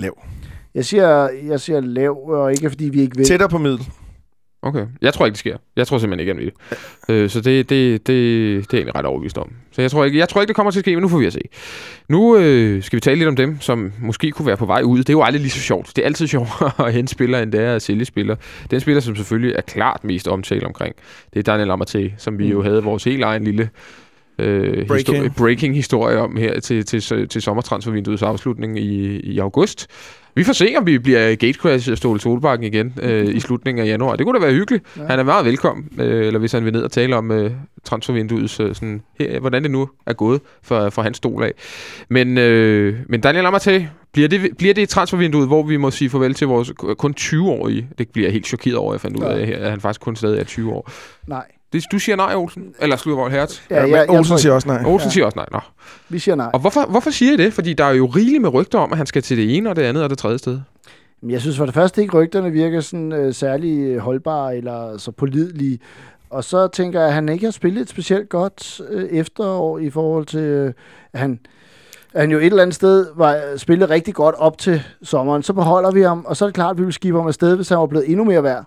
lav. 0.00 0.22
Jeg 0.74 0.84
siger, 0.84 1.28
jeg 1.28 1.60
siger 1.60 1.80
lav, 1.80 2.28
og 2.28 2.52
ikke 2.52 2.70
fordi 2.70 2.84
vi 2.84 3.00
ikke 3.00 3.16
vil. 3.16 3.26
Tættere 3.26 3.48
på 3.48 3.58
middel. 3.58 3.86
Okay. 4.62 4.86
Jeg 5.02 5.14
tror 5.14 5.26
ikke, 5.26 5.32
det 5.32 5.38
sker. 5.38 5.56
Jeg 5.76 5.86
tror 5.86 5.98
simpelthen 5.98 6.20
ikke, 6.20 6.30
han 6.32 6.38
vil 6.38 6.52
det. 7.08 7.14
Øh, 7.14 7.30
så 7.30 7.40
det, 7.40 7.70
det, 7.70 8.06
det, 8.06 8.06
det 8.06 8.74
er 8.74 8.78
egentlig 8.78 8.94
ret 8.94 9.06
overbevist 9.06 9.38
om. 9.38 9.52
Så 9.70 9.82
jeg 9.82 9.90
tror, 9.90 10.04
ikke, 10.04 10.18
jeg 10.18 10.28
tror 10.28 10.40
ikke, 10.40 10.48
det 10.48 10.56
kommer 10.56 10.70
til 10.70 10.78
at 10.78 10.84
ske, 10.84 10.96
men 10.96 11.02
nu 11.02 11.08
får 11.08 11.18
vi 11.18 11.26
at 11.26 11.32
se. 11.32 11.40
Nu 12.08 12.36
øh, 12.36 12.82
skal 12.82 12.96
vi 12.96 13.00
tale 13.00 13.16
lidt 13.16 13.28
om 13.28 13.36
dem, 13.36 13.60
som 13.60 13.92
måske 14.00 14.30
kunne 14.30 14.46
være 14.46 14.56
på 14.56 14.66
vej 14.66 14.82
ud. 14.82 14.98
Det 14.98 15.08
er 15.08 15.12
jo 15.12 15.22
aldrig 15.22 15.40
lige 15.40 15.50
så 15.50 15.60
sjovt. 15.60 15.92
Det 15.96 16.02
er 16.02 16.06
altid 16.06 16.26
sjovt 16.26 16.48
at 16.86 16.92
hente 16.92 17.10
spillere, 17.10 17.42
end 17.42 17.52
det 17.52 17.60
er 17.60 17.74
at 17.74 17.82
sælge 17.82 18.04
spillere. 18.04 18.36
Den 18.70 18.80
spiller, 18.80 19.00
som 19.00 19.16
selvfølgelig 19.16 19.54
er 19.56 19.60
klart 19.60 20.04
mest 20.04 20.28
omtalt 20.28 20.64
omkring, 20.64 20.94
det 21.32 21.38
er 21.38 21.52
Daniel 21.52 21.70
Amartey, 21.70 22.10
som 22.18 22.38
vi 22.38 22.48
jo 22.48 22.62
havde 22.62 22.82
vores 22.82 23.04
helt 23.04 23.22
egen 23.22 23.44
lille 23.44 23.70
øh, 24.40 24.86
Breaking. 24.86 25.18
histori- 25.18 25.28
breaking 25.36 25.74
historie 25.74 26.18
om 26.18 26.36
her 26.36 26.60
til, 26.60 26.84
til, 26.84 27.28
til 27.28 27.42
sommertransfervinduets 27.42 28.22
afslutning 28.22 28.78
i, 28.78 29.20
i 29.20 29.38
august. 29.38 29.86
Vi 30.34 30.44
får 30.44 30.52
se, 30.52 30.74
om 30.78 30.86
vi 30.86 30.98
bliver 30.98 31.34
gatecrash 31.34 31.90
af 31.90 31.96
Ståle 31.96 32.20
Solbakken 32.20 32.66
igen 32.66 32.94
øh, 33.02 33.34
i 33.34 33.40
slutningen 33.40 33.84
af 33.84 33.88
januar. 33.88 34.16
Det 34.16 34.26
kunne 34.26 34.38
da 34.40 34.44
være 34.44 34.54
hyggeligt. 34.54 34.84
Ja. 34.96 35.06
Han 35.06 35.18
er 35.18 35.22
meget 35.22 35.44
velkommen, 35.44 35.88
øh, 35.98 36.26
eller 36.26 36.40
hvis 36.40 36.52
han 36.52 36.64
vil 36.64 36.72
ned 36.72 36.82
og 36.82 36.90
tale 36.92 37.16
om 37.16 37.30
øh, 37.30 37.50
transfervinduets, 37.84 38.60
øh, 38.60 38.74
sådan, 38.74 39.02
her, 39.18 39.40
hvordan 39.40 39.62
det 39.62 39.70
nu 39.70 39.88
er 40.06 40.12
gået 40.12 40.40
for, 40.62 40.90
for 40.90 41.02
hans 41.02 41.16
stol 41.16 41.42
af. 41.42 41.52
Men, 42.08 42.38
øh, 42.38 42.96
men 43.08 43.20
Daniel 43.20 43.46
Amartey, 43.46 43.82
bliver 44.12 44.28
det, 44.28 44.50
bliver 44.58 44.74
det 44.74 44.88
transfervinduet, 44.88 45.46
hvor 45.46 45.62
vi 45.62 45.76
må 45.76 45.90
sige 45.90 46.10
farvel 46.10 46.34
til 46.34 46.46
vores 46.46 46.72
kun 46.98 47.14
20-årige? 47.20 47.88
Det 47.98 48.08
bliver 48.08 48.26
jeg 48.26 48.32
helt 48.32 48.46
chokeret 48.46 48.76
over, 48.76 48.92
at 48.92 48.94
jeg 48.94 49.00
fandt 49.00 49.16
ud 49.16 49.22
af, 49.22 49.46
her, 49.46 49.58
at 49.58 49.70
han 49.70 49.80
faktisk 49.80 50.00
kun 50.00 50.16
stadig 50.16 50.40
er 50.40 50.44
20 50.44 50.72
år. 50.72 50.90
Nej. 51.26 51.44
Det, 51.72 51.84
du 51.92 51.98
siger 51.98 52.16
nej, 52.16 52.34
Olsen? 52.34 52.74
Eller 52.80 52.96
Sludvold 52.96 53.32
Hertz? 53.32 53.60
Ja, 53.70 53.86
men 53.86 54.10
Olsen 54.10 54.38
siger 54.38 54.52
også 54.52 54.68
nej. 54.68 54.84
Olsen 54.84 55.08
Ja. 55.08 55.12
siger 55.12 55.24
også 55.24 55.36
nej. 55.38 55.46
Nå. 55.52 55.58
Vi 56.08 56.18
siger 56.18 56.34
nej. 56.34 56.50
Og 56.52 56.60
hvorfor, 56.60 56.86
hvorfor 56.86 57.10
siger 57.10 57.32
I 57.32 57.36
det? 57.36 57.52
Fordi 57.52 57.72
der 57.74 57.84
er 57.84 57.92
jo 57.92 58.06
rigeligt 58.06 58.42
med 58.42 58.54
rygter 58.54 58.78
om, 58.78 58.92
at 58.92 58.96
han 58.96 59.06
skal 59.06 59.22
til 59.22 59.36
det 59.36 59.56
ene 59.56 59.70
og 59.70 59.76
det 59.76 59.82
andet 59.82 60.02
og 60.04 60.10
det 60.10 60.18
tredje 60.18 60.38
sted. 60.38 60.60
Men 61.22 61.30
jeg 61.30 61.40
synes 61.40 61.56
for 61.56 61.64
det 61.64 61.74
første 61.74 62.02
ikke, 62.02 62.16
rygterne 62.18 62.50
virker 62.50 62.80
sådan 62.80 63.12
øh, 63.12 63.34
særlig 63.34 63.98
holdbare 63.98 64.56
eller 64.56 64.98
så 64.98 65.10
pålidelige. 65.10 65.78
Og 66.30 66.44
så 66.44 66.66
tænker 66.68 66.98
jeg, 67.00 67.08
at 67.08 67.14
han 67.14 67.28
ikke 67.28 67.44
har 67.44 67.50
spillet 67.52 67.80
et 67.82 67.88
specielt 67.88 68.28
godt 68.28 68.80
øh, 68.90 69.04
efterår 69.04 69.78
i 69.78 69.90
forhold 69.90 70.26
til, 70.26 70.40
øh, 70.40 70.72
at 71.12 71.20
han, 71.20 71.38
at 72.14 72.20
han 72.20 72.30
jo 72.30 72.38
et 72.38 72.46
eller 72.46 72.62
andet 72.62 72.74
sted 72.74 73.06
var 73.16 73.40
spillet 73.56 73.90
rigtig 73.90 74.14
godt 74.14 74.34
op 74.38 74.58
til 74.58 74.82
sommeren. 75.02 75.42
Så 75.42 75.52
beholder 75.52 75.90
vi 75.90 76.02
ham, 76.02 76.24
og 76.28 76.36
så 76.36 76.44
er 76.44 76.46
det 76.46 76.54
klart, 76.54 76.70
at 76.70 76.78
vi 76.78 76.84
vil 76.84 76.92
skibe 76.92 77.18
ham 77.18 77.26
afsted, 77.26 77.56
hvis 77.56 77.68
han 77.68 77.78
var 77.78 77.86
blevet 77.86 78.08
endnu 78.10 78.24
mere 78.24 78.42
værd. 78.42 78.64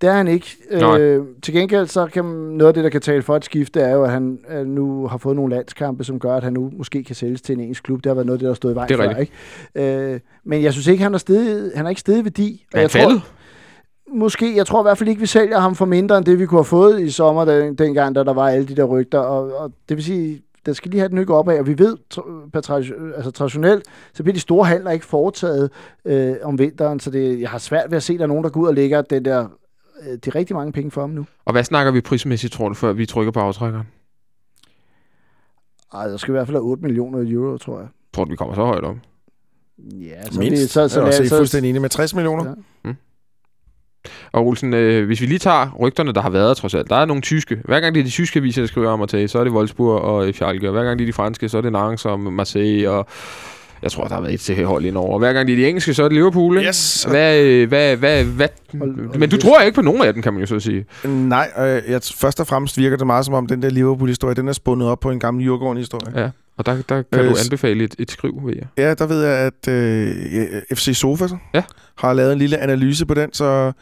Det 0.00 0.08
er 0.08 0.12
han 0.12 0.28
ikke. 0.28 0.56
Nej. 0.72 1.00
Øh, 1.00 1.24
til 1.42 1.54
gengæld 1.54 1.86
så 1.86 2.06
kan 2.06 2.24
noget 2.24 2.68
af 2.68 2.74
det, 2.74 2.84
der 2.84 2.90
kan 2.90 3.00
tale 3.00 3.22
for 3.22 3.36
et 3.36 3.44
skifte, 3.44 3.80
er 3.80 3.92
jo, 3.94 4.04
at 4.04 4.10
han 4.10 4.38
øh, 4.50 4.66
nu 4.66 5.06
har 5.06 5.18
fået 5.18 5.36
nogle 5.36 5.54
landskampe, 5.54 6.04
som 6.04 6.18
gør, 6.18 6.34
at 6.36 6.44
han 6.44 6.52
nu 6.52 6.70
måske 6.76 7.04
kan 7.04 7.14
sælges 7.14 7.42
til 7.42 7.52
en 7.52 7.60
engelsk 7.60 7.82
klub. 7.82 8.04
Det 8.04 8.10
har 8.10 8.14
været 8.14 8.26
noget 8.26 8.36
af 8.36 8.40
det, 8.40 8.48
der 8.48 8.54
stod 8.54 8.72
i 8.72 8.74
vejen 8.74 8.88
Det 8.88 9.00
er 9.00 9.12
før, 9.12 9.16
ikke? 9.16 10.12
Øh, 10.12 10.20
men 10.44 10.62
jeg 10.62 10.72
synes 10.72 10.86
ikke, 10.86 11.02
han 11.02 11.12
har, 11.12 11.18
steget, 11.18 11.72
han 11.74 11.84
har 11.84 11.90
ikke 11.90 12.00
steget 12.00 12.20
i 12.20 12.24
værdi. 12.24 12.66
Og 12.72 12.78
Er 12.78 12.80
jeg 12.80 12.90
tror? 12.90 13.24
Måske, 14.14 14.56
jeg 14.56 14.66
tror 14.66 14.82
i 14.82 14.84
hvert 14.84 14.98
fald 14.98 15.08
ikke, 15.08 15.20
vi 15.20 15.26
sælger 15.26 15.58
ham 15.58 15.74
for 15.74 15.84
mindre 15.84 16.16
end 16.18 16.24
det, 16.24 16.38
vi 16.38 16.46
kunne 16.46 16.58
have 16.58 16.64
fået 16.64 17.00
i 17.00 17.10
sommer, 17.10 17.44
den, 17.44 17.74
dengang, 17.74 18.14
da 18.14 18.24
der 18.24 18.32
var 18.32 18.48
alle 18.48 18.66
de 18.68 18.76
der 18.76 18.84
rygter. 18.84 19.18
Og, 19.18 19.56
og 19.58 19.72
det 19.88 19.96
vil 19.96 20.04
sige, 20.04 20.42
der 20.66 20.72
skal 20.72 20.90
lige 20.90 20.98
have 21.00 21.08
den 21.08 21.16
nykke 21.16 21.34
op 21.34 21.48
af, 21.48 21.58
og 21.60 21.66
vi 21.66 21.78
ved, 21.78 21.96
per 22.52 22.60
tradi- 22.60 23.16
altså 23.16 23.30
traditionelt, 23.30 23.84
så 24.14 24.22
bliver 24.22 24.34
de 24.34 24.40
store 24.40 24.64
handler 24.64 24.90
ikke 24.90 25.06
foretaget 25.06 25.70
øh, 26.04 26.34
om 26.42 26.58
vinteren, 26.58 27.00
så 27.00 27.10
det, 27.10 27.40
jeg 27.40 27.50
har 27.50 27.58
svært 27.58 27.90
ved 27.90 27.96
at 27.96 28.02
se, 28.02 28.12
at 28.12 28.18
der 28.18 28.22
er 28.24 28.28
nogen, 28.28 28.44
der 28.44 28.50
går 28.50 28.60
ud 28.60 28.66
og 28.68 28.74
lægger 28.74 29.02
den 29.02 29.24
der, 29.24 29.46
øh, 30.02 30.18
de 30.24 30.30
rigtig 30.30 30.56
mange 30.56 30.72
penge 30.72 30.90
for 30.90 31.00
ham 31.00 31.10
nu. 31.10 31.26
Og 31.44 31.52
hvad 31.52 31.64
snakker 31.64 31.92
vi 31.92 32.00
prismæssigt, 32.00 32.52
tror 32.52 32.68
du, 32.68 32.74
før 32.74 32.92
vi 32.92 33.06
trykker 33.06 33.32
på 33.32 33.40
aftrækkeren? 33.40 33.86
Ej, 35.94 36.06
der 36.08 36.16
skal 36.16 36.30
i 36.32 36.36
hvert 36.36 36.46
fald 36.46 36.56
have 36.56 36.64
8 36.64 36.82
millioner 36.82 37.32
euro, 37.32 37.58
tror 37.58 37.78
jeg. 37.78 37.88
Tror 38.14 38.24
du, 38.24 38.30
vi 38.30 38.36
kommer 38.36 38.54
så 38.54 38.64
højt 38.64 38.84
op? 38.84 38.96
Ja, 39.78 40.22
så 40.30 40.38
Mindst. 40.40 40.60
det, 40.62 40.70
så, 40.70 40.88
så, 40.88 40.94
så, 40.94 41.00
lad- 41.00 41.12
så, 41.12 41.28
så, 41.28 41.36
fuldstændig 41.36 41.68
enig 41.70 41.82
med 41.82 41.90
60 41.90 42.14
millioner. 42.14 42.54
Ja. 42.84 42.92
Og 44.32 44.46
Olsen, 44.46 44.74
øh, 44.74 45.06
hvis 45.06 45.20
vi 45.20 45.26
lige 45.26 45.38
tager 45.38 45.70
rygterne, 45.80 46.12
der 46.12 46.20
har 46.20 46.30
været 46.30 46.56
trods 46.56 46.74
alt. 46.74 46.90
Der 46.90 46.96
er 46.96 47.04
nogle 47.04 47.22
tyske. 47.22 47.60
Hver 47.64 47.80
gang 47.80 47.94
det 47.94 48.00
er 48.00 48.04
de 48.04 48.10
tyske 48.10 48.38
aviser, 48.38 48.62
der 48.62 48.66
skriver 48.66 48.90
om 48.90 49.02
at 49.02 49.08
tage, 49.08 49.28
så 49.28 49.38
er 49.38 49.44
det 49.44 49.52
Wolfsburg 49.52 50.00
og 50.00 50.34
Schalke. 50.34 50.68
Og 50.68 50.72
hver 50.72 50.84
gang 50.84 50.98
det 50.98 51.04
er 51.04 51.08
de 51.08 51.12
franske, 51.12 51.48
så 51.48 51.58
er 51.58 51.62
det 51.62 51.72
Nantes 51.72 52.04
og 52.06 52.20
Marseille. 52.20 52.90
Og 52.90 53.06
jeg 53.82 53.92
tror, 53.92 54.04
der 54.04 54.14
har 54.14 54.20
været 54.20 54.34
et 54.34 54.40
til 54.40 54.64
hold 54.64 54.84
indover. 54.84 55.12
Og 55.12 55.18
hver 55.18 55.32
gang 55.32 55.46
det 55.48 55.52
er 55.52 55.56
de 55.56 55.68
engelske, 55.68 55.94
så 55.94 56.04
er 56.04 56.08
det 56.08 56.14
Liverpool. 56.16 56.58
ikke? 56.58 56.68
Yes. 56.68 57.06
Hvad, 57.10 57.40
øh, 57.40 57.68
hvad, 57.68 57.96
hvad, 57.96 58.24
hvad, 58.24 58.48
men 59.18 59.30
du 59.30 59.36
tror 59.36 59.60
ikke 59.60 59.74
på 59.74 59.82
nogen 59.82 60.02
af 60.02 60.12
dem, 60.14 60.22
kan 60.22 60.32
man 60.32 60.40
jo 60.40 60.46
så 60.46 60.60
sige. 60.60 60.84
Nej, 61.04 61.50
øh, 61.58 61.82
jeg, 61.88 62.00
først 62.14 62.40
og 62.40 62.46
fremmest 62.46 62.78
virker 62.78 62.96
det 62.96 63.06
meget 63.06 63.24
som 63.24 63.34
om, 63.34 63.46
den 63.46 63.62
der 63.62 63.70
Liverpool-historie, 63.70 64.34
den 64.34 64.48
er 64.48 64.52
spundet 64.52 64.88
op 64.88 65.00
på 65.00 65.10
en 65.10 65.20
gammel 65.20 65.44
Djurgården-historie. 65.44 66.20
Ja. 66.22 66.30
Og 66.58 66.66
der, 66.66 66.72
der 66.88 67.02
kan 67.12 67.20
Øh, 67.20 67.30
du 67.30 67.34
anbefale 67.44 67.84
et, 67.84 67.94
et 67.98 68.10
skriv, 68.10 68.40
ved 68.44 68.54
jeg. 68.56 68.66
Ja, 68.84 68.94
der 68.94 69.06
ved 69.06 69.24
jeg, 69.24 69.34
at 69.36 69.68
øh, 69.68 70.62
FC 70.74 70.96
Sofa 70.96 71.26
Ja. 71.54 71.62
har 71.98 72.12
lavet 72.12 72.32
en 72.32 72.38
lille 72.38 72.58
analyse 72.58 73.06
på 73.06 73.14
den, 73.14 73.32
så 73.32 73.72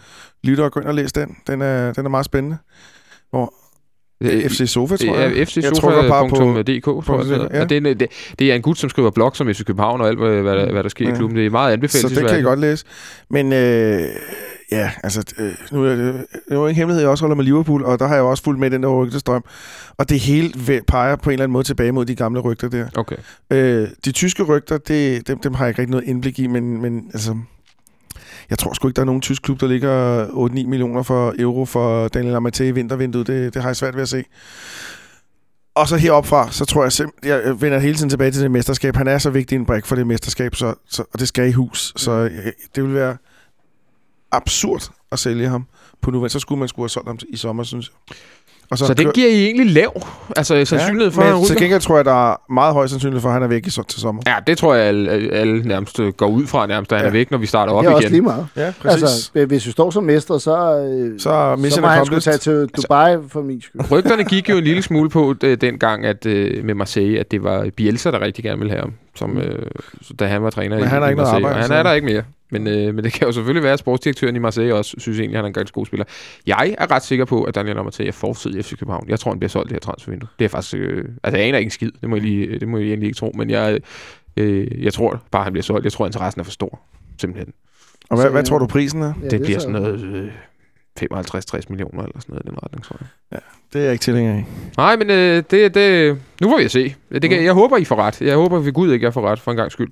lytter 0.45 0.65
og 0.65 0.73
gå 0.73 0.81
ind 0.81 0.89
og 0.89 0.95
læs 0.95 1.13
den. 1.13 1.37
Den 1.47 1.63
er, 1.63 1.93
den 1.93 2.07
er 2.07 2.11
meget 2.11 2.27
spændende. 2.27 2.57
Hvor 3.31 3.55
FC 4.23 4.63
Sofa, 4.67 4.97
tror 4.97 5.17
jeg. 5.19 5.33
Ja, 5.37 5.45
på- 5.45 5.51
fcsofa.dk, 5.51 6.85
tror 7.07 7.25
jeg. 7.33 7.49
ja. 7.55 7.61
og 7.63 7.69
det, 7.69 7.77
er 7.87 7.91
en- 7.91 7.99
det, 8.01 8.09
det 8.39 8.51
er 8.51 8.55
en 8.55 8.63
gut, 8.63 8.79
som 8.79 8.91
skriver 8.91 9.11
blog 9.11 9.37
som 9.37 9.55
FC 9.55 9.65
København 9.65 10.01
og 10.01 10.09
alt, 10.09 10.19
hvad, 10.19 10.43
hvad, 10.43 10.57
der, 10.57 10.73
hvad 10.73 10.83
der 10.83 10.89
sker 10.89 11.05
Ja. 11.09 11.13
i 11.15 11.17
klubben. 11.17 11.39
Det 11.39 11.47
er 11.47 11.51
meget 11.51 11.71
Så 11.71 11.73
anbefalesværdigt. 11.73 12.21
det 12.21 12.29
kan 12.29 12.37
jeg 12.37 12.45
godt 12.45 12.61
læse. 12.61 12.85
Men 13.31 13.53
øh, 13.53 14.03
ja, 14.73 14.91
altså, 15.03 15.23
øh, 15.39 15.53
nu 15.73 15.85
er 15.85 15.95
det, 15.95 16.15
det 16.49 16.55
jo 16.55 16.67
ingen 16.67 16.77
hemmelighed, 16.77 17.03
jeg 17.03 17.11
også 17.11 17.23
holder 17.23 17.37
med 17.37 17.45
Liverpool, 17.45 17.85
og 17.85 17.99
der 17.99 18.07
har 18.07 18.15
jeg 18.15 18.25
også 18.25 18.43
fulgt 18.43 18.61
med 18.61 18.71
den 18.71 18.83
der 18.83 18.89
rygtestrøm. 18.89 19.45
Og 19.99 20.09
det 20.09 20.21
hele 20.21 20.53
peger 20.89 21.17
på 21.17 21.31
en 21.31 21.33
eller 21.33 21.45
anden 21.45 21.53
måde 21.53 21.65
tilbage 21.65 21.93
mod 21.93 22.05
de 22.05 22.15
gamle 22.15 22.41
rygter 22.41 22.69
der. 22.69 22.87
Okay. 22.97 23.17
Øh, 23.53 23.89
de 24.05 24.13
tyske 24.13 24.43
rygter, 24.43 24.79
det, 24.79 25.29
dem, 25.29 25.39
dem 25.39 25.55
har 25.55 25.65
jeg 25.65 25.71
ikke 25.71 25.83
rigtig 25.83 25.91
noget 25.91 26.05
indblik 26.09 26.39
i, 26.39 26.47
men, 26.47 26.83
men 26.83 27.03
altså... 27.15 27.37
Jeg 28.51 28.59
tror 28.59 28.73
sgu 28.73 28.89
ikke, 28.89 28.97
der 28.97 29.03
er 29.03 29.07
nogen 29.07 29.21
tysk 29.21 29.43
klub, 29.43 29.61
der 29.61 29.67
ligger 29.67 30.27
8-9 30.27 30.67
millioner 30.67 31.03
for 31.03 31.35
euro 31.39 31.65
for 31.65 32.09
Daniel 32.09 32.35
Amate 32.35 32.69
i 32.69 32.71
vintervinduet. 32.71 33.27
Det, 33.27 33.55
det 33.55 33.63
har 33.63 33.69
jeg 33.69 33.77
svært 33.77 33.95
ved 33.95 34.03
at 34.03 34.09
se. 34.09 34.25
Og 35.75 35.89
så 35.89 35.97
heroppe 35.97 36.29
fra, 36.29 36.53
så 36.53 36.65
tror 36.65 36.85
jeg 36.85 37.09
jeg 37.25 37.61
vender 37.61 37.79
hele 37.79 37.95
tiden 37.95 38.11
tilbage 38.11 38.31
til 38.31 38.43
det 38.43 38.51
mesterskab. 38.51 38.97
Han 38.97 39.09
er 39.09 39.19
så 39.19 39.31
vigtig 39.31 39.57
en 39.57 39.67
brik 39.67 39.87
for 39.87 39.97
det 39.97 40.07
mesterskab, 40.07 40.55
så, 40.55 40.75
så, 40.89 41.05
og 41.13 41.21
det 41.21 41.29
skal 41.29 41.49
i 41.49 41.53
hus. 41.53 41.93
Så 41.97 42.11
øh, 42.13 42.53
det 42.75 42.85
vil 42.85 42.95
være 42.95 43.17
absurd 44.33 44.91
at 45.13 45.19
sælge 45.19 45.49
ham 45.49 45.67
på 46.01 46.11
nu. 46.11 46.29
Så 46.29 46.39
skulle 46.39 46.59
man 46.59 46.69
skulle 46.69 46.85
have 46.85 46.89
solgt 46.89 47.09
ham 47.09 47.19
i 47.29 47.37
sommer, 47.37 47.63
synes 47.63 47.91
jeg. 47.91 48.17
Og 48.75 48.79
så, 48.79 48.87
så 48.87 48.95
det 48.95 49.15
giver 49.15 49.29
I 49.29 49.45
egentlig 49.45 49.71
lav, 49.71 50.03
altså 50.37 50.65
sandsynlighed 50.65 51.11
for, 51.11 51.23
ja, 51.25 51.33
men 51.33 51.41
at 51.43 51.47
til 51.47 51.57
gengæld 51.57 51.81
tror 51.81 51.97
jeg, 51.97 52.05
der 52.05 52.33
er 52.33 52.53
meget 52.53 52.73
høj 52.75 52.87
sandsynlighed 52.87 53.21
for, 53.21 53.29
at 53.29 53.33
han 53.33 53.43
er 53.43 53.47
væk 53.47 53.67
i, 53.67 53.71
til 53.71 54.01
sommer. 54.01 54.23
Ja, 54.27 54.35
det 54.47 54.59
tror 54.59 54.75
jeg, 54.75 54.85
alle, 54.85 55.11
alle 55.33 55.63
nærmest 55.63 56.01
øh, 56.01 56.13
går 56.13 56.27
ud 56.27 56.47
fra, 56.47 56.67
nærmest, 56.67 56.93
at 56.93 56.99
han 56.99 57.05
ja. 57.05 57.09
er 57.09 57.13
væk, 57.13 57.31
når 57.31 57.39
vi 57.39 57.47
starter 57.47 57.73
op 57.73 57.85
igen. 57.85 57.95
Det 57.95 57.97
er 57.97 57.99
igen. 58.01 58.07
også 58.07 58.13
lige 58.13 58.23
meget. 58.23 58.47
Ja, 58.57 58.73
præcis. 58.81 59.03
Altså, 59.03 59.47
hvis 59.47 59.67
vi 59.67 59.71
står 59.71 59.91
som 59.91 60.05
mestre, 60.05 60.41
så, 60.41 60.79
øh, 60.79 61.21
så, 61.21 61.57
så 61.71 61.81
må 61.81 61.87
han 61.87 62.07
skulle 62.07 62.21
tage 62.21 62.37
til 62.39 62.51
Altså, 62.51 62.83
Dubai 62.83 63.13
altså, 63.13 63.29
for 63.29 63.43
min 63.43 63.63
skyld. 63.63 63.91
Rygterne 63.91 64.25
gik 64.25 64.51
jo 64.51 64.57
en 64.57 64.65
lille 64.65 64.83
smule 64.89 65.11
på 65.11 65.35
det, 65.41 65.61
dengang 65.61 66.07
at, 66.07 66.27
øh, 66.27 66.65
med 66.65 66.75
Marseille, 66.75 67.21
at 67.21 67.31
det 67.31 67.43
var 67.43 67.67
Bielsa, 67.77 68.11
der 68.11 68.21
rigtig 68.21 68.45
gerne 68.45 68.59
ville 68.59 68.71
have 68.71 68.81
ham, 68.81 68.93
som, 69.15 69.39
øh, 69.39 69.67
da 70.19 70.27
han 70.27 70.43
var 70.43 70.51
træner 70.51 70.77
Men 70.77 70.85
i, 70.85 70.89
han 70.89 71.03
i 71.03 71.07
ikke 71.07 71.17
noget 71.17 71.17
Marseille. 71.17 71.49
arbejde, 71.49 71.65
Og 71.65 71.77
han 71.77 71.79
er 71.79 71.83
der 71.83 71.93
ikke 71.93 72.07
mere. 72.07 72.23
Men, 72.61 72.67
øh, 72.67 72.95
men 72.95 73.05
det 73.05 73.13
kan 73.13 73.27
jo 73.27 73.33
selvfølgelig 73.33 73.63
være, 73.63 73.73
at 73.73 73.79
sportsdirektøren 73.79 74.37
i 74.37 74.39
Marseille 74.39 74.75
også 74.75 74.95
synes 74.99 75.19
egentlig, 75.19 75.37
at 75.37 75.39
han 75.39 75.45
er 75.45 75.47
en 75.47 75.53
ganske 75.53 75.75
god 75.75 75.87
spiller. 75.87 76.05
Jeg 76.47 76.75
er 76.79 76.91
ret 76.91 77.03
sikker 77.03 77.25
på, 77.25 77.45
at 77.45 77.55
Daniel 77.55 77.79
Amatei 77.79 78.09
er 78.09 78.13
fortid 78.13 78.55
i 78.55 78.63
FC 78.63 78.79
København. 78.79 79.09
Jeg 79.09 79.21
tror, 79.21 79.31
han 79.31 79.39
bliver 79.39 79.49
solgt 79.49 79.67
i 79.67 79.69
det 79.69 79.75
her 79.75 79.81
transfervindue. 79.81 80.29
Det 80.39 80.45
er 80.45 80.49
faktisk... 80.49 80.75
Øh, 80.75 81.05
altså, 81.23 81.39
jeg 81.39 81.49
aner 81.49 81.59
ikke 81.59 81.67
en 81.67 81.71
skid. 81.71 81.91
Det 82.01 82.09
må 82.09 82.17
jeg, 82.17 82.23
lige, 82.23 82.59
det 82.59 82.69
må 82.69 82.79
jeg 82.79 82.87
egentlig 82.87 83.07
ikke 83.07 83.17
tro. 83.17 83.33
Men 83.35 83.51
jeg, 83.51 83.81
øh, 84.37 84.85
jeg 84.85 84.93
tror 84.93 85.23
bare, 85.31 85.45
han 85.45 85.53
bliver 85.53 85.63
solgt. 85.63 85.85
Jeg 85.85 85.93
tror, 85.93 86.07
interessen 86.07 86.41
er 86.41 86.45
for 86.45 86.53
stor. 86.53 86.81
Simpelthen. 87.21 87.53
Og 88.11 88.17
hvad, 88.17 88.27
Så, 88.27 88.31
hvad 88.31 88.43
øh, 88.43 88.47
tror 88.47 88.59
du 88.59 88.67
prisen 88.67 89.03
er? 89.03 89.13
Ja, 89.23 89.29
det, 89.29 89.41
bliver 89.41 89.59
sådan 89.59 89.73
noget... 89.73 90.01
Øh, 90.03 90.31
55-60 91.01 91.61
millioner 91.69 92.03
eller 92.03 92.21
sådan 92.21 92.33
noget 92.33 92.47
i 92.47 92.49
den 92.49 92.59
retning, 92.63 92.85
tror 92.85 92.97
jeg. 93.01 93.41
Det 93.73 93.81
er 93.81 93.85
jeg 93.85 93.93
ikke 93.93 94.03
tilhænger 94.03 94.33
af. 94.35 94.45
Nej, 94.77 94.97
men 94.97 95.11
øh, 95.11 95.43
det, 95.51 95.75
det, 95.75 96.17
nu 96.41 96.49
får 96.49 96.59
vi 96.59 96.65
at 96.65 96.71
se. 96.71 96.95
Det 97.13 97.31
kan, 97.31 97.45
jeg 97.45 97.53
håber, 97.53 97.77
I 97.77 97.85
får 97.85 97.97
ret. 97.97 98.21
Jeg 98.21 98.35
håber 98.35 98.59
ved 98.59 98.73
Gud 98.73 98.93
ikke, 98.93 99.05
jeg 99.05 99.15
får 99.15 99.31
ret 99.31 99.41
for 99.41 99.51
en 99.51 99.57
gang 99.57 99.73
skyld. 99.73 99.91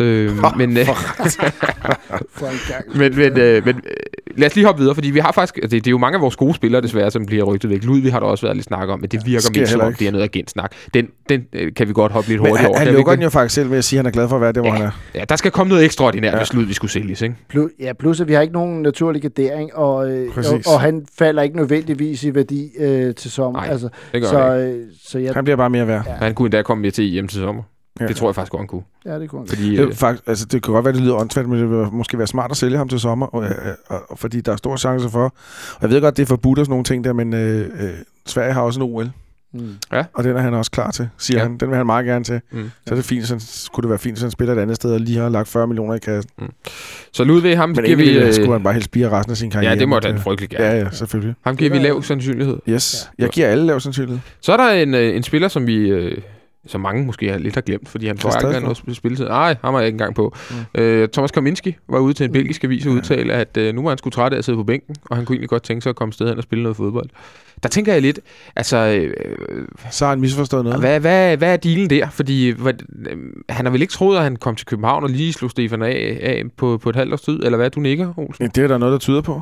Øh, 0.00 0.30
men, 0.58 0.76
øh, 0.76 0.86
For 0.86 2.46
en 2.46 2.58
gang. 2.72 2.98
men, 2.98 3.16
men, 3.16 3.38
øh, 3.38 3.64
men 3.64 3.76
øh, 3.76 3.92
lad 4.36 4.46
os 4.46 4.54
lige 4.54 4.66
hoppe 4.66 4.80
videre, 4.80 4.94
fordi 4.94 5.10
vi 5.10 5.18
har 5.18 5.32
faktisk... 5.32 5.62
Det, 5.62 5.70
det 5.70 5.86
er 5.86 5.90
jo 5.90 5.98
mange 5.98 6.16
af 6.16 6.22
vores 6.22 6.36
gode 6.36 6.54
spillere, 6.54 6.82
desværre, 6.82 7.10
som 7.10 7.26
bliver 7.26 7.44
rygtet 7.44 7.70
væk. 7.70 7.84
Ludvig 7.84 8.12
har 8.12 8.20
der 8.20 8.26
også 8.26 8.46
været 8.46 8.56
lidt 8.56 8.66
snak 8.66 8.88
om, 8.88 9.00
men 9.00 9.08
det 9.08 9.26
virker 9.26 9.40
sker 9.40 9.60
mest 9.60 9.72
som 9.72 9.80
om, 9.80 9.88
ikke. 9.88 9.98
det 9.98 10.06
er 10.08 10.12
noget 10.12 10.24
agentsnak. 10.24 10.72
Den, 10.94 11.08
den 11.28 11.44
øh, 11.52 11.74
kan 11.74 11.88
vi 11.88 11.92
godt 11.92 12.12
hoppe 12.12 12.30
lidt 12.30 12.42
Men 12.42 12.48
hurtigt 12.48 12.60
han, 12.60 12.68
over. 12.70 12.78
han 12.78 12.88
vi 12.88 12.92
lukker 12.92 13.12
ikke 13.12 13.16
den 13.16 13.22
jo 13.22 13.30
faktisk 13.30 13.54
selv 13.54 13.70
ved 13.70 13.78
at 13.78 13.84
sige, 13.84 13.98
at 13.98 14.04
han 14.04 14.06
er 14.06 14.12
glad 14.12 14.28
for 14.28 14.36
at 14.36 14.42
være 14.42 14.52
der, 14.52 14.60
hvor 14.60 14.70
han 14.70 14.82
er. 14.82 14.90
Ja, 15.14 15.24
der 15.28 15.36
skal 15.36 15.50
komme 15.50 15.68
noget 15.68 15.84
ekstraordinært, 15.84 16.32
ja. 16.32 16.38
hvis 16.38 16.52
Ludvig 16.52 16.74
skulle 16.74 16.90
sælges, 16.90 17.22
ikke? 17.22 17.34
Plus, 17.48 17.70
ja, 17.80 17.92
plus 17.92 18.20
at 18.20 18.28
vi 18.28 18.32
har 18.32 18.40
ikke 18.40 18.54
nogen 18.54 18.82
naturlig 18.82 19.22
gardering, 19.22 19.74
og, 19.74 20.10
øh, 20.10 20.28
og, 20.36 20.60
og 20.66 20.80
han 20.80 21.06
falder 21.18 21.42
ikke 21.42 21.56
nødvendigvis 21.56 22.24
i 22.24 22.34
værdi 22.34 22.70
øh, 22.78 22.95
til 23.16 23.30
sommer. 23.30 23.60
Nej, 23.60 23.68
altså, 23.70 23.88
Det 24.12 24.22
gør 24.22 24.28
så, 24.28 24.34
så, 24.34 24.56
øh, 24.56 24.86
så 25.04 25.18
jeg, 25.18 25.34
Han 25.34 25.44
bliver 25.44 25.56
bare 25.56 25.70
mere 25.70 25.86
værd. 25.86 26.02
Ja. 26.06 26.12
Han 26.12 26.34
kunne 26.34 26.46
endda 26.46 26.62
komme 26.62 26.82
med 26.82 26.92
til 26.92 27.04
hjem 27.04 27.28
til 27.28 27.40
sommer. 27.40 27.62
Ja. 28.00 28.06
Det 28.06 28.16
tror 28.16 28.28
jeg 28.28 28.34
faktisk 28.34 28.52
godt, 28.52 28.60
han 28.60 28.66
kunne. 28.68 28.82
ja, 29.04 29.18
det 29.18 29.30
kunne 29.30 29.40
han. 29.40 29.48
Fordi, 29.48 29.76
Det, 29.76 29.86
øh, 29.86 29.92
faktisk, 29.94 30.28
altså, 30.28 30.44
det 30.46 30.62
kan 30.62 30.72
godt 30.74 30.84
være, 30.84 30.94
det 30.94 31.02
lyder 31.02 31.14
åndssvagt, 31.14 31.48
men 31.48 31.58
det 31.60 31.70
vil 31.70 31.86
måske 31.92 32.18
være 32.18 32.26
smart 32.26 32.50
at 32.50 32.56
sælge 32.56 32.76
ham 32.76 32.88
til 32.88 33.00
sommer, 33.00 33.26
og, 33.26 33.44
øh, 33.44 33.50
og, 33.88 34.00
og, 34.08 34.18
fordi 34.18 34.40
der 34.40 34.52
er 34.52 34.56
stor 34.56 34.76
chance 34.76 35.08
for. 35.10 35.24
Og 35.74 35.82
jeg 35.82 35.90
ved 35.90 36.00
godt, 36.00 36.16
det 36.16 36.22
er 36.22 36.26
forbudt 36.26 36.58
og 36.58 36.66
sådan 36.66 36.72
nogle 36.72 36.84
ting 36.84 37.04
der, 37.04 37.12
men 37.12 37.34
øh, 37.34 37.60
øh, 37.80 37.90
Sverige 38.26 38.52
har 38.52 38.60
også 38.62 38.80
en 38.80 38.90
OL, 38.92 39.10
Mm. 39.52 39.74
og 40.14 40.24
den 40.24 40.36
er 40.36 40.40
han 40.40 40.54
også 40.54 40.70
klar 40.70 40.90
til, 40.90 41.08
siger 41.18 41.38
Ja. 41.38 41.42
ja. 41.42 41.48
han. 41.48 41.58
Den 41.58 41.68
vil 41.68 41.76
han 41.76 41.86
meget 41.86 42.06
gerne 42.06 42.24
til. 42.24 42.40
mm. 42.52 42.70
Så 42.86 42.94
er 42.94 42.96
det 42.96 43.04
fint, 43.04 43.26
så 43.42 43.70
kunne 43.72 43.82
det 43.82 43.88
være 43.90 43.98
fint, 43.98 44.14
hvis 44.14 44.22
han 44.22 44.30
spiller 44.30 44.54
et 44.54 44.58
andet 44.58 44.76
sted 44.76 44.92
og 44.92 45.00
lige 45.00 45.18
har 45.18 45.28
lagt 45.28 45.48
40 45.48 45.66
millioner 45.66 45.94
i 45.94 45.98
kassen. 45.98 46.30
Så 47.12 47.24
Ludvig, 47.24 47.56
ham 47.58 47.68
Men 47.68 47.84
giver 47.84 47.96
vi... 47.96 48.02
egentlig 48.02 48.22
Øh, 48.26 48.34
skulle 48.34 48.52
han 48.52 48.62
bare 48.62 48.72
helst 48.74 48.84
spire 48.84 49.10
resten 49.10 49.30
af 49.30 49.36
sin 49.36 49.50
karriere. 49.50 49.72
ja, 49.72 49.78
det 49.78 49.88
må 49.88 50.00
men, 50.02 50.12
han 50.12 50.20
frygtelig 50.20 50.50
gerne. 50.50 50.64
Ja, 50.64 50.78
ja, 50.78 50.90
selvfølgelig. 50.90 51.34
Ham 51.44 51.56
giver 51.56 51.70
vi 51.70 51.78
lav 51.78 52.02
sandsynlighed. 52.02 52.56
Yes. 52.68 53.10
Jeg 53.18 53.28
giver 53.28 53.46
alle 53.48 53.66
lav 53.66 53.80
sandsynlighed. 53.80 54.20
Så 54.40 54.52
er 54.52 54.56
der 54.56 54.70
en, 54.70 54.94
øh, 54.94 55.16
en 55.16 55.22
spiller, 55.22 55.48
som 55.48 55.66
vi... 55.66 55.76
Øh, 55.76 56.18
som 56.68 56.80
mange 56.80 57.04
måske 57.06 57.38
lidt 57.38 57.54
har 57.54 57.60
glemt, 57.62 57.88
fordi 57.88 58.06
han 58.06 58.18
får 58.18 58.48
ikke 58.48 58.60
noget 58.60 58.76
spil- 58.76 58.94
spilletid. 58.94 59.24
Nej, 59.28 59.56
ham 59.64 59.74
har 59.74 59.80
jeg 59.80 59.86
ikke 59.86 59.94
engang 59.94 60.14
på. 60.14 60.34
Mm. 60.74 60.80
Øh, 60.80 61.08
Thomas 61.08 61.30
Kaminski 61.30 61.76
var 61.88 61.98
ude 61.98 62.14
til 62.14 62.24
en 62.24 62.30
Mm. 62.30 62.32
belgisk 62.32 62.64
avis 62.64 62.86
og 62.86 62.92
udtale, 62.92 63.32
at 63.32 63.56
øh, 63.56 63.74
nu 63.74 63.82
var 63.82 63.88
han 63.88 63.98
sgu 63.98 64.10
træt 64.10 64.32
af 64.32 64.38
at 64.38 64.44
sidde 64.44 64.56
på 64.58 64.64
bænken, 64.64 64.96
og 65.10 65.16
han 65.16 65.24
kunne 65.24 65.34
egentlig 65.34 65.48
godt 65.48 65.62
tænke 65.62 65.82
sig 65.82 65.90
at 65.90 65.96
komme 65.96 66.12
sted 66.12 66.28
hen 66.28 66.36
og 66.36 66.42
spille 66.42 66.62
noget 66.62 66.76
fodbold. 66.76 67.08
Der 67.62 67.68
tænker 67.68 67.92
jeg 67.92 68.02
lidt, 68.02 68.20
altså, 68.56 68.76
øh, 68.76 69.14
Så 69.90 70.04
har 70.04 70.10
han 70.12 70.20
misforstået 70.20 70.64
noget. 70.64 70.80
hvad, 70.80 71.00
hvad, 71.00 71.36
hvad 71.36 71.52
er 71.52 71.56
dealen 71.56 71.90
der? 71.90 72.08
Fordi 72.10 72.50
hvad, 72.50 72.72
øh, 73.10 73.16
han 73.48 73.64
har 73.66 73.72
vel 73.72 73.82
ikke 73.82 73.92
troet, 73.92 74.16
at 74.16 74.22
han 74.22 74.36
kom 74.36 74.54
til 74.56 74.66
København 74.66 75.04
og 75.04 75.10
lige 75.10 75.32
slog 75.32 75.50
Stefan 75.50 75.82
af, 75.82 76.18
af 76.22 76.42
på, 76.56 76.78
på 76.78 76.90
et 76.90 76.96
halvt 76.96 77.12
års 77.12 77.20
tid, 77.22 77.40
eller 77.44 77.56
hvad 77.56 77.70
du 77.70 77.80
nikker, 77.80 78.12
Olsen? 78.18 78.44
Ja, 78.44 78.48
Det 78.54 78.64
er 78.64 78.68
der 78.68 78.78
noget, 78.78 78.92
der 78.92 78.98
tyder 78.98 79.20
på. 79.20 79.40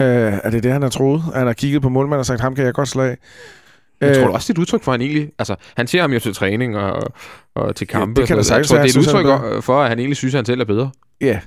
Øh, 0.00 0.06
er 0.06 0.50
det 0.50 0.62
det, 0.62 0.72
han 0.72 0.82
har 0.82 0.88
troet? 0.88 1.22
Han 1.34 1.46
har 1.46 1.52
kigget 1.52 1.82
på 1.82 1.88
målmanden 1.88 2.20
og 2.20 2.26
sagt, 2.26 2.40
ham 2.40 2.54
kan 2.54 2.64
jeg 2.64 2.74
godt 2.74 2.88
Jeg 4.00 4.16
tror 4.16 4.26
du 4.26 4.32
også, 4.32 4.52
det 4.52 4.58
er 4.58 4.60
et 4.60 4.62
udtryk 4.62 4.82
for, 4.82 4.92
at 4.92 5.00
han 5.00 5.08
egentlig... 5.08 5.30
Altså, 5.38 5.56
han 5.76 5.86
ser 5.86 6.00
ham 6.00 6.12
jo 6.12 6.18
til 6.18 6.34
træning 6.34 6.76
og, 6.76 7.02
og 7.54 7.76
til 7.76 7.88
Ja, 7.92 7.98
kampe. 7.98 8.20
det 8.20 8.26
kan 8.28 8.34
og 8.34 8.38
da 8.38 8.42
sådan 8.42 8.64
sagtens 8.64 8.96
jeg 8.96 9.04
tror, 9.04 9.18
det 9.22 9.26
er 9.26 9.38
et 9.38 9.46
udtryk 9.46 9.62
for, 9.64 9.80
at 9.82 9.88
han 9.88 9.98
egentlig 9.98 10.16
synes, 10.16 10.34
at 10.34 10.38
han 10.38 10.44
selv 10.44 10.60
er 10.60 10.64
bedre. 10.64 10.90
Ja. 11.20 11.40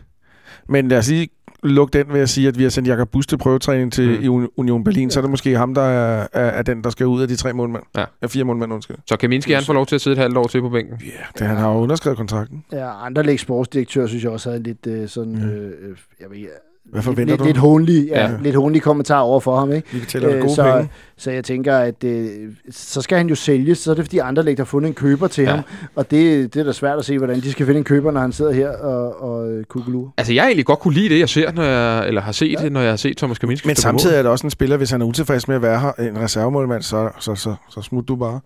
Men 0.70 0.88
lad 0.88 0.98
os 0.98 1.10
lige 1.10 1.30
lukke 1.64 1.98
den 1.98 2.14
ved 2.14 2.22
at 2.22 2.30
sige, 2.30 2.48
at 2.48 2.58
vi 2.58 2.64
har 2.64 2.70
sendt 2.70 2.90
Jakob 2.90 3.10
Bus 3.12 3.28
til 3.28 3.38
prøvetræning 3.38 3.94
til 3.94 4.30
Mm. 4.32 4.40
mm. 4.40 4.48
Union 4.58 4.84
Berlin, 4.84 5.12
så 5.12 5.20
er 5.20 5.22
det 5.22 5.30
måske 5.30 5.58
ham, 5.58 5.74
der 5.74 5.82
er, 5.82 6.28
er, 6.34 6.46
er 6.46 6.62
den, 6.62 6.84
der 6.84 6.90
skal 6.90 7.06
ud 7.08 7.22
af 7.22 7.28
de 7.28 7.36
tre 7.36 7.54
målmænd. 7.54 7.84
Ja. 7.98 8.06
Ja, 8.22 8.28
fire 8.28 8.44
målmænd, 8.44 8.74
undskyld. 8.74 8.96
Så 9.06 9.18
Kaminski, 9.18 9.52
han 9.54 9.64
får 9.64 9.74
lov 9.74 9.86
til 9.86 9.96
at 9.96 10.02
sidde 10.02 10.14
et 10.14 10.22
halvt 10.22 10.38
år 10.38 10.48
til 10.48 10.62
på 10.62 10.70
bænken. 10.70 10.98
Ja, 11.02 11.06
yeah, 11.06 11.18
det, 11.40 11.48
han 11.48 11.58
har 11.58 11.72
jo 11.72 11.78
underskrevet 11.78 12.18
kontrakten. 12.18 12.64
Ja, 12.72 13.06
andre 13.06 13.38
sportsdirektør 13.38 14.08
synes 14.08 14.24
jeg 14.24 14.32
også 14.32 14.50
havde 14.50 14.64
lidt 14.64 14.88
øh, 14.88 15.08
sådan... 15.10 15.36
Ja. 15.38 15.46
Øh, 15.46 15.64
øh, 15.66 15.98
jeg 16.20 16.28
ved, 16.30 16.48
Hvad 16.92 16.98
lidt, 17.00 17.06
forventer 17.06 17.34
lidt, 17.34 17.40
du? 17.40 17.46
lidt 17.46 17.58
hånlig, 17.58 18.08
ja, 18.08 18.22
Ja. 18.32 18.32
lidt 18.42 18.56
hånlig 18.56 18.82
kommentar 18.82 19.20
over 19.20 19.40
for 19.40 19.60
ham, 19.60 19.72
ikke? 19.72 19.88
Vi 19.94 20.00
betaler 20.00 20.30
øh, 20.36 20.42
gode 20.42 20.56
så, 20.56 20.64
penge. 20.64 20.90
så 21.18 21.32
jeg 21.32 21.44
tænker, 21.44 21.78
at 21.78 22.04
øh, 22.04 22.30
så 22.72 23.02
skal 23.02 23.18
han 23.18 23.28
jo 23.30 23.36
sælges, 23.36 23.78
så 23.78 23.92
er 23.92 23.96
det 23.96 24.06
fordi 24.06 24.18
andre 24.18 24.56
har 24.58 24.64
fundet 24.64 24.88
en 24.90 24.94
køber 24.94 25.28
til 25.28 25.44
Ja. 25.44 25.50
ham, 25.50 25.60
og 25.96 26.12
det, 26.12 26.54
det 26.54 26.60
er 26.60 26.64
da 26.64 26.72
svært 26.72 27.00
at 27.00 27.06
se, 27.06 27.18
hvordan 27.18 27.40
de 27.42 27.52
skal 27.52 27.66
finde 27.66 27.78
en 27.78 27.84
køber, 27.84 28.12
når 28.12 28.22
han 28.22 28.32
sidder 28.32 28.52
her 28.52 28.70
og, 28.70 29.22
og 29.24 29.52
øh, 29.52 29.64
kugelur. 29.64 30.14
Altså, 30.18 30.34
jeg 30.34 30.46
egentlig 30.46 30.66
godt 30.66 30.80
kunne 30.80 30.94
lide 30.94 31.10
det, 31.10 31.20
jeg 31.20 31.30
ser, 31.30 31.52
når 31.52 31.64
jeg, 31.64 32.08
eller 32.08 32.22
har 32.22 32.32
set 32.32 32.52
Ja. 32.64 32.70
når 32.70 32.82
jeg 32.82 32.90
har 32.92 32.98
set 32.98 33.18
Thomas 33.18 33.40
Kaminski 33.40 33.68
Men 33.68 33.76
samtidig 33.76 34.16
er 34.18 34.22
det 34.22 34.32
også 34.32 34.48
en 34.48 34.52
spiller, 34.52 34.78
hvis 34.78 34.92
han 34.92 35.02
er 35.02 35.06
utilfreds 35.06 35.48
med 35.48 35.56
at 35.56 35.62
være 35.62 35.80
her, 35.80 35.92
en 36.10 36.20
reservemålmand, 36.20 36.82
så, 36.82 37.10
så, 37.20 37.36
så, 37.36 37.56
så 37.70 37.82
smut 37.82 38.08
du 38.08 38.16
bare. 38.16 38.40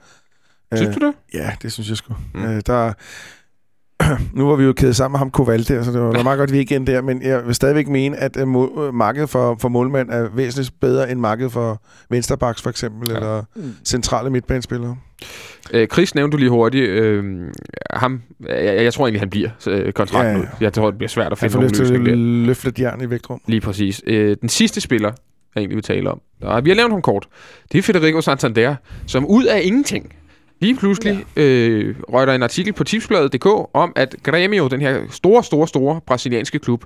Synes 0.75 0.95
du 0.97 1.05
det? 1.05 1.13
Ja, 1.33 1.51
det 1.61 1.71
synes 1.71 1.89
jeg 1.89 1.97
sgu. 1.97 2.13
Mm. 2.33 2.43
Øh, 2.43 2.61
der, 2.67 2.93
nu 4.37 4.47
var 4.47 4.55
vi 4.55 4.63
jo 4.63 4.73
kædet 4.73 4.95
sammen 4.95 5.13
med 5.13 5.19
ham 5.19 5.31
Koval 5.31 5.67
der, 5.67 5.83
så 5.83 5.91
det 5.91 6.01
var, 6.01 6.23
meget 6.23 6.37
godt, 6.37 6.49
at 6.49 6.53
vi 6.53 6.57
ikke 6.59 6.79
der, 6.87 7.01
men 7.01 7.21
jeg 7.21 7.45
vil 7.45 7.55
stadigvæk 7.55 7.87
mene, 7.87 8.17
at 8.17 8.37
øh, 8.37 8.47
øh, 8.87 8.93
markedet 8.93 9.29
for, 9.29 9.57
for 9.59 9.69
målmand 9.69 10.09
er 10.09 10.29
væsentligt 10.35 10.73
bedre 10.81 11.11
end 11.11 11.19
markedet 11.19 11.51
for 11.51 11.81
vensterbacks 12.09 12.61
for 12.61 12.69
eksempel, 12.69 13.09
Ja. 13.09 13.15
eller 13.15 13.43
Mm. 13.55 13.63
centrale 13.85 14.29
midtbanespillere. 14.29 14.95
Øh, 15.73 15.87
Chris 15.87 16.15
nævnte 16.15 16.31
du 16.35 16.39
lige 16.39 16.49
hurtigt. 16.49 16.89
Øh, 16.89 17.41
ham, 17.93 18.21
jeg, 18.49 18.83
jeg 18.83 18.93
tror 18.93 19.05
egentlig, 19.05 19.21
han 19.21 19.29
bliver 19.29 19.49
øh, 19.67 19.93
kontrakten 19.93 20.31
Ja, 20.33 20.37
ja, 20.37 20.43
ud. 20.43 20.47
Jeg 20.61 20.73
tror, 20.73 20.89
det 20.91 20.97
bliver 20.97 21.09
svært 21.09 21.31
at 21.31 21.37
finde 21.37 21.55
nogen 21.55 21.71
løsning 21.79 22.05
der. 22.05 22.15
løfte 22.45 22.73
jern 22.79 23.01
i 23.01 23.09
vægtrum. 23.09 23.41
Lige 23.47 23.61
præcis. 23.61 24.01
Øh, 24.07 24.37
den 24.41 24.49
sidste 24.49 24.81
spiller, 24.81 25.11
jeg 25.55 25.61
egentlig 25.61 25.75
vil 25.75 25.83
tale 25.83 26.11
om, 26.11 26.21
og 26.41 26.65
vi 26.65 26.69
har 26.69 26.75
lavet 26.75 26.91
ham 26.91 27.01
kort, 27.01 27.27
det 27.71 27.77
er 27.77 27.81
Federico 27.81 28.21
Santander, 28.21 28.75
som 29.07 29.25
ud 29.25 29.43
af 29.43 29.61
ingenting, 29.63 30.13
lige 30.63 30.75
pludselig 30.75 31.25
ja. 31.35 31.41
øh, 31.41 31.95
røg 32.13 32.27
der 32.27 32.33
en 32.33 32.43
artikel 32.43 32.73
på 32.73 32.83
tipsbladet.dk 32.83 33.45
om, 33.73 33.93
at 33.95 34.15
Grêmio, 34.27 34.67
den 34.67 34.81
her 34.81 34.99
store, 35.09 35.43
store, 35.43 35.67
store 35.67 36.01
brasilianske 36.07 36.59
klub, 36.59 36.83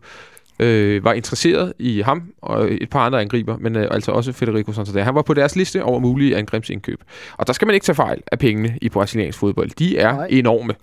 øh, 0.59 1.03
var 1.03 1.13
interesseret 1.13 1.73
i 1.80 2.01
ham 2.01 2.23
og 2.41 2.71
et 2.71 2.89
par 2.89 2.99
andre 2.99 3.21
angriber, 3.21 3.57
men 3.57 3.75
øh, 3.75 3.88
altså 3.91 4.11
også 4.11 4.32
Federico 4.32 4.71
Santander. 4.73 5.03
Han 5.03 5.15
var 5.15 5.21
på 5.21 5.34
deres 5.34 5.55
liste 5.55 5.84
over 5.84 5.99
mulige 5.99 6.38
angrebsindkøb. 6.38 6.99
Og 7.38 7.47
der 7.47 7.53
skal 7.53 7.65
man 7.65 7.73
ikke 7.73 7.84
tage 7.84 7.95
fejl 7.95 8.21
af 8.32 8.39
pengene 8.39 8.78
i 8.82 8.89
brasiliansk 8.89 9.39
fodbold. 9.39 9.69
De 9.80 9.97
er 9.97 10.13
Nej. 10.13 10.28
enorme. 10.30 10.73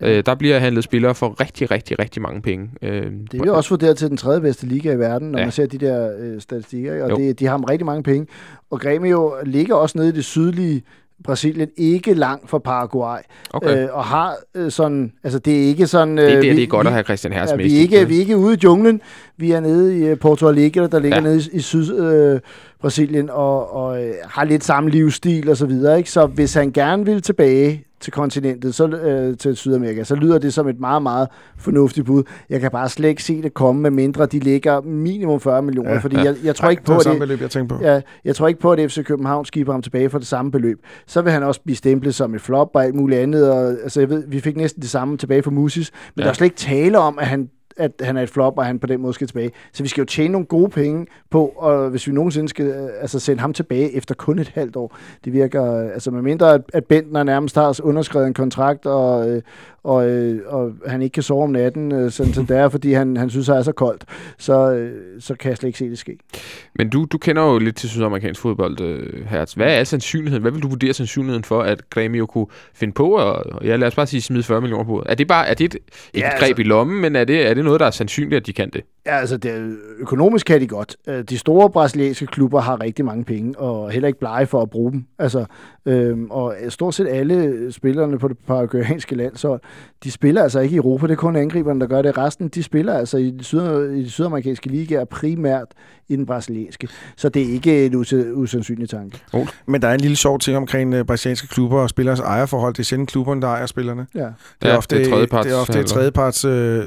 Øh, 0.00 0.22
der 0.26 0.34
bliver 0.34 0.58
handlet 0.58 0.84
spillere 0.84 1.14
for 1.14 1.40
rigtig, 1.40 1.70
rigtig, 1.70 1.98
rigtig 1.98 2.22
mange 2.22 2.42
penge. 2.42 2.70
Øh, 2.82 3.02
Det 3.32 3.40
er 3.40 3.44
jo 3.46 3.56
også 3.56 3.70
vurderet 3.70 3.96
til 3.96 4.08
den 4.08 4.16
tredje 4.16 4.40
bedste 4.40 4.66
liga 4.66 4.92
i 4.92 4.98
verden, 4.98 5.30
når 5.30 5.38
Ja. 5.38 5.44
man 5.44 5.52
ser 5.52 5.66
de 5.66 5.78
der 5.78 6.10
øh, 6.18 6.40
statistikker, 6.40 6.92
ikke? 6.92 7.04
og 7.04 7.10
Jo. 7.10 7.16
det, 7.16 7.38
de 7.40 7.46
har 7.46 7.70
rigtig 7.70 7.86
mange 7.86 8.02
penge. 8.02 8.26
Og 8.70 8.80
Grêmio 8.84 9.44
ligger 9.44 9.74
også 9.74 9.98
nede 9.98 10.08
i 10.08 10.12
det 10.12 10.24
sydlige 10.24 10.82
Brasilien, 11.24 11.68
ikke 11.76 12.14
langt 12.14 12.50
fra 12.50 12.58
Paraguay, 12.58 13.18
Okay. 13.50 13.84
øh, 13.84 13.88
og 13.96 14.04
har 14.04 14.34
øh, 14.54 14.70
sådan, 14.70 15.12
altså 15.24 15.38
det 15.38 15.56
er 15.62 15.68
ikke 15.68 15.86
sådan... 15.86 16.18
Øh, 16.18 16.24
det, 16.24 16.32
er 16.32 16.40
det, 16.40 16.50
vi- 16.50 16.56
det 16.56 16.62
er 16.62 16.66
godt 16.66 16.84
vi, 16.84 16.88
at 16.88 16.92
have 16.92 17.04
Christian 17.04 17.32
med. 17.32 17.64
vi, 17.64 17.72
ikke, 17.76 18.08
vi 18.08 18.16
er 18.16 18.20
ikke 18.20 18.36
ude 18.36 18.54
i 18.54 18.58
junglen. 18.64 19.00
Vi 19.38 19.52
er 19.52 19.60
nede 19.60 19.98
i 19.98 20.06
øh, 20.06 20.18
Porto 20.18 20.48
Alegre, 20.48 20.86
der 20.86 20.98
ligger 20.98 21.16
Ja. 21.16 21.22
nede 21.22 21.36
i, 21.52 21.56
i 21.56 21.60
syd 21.60 21.98
øh, 21.98 22.40
Brasilien 22.80 23.30
og, 23.30 23.74
og 23.74 24.04
øh, 24.04 24.14
har 24.24 24.44
lidt 24.44 24.64
samme 24.64 24.90
livsstil 24.90 25.48
og 25.50 25.56
så 25.56 25.66
videre. 25.66 25.98
Ikke? 25.98 26.10
Så 26.10 26.26
hvis 26.26 26.54
han 26.54 26.72
gerne 26.72 27.04
vil 27.04 27.22
tilbage 27.22 27.82
til 28.00 28.12
kontinentet, 28.12 28.74
så, 28.74 28.86
øh, 28.88 29.36
til 29.36 29.56
Sydamerika, 29.56 30.04
så 30.04 30.14
lyder 30.14 30.38
det 30.38 30.54
som 30.54 30.68
et 30.68 30.80
meget, 30.80 31.02
meget 31.02 31.28
fornuftigt 31.58 32.06
bud. 32.06 32.22
Jeg 32.50 32.60
kan 32.60 32.70
bare 32.70 32.88
slet 32.88 33.08
ikke 33.08 33.22
se 33.22 33.42
det 33.42 33.54
komme, 33.54 33.82
med 33.82 33.90
mindre 33.90 34.26
de 34.26 34.38
ligger 34.38 34.80
minimum 34.80 35.40
40 35.40 35.62
millioner, 35.62 35.92
Ja. 35.92 35.98
fordi 35.98 36.16
Ja. 36.16 36.22
jeg, 36.24 36.34
jeg 36.44 36.54
tror 36.56 36.68
ikke 36.70 36.80
det 36.80 36.86
på, 36.86 37.00
samme 37.00 37.14
det, 37.20 37.28
beløb, 37.28 37.40
jeg 37.40 37.50
tænkte 37.50 37.74
på. 37.74 37.82
Ja, 37.84 38.00
jeg 38.24 38.36
tror 38.36 38.48
ikke 38.48 38.60
på, 38.60 38.72
at 38.72 38.90
FC 38.90 39.04
København 39.04 39.44
skiber 39.44 39.72
ham 39.72 39.82
tilbage 39.82 40.10
for 40.10 40.18
det 40.18 40.26
samme 40.26 40.50
beløb. 40.50 40.78
Så 41.06 41.22
vil 41.22 41.32
han 41.32 41.42
også 41.42 41.60
blive 41.64 41.76
stemplet 41.76 42.14
som 42.14 42.34
et 42.34 42.40
flop 42.40 42.70
og 42.74 42.84
alt 42.84 42.94
muligt 42.94 43.20
andet. 43.20 43.50
Og, 43.50 43.68
altså, 43.70 44.00
jeg 44.00 44.10
ved, 44.10 44.24
vi 44.28 44.40
fik 44.40 44.56
næsten 44.56 44.82
det 44.82 44.90
samme 44.90 45.16
tilbage 45.16 45.42
for 45.42 45.50
Musis, 45.50 45.90
men 46.14 46.20
ja. 46.20 46.24
der 46.24 46.30
er 46.30 46.34
slet 46.34 46.46
ikke 46.46 46.56
tale 46.56 46.98
om, 46.98 47.18
at 47.18 47.26
han 47.26 47.48
at 47.76 47.92
han 48.00 48.16
er 48.16 48.22
et 48.22 48.30
flop, 48.30 48.58
og 48.58 48.66
han 48.66 48.78
på 48.78 48.86
den 48.86 49.00
måde 49.00 49.12
skal 49.14 49.26
tilbage. 49.26 49.50
Så 49.72 49.82
vi 49.82 49.88
skal 49.88 50.00
jo 50.00 50.06
tjene 50.06 50.32
nogle 50.32 50.46
gode 50.46 50.70
penge 50.70 51.06
på, 51.30 51.46
og 51.56 51.90
hvis 51.90 52.06
vi 52.06 52.12
nogensinde 52.12 52.48
skal 52.48 52.66
øh, 52.66 52.88
altså, 53.00 53.18
sende 53.18 53.40
ham 53.40 53.52
tilbage 53.52 53.92
efter 53.92 54.14
kun 54.14 54.38
et 54.38 54.48
halvt 54.48 54.76
år, 54.76 54.96
det 55.24 55.32
virker, 55.32 55.74
øh, 55.74 55.86
altså 55.86 56.10
med 56.10 56.22
mindre, 56.22 56.54
at, 56.54 56.62
at 56.72 56.84
Bentner 56.84 57.22
nærmest 57.22 57.56
har 57.56 57.80
underskrevet 57.82 58.26
en 58.26 58.34
kontrakt, 58.34 58.86
og, 58.86 59.30
øh, 59.30 59.42
og, 59.86 60.08
øh, 60.08 60.40
og 60.46 60.72
han 60.86 61.02
ikke 61.02 61.14
kan 61.14 61.22
sove 61.22 61.42
om 61.44 61.50
natten, 61.50 61.92
øh, 61.92 62.10
sådan 62.10 62.32
som 62.32 62.46
det 62.46 62.56
er, 62.56 62.68
fordi 62.68 62.92
han, 62.92 63.16
han 63.16 63.30
synes, 63.30 63.46
det 63.46 63.56
er 63.56 63.62
så 63.62 63.72
koldt, 63.72 64.04
så, 64.38 64.72
øh, 64.72 65.20
så 65.20 65.34
kan 65.34 65.48
jeg 65.48 65.56
slet 65.56 65.68
ikke 65.68 65.78
se 65.78 65.90
det 65.90 65.98
ske. 65.98 66.18
Men 66.74 66.90
du, 66.90 67.06
du 67.12 67.18
kender 67.18 67.42
jo 67.42 67.58
lidt 67.58 67.76
til 67.76 67.88
sydamerikansk 67.88 68.40
fodbold, 68.40 68.80
øh, 68.80 69.26
Hertz. 69.26 69.52
Hvad 69.52 69.80
er 69.80 69.84
sandsynligheden? 69.84 70.42
Hvad 70.42 70.52
vil 70.52 70.62
du 70.62 70.68
vurdere 70.68 70.92
sandsynligheden 70.92 71.44
for, 71.44 71.62
at 71.62 71.82
Grêmio 71.98 72.26
kunne 72.26 72.46
finde 72.74 72.92
på, 72.94 73.08
og 73.16 73.64
ja, 73.64 73.76
lad 73.76 73.88
os 73.88 73.94
bare 73.94 74.06
sige, 74.06 74.20
smide 74.22 74.42
40 74.42 74.60
millioner 74.60 74.84
på? 74.84 75.02
Er 75.06 75.14
det 75.14 75.28
bare 75.28 75.46
er 75.48 75.54
det 75.54 75.64
et, 75.64 75.74
et 75.74 76.20
Ja, 76.20 76.30
greb 76.30 76.42
altså- 76.42 76.60
i 76.60 76.64
lommen, 76.64 77.00
men 77.00 77.16
er 77.16 77.24
det, 77.24 77.46
er 77.50 77.54
det 77.54 77.64
noget, 77.64 77.80
der 77.80 77.86
er 77.86 77.90
sandsynligt, 77.90 78.34
at 78.40 78.46
de 78.46 78.52
kan 78.52 78.70
det? 78.70 78.80
Ja, 79.06 79.16
altså 79.18 79.36
det, 79.36 79.76
økonomisk 79.98 80.46
kan 80.46 80.60
de 80.60 80.66
godt. 80.66 80.96
Øh, 81.08 81.22
De 81.24 81.38
store 81.38 81.70
brasilianske 81.70 82.26
klubber 82.26 82.60
har 82.60 82.80
rigtig 82.80 83.04
mange 83.04 83.24
penge, 83.24 83.58
og 83.58 83.90
heller 83.90 84.06
ikke 84.06 84.18
blege 84.18 84.46
for 84.46 84.62
at 84.62 84.70
bruge 84.70 84.92
dem. 84.92 85.04
Altså, 85.18 85.44
øhm, 85.86 86.26
og 86.30 86.54
stort 86.68 86.94
set 86.94 87.08
alle 87.08 87.72
spillerne 87.72 88.18
på 88.18 88.28
det 88.28 88.36
paraguayanske 88.46 89.14
land, 89.14 89.36
så 89.36 89.58
de 90.04 90.10
spiller 90.10 90.42
altså 90.42 90.60
ikke 90.60 90.74
i 90.74 90.76
Europa. 90.76 91.06
Det 91.06 91.12
er 91.12 91.16
kun 91.16 91.36
angriberne, 91.36 91.80
der 91.80 91.86
gør 91.86 92.02
det. 92.02 92.18
Resten, 92.18 92.48
de 92.48 92.62
spiller 92.62 92.94
altså 92.94 93.16
i 93.18 93.34
syd, 93.40 93.90
i 93.90 94.02
de 94.02 94.10
sydamerikanske 94.10 94.68
ligaer 94.68 95.04
primært 95.04 95.66
i 96.08 96.16
den 96.16 96.26
brasilianske. 96.26 96.88
Så 97.16 97.28
det 97.28 97.42
er 97.42 97.52
ikke 97.52 97.86
en 97.86 97.94
us- 97.94 98.14
usandsynlig 98.34 98.88
tanke. 98.88 99.22
Men 99.66 99.82
der 99.82 99.88
er 99.88 99.94
en 99.94 100.00
lille 100.00 100.16
sjov 100.16 100.38
ting 100.38 100.56
omkring 100.56 100.94
uh, 100.94 101.06
brasilianske 101.06 101.48
klubber 101.48 101.78
og 101.80 101.88
spillers 101.88 102.20
ejerforhold. 102.20 102.74
Det 102.74 102.78
er 102.80 102.84
sjældent 102.84 103.10
klubberne, 103.10 103.42
der 103.42 103.48
ejer 103.48 103.66
spillerne. 103.66 104.06
Ja. 104.14 104.20
Det 104.20 104.32
er 104.62 104.68
Ja, 104.68 104.76
ofte, 104.76 104.98
det 104.98 105.06
er 105.06 105.16
tredjeparts- 105.16 105.42
det 105.42 105.52
er 105.52 105.56
ofte 105.60 105.80
et 105.80 105.86
tredjeparts 105.86 106.44
øh, 106.44 106.84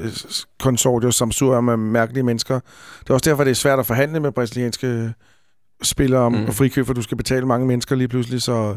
konsortium, 0.60 1.12
som 1.12 1.30
sur 1.30 1.60
med 1.60 1.76
mærkelige 2.10 2.24
mennesker. 2.24 2.60
Det 3.00 3.10
er 3.10 3.14
også 3.14 3.30
derfor, 3.30 3.44
det 3.44 3.50
er 3.50 3.54
svært 3.54 3.78
at 3.78 3.86
forhandle 3.86 4.20
med 4.20 4.32
brasilianske 4.32 5.12
spillere 5.82 6.20
om 6.20 6.32
Mm. 6.32 6.38
mm. 6.38 6.52
frikøb, 6.52 6.86
for 6.86 6.94
du 6.94 7.02
skal 7.02 7.16
betale 7.16 7.46
mange 7.46 7.66
mennesker 7.66 7.96
lige 7.96 8.08
pludselig. 8.08 8.42
Så... 8.42 8.76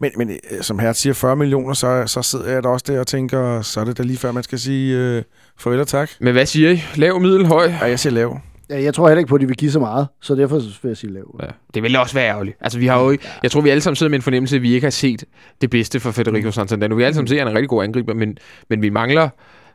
Men, 0.00 0.10
men 0.16 0.30
øh, 0.30 0.62
som 0.62 0.78
her 0.78 0.92
siger, 0.92 1.12
40 1.12 1.36
millioner, 1.36 1.74
så, 1.74 2.02
så 2.06 2.22
sidder 2.22 2.52
jeg 2.52 2.62
da 2.62 2.68
også 2.68 2.84
der 2.88 3.00
og 3.00 3.06
tænker, 3.06 3.62
så 3.62 3.80
er 3.80 3.84
det 3.84 3.98
da 3.98 4.02
lige 4.02 4.16
før, 4.16 4.32
man 4.32 4.42
skal 4.42 4.58
sige 4.58 4.96
øh, 4.98 5.22
farvel 5.58 5.80
og 5.80 5.88
tak. 5.88 6.10
Men 6.20 6.32
hvad 6.32 6.46
siger 6.46 6.70
I? 6.70 6.82
Lav, 6.96 7.20
middel, 7.20 7.46
høj? 7.46 7.64
Ja, 7.80 7.84
jeg 7.86 7.98
siger 7.98 8.12
lav. 8.12 8.38
Ja, 8.70 8.82
jeg 8.82 8.94
tror 8.94 9.08
heller 9.08 9.18
ikke 9.18 9.28
på, 9.28 9.34
at 9.34 9.40
de 9.40 9.46
vil 9.46 9.56
give 9.56 9.70
så 9.70 9.80
meget, 9.80 10.06
så 10.22 10.34
derfor 10.34 10.56
vil 10.82 10.88
jeg 10.88 10.96
sige 10.96 11.12
lav. 11.12 11.36
Ja. 11.42 11.46
Det 11.74 11.82
vil 11.82 11.96
også 11.96 12.14
være 12.14 12.28
ærgerligt. 12.28 12.56
Altså, 12.60 12.78
vi 12.78 12.86
har 12.86 13.02
jo 13.02 13.10
ikke, 13.10 13.24
jeg 13.42 13.50
tror, 13.50 13.60
vi 13.60 13.68
alle 13.68 13.80
sammen 13.80 13.96
sidder 13.96 14.10
med 14.10 14.18
en 14.18 14.22
fornemmelse, 14.22 14.56
at 14.56 14.62
vi 14.62 14.72
ikke 14.74 14.84
har 14.84 14.90
set 14.90 15.24
det 15.60 15.70
bedste 15.70 16.00
for 16.00 16.10
Federico 16.10 16.50
Santander. 16.50 16.94
Vi 16.94 17.02
har 17.02 17.06
alle 17.06 17.14
sammen 17.14 17.28
set, 17.28 17.34
at 17.36 17.40
han 17.40 17.46
er 17.46 17.50
en 17.50 17.56
rigtig 17.56 17.68
god 17.68 17.84
angriber, 17.84 18.14
men, 18.14 18.36
men 18.70 18.82
vi 18.82 18.88
mangler 18.90 19.28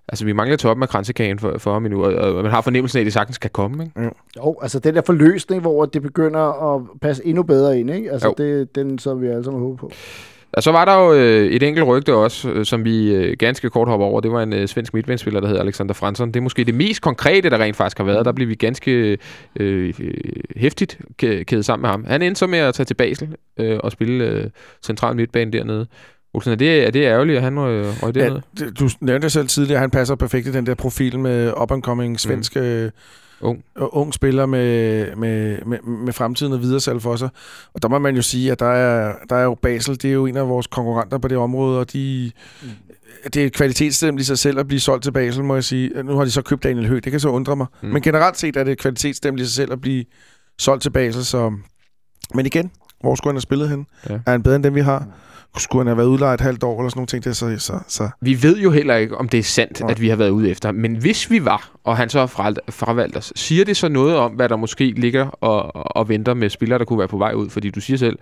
Altså, 0.09 0.25
vi 0.25 0.33
mangler 0.33 0.57
toppen 0.57 0.83
af 0.83 0.89
kransekagen 0.89 1.39
for, 1.39 1.57
for 1.57 1.73
ham 1.73 1.85
endnu, 1.85 2.05
og, 2.05 2.13
og 2.13 2.43
man 2.43 2.51
har 2.51 2.61
fornemmelsen 2.61 2.97
af, 2.97 3.01
at 3.01 3.05
det 3.05 3.13
sagtens 3.13 3.37
kan 3.37 3.49
komme, 3.49 3.83
ikke? 3.83 4.11
Jo, 4.37 4.55
altså 4.61 4.79
den 4.79 4.95
der 4.95 5.01
forløsning, 5.05 5.61
hvor 5.61 5.85
det 5.85 6.01
begynder 6.01 6.75
at 6.75 6.81
passe 7.01 7.25
endnu 7.25 7.43
bedre 7.43 7.79
ind, 7.79 7.89
ikke? 7.91 8.11
Altså 8.11 8.27
Jo. 8.27 8.33
det, 8.37 8.75
den, 8.75 8.99
som 8.99 9.21
vi 9.21 9.27
alle 9.27 9.43
sammen 9.43 9.61
håber 9.61 9.77
på. 9.77 9.91
Og 10.53 10.63
så 10.63 10.71
var 10.71 10.85
der 10.85 10.95
jo 10.99 11.13
øh, 11.13 11.45
et 11.45 11.63
enkelt 11.63 11.87
rygte 11.87 12.13
også, 12.13 12.49
øh, 12.49 12.65
som 12.65 12.85
vi 12.85 13.13
øh, 13.15 13.35
ganske 13.39 13.69
kort 13.69 13.87
hopper 13.87 14.05
over. 14.07 14.21
Det 14.21 14.31
var 14.31 14.43
en 14.43 14.53
øh, 14.53 14.67
svensk 14.67 14.93
midtbanespiller, 14.93 15.39
der 15.39 15.47
hedder 15.47 15.61
Alexander 15.61 15.93
Fransson. 15.93 16.27
Det 16.27 16.35
er 16.35 16.41
måske 16.41 16.63
det 16.63 16.75
mest 16.75 17.01
konkrete, 17.01 17.49
der 17.49 17.57
rent 17.57 17.75
faktisk 17.75 17.97
har 17.97 18.05
været. 18.05 18.25
Der 18.25 18.31
blev 18.31 18.47
vi 18.47 18.55
ganske 18.55 18.91
øh, 18.91 19.17
øh, 19.59 19.93
hæftigt 20.55 20.99
kæ- 21.23 21.43
kædet 21.43 21.65
sammen 21.65 21.81
med 21.81 21.89
ham. 21.89 22.05
Han 22.07 22.21
endte 22.21 22.39
så 22.39 22.47
med 22.47 22.59
at 22.59 22.73
tage 22.73 22.85
til 22.85 22.93
Basel 22.93 23.35
øh, 23.57 23.79
og 23.83 23.91
spille 23.91 24.25
øh, 24.25 24.49
central 24.85 25.15
midtbane 25.15 25.51
dernede. 25.51 25.87
Olsen, 26.35 26.51
er 26.51 26.55
det, 26.55 26.87
er 26.87 26.91
det 26.91 27.03
ærgerligt, 27.03 27.37
at 27.37 27.43
han 27.43 27.57
øh, 27.57 27.85
røg 28.03 28.15
Ja, 28.15 28.21
dernede? 28.23 28.41
det- 28.59 28.79
du 28.79 28.89
nævnte 29.01 29.23
det 29.23 29.31
selv 29.31 29.47
tidligere, 29.47 29.79
han 29.79 29.89
passer 29.91 30.15
perfekt 30.15 30.47
i 30.47 30.51
den 30.51 30.65
der 30.65 30.75
profil 30.75 31.19
med 31.19 31.53
up-and-coming 31.61 32.17
svensk 32.17 32.55
mm. 32.55 32.89
Ung. 33.41 33.63
ung 33.75 34.13
spiller 34.13 34.45
med, 34.45 35.15
med, 35.15 35.57
med, 35.65 35.77
med 35.81 36.13
fremtiden 36.13 36.53
og 36.53 36.61
videre 36.61 36.79
salg 36.79 37.01
for 37.01 37.15
sig. 37.15 37.29
Og 37.73 37.81
der 37.81 37.87
må 37.89 37.99
man 37.99 38.15
jo 38.15 38.21
sige, 38.21 38.51
at 38.51 38.59
der 38.59 38.65
er, 38.71 39.15
der 39.29 39.35
er 39.35 39.43
jo 39.43 39.53
Basel, 39.61 39.95
det 40.01 40.05
er 40.05 40.13
jo 40.13 40.25
en 40.25 40.37
af 40.37 40.49
vores 40.49 40.67
konkurrenter 40.67 41.17
på 41.17 41.27
det 41.27 41.37
område, 41.37 41.79
og 41.79 41.93
de, 41.93 42.31
Mm. 42.63 42.69
det 43.33 43.41
er 43.41 43.45
et 43.45 43.53
kvalitetsstempel 43.53 44.21
i 44.21 44.23
sig 44.23 44.37
selv 44.37 44.59
at 44.59 44.67
blive 44.67 44.79
solgt 44.79 45.03
til 45.03 45.11
Basel, 45.11 45.43
må 45.43 45.53
jeg 45.53 45.63
sige. 45.63 46.03
Nu 46.03 46.17
har 46.17 46.23
de 46.25 46.31
så 46.31 46.41
købt 46.41 46.63
Daniel 46.63 46.87
Høgh, 46.87 47.03
det 47.03 47.11
kan 47.11 47.19
så 47.19 47.29
undre 47.29 47.55
mig. 47.55 47.67
Mm. 47.81 47.89
Men 47.89 48.01
generelt 48.01 48.37
set 48.37 48.57
er 48.57 48.63
det 48.63 48.71
et 48.71 48.79
kvalitetsstempel 48.79 49.41
i 49.41 49.45
sig 49.45 49.53
selv 49.53 49.71
at 49.71 49.81
blive 49.81 50.05
solgt 50.59 50.81
til 50.81 50.89
Basel, 50.89 51.25
så... 51.25 51.53
Men 52.33 52.45
igen, 52.45 52.71
hvor 53.01 53.15
skulle 53.15 53.31
han 53.31 53.35
have 53.35 53.41
spillet 53.41 53.69
hen? 53.69 53.85
Ja. 54.09 54.13
Ja. 54.13 54.19
Er 54.25 54.31
han 54.31 54.43
bedre 54.43 54.55
end 54.55 54.63
dem, 54.63 54.75
vi 54.75 54.81
har? 54.81 55.07
Skulle 55.57 55.79
han 55.79 55.87
have 55.87 55.97
været 55.97 56.07
udlejet 56.07 56.33
et 56.33 56.41
halvt 56.41 56.63
år 56.63 56.79
eller 56.79 56.89
sådan 56.89 56.97
nogle 56.99 57.07
ting? 57.07 57.23
Det, 57.23 57.35
så, 57.37 57.55
så, 57.57 57.79
så 57.87 58.09
Vi 58.21 58.43
ved 58.43 58.57
jo 58.57 58.71
heller 58.71 58.95
ikke, 58.95 59.17
om 59.17 59.29
det 59.29 59.37
er 59.37 59.43
sandt, 59.43 59.79
Nej. 59.79 59.91
at 59.91 60.01
vi 60.01 60.09
har 60.09 60.15
været 60.15 60.29
ude 60.29 60.49
efter. 60.49 60.71
Men 60.71 60.95
hvis 60.95 61.31
vi 61.31 61.45
var, 61.45 61.71
og 61.83 61.97
han 61.97 62.09
så 62.09 62.19
har 62.19 62.25
fra- 62.27 62.53
fravalgt 62.69 63.17
os, 63.17 63.33
siger 63.35 63.65
det 63.65 63.77
så 63.77 63.89
noget 63.89 64.15
om, 64.17 64.31
hvad 64.31 64.49
der 64.49 64.55
måske 64.55 64.91
ligger 64.91 65.25
og, 65.27 65.75
og 65.95 66.09
venter 66.09 66.33
med 66.33 66.49
spillere, 66.49 66.79
der 66.79 66.85
kunne 66.85 66.99
være 66.99 67.07
på 67.07 67.17
vej 67.17 67.33
ud? 67.33 67.49
Fordi 67.49 67.69
du 67.69 67.81
siger 67.81 67.97
selv, 67.97 68.17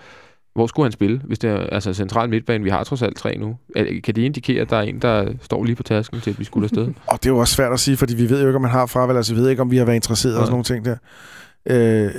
hvor 0.55 0.67
skulle 0.67 0.85
han 0.85 0.91
spille, 0.91 1.21
hvis 1.23 1.39
det 1.39 1.49
er 1.49 1.57
altså 1.59 1.93
central 1.93 2.29
midtbane? 2.29 2.63
Vi 2.63 2.69
har 2.69 2.83
trods 2.83 3.01
alt 3.01 3.17
tre 3.17 3.37
nu. 3.37 3.55
Kan 3.75 4.15
det 4.15 4.17
indikere, 4.17 4.61
at 4.61 4.69
der 4.69 4.77
er 4.77 4.81
en, 4.81 4.99
der 4.99 5.33
står 5.41 5.63
lige 5.63 5.75
på 5.75 5.83
tasken 5.83 6.21
til, 6.21 6.29
at 6.31 6.39
vi 6.39 6.43
skulle 6.43 6.65
afsted? 6.65 6.87
Og 7.07 7.23
det 7.23 7.25
er 7.25 7.33
jo 7.33 7.37
også 7.37 7.55
svært 7.55 7.73
at 7.73 7.79
sige, 7.79 7.97
fordi 7.97 8.15
vi 8.15 8.29
ved 8.29 8.41
jo 8.41 8.47
ikke, 8.47 8.55
om 8.55 8.61
man 8.61 8.71
har 8.71 8.85
fravalg, 8.85 9.17
altså 9.17 9.33
vi 9.35 9.39
ved 9.41 9.49
ikke, 9.49 9.61
om 9.61 9.71
vi 9.71 9.77
har 9.77 9.85
været 9.85 9.95
interesseret 9.95 10.37
og 10.37 10.45
sådan 10.45 10.51
nogle 10.51 10.63
ting 10.63 10.85
der. 10.85 10.95
Øh, 12.05 12.11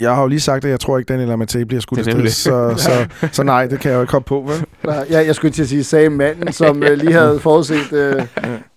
jeg 0.00 0.14
har 0.14 0.22
jo 0.22 0.28
lige 0.28 0.40
sagt, 0.40 0.64
at 0.64 0.70
jeg 0.70 0.80
tror 0.80 0.98
ikke, 0.98 1.08
Daniel 1.08 1.30
Amatei 1.30 1.64
bliver 1.64 1.80
skudt 1.80 2.04
Det 2.04 2.08
afsted, 2.08 2.28
så, 2.30 2.74
så, 2.76 3.28
så 3.36 3.42
nej, 3.42 3.66
det 3.66 3.80
kan 3.80 3.90
jeg 3.90 3.96
jo 3.96 4.00
ikke 4.02 4.10
komme 4.10 4.24
på, 4.24 4.40
vel? 4.48 4.64
Nej, 4.84 5.06
jeg, 5.10 5.26
jeg 5.26 5.34
skulle 5.34 5.52
til 5.52 5.62
at 5.62 5.68
sige, 5.68 5.84
sagde 5.84 6.10
manden, 6.10 6.52
som 6.52 6.82
øh, 6.82 6.98
lige 6.98 7.12
havde 7.12 7.40
forudset, 7.40 7.92
øh, 7.92 8.22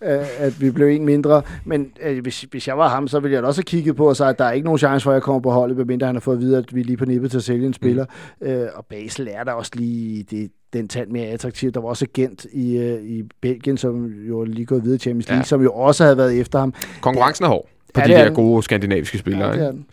øh, 0.03 0.25
at 0.37 0.61
vi 0.61 0.71
blev 0.71 0.87
en 0.87 1.05
mindre. 1.05 1.41
Men 1.65 1.87
øh, 2.01 2.21
hvis, 2.21 2.41
hvis 2.41 2.67
jeg 2.67 2.77
var 2.77 2.89
ham, 2.89 3.07
så 3.07 3.19
ville 3.19 3.35
jeg 3.35 3.43
da 3.43 3.47
også 3.47 3.59
have 3.59 3.65
kigget 3.65 3.95
på 3.95 4.09
og 4.09 4.15
sagt, 4.15 4.29
at 4.29 4.39
der 4.39 4.45
er 4.45 4.51
ikke 4.51 4.65
nogen 4.65 4.77
chance 4.77 5.03
for, 5.03 5.11
at 5.11 5.15
jeg 5.15 5.23
kommer 5.23 5.39
på 5.41 5.51
holdet, 5.51 5.77
medmindre 5.77 6.05
han 6.05 6.15
har 6.15 6.19
fået 6.19 6.35
at 6.35 6.41
vide, 6.41 6.57
at 6.57 6.75
vi 6.75 6.79
er 6.79 6.85
lige 6.85 6.97
på 6.97 7.05
nippet 7.05 7.31
til 7.31 7.37
at 7.37 7.43
sælge 7.43 7.65
en 7.65 7.73
spiller. 7.73 8.05
Mm. 8.41 8.47
Øh, 8.47 8.69
og 8.75 8.85
Basel 8.89 9.27
er 9.31 9.43
der 9.43 9.51
også 9.51 9.71
lige 9.75 10.23
det, 10.23 10.51
den 10.73 10.87
tand 10.87 11.09
mere 11.09 11.25
attraktiv. 11.25 11.71
Der 11.71 11.79
var 11.79 11.87
også 11.87 12.05
agent 12.05 12.45
i, 12.53 12.77
øh, 12.77 13.01
i 13.01 13.23
Belgien, 13.41 13.77
som 13.77 14.05
jo 14.05 14.43
lige 14.43 14.65
gået 14.65 14.83
videre 14.83 14.95
i 14.95 14.99
Champions 14.99 15.27
League, 15.27 15.39
ja. 15.39 15.43
som 15.43 15.61
jo 15.61 15.71
også 15.71 16.03
havde 16.03 16.17
været 16.17 16.39
efter 16.39 16.59
ham. 16.59 16.73
Konkurrencen 17.01 17.45
er 17.45 17.49
hård 17.49 17.69
på 17.93 18.01
Ja, 18.01 18.07
de 18.07 18.13
er 18.13 18.17
der 18.17 18.25
den. 18.25 18.35
gode 18.35 18.63
skandinaviske 18.63 19.17
spillere. 19.17 19.57
Ja, 19.57 19.63
er 19.63 19.71
den. 19.71 19.85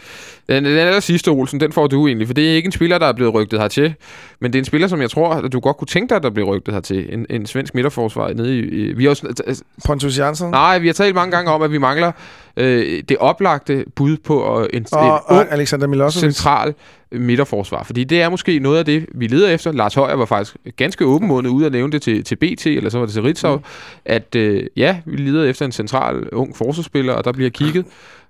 Den, 0.49 0.65
den 0.65 0.79
aller 0.79 1.01
sidste, 1.01 1.29
Olsen, 1.29 1.61
den 1.61 1.73
får 1.73 1.87
du 1.87 2.07
egentlig, 2.07 2.27
for 2.27 2.35
det 2.35 2.51
er 2.51 2.55
ikke 2.55 2.67
en 2.67 2.73
spiller, 2.73 2.99
der 2.99 3.07
er 3.07 3.13
blevet 3.13 3.35
rygtet 3.35 3.61
hertil, 3.61 3.95
men 4.41 4.53
det 4.53 4.59
er 4.59 4.61
en 4.61 4.65
spiller, 4.65 4.89
som 4.89 5.01
jeg 5.01 5.11
tror, 5.11 5.29
at 5.35 5.53
du 5.53 5.61
godt 5.61 5.77
kunne 5.77 5.87
tænke 5.89 6.15
dig, 6.15 6.23
der 6.23 6.31
blev 6.31 6.47
rygtet 6.47 6.75
hertil. 6.75 7.15
En, 7.15 7.27
en 7.31 7.47
svensk 7.47 7.75
midterforsvar 7.75 8.33
nede 8.33 8.59
i... 8.59 8.63
i 8.63 8.93
vi 8.93 9.05
har 9.05 9.11
også, 9.11 9.63
Pontus 9.87 10.19
Jansson 10.19 10.51
nej, 10.51 10.79
vi 10.79 10.87
har 10.87 10.95
talt 10.95 11.15
mange 11.15 11.37
gange 11.37 11.51
om, 11.51 11.63
at 11.63 11.73
vi 11.73 11.79
mangler 11.79 12.13
øh, 12.57 13.03
det 13.09 13.17
oplagte 13.17 13.85
bud 13.95 14.17
på 14.17 14.67
en, 14.73 14.83
en 14.83 14.87
og, 14.93 15.53
Alexander 15.53 15.87
Milosevic. 15.87 16.35
central 16.35 16.75
midterforsvar. 17.13 17.83
Fordi 17.83 18.05
det 18.05 18.23
er 18.23 18.29
måske 18.29 18.59
noget 18.59 18.79
af 18.79 18.85
det, 18.85 19.07
vi 19.15 19.27
leder 19.27 19.49
efter. 19.51 19.73
Lars 19.73 19.95
Højer 19.95 20.15
var 20.15 20.25
faktisk 20.25 20.57
ganske 20.77 21.05
åbenmånet 21.05 21.51
ude 21.51 21.67
at 21.67 21.73
nævne 21.73 21.93
det 21.93 22.03
til, 22.03 22.25
til 22.25 22.37
BT, 22.37 22.67
eller 22.67 22.91
så 22.91 22.99
var 22.99 23.07
det 23.07 23.13
til 23.13 23.23
Ritzau, 23.23 23.57
mm. 23.57 23.63
at 24.05 24.35
øh, 24.35 24.63
ja, 24.77 25.01
vi 25.07 25.17
leder 25.17 25.45
efter 25.45 25.65
en 25.67 25.73
central 25.73 26.29
ung 26.33 26.57
forsvarsspiller, 26.57 27.13
og 27.13 27.25
der 27.25 27.33
bliver 27.33 27.51
kigget, 27.51 27.85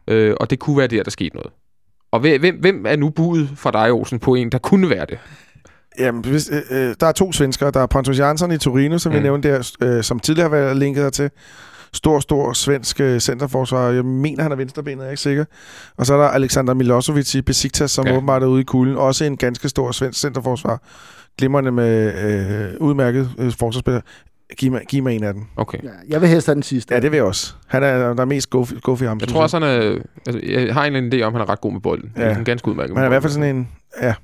øh, 0.08 0.34
og 0.40 0.50
det 0.50 0.58
kunne 0.58 0.78
være 0.78 0.86
der, 0.86 1.02
der 1.02 1.10
skete 1.10 1.36
noget. 1.36 1.50
Og 2.12 2.20
hvem, 2.20 2.56
hvem- 2.60 2.86
er 2.86 2.96
nu 2.96 3.10
budet 3.10 3.48
fra 3.56 3.70
dig, 3.70 3.92
Olsen, 3.92 4.18
på 4.18 4.34
en, 4.34 4.52
der 4.52 4.58
kunne 4.58 4.90
være 4.90 5.06
det? 5.06 5.18
Jamen, 5.98 6.24
hvis, 6.24 6.50
øh, 6.52 6.88
øh, 6.88 6.94
der 7.00 7.06
er 7.06 7.12
to 7.12 7.32
svenskere. 7.32 7.70
Der 7.70 7.80
er 7.80 7.86
Pontus 7.86 8.18
Jansson 8.18 8.52
i 8.52 8.58
Torino, 8.58 8.98
som. 8.98 9.12
Mm. 9.12 9.18
vi 9.18 9.22
nævnte 9.22 9.48
der, 9.48 9.72
øh, 9.82 10.04
som 10.04 10.20
tidligere 10.20 10.48
har 10.50 10.56
været 10.56 10.76
linket 10.76 11.02
hertil. 11.02 11.30
Stor, 11.93 12.20
stor 12.20 12.53
svensk 12.53 13.01
øh, 13.01 13.20
centerforsvar. 13.20 13.89
Jeg 13.91 14.05
mener, 14.05 14.43
han 14.43 14.53
er 14.53 14.57
venstrebenet, 14.57 14.99
jeg 14.99 15.07
er 15.07 15.11
ikke 15.11 15.22
sikker. 15.22 15.45
Og 15.97 16.07
så 16.07 16.14
er 16.14 16.18
der 16.18 16.28
Alexander 16.28 16.74
Milosevic 16.74 17.34
i 17.34 17.43
Besiktas, 17.43 17.91
som 17.91 18.07
Ja. 18.07 18.16
åbenbart 18.16 18.43
er 18.43 18.47
ude 18.47 18.61
i 18.61 18.64
kulden. 18.64 18.97
Også 18.97 19.24
en 19.24 19.37
ganske 19.37 19.68
stor 19.68 19.93
svensk 19.93 20.20
centerforsvar. 20.20 20.80
Glimrende 21.39 21.72
med 21.72 22.14
øh, 22.24 22.80
udmærket 22.80 23.30
øh, 23.39 23.53
forsvarsspiller. 23.59 24.01
Giv 24.59 24.72
mig, 24.72 24.82
giv 24.89 25.03
mig 25.03 25.16
en 25.16 25.24
af 25.24 25.34
dem. 25.34 25.43
Okay. 25.57 25.78
Ja, 25.82 25.89
jeg 26.09 26.20
vil 26.20 26.28
helst 26.28 26.47
have 26.47 26.55
den 26.55 26.62
sidste. 26.62 26.95
Ja, 26.95 27.01
det 27.01 27.11
vil 27.11 27.16
jeg 27.16 27.24
også. 27.24 27.55
Han 27.66 27.82
er 27.82 28.14
der 28.14 28.20
er 28.20 28.24
mest 28.24 28.51
go, 28.51 28.64
go 28.82 28.95
for 28.95 29.05
ham. 29.07 29.18
Jeg 29.20 29.28
tror 29.28 29.43
også, 29.43 29.59
han 29.59 29.68
er, 29.68 29.99
altså, 30.26 30.41
jeg 30.53 30.74
har 30.74 30.84
en 30.84 30.87
eller 30.87 31.07
anden 31.07 31.20
idé 31.20 31.22
om, 31.24 31.34
at 31.34 31.41
han 31.41 31.49
er 31.49 31.53
ret 31.53 31.61
god 31.61 31.72
med 31.72 31.80
bolden. 31.80 32.12
Ja. 32.16 32.28
Han 32.32 32.41
er 32.41 32.45
ganske 32.45 32.68
udmærket 32.68 32.91
Men 32.91 32.97
han 32.97 33.05
er 33.05 33.09
i 33.09 33.12
hvert 33.12 33.22
fald 33.22 33.32
sådan 33.32 33.57
en... 33.57 33.68
Ja, 34.03 34.14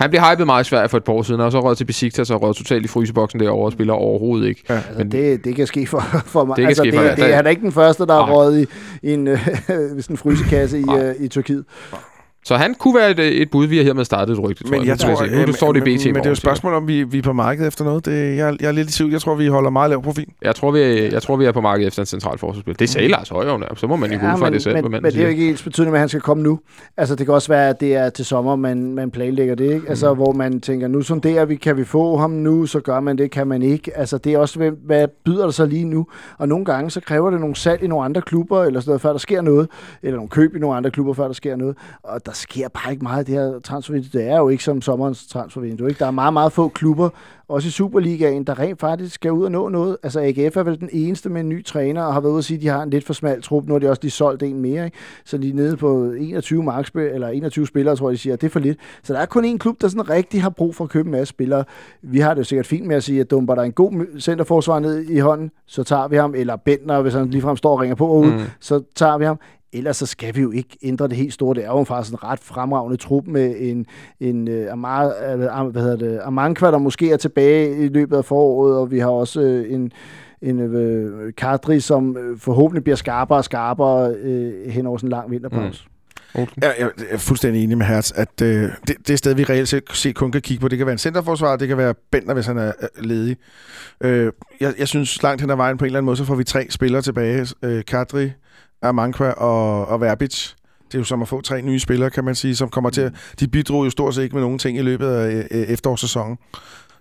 Han 0.00 0.10
blev 0.10 0.22
hypet 0.22 0.46
meget 0.46 0.64
i 0.66 0.68
Sverige 0.68 0.88
for 0.88 0.96
et 0.96 1.04
par 1.04 1.12
år 1.12 1.22
siden, 1.22 1.40
og 1.40 1.52
så 1.52 1.60
rød 1.60 1.76
til 1.76 1.84
Besiktas 1.84 2.30
og 2.30 2.42
rød 2.42 2.54
totalt 2.54 2.84
i 2.84 2.88
fryseboksen 2.88 3.40
derovre 3.40 3.64
og 3.66 3.72
spiller 3.72 3.94
overhovedet 3.94 4.48
ikke. 4.48 4.62
ja. 4.68 4.74
Altså, 4.74 5.04
det, 5.04 5.44
det 5.44 5.56
kan 5.56 5.66
ske 5.66 5.86
for, 5.86 6.00
for 6.26 6.44
mig. 6.44 6.56
Det 6.56 6.66
altså, 6.66 6.82
det, 6.82 6.94
for- 6.94 7.02
det, 7.02 7.16
der- 7.18 7.34
han 7.36 7.46
er 7.46 7.50
ikke 7.50 7.62
den 7.62 7.72
første, 7.72 8.06
der 8.06 8.14
har 8.14 8.32
røget 8.32 8.60
i, 8.60 8.66
i 9.08 9.12
en, 9.12 9.28
øh, 9.28 9.38
sådan 9.68 10.00
en 10.10 10.16
frysekasse 10.16 10.78
i, 10.80 10.84
øh, 10.98 11.14
i 11.20 11.28
Tyrkiet. 11.28 11.64
Så 12.44 12.56
han 12.56 12.74
kunne 12.74 12.94
være 12.94 13.10
et, 13.10 13.42
et 13.42 13.50
bud, 13.50 13.66
vi 13.66 13.76
har 13.76 13.84
hermed 13.84 14.04
startet 14.04 14.32
et 14.32 14.42
rygte, 14.42 14.64
tror 14.64 14.70
Men 14.70 14.80
jeg. 14.80 14.86
jeg 14.86 15.08
Nu 15.08 15.16
tror, 15.16 15.26
nu 15.26 15.36
men, 15.46 15.52
står 15.52 15.72
det 15.72 15.80
i 15.88 15.96
BT 15.96 16.04
men, 16.04 16.12
men 16.12 16.14
det 16.14 16.26
er 16.26 16.30
jo 16.30 16.32
et 16.32 16.38
spørgsmål, 16.38 16.74
om 16.74 16.88
vi, 16.88 17.02
vi 17.02 17.18
er 17.18 17.22
på 17.22 17.32
markedet 17.32 17.68
efter 17.68 17.84
noget. 17.84 18.04
Det, 18.06 18.36
jeg, 18.36 18.56
jeg 18.60 18.68
er 18.68 18.72
lidt 18.72 18.88
i 18.88 18.92
tvivl. 18.92 19.10
Jeg 19.12 19.20
tror, 19.20 19.34
vi 19.34 19.46
holder 19.46 19.70
meget 19.70 19.90
lav 19.90 20.02
profil. 20.02 20.26
Jeg 20.42 20.54
tror, 20.54 20.70
vi 20.70 20.80
er, 20.80 20.86
jeg 21.12 21.22
tror, 21.22 21.36
vi 21.36 21.44
er 21.44 21.52
på 21.52 21.60
markedet 21.60 21.86
efter 21.86 22.02
en 22.02 22.06
central 22.06 22.38
forsvarsspil. 22.38 22.78
Det 22.78 22.88
sagde 22.88 23.08
Lars 23.08 23.28
Højhavn, 23.28 23.64
så 23.76 23.86
må 23.86 23.96
man 23.96 24.12
jo 24.12 24.18
gå 24.20 24.26
ud 24.34 24.38
fra 24.38 24.50
det 24.50 24.62
selv, 24.62 24.82
men, 24.82 24.90
men, 24.90 25.04
det 25.04 25.16
er 25.16 25.22
jo 25.22 25.28
ikke 25.28 25.48
ens 25.50 25.62
betydende, 25.62 25.92
at 25.92 25.98
han 25.98 26.08
skal 26.08 26.20
komme 26.20 26.42
nu. 26.42 26.58
Altså, 26.96 27.14
det 27.14 27.26
kan 27.26 27.34
også 27.34 27.48
være, 27.48 27.68
at 27.68 27.80
det 27.80 27.94
er 27.94 28.10
til 28.10 28.24
sommer, 28.24 28.56
man, 28.56 28.94
man 28.94 29.10
planlægger 29.10 29.54
det, 29.54 29.74
ikke? 29.74 29.88
Altså, 29.88 30.12
Mm. 30.12 30.16
hvor 30.18 30.32
man 30.32 30.60
tænker, 30.60 30.88
nu 30.88 31.02
sonderer 31.02 31.44
vi, 31.44 31.56
kan 31.56 31.76
vi 31.76 31.84
få 31.84 32.16
ham 32.16 32.30
nu, 32.30 32.66
så 32.66 32.80
gør 32.80 33.00
man 33.00 33.18
det, 33.18 33.30
kan 33.30 33.46
man 33.46 33.62
ikke. 33.62 33.96
Altså, 33.98 34.18
det 34.18 34.32
er 34.32 34.38
også, 34.38 34.58
hvad, 34.58 34.70
hvad 34.86 35.08
byder 35.24 35.44
der 35.44 35.50
sig 35.50 35.68
lige 35.68 35.84
nu? 35.84 36.06
Og 36.38 36.48
nogle 36.48 36.64
gange, 36.64 36.90
så 36.90 37.00
kræver 37.00 37.30
det 37.30 37.40
nogle 37.40 37.56
salg 37.56 37.82
i 37.82 37.86
nogle 37.86 38.04
andre 38.04 38.20
klubber, 38.20 38.64
eller 38.64 38.80
sådan 38.80 38.90
noget, 38.90 39.00
før 39.00 39.10
der 39.10 39.18
sker 39.18 39.40
noget, 39.40 39.68
eller 40.02 40.16
nogle 40.16 40.28
køb 40.30 40.56
i 40.56 40.58
nogle 40.58 40.76
andre 40.76 40.90
klubber, 40.90 41.12
før 41.14 41.26
der 41.26 41.32
sker 41.32 41.56
noget. 41.56 41.76
Og 42.02 42.26
der 42.32 42.36
sker 42.36 42.68
bare 42.68 42.92
ikke 42.92 43.02
meget 43.02 43.18
af 43.18 43.24
det 43.24 43.34
her 43.34 43.58
transfervindue. 43.60 44.20
Det 44.20 44.28
er 44.28 44.36
jo 44.36 44.48
ikke 44.48 44.64
som 44.64 44.82
sommerens 44.82 45.26
transfervindue, 45.26 45.88
ikke? 45.88 45.98
Der 45.98 46.06
er 46.06 46.10
meget, 46.10 46.32
meget 46.32 46.52
få 46.52 46.68
klubber, 46.68 47.08
også 47.48 47.68
i 47.68 47.70
Superligaen, 47.70 48.44
der 48.44 48.58
rent 48.58 48.80
faktisk 48.80 49.14
skal 49.14 49.32
ud 49.32 49.44
og 49.44 49.52
nå 49.52 49.68
noget. 49.68 49.96
Altså 50.02 50.20
AGF 50.20 50.56
er 50.56 50.62
vel 50.62 50.80
den 50.80 50.88
eneste 50.92 51.28
med 51.28 51.40
en 51.40 51.48
ny 51.48 51.64
træner, 51.64 52.02
og 52.02 52.12
har 52.12 52.20
været 52.20 52.32
ude 52.32 52.38
at 52.38 52.44
sige, 52.44 52.56
at 52.56 52.62
de 52.62 52.68
har 52.68 52.82
en 52.82 52.90
lidt 52.90 53.04
for 53.04 53.12
smal 53.12 53.42
trup. 53.42 53.66
Nu 53.66 53.72
har 53.72 53.78
de 53.78 53.90
også 53.90 54.02
lige 54.02 54.10
solgt 54.10 54.42
en 54.42 54.60
mere, 54.60 54.84
ikke? 54.84 54.96
så 55.24 55.38
de 55.38 55.50
er 55.50 55.54
nede 55.54 55.76
på 55.76 56.12
21, 56.12 56.62
markspil, 56.62 57.02
eller 57.02 57.28
21 57.28 57.66
spillere, 57.66 57.96
tror 57.96 58.08
jeg, 58.10 58.12
de 58.12 58.18
siger, 58.18 58.36
det 58.36 58.46
er 58.46 58.50
for 58.50 58.60
lidt. 58.60 58.78
Så 59.02 59.12
der 59.12 59.18
er 59.18 59.26
kun 59.26 59.44
én 59.44 59.58
klub, 59.58 59.80
der 59.80 59.88
sådan 59.88 60.10
rigtig 60.10 60.42
har 60.42 60.50
brug 60.50 60.74
for 60.74 60.84
at 60.84 60.90
købe 60.90 61.06
en 61.06 61.12
masse 61.12 61.30
spillere. 61.30 61.64
Vi 62.02 62.18
har 62.18 62.34
det 62.34 62.38
jo 62.38 62.44
sikkert 62.44 62.66
fint 62.66 62.86
med 62.86 62.96
at 62.96 63.02
sige, 63.02 63.20
at 63.20 63.30
dumper 63.30 63.54
der 63.54 63.62
en 63.62 63.72
god 63.72 64.20
centerforsvar 64.20 64.78
ned 64.78 65.00
i 65.00 65.18
hånden, 65.18 65.50
så 65.66 65.84
tager 65.84 66.08
vi 66.08 66.16
ham, 66.16 66.34
eller 66.34 66.56
Bentner, 66.56 67.02
hvis 67.02 67.14
han 67.14 67.30
ligefrem 67.30 67.56
står 67.56 67.72
og 67.72 67.80
ringer 67.80 67.94
på 67.94 68.06
herude, 68.06 68.32
mm. 68.32 68.42
så 68.60 68.82
tager 68.94 69.18
vi 69.18 69.24
ham. 69.24 69.38
Ellers 69.72 69.96
så 69.96 70.06
skal 70.06 70.36
vi 70.36 70.40
jo 70.40 70.50
ikke 70.50 70.78
ændre 70.82 71.08
det 71.08 71.16
helt 71.16 71.32
store. 71.32 71.54
Det 71.54 71.64
er 71.64 71.68
jo 71.68 71.84
faktisk 71.84 72.12
en 72.12 72.24
ret 72.24 72.40
fremragende 72.40 72.96
trup 72.96 73.26
med 73.26 73.54
en, 73.58 73.86
en 74.20 74.48
uh, 74.48 74.72
Amar, 74.72 75.06
uh, 75.06 75.70
hvad 75.70 75.82
hedder 75.82 75.96
det, 75.96 76.20
Amankwa, 76.24 76.70
der 76.70 76.78
måske 76.78 77.10
er 77.10 77.16
tilbage 77.16 77.84
i 77.84 77.88
løbet 77.88 78.16
af 78.16 78.24
foråret, 78.24 78.76
og 78.76 78.90
vi 78.90 78.98
har 78.98 79.08
også 79.08 79.40
uh, 79.40 79.72
en, 79.72 79.92
en 80.42 80.60
uh, 80.60 81.30
Kadri, 81.36 81.80
som 81.80 82.16
forhåbentlig 82.38 82.84
bliver 82.84 82.96
skarpere 82.96 83.38
og 83.38 83.44
skarpere 83.44 84.16
uh, 84.24 84.70
hen 84.70 84.86
over 84.86 84.98
sådan 84.98 85.06
en 85.06 85.10
lang 85.10 85.30
vinterpause. 85.30 85.84
Mm. 85.84 85.92
Jeg, 86.34 86.74
jeg 86.78 86.90
er 87.10 87.18
fuldstændig 87.18 87.64
enig 87.64 87.78
med 87.78 87.86
Hertz, 87.86 88.12
at 88.14 88.42
øh, 88.42 88.70
det, 88.88 88.96
det 89.08 89.18
sted, 89.18 89.34
vi 89.34 89.44
reelt 89.44 89.68
set, 89.68 89.82
set 89.92 90.16
kun 90.16 90.32
kan 90.32 90.40
kigge 90.40 90.60
på, 90.60 90.68
det 90.68 90.78
kan 90.78 90.86
være 90.86 90.92
en 90.92 90.98
centerforsvar, 90.98 91.56
det 91.56 91.68
kan 91.68 91.76
være 91.76 91.94
Bender, 92.12 92.34
hvis 92.34 92.46
han 92.46 92.58
er 92.58 92.72
ledig. 92.98 93.36
Øh, 94.00 94.32
jeg, 94.60 94.74
jeg 94.78 94.88
synes 94.88 95.22
langt 95.22 95.40
hen 95.40 95.50
ad 95.50 95.56
vejen 95.56 95.76
på 95.76 95.84
en 95.84 95.86
eller 95.86 95.98
anden 95.98 96.06
måde, 96.06 96.16
så 96.16 96.24
får 96.24 96.34
vi 96.34 96.44
tre 96.44 96.66
spillere 96.70 97.02
tilbage. 97.02 97.46
Øh, 97.62 97.84
Kadri, 97.84 98.30
Amankwa 98.82 99.30
og, 99.30 99.88
og 99.88 100.00
Verbic. 100.00 100.48
Det 100.86 100.94
er 100.94 100.98
jo 100.98 101.04
som 101.04 101.22
at 101.22 101.28
få 101.28 101.40
tre 101.40 101.62
nye 101.62 101.80
spillere, 101.80 102.10
kan 102.10 102.24
man 102.24 102.34
sige, 102.34 102.56
som 102.56 102.68
kommer 102.68 102.90
til 102.90 103.00
at... 103.00 103.12
De 103.40 103.48
bidrog 103.48 103.84
jo 103.84 103.90
stort 103.90 104.14
set 104.14 104.22
ikke 104.22 104.36
med 104.36 104.42
nogen 104.42 104.58
ting 104.58 104.78
i 104.78 104.82
løbet 104.82 105.06
af 105.06 105.46
øh, 105.50 105.60
efterårssæsonen. 105.60 106.38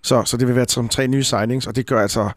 Så, 0.03 0.23
så 0.23 0.37
det 0.37 0.47
vil 0.47 0.55
være 0.55 0.65
som 0.67 0.89
tre 0.89 1.07
nye 1.07 1.23
signings, 1.23 1.67
og 1.67 1.75
det 1.75 1.87
gør 1.87 2.01
altså... 2.01 2.29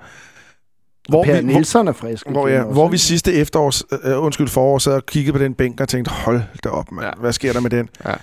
Hvor 1.09 1.25
per 1.25 1.41
vi, 1.41 1.47
Nielsen 1.47 1.89
er 1.89 1.93
frisk. 1.93 2.31
Hvor, 2.31 2.49
ja, 2.49 2.63
hvor 2.63 2.89
vi 2.89 2.99
sidste 2.99 3.33
efterårs, 3.33 3.83
øh, 4.05 4.23
undskyld 4.23 4.49
forår, 4.49 4.79
sad 4.79 4.93
og 4.93 5.07
kiggede 5.07 5.33
på 5.33 5.45
den 5.45 5.55
bænk 5.55 5.81
og 5.81 5.89
tænkte, 5.89 6.11
hold 6.11 6.43
da 6.65 6.69
op, 6.69 6.93
mand. 6.93 7.07
Ja. 7.07 7.13
Hvad 7.21 7.33
sker 7.33 7.53
der 7.53 7.61
med 7.61 7.71
den? 7.71 7.89
Ja. 8.05 8.15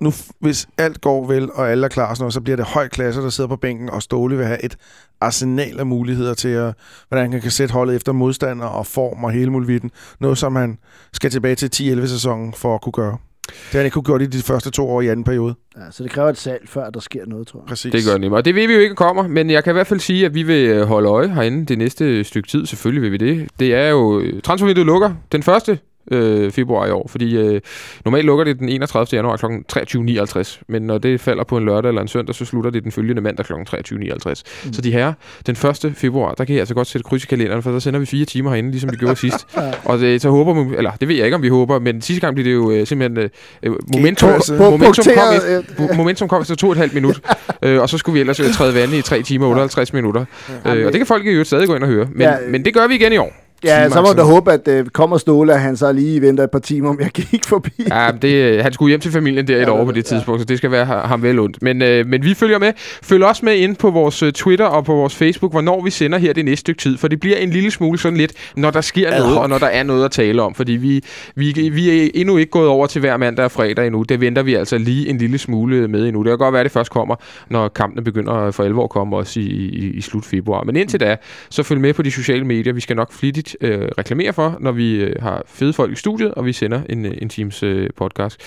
Nu, 0.00 0.12
hvis 0.40 0.68
alt 0.78 1.00
går 1.00 1.26
vel, 1.26 1.50
og 1.52 1.70
alle 1.70 1.84
er 1.84 1.88
klar, 1.88 2.14
sådan 2.14 2.22
noget, 2.22 2.34
så 2.34 2.40
bliver 2.40 2.56
det 2.56 2.64
høj 2.64 2.88
klasse, 2.88 3.20
der 3.20 3.30
sidder 3.30 3.48
på 3.48 3.56
bænken, 3.56 3.90
og 3.90 4.02
Ståle 4.02 4.36
vil 4.36 4.46
have 4.46 4.64
et 4.64 4.76
arsenal 5.20 5.78
af 5.78 5.86
muligheder 5.86 6.34
til, 6.34 6.48
at, 6.48 6.74
hvordan 7.08 7.32
han 7.32 7.40
kan 7.40 7.50
sætte 7.50 7.72
holdet 7.72 7.96
efter 7.96 8.12
modstander 8.12 8.66
og 8.66 8.86
form 8.86 9.24
og 9.24 9.30
hele 9.30 9.50
muligheden. 9.50 9.90
Noget, 10.20 10.38
som 10.38 10.56
han 10.56 10.78
skal 11.12 11.30
tilbage 11.30 11.54
til 11.54 11.94
10-11 12.00 12.06
sæsonen 12.06 12.54
for 12.54 12.74
at 12.74 12.82
kunne 12.82 12.92
gøre. 12.92 13.16
Det 13.46 13.72
har 13.72 13.78
han 13.78 13.84
ikke 13.86 13.94
kunne 13.94 14.02
gøre 14.02 14.22
i 14.22 14.26
de 14.26 14.42
første 14.42 14.70
to 14.70 14.88
år 14.88 15.00
i 15.00 15.08
anden 15.08 15.24
periode. 15.24 15.54
Ja, 15.76 15.82
så 15.90 16.02
det 16.02 16.10
kræver 16.10 16.28
et 16.28 16.38
salg, 16.38 16.68
før 16.68 16.90
der 16.90 17.00
sker 17.00 17.26
noget, 17.26 17.46
tror 17.46 17.60
jeg. 17.60 17.68
Præcis. 17.68 17.92
Det 17.92 18.04
gør 18.04 18.12
det 18.12 18.20
nemlig. 18.20 18.36
Og 18.36 18.44
det 18.44 18.54
ved 18.54 18.66
vi 18.66 18.74
jo 18.74 18.80
ikke 18.80 18.94
kommer, 18.94 19.28
men 19.28 19.50
jeg 19.50 19.64
kan 19.64 19.70
i 19.70 19.72
hvert 19.74 19.86
fald 19.86 20.00
sige, 20.00 20.26
at 20.26 20.34
vi 20.34 20.42
vil 20.42 20.84
holde 20.84 21.08
øje 21.08 21.28
herinde 21.28 21.66
det 21.66 21.78
næste 21.78 22.24
stykke 22.24 22.48
tid. 22.48 22.66
Selvfølgelig 22.66 23.02
vil 23.02 23.12
vi 23.12 23.16
det. 23.16 23.48
Det 23.60 23.74
er 23.74 23.88
jo... 23.88 24.22
Transfervinduet 24.44 24.86
lukker 24.86 25.14
den 25.32 25.42
første 25.42 25.78
øh, 26.10 26.50
februar 26.50 26.86
i 26.86 26.90
år, 26.90 27.08
fordi 27.08 27.36
øh, 27.36 27.60
normalt 28.04 28.26
lukker 28.26 28.44
det 28.44 28.58
den 28.58 28.68
31. 28.68 29.06
januar 29.12 29.36
kl. 29.36 29.46
23.59, 29.46 30.60
men 30.68 30.82
når 30.82 30.98
det 30.98 31.20
falder 31.20 31.44
på 31.44 31.56
en 31.56 31.64
lørdag 31.64 31.88
eller 31.88 32.02
en 32.02 32.08
søndag, 32.08 32.34
så 32.34 32.44
slutter 32.44 32.70
det 32.70 32.84
den 32.84 32.92
følgende 32.92 33.22
mandag 33.22 33.46
kl. 33.46 33.52
23.59. 33.52 34.42
Mm. 34.64 34.72
Så 34.72 34.82
de 34.82 34.92
her, 34.92 35.12
den 35.46 35.56
1. 35.86 35.92
februar, 35.96 36.34
der 36.34 36.44
kan 36.44 36.54
jeg 36.54 36.60
altså 36.60 36.74
godt 36.74 36.86
sætte 36.86 37.04
kryds 37.04 37.24
i 37.24 37.26
kalenderen, 37.26 37.62
for 37.62 37.72
så 37.72 37.80
sender 37.80 38.00
vi 38.00 38.06
fire 38.06 38.24
timer 38.24 38.50
herinde, 38.50 38.70
ligesom 38.70 38.90
vi 38.92 38.96
gjorde 38.96 39.16
sidst. 39.16 39.46
Og 39.84 39.98
det, 39.98 40.22
så 40.22 40.30
håber 40.30 40.64
vi, 40.64 40.76
eller 40.76 40.90
det 40.90 41.08
ved 41.08 41.16
jeg 41.16 41.24
ikke, 41.24 41.34
om 41.34 41.42
vi 41.42 41.48
håber, 41.48 41.78
men 41.78 42.02
sidste 42.02 42.20
gang 42.20 42.34
blev 42.34 42.44
det 42.44 42.52
jo 42.52 42.70
øh, 42.70 42.86
simpelthen 42.86 43.30
øh, 43.62 43.74
momentum, 43.92 44.30
momentum, 44.58 45.04
kom 45.14 45.34
efter, 45.36 45.96
momentum 45.98 46.28
kom 46.28 46.40
efter 46.40 46.54
to 46.54 46.66
og 46.66 46.72
et 46.72 46.78
halvt 46.78 46.94
minut, 46.94 47.20
øh, 47.62 47.80
og 47.80 47.88
så 47.88 47.98
skulle 47.98 48.14
vi 48.14 48.20
ellers 48.20 48.40
øh, 48.40 48.52
træde 48.52 48.74
vand 48.74 48.92
i 48.92 49.02
3 49.02 49.22
timer 49.22 49.46
og 49.46 49.50
58 49.50 49.92
minutter. 49.92 50.24
Øh, 50.66 50.86
og 50.86 50.92
det 50.92 50.94
kan 50.94 51.06
folk 51.06 51.26
jo 51.26 51.44
stadig 51.44 51.66
gå 51.68 51.74
ind 51.74 51.82
og 51.82 51.88
høre, 51.88 52.08
men, 52.12 52.28
men 52.48 52.64
det 52.64 52.74
gør 52.74 52.86
vi 52.86 52.94
igen 52.94 53.12
i 53.12 53.16
år. 53.16 53.45
Ja, 53.64 53.88
så 53.88 54.02
må 54.02 54.12
du 54.12 54.22
håbe, 54.22 54.52
at 54.52 54.68
øh, 54.68 54.86
kommer 54.86 55.18
Ståle, 55.18 55.54
at 55.54 55.60
han 55.60 55.76
så 55.76 55.92
lige 55.92 56.22
venter 56.22 56.44
et 56.44 56.50
par 56.50 56.58
timer, 56.58 56.88
om 56.90 57.00
jeg 57.00 57.10
gik 57.10 57.44
forbi. 57.44 57.70
Ja, 57.90 58.10
det, 58.22 58.62
han 58.62 58.72
skulle 58.72 58.90
hjem 58.90 59.00
til 59.00 59.12
familien 59.12 59.48
der 59.48 59.56
et 59.56 59.60
ja, 59.60 59.70
år 59.70 59.84
på 59.84 59.92
det 59.92 60.04
tidspunkt, 60.04 60.38
ja. 60.38 60.42
så 60.42 60.44
det 60.44 60.58
skal 60.58 60.70
være 60.70 60.84
ham 60.84 61.22
vel 61.22 61.38
ondt. 61.38 61.62
Men, 61.62 61.82
øh, 61.82 62.06
men 62.06 62.24
vi 62.24 62.34
følger 62.34 62.58
med. 62.58 62.72
Følg 63.02 63.24
også 63.24 63.44
med 63.44 63.56
ind 63.56 63.76
på 63.76 63.90
vores 63.90 64.24
Twitter 64.34 64.64
og 64.64 64.84
på 64.84 64.94
vores 64.94 65.14
Facebook, 65.14 65.52
hvornår 65.52 65.82
vi 65.82 65.90
sender 65.90 66.18
her 66.18 66.32
det 66.32 66.44
næste 66.44 66.60
stykke 66.60 66.80
tid. 66.80 66.98
For 66.98 67.08
det 67.08 67.20
bliver 67.20 67.36
en 67.36 67.50
lille 67.50 67.70
smule 67.70 67.98
sådan 67.98 68.18
lidt, 68.18 68.32
når 68.56 68.70
der 68.70 68.80
sker 68.80 69.12
Ad 69.12 69.18
noget, 69.18 69.38
og 69.38 69.48
når 69.48 69.58
der 69.58 69.66
er 69.66 69.82
noget 69.82 70.04
at 70.04 70.10
tale 70.10 70.42
om. 70.42 70.54
Fordi 70.54 70.72
vi, 70.72 71.04
vi, 71.34 71.70
vi 71.72 71.90
er 71.90 72.10
endnu 72.14 72.36
ikke 72.36 72.50
gået 72.50 72.68
over 72.68 72.86
til 72.86 73.00
hver 73.00 73.16
mandag 73.16 73.44
og 73.44 73.50
fredag 73.50 73.86
endnu. 73.86 74.02
Det 74.02 74.20
venter 74.20 74.42
vi 74.42 74.54
altså 74.54 74.78
lige 74.78 75.08
en 75.08 75.18
lille 75.18 75.38
smule 75.38 75.88
med 75.88 76.06
endnu. 76.06 76.22
Det 76.22 76.30
kan 76.30 76.38
godt 76.38 76.52
være, 76.52 76.60
at 76.60 76.64
det 76.64 76.72
først 76.72 76.90
kommer, 76.90 77.16
når 77.50 77.68
kampene 77.68 78.04
begynder 78.04 78.50
for 78.50 78.64
alvor 78.64 78.84
at 78.84 78.90
komme 78.90 79.16
også 79.16 79.40
i, 79.40 79.42
i, 79.42 79.90
i 79.90 80.00
slut 80.00 80.24
februar. 80.24 80.62
Men 80.62 80.76
indtil 80.76 81.00
da, 81.00 81.16
så 81.50 81.62
følg 81.62 81.80
med 81.80 81.94
på 81.94 82.02
de 82.02 82.10
sociale 82.10 82.44
medier. 82.44 82.72
Vi 82.72 82.80
skal 82.80 82.96
nok 82.96 83.12
flittigt 83.12 83.45
øh, 83.60 83.88
reklamere 83.98 84.32
for, 84.32 84.56
når 84.60 84.72
vi 84.72 84.94
øh, 84.94 85.22
har 85.22 85.42
fede 85.46 85.72
folk 85.72 85.92
i 85.92 85.96
studiet, 85.96 86.34
og 86.34 86.46
vi 86.46 86.52
sender 86.52 86.80
en, 86.88 87.06
en 87.06 87.28
Teams 87.28 87.62
øh, 87.62 87.90
podcast. 87.96 88.40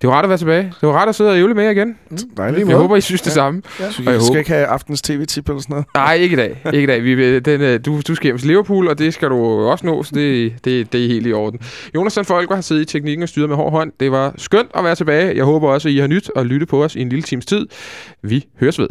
Det 0.00 0.08
var 0.08 0.14
rart 0.14 0.24
at 0.24 0.28
være 0.28 0.38
tilbage. 0.38 0.62
Det 0.62 0.88
var 0.88 0.92
rart 0.92 1.08
at 1.08 1.14
sidde 1.14 1.30
og 1.30 1.38
ævle 1.38 1.54
med 1.54 1.70
igen. 1.70 1.98
Mm, 2.10 2.18
dejligt. 2.36 2.68
Jeg 2.68 2.76
håber, 2.76 2.96
I 2.96 3.00
synes 3.00 3.20
det 3.20 3.30
ja. 3.30 3.34
samme. 3.34 3.62
Ja. 3.80 3.84
Og 3.84 3.88
jeg 3.88 3.92
skal 3.94 4.12
håber... 4.20 4.38
ikke 4.38 4.50
have 4.50 4.66
aftens 4.66 5.02
tv-tip 5.02 5.48
eller 5.48 5.60
sådan 5.60 5.72
noget? 5.74 5.86
Nej, 5.94 6.14
ikke 6.14 6.32
i 6.32 6.36
dag. 6.36 6.60
Ikke 6.72 6.82
i 6.82 6.86
dag. 6.86 7.04
Vi, 7.04 7.38
den, 7.38 7.82
du, 7.82 8.00
du 8.08 8.14
skal 8.14 8.28
hjem 8.28 8.38
til 8.38 8.46
Liverpool, 8.46 8.88
og 8.88 8.98
det 8.98 9.14
skal 9.14 9.28
du 9.28 9.36
også 9.44 9.86
nå, 9.86 10.02
så 10.02 10.14
det, 10.14 10.54
det, 10.64 10.92
det 10.92 11.04
er 11.04 11.08
helt 11.08 11.26
i 11.26 11.32
orden. 11.32 11.60
Jonas 11.94 12.12
Sandfolk 12.12 12.50
har 12.50 12.60
siddet 12.60 12.82
i 12.82 12.84
teknikken 12.84 13.22
og 13.22 13.28
styret 13.28 13.48
med 13.48 13.56
hård 13.56 13.70
hånd. 13.70 13.92
Det 14.00 14.12
var 14.12 14.34
skønt 14.36 14.70
at 14.74 14.84
være 14.84 14.94
tilbage. 14.94 15.36
Jeg 15.36 15.44
håber 15.44 15.68
også, 15.68 15.88
at 15.88 15.94
I 15.94 15.98
har 15.98 16.06
nyt 16.06 16.30
og 16.30 16.46
lytte 16.46 16.66
på 16.66 16.84
os 16.84 16.96
i 16.96 17.00
en 17.00 17.08
lille 17.08 17.22
times 17.22 17.46
tid. 17.46 17.66
Vi 18.22 18.46
høres 18.60 18.78
ved. 18.78 18.88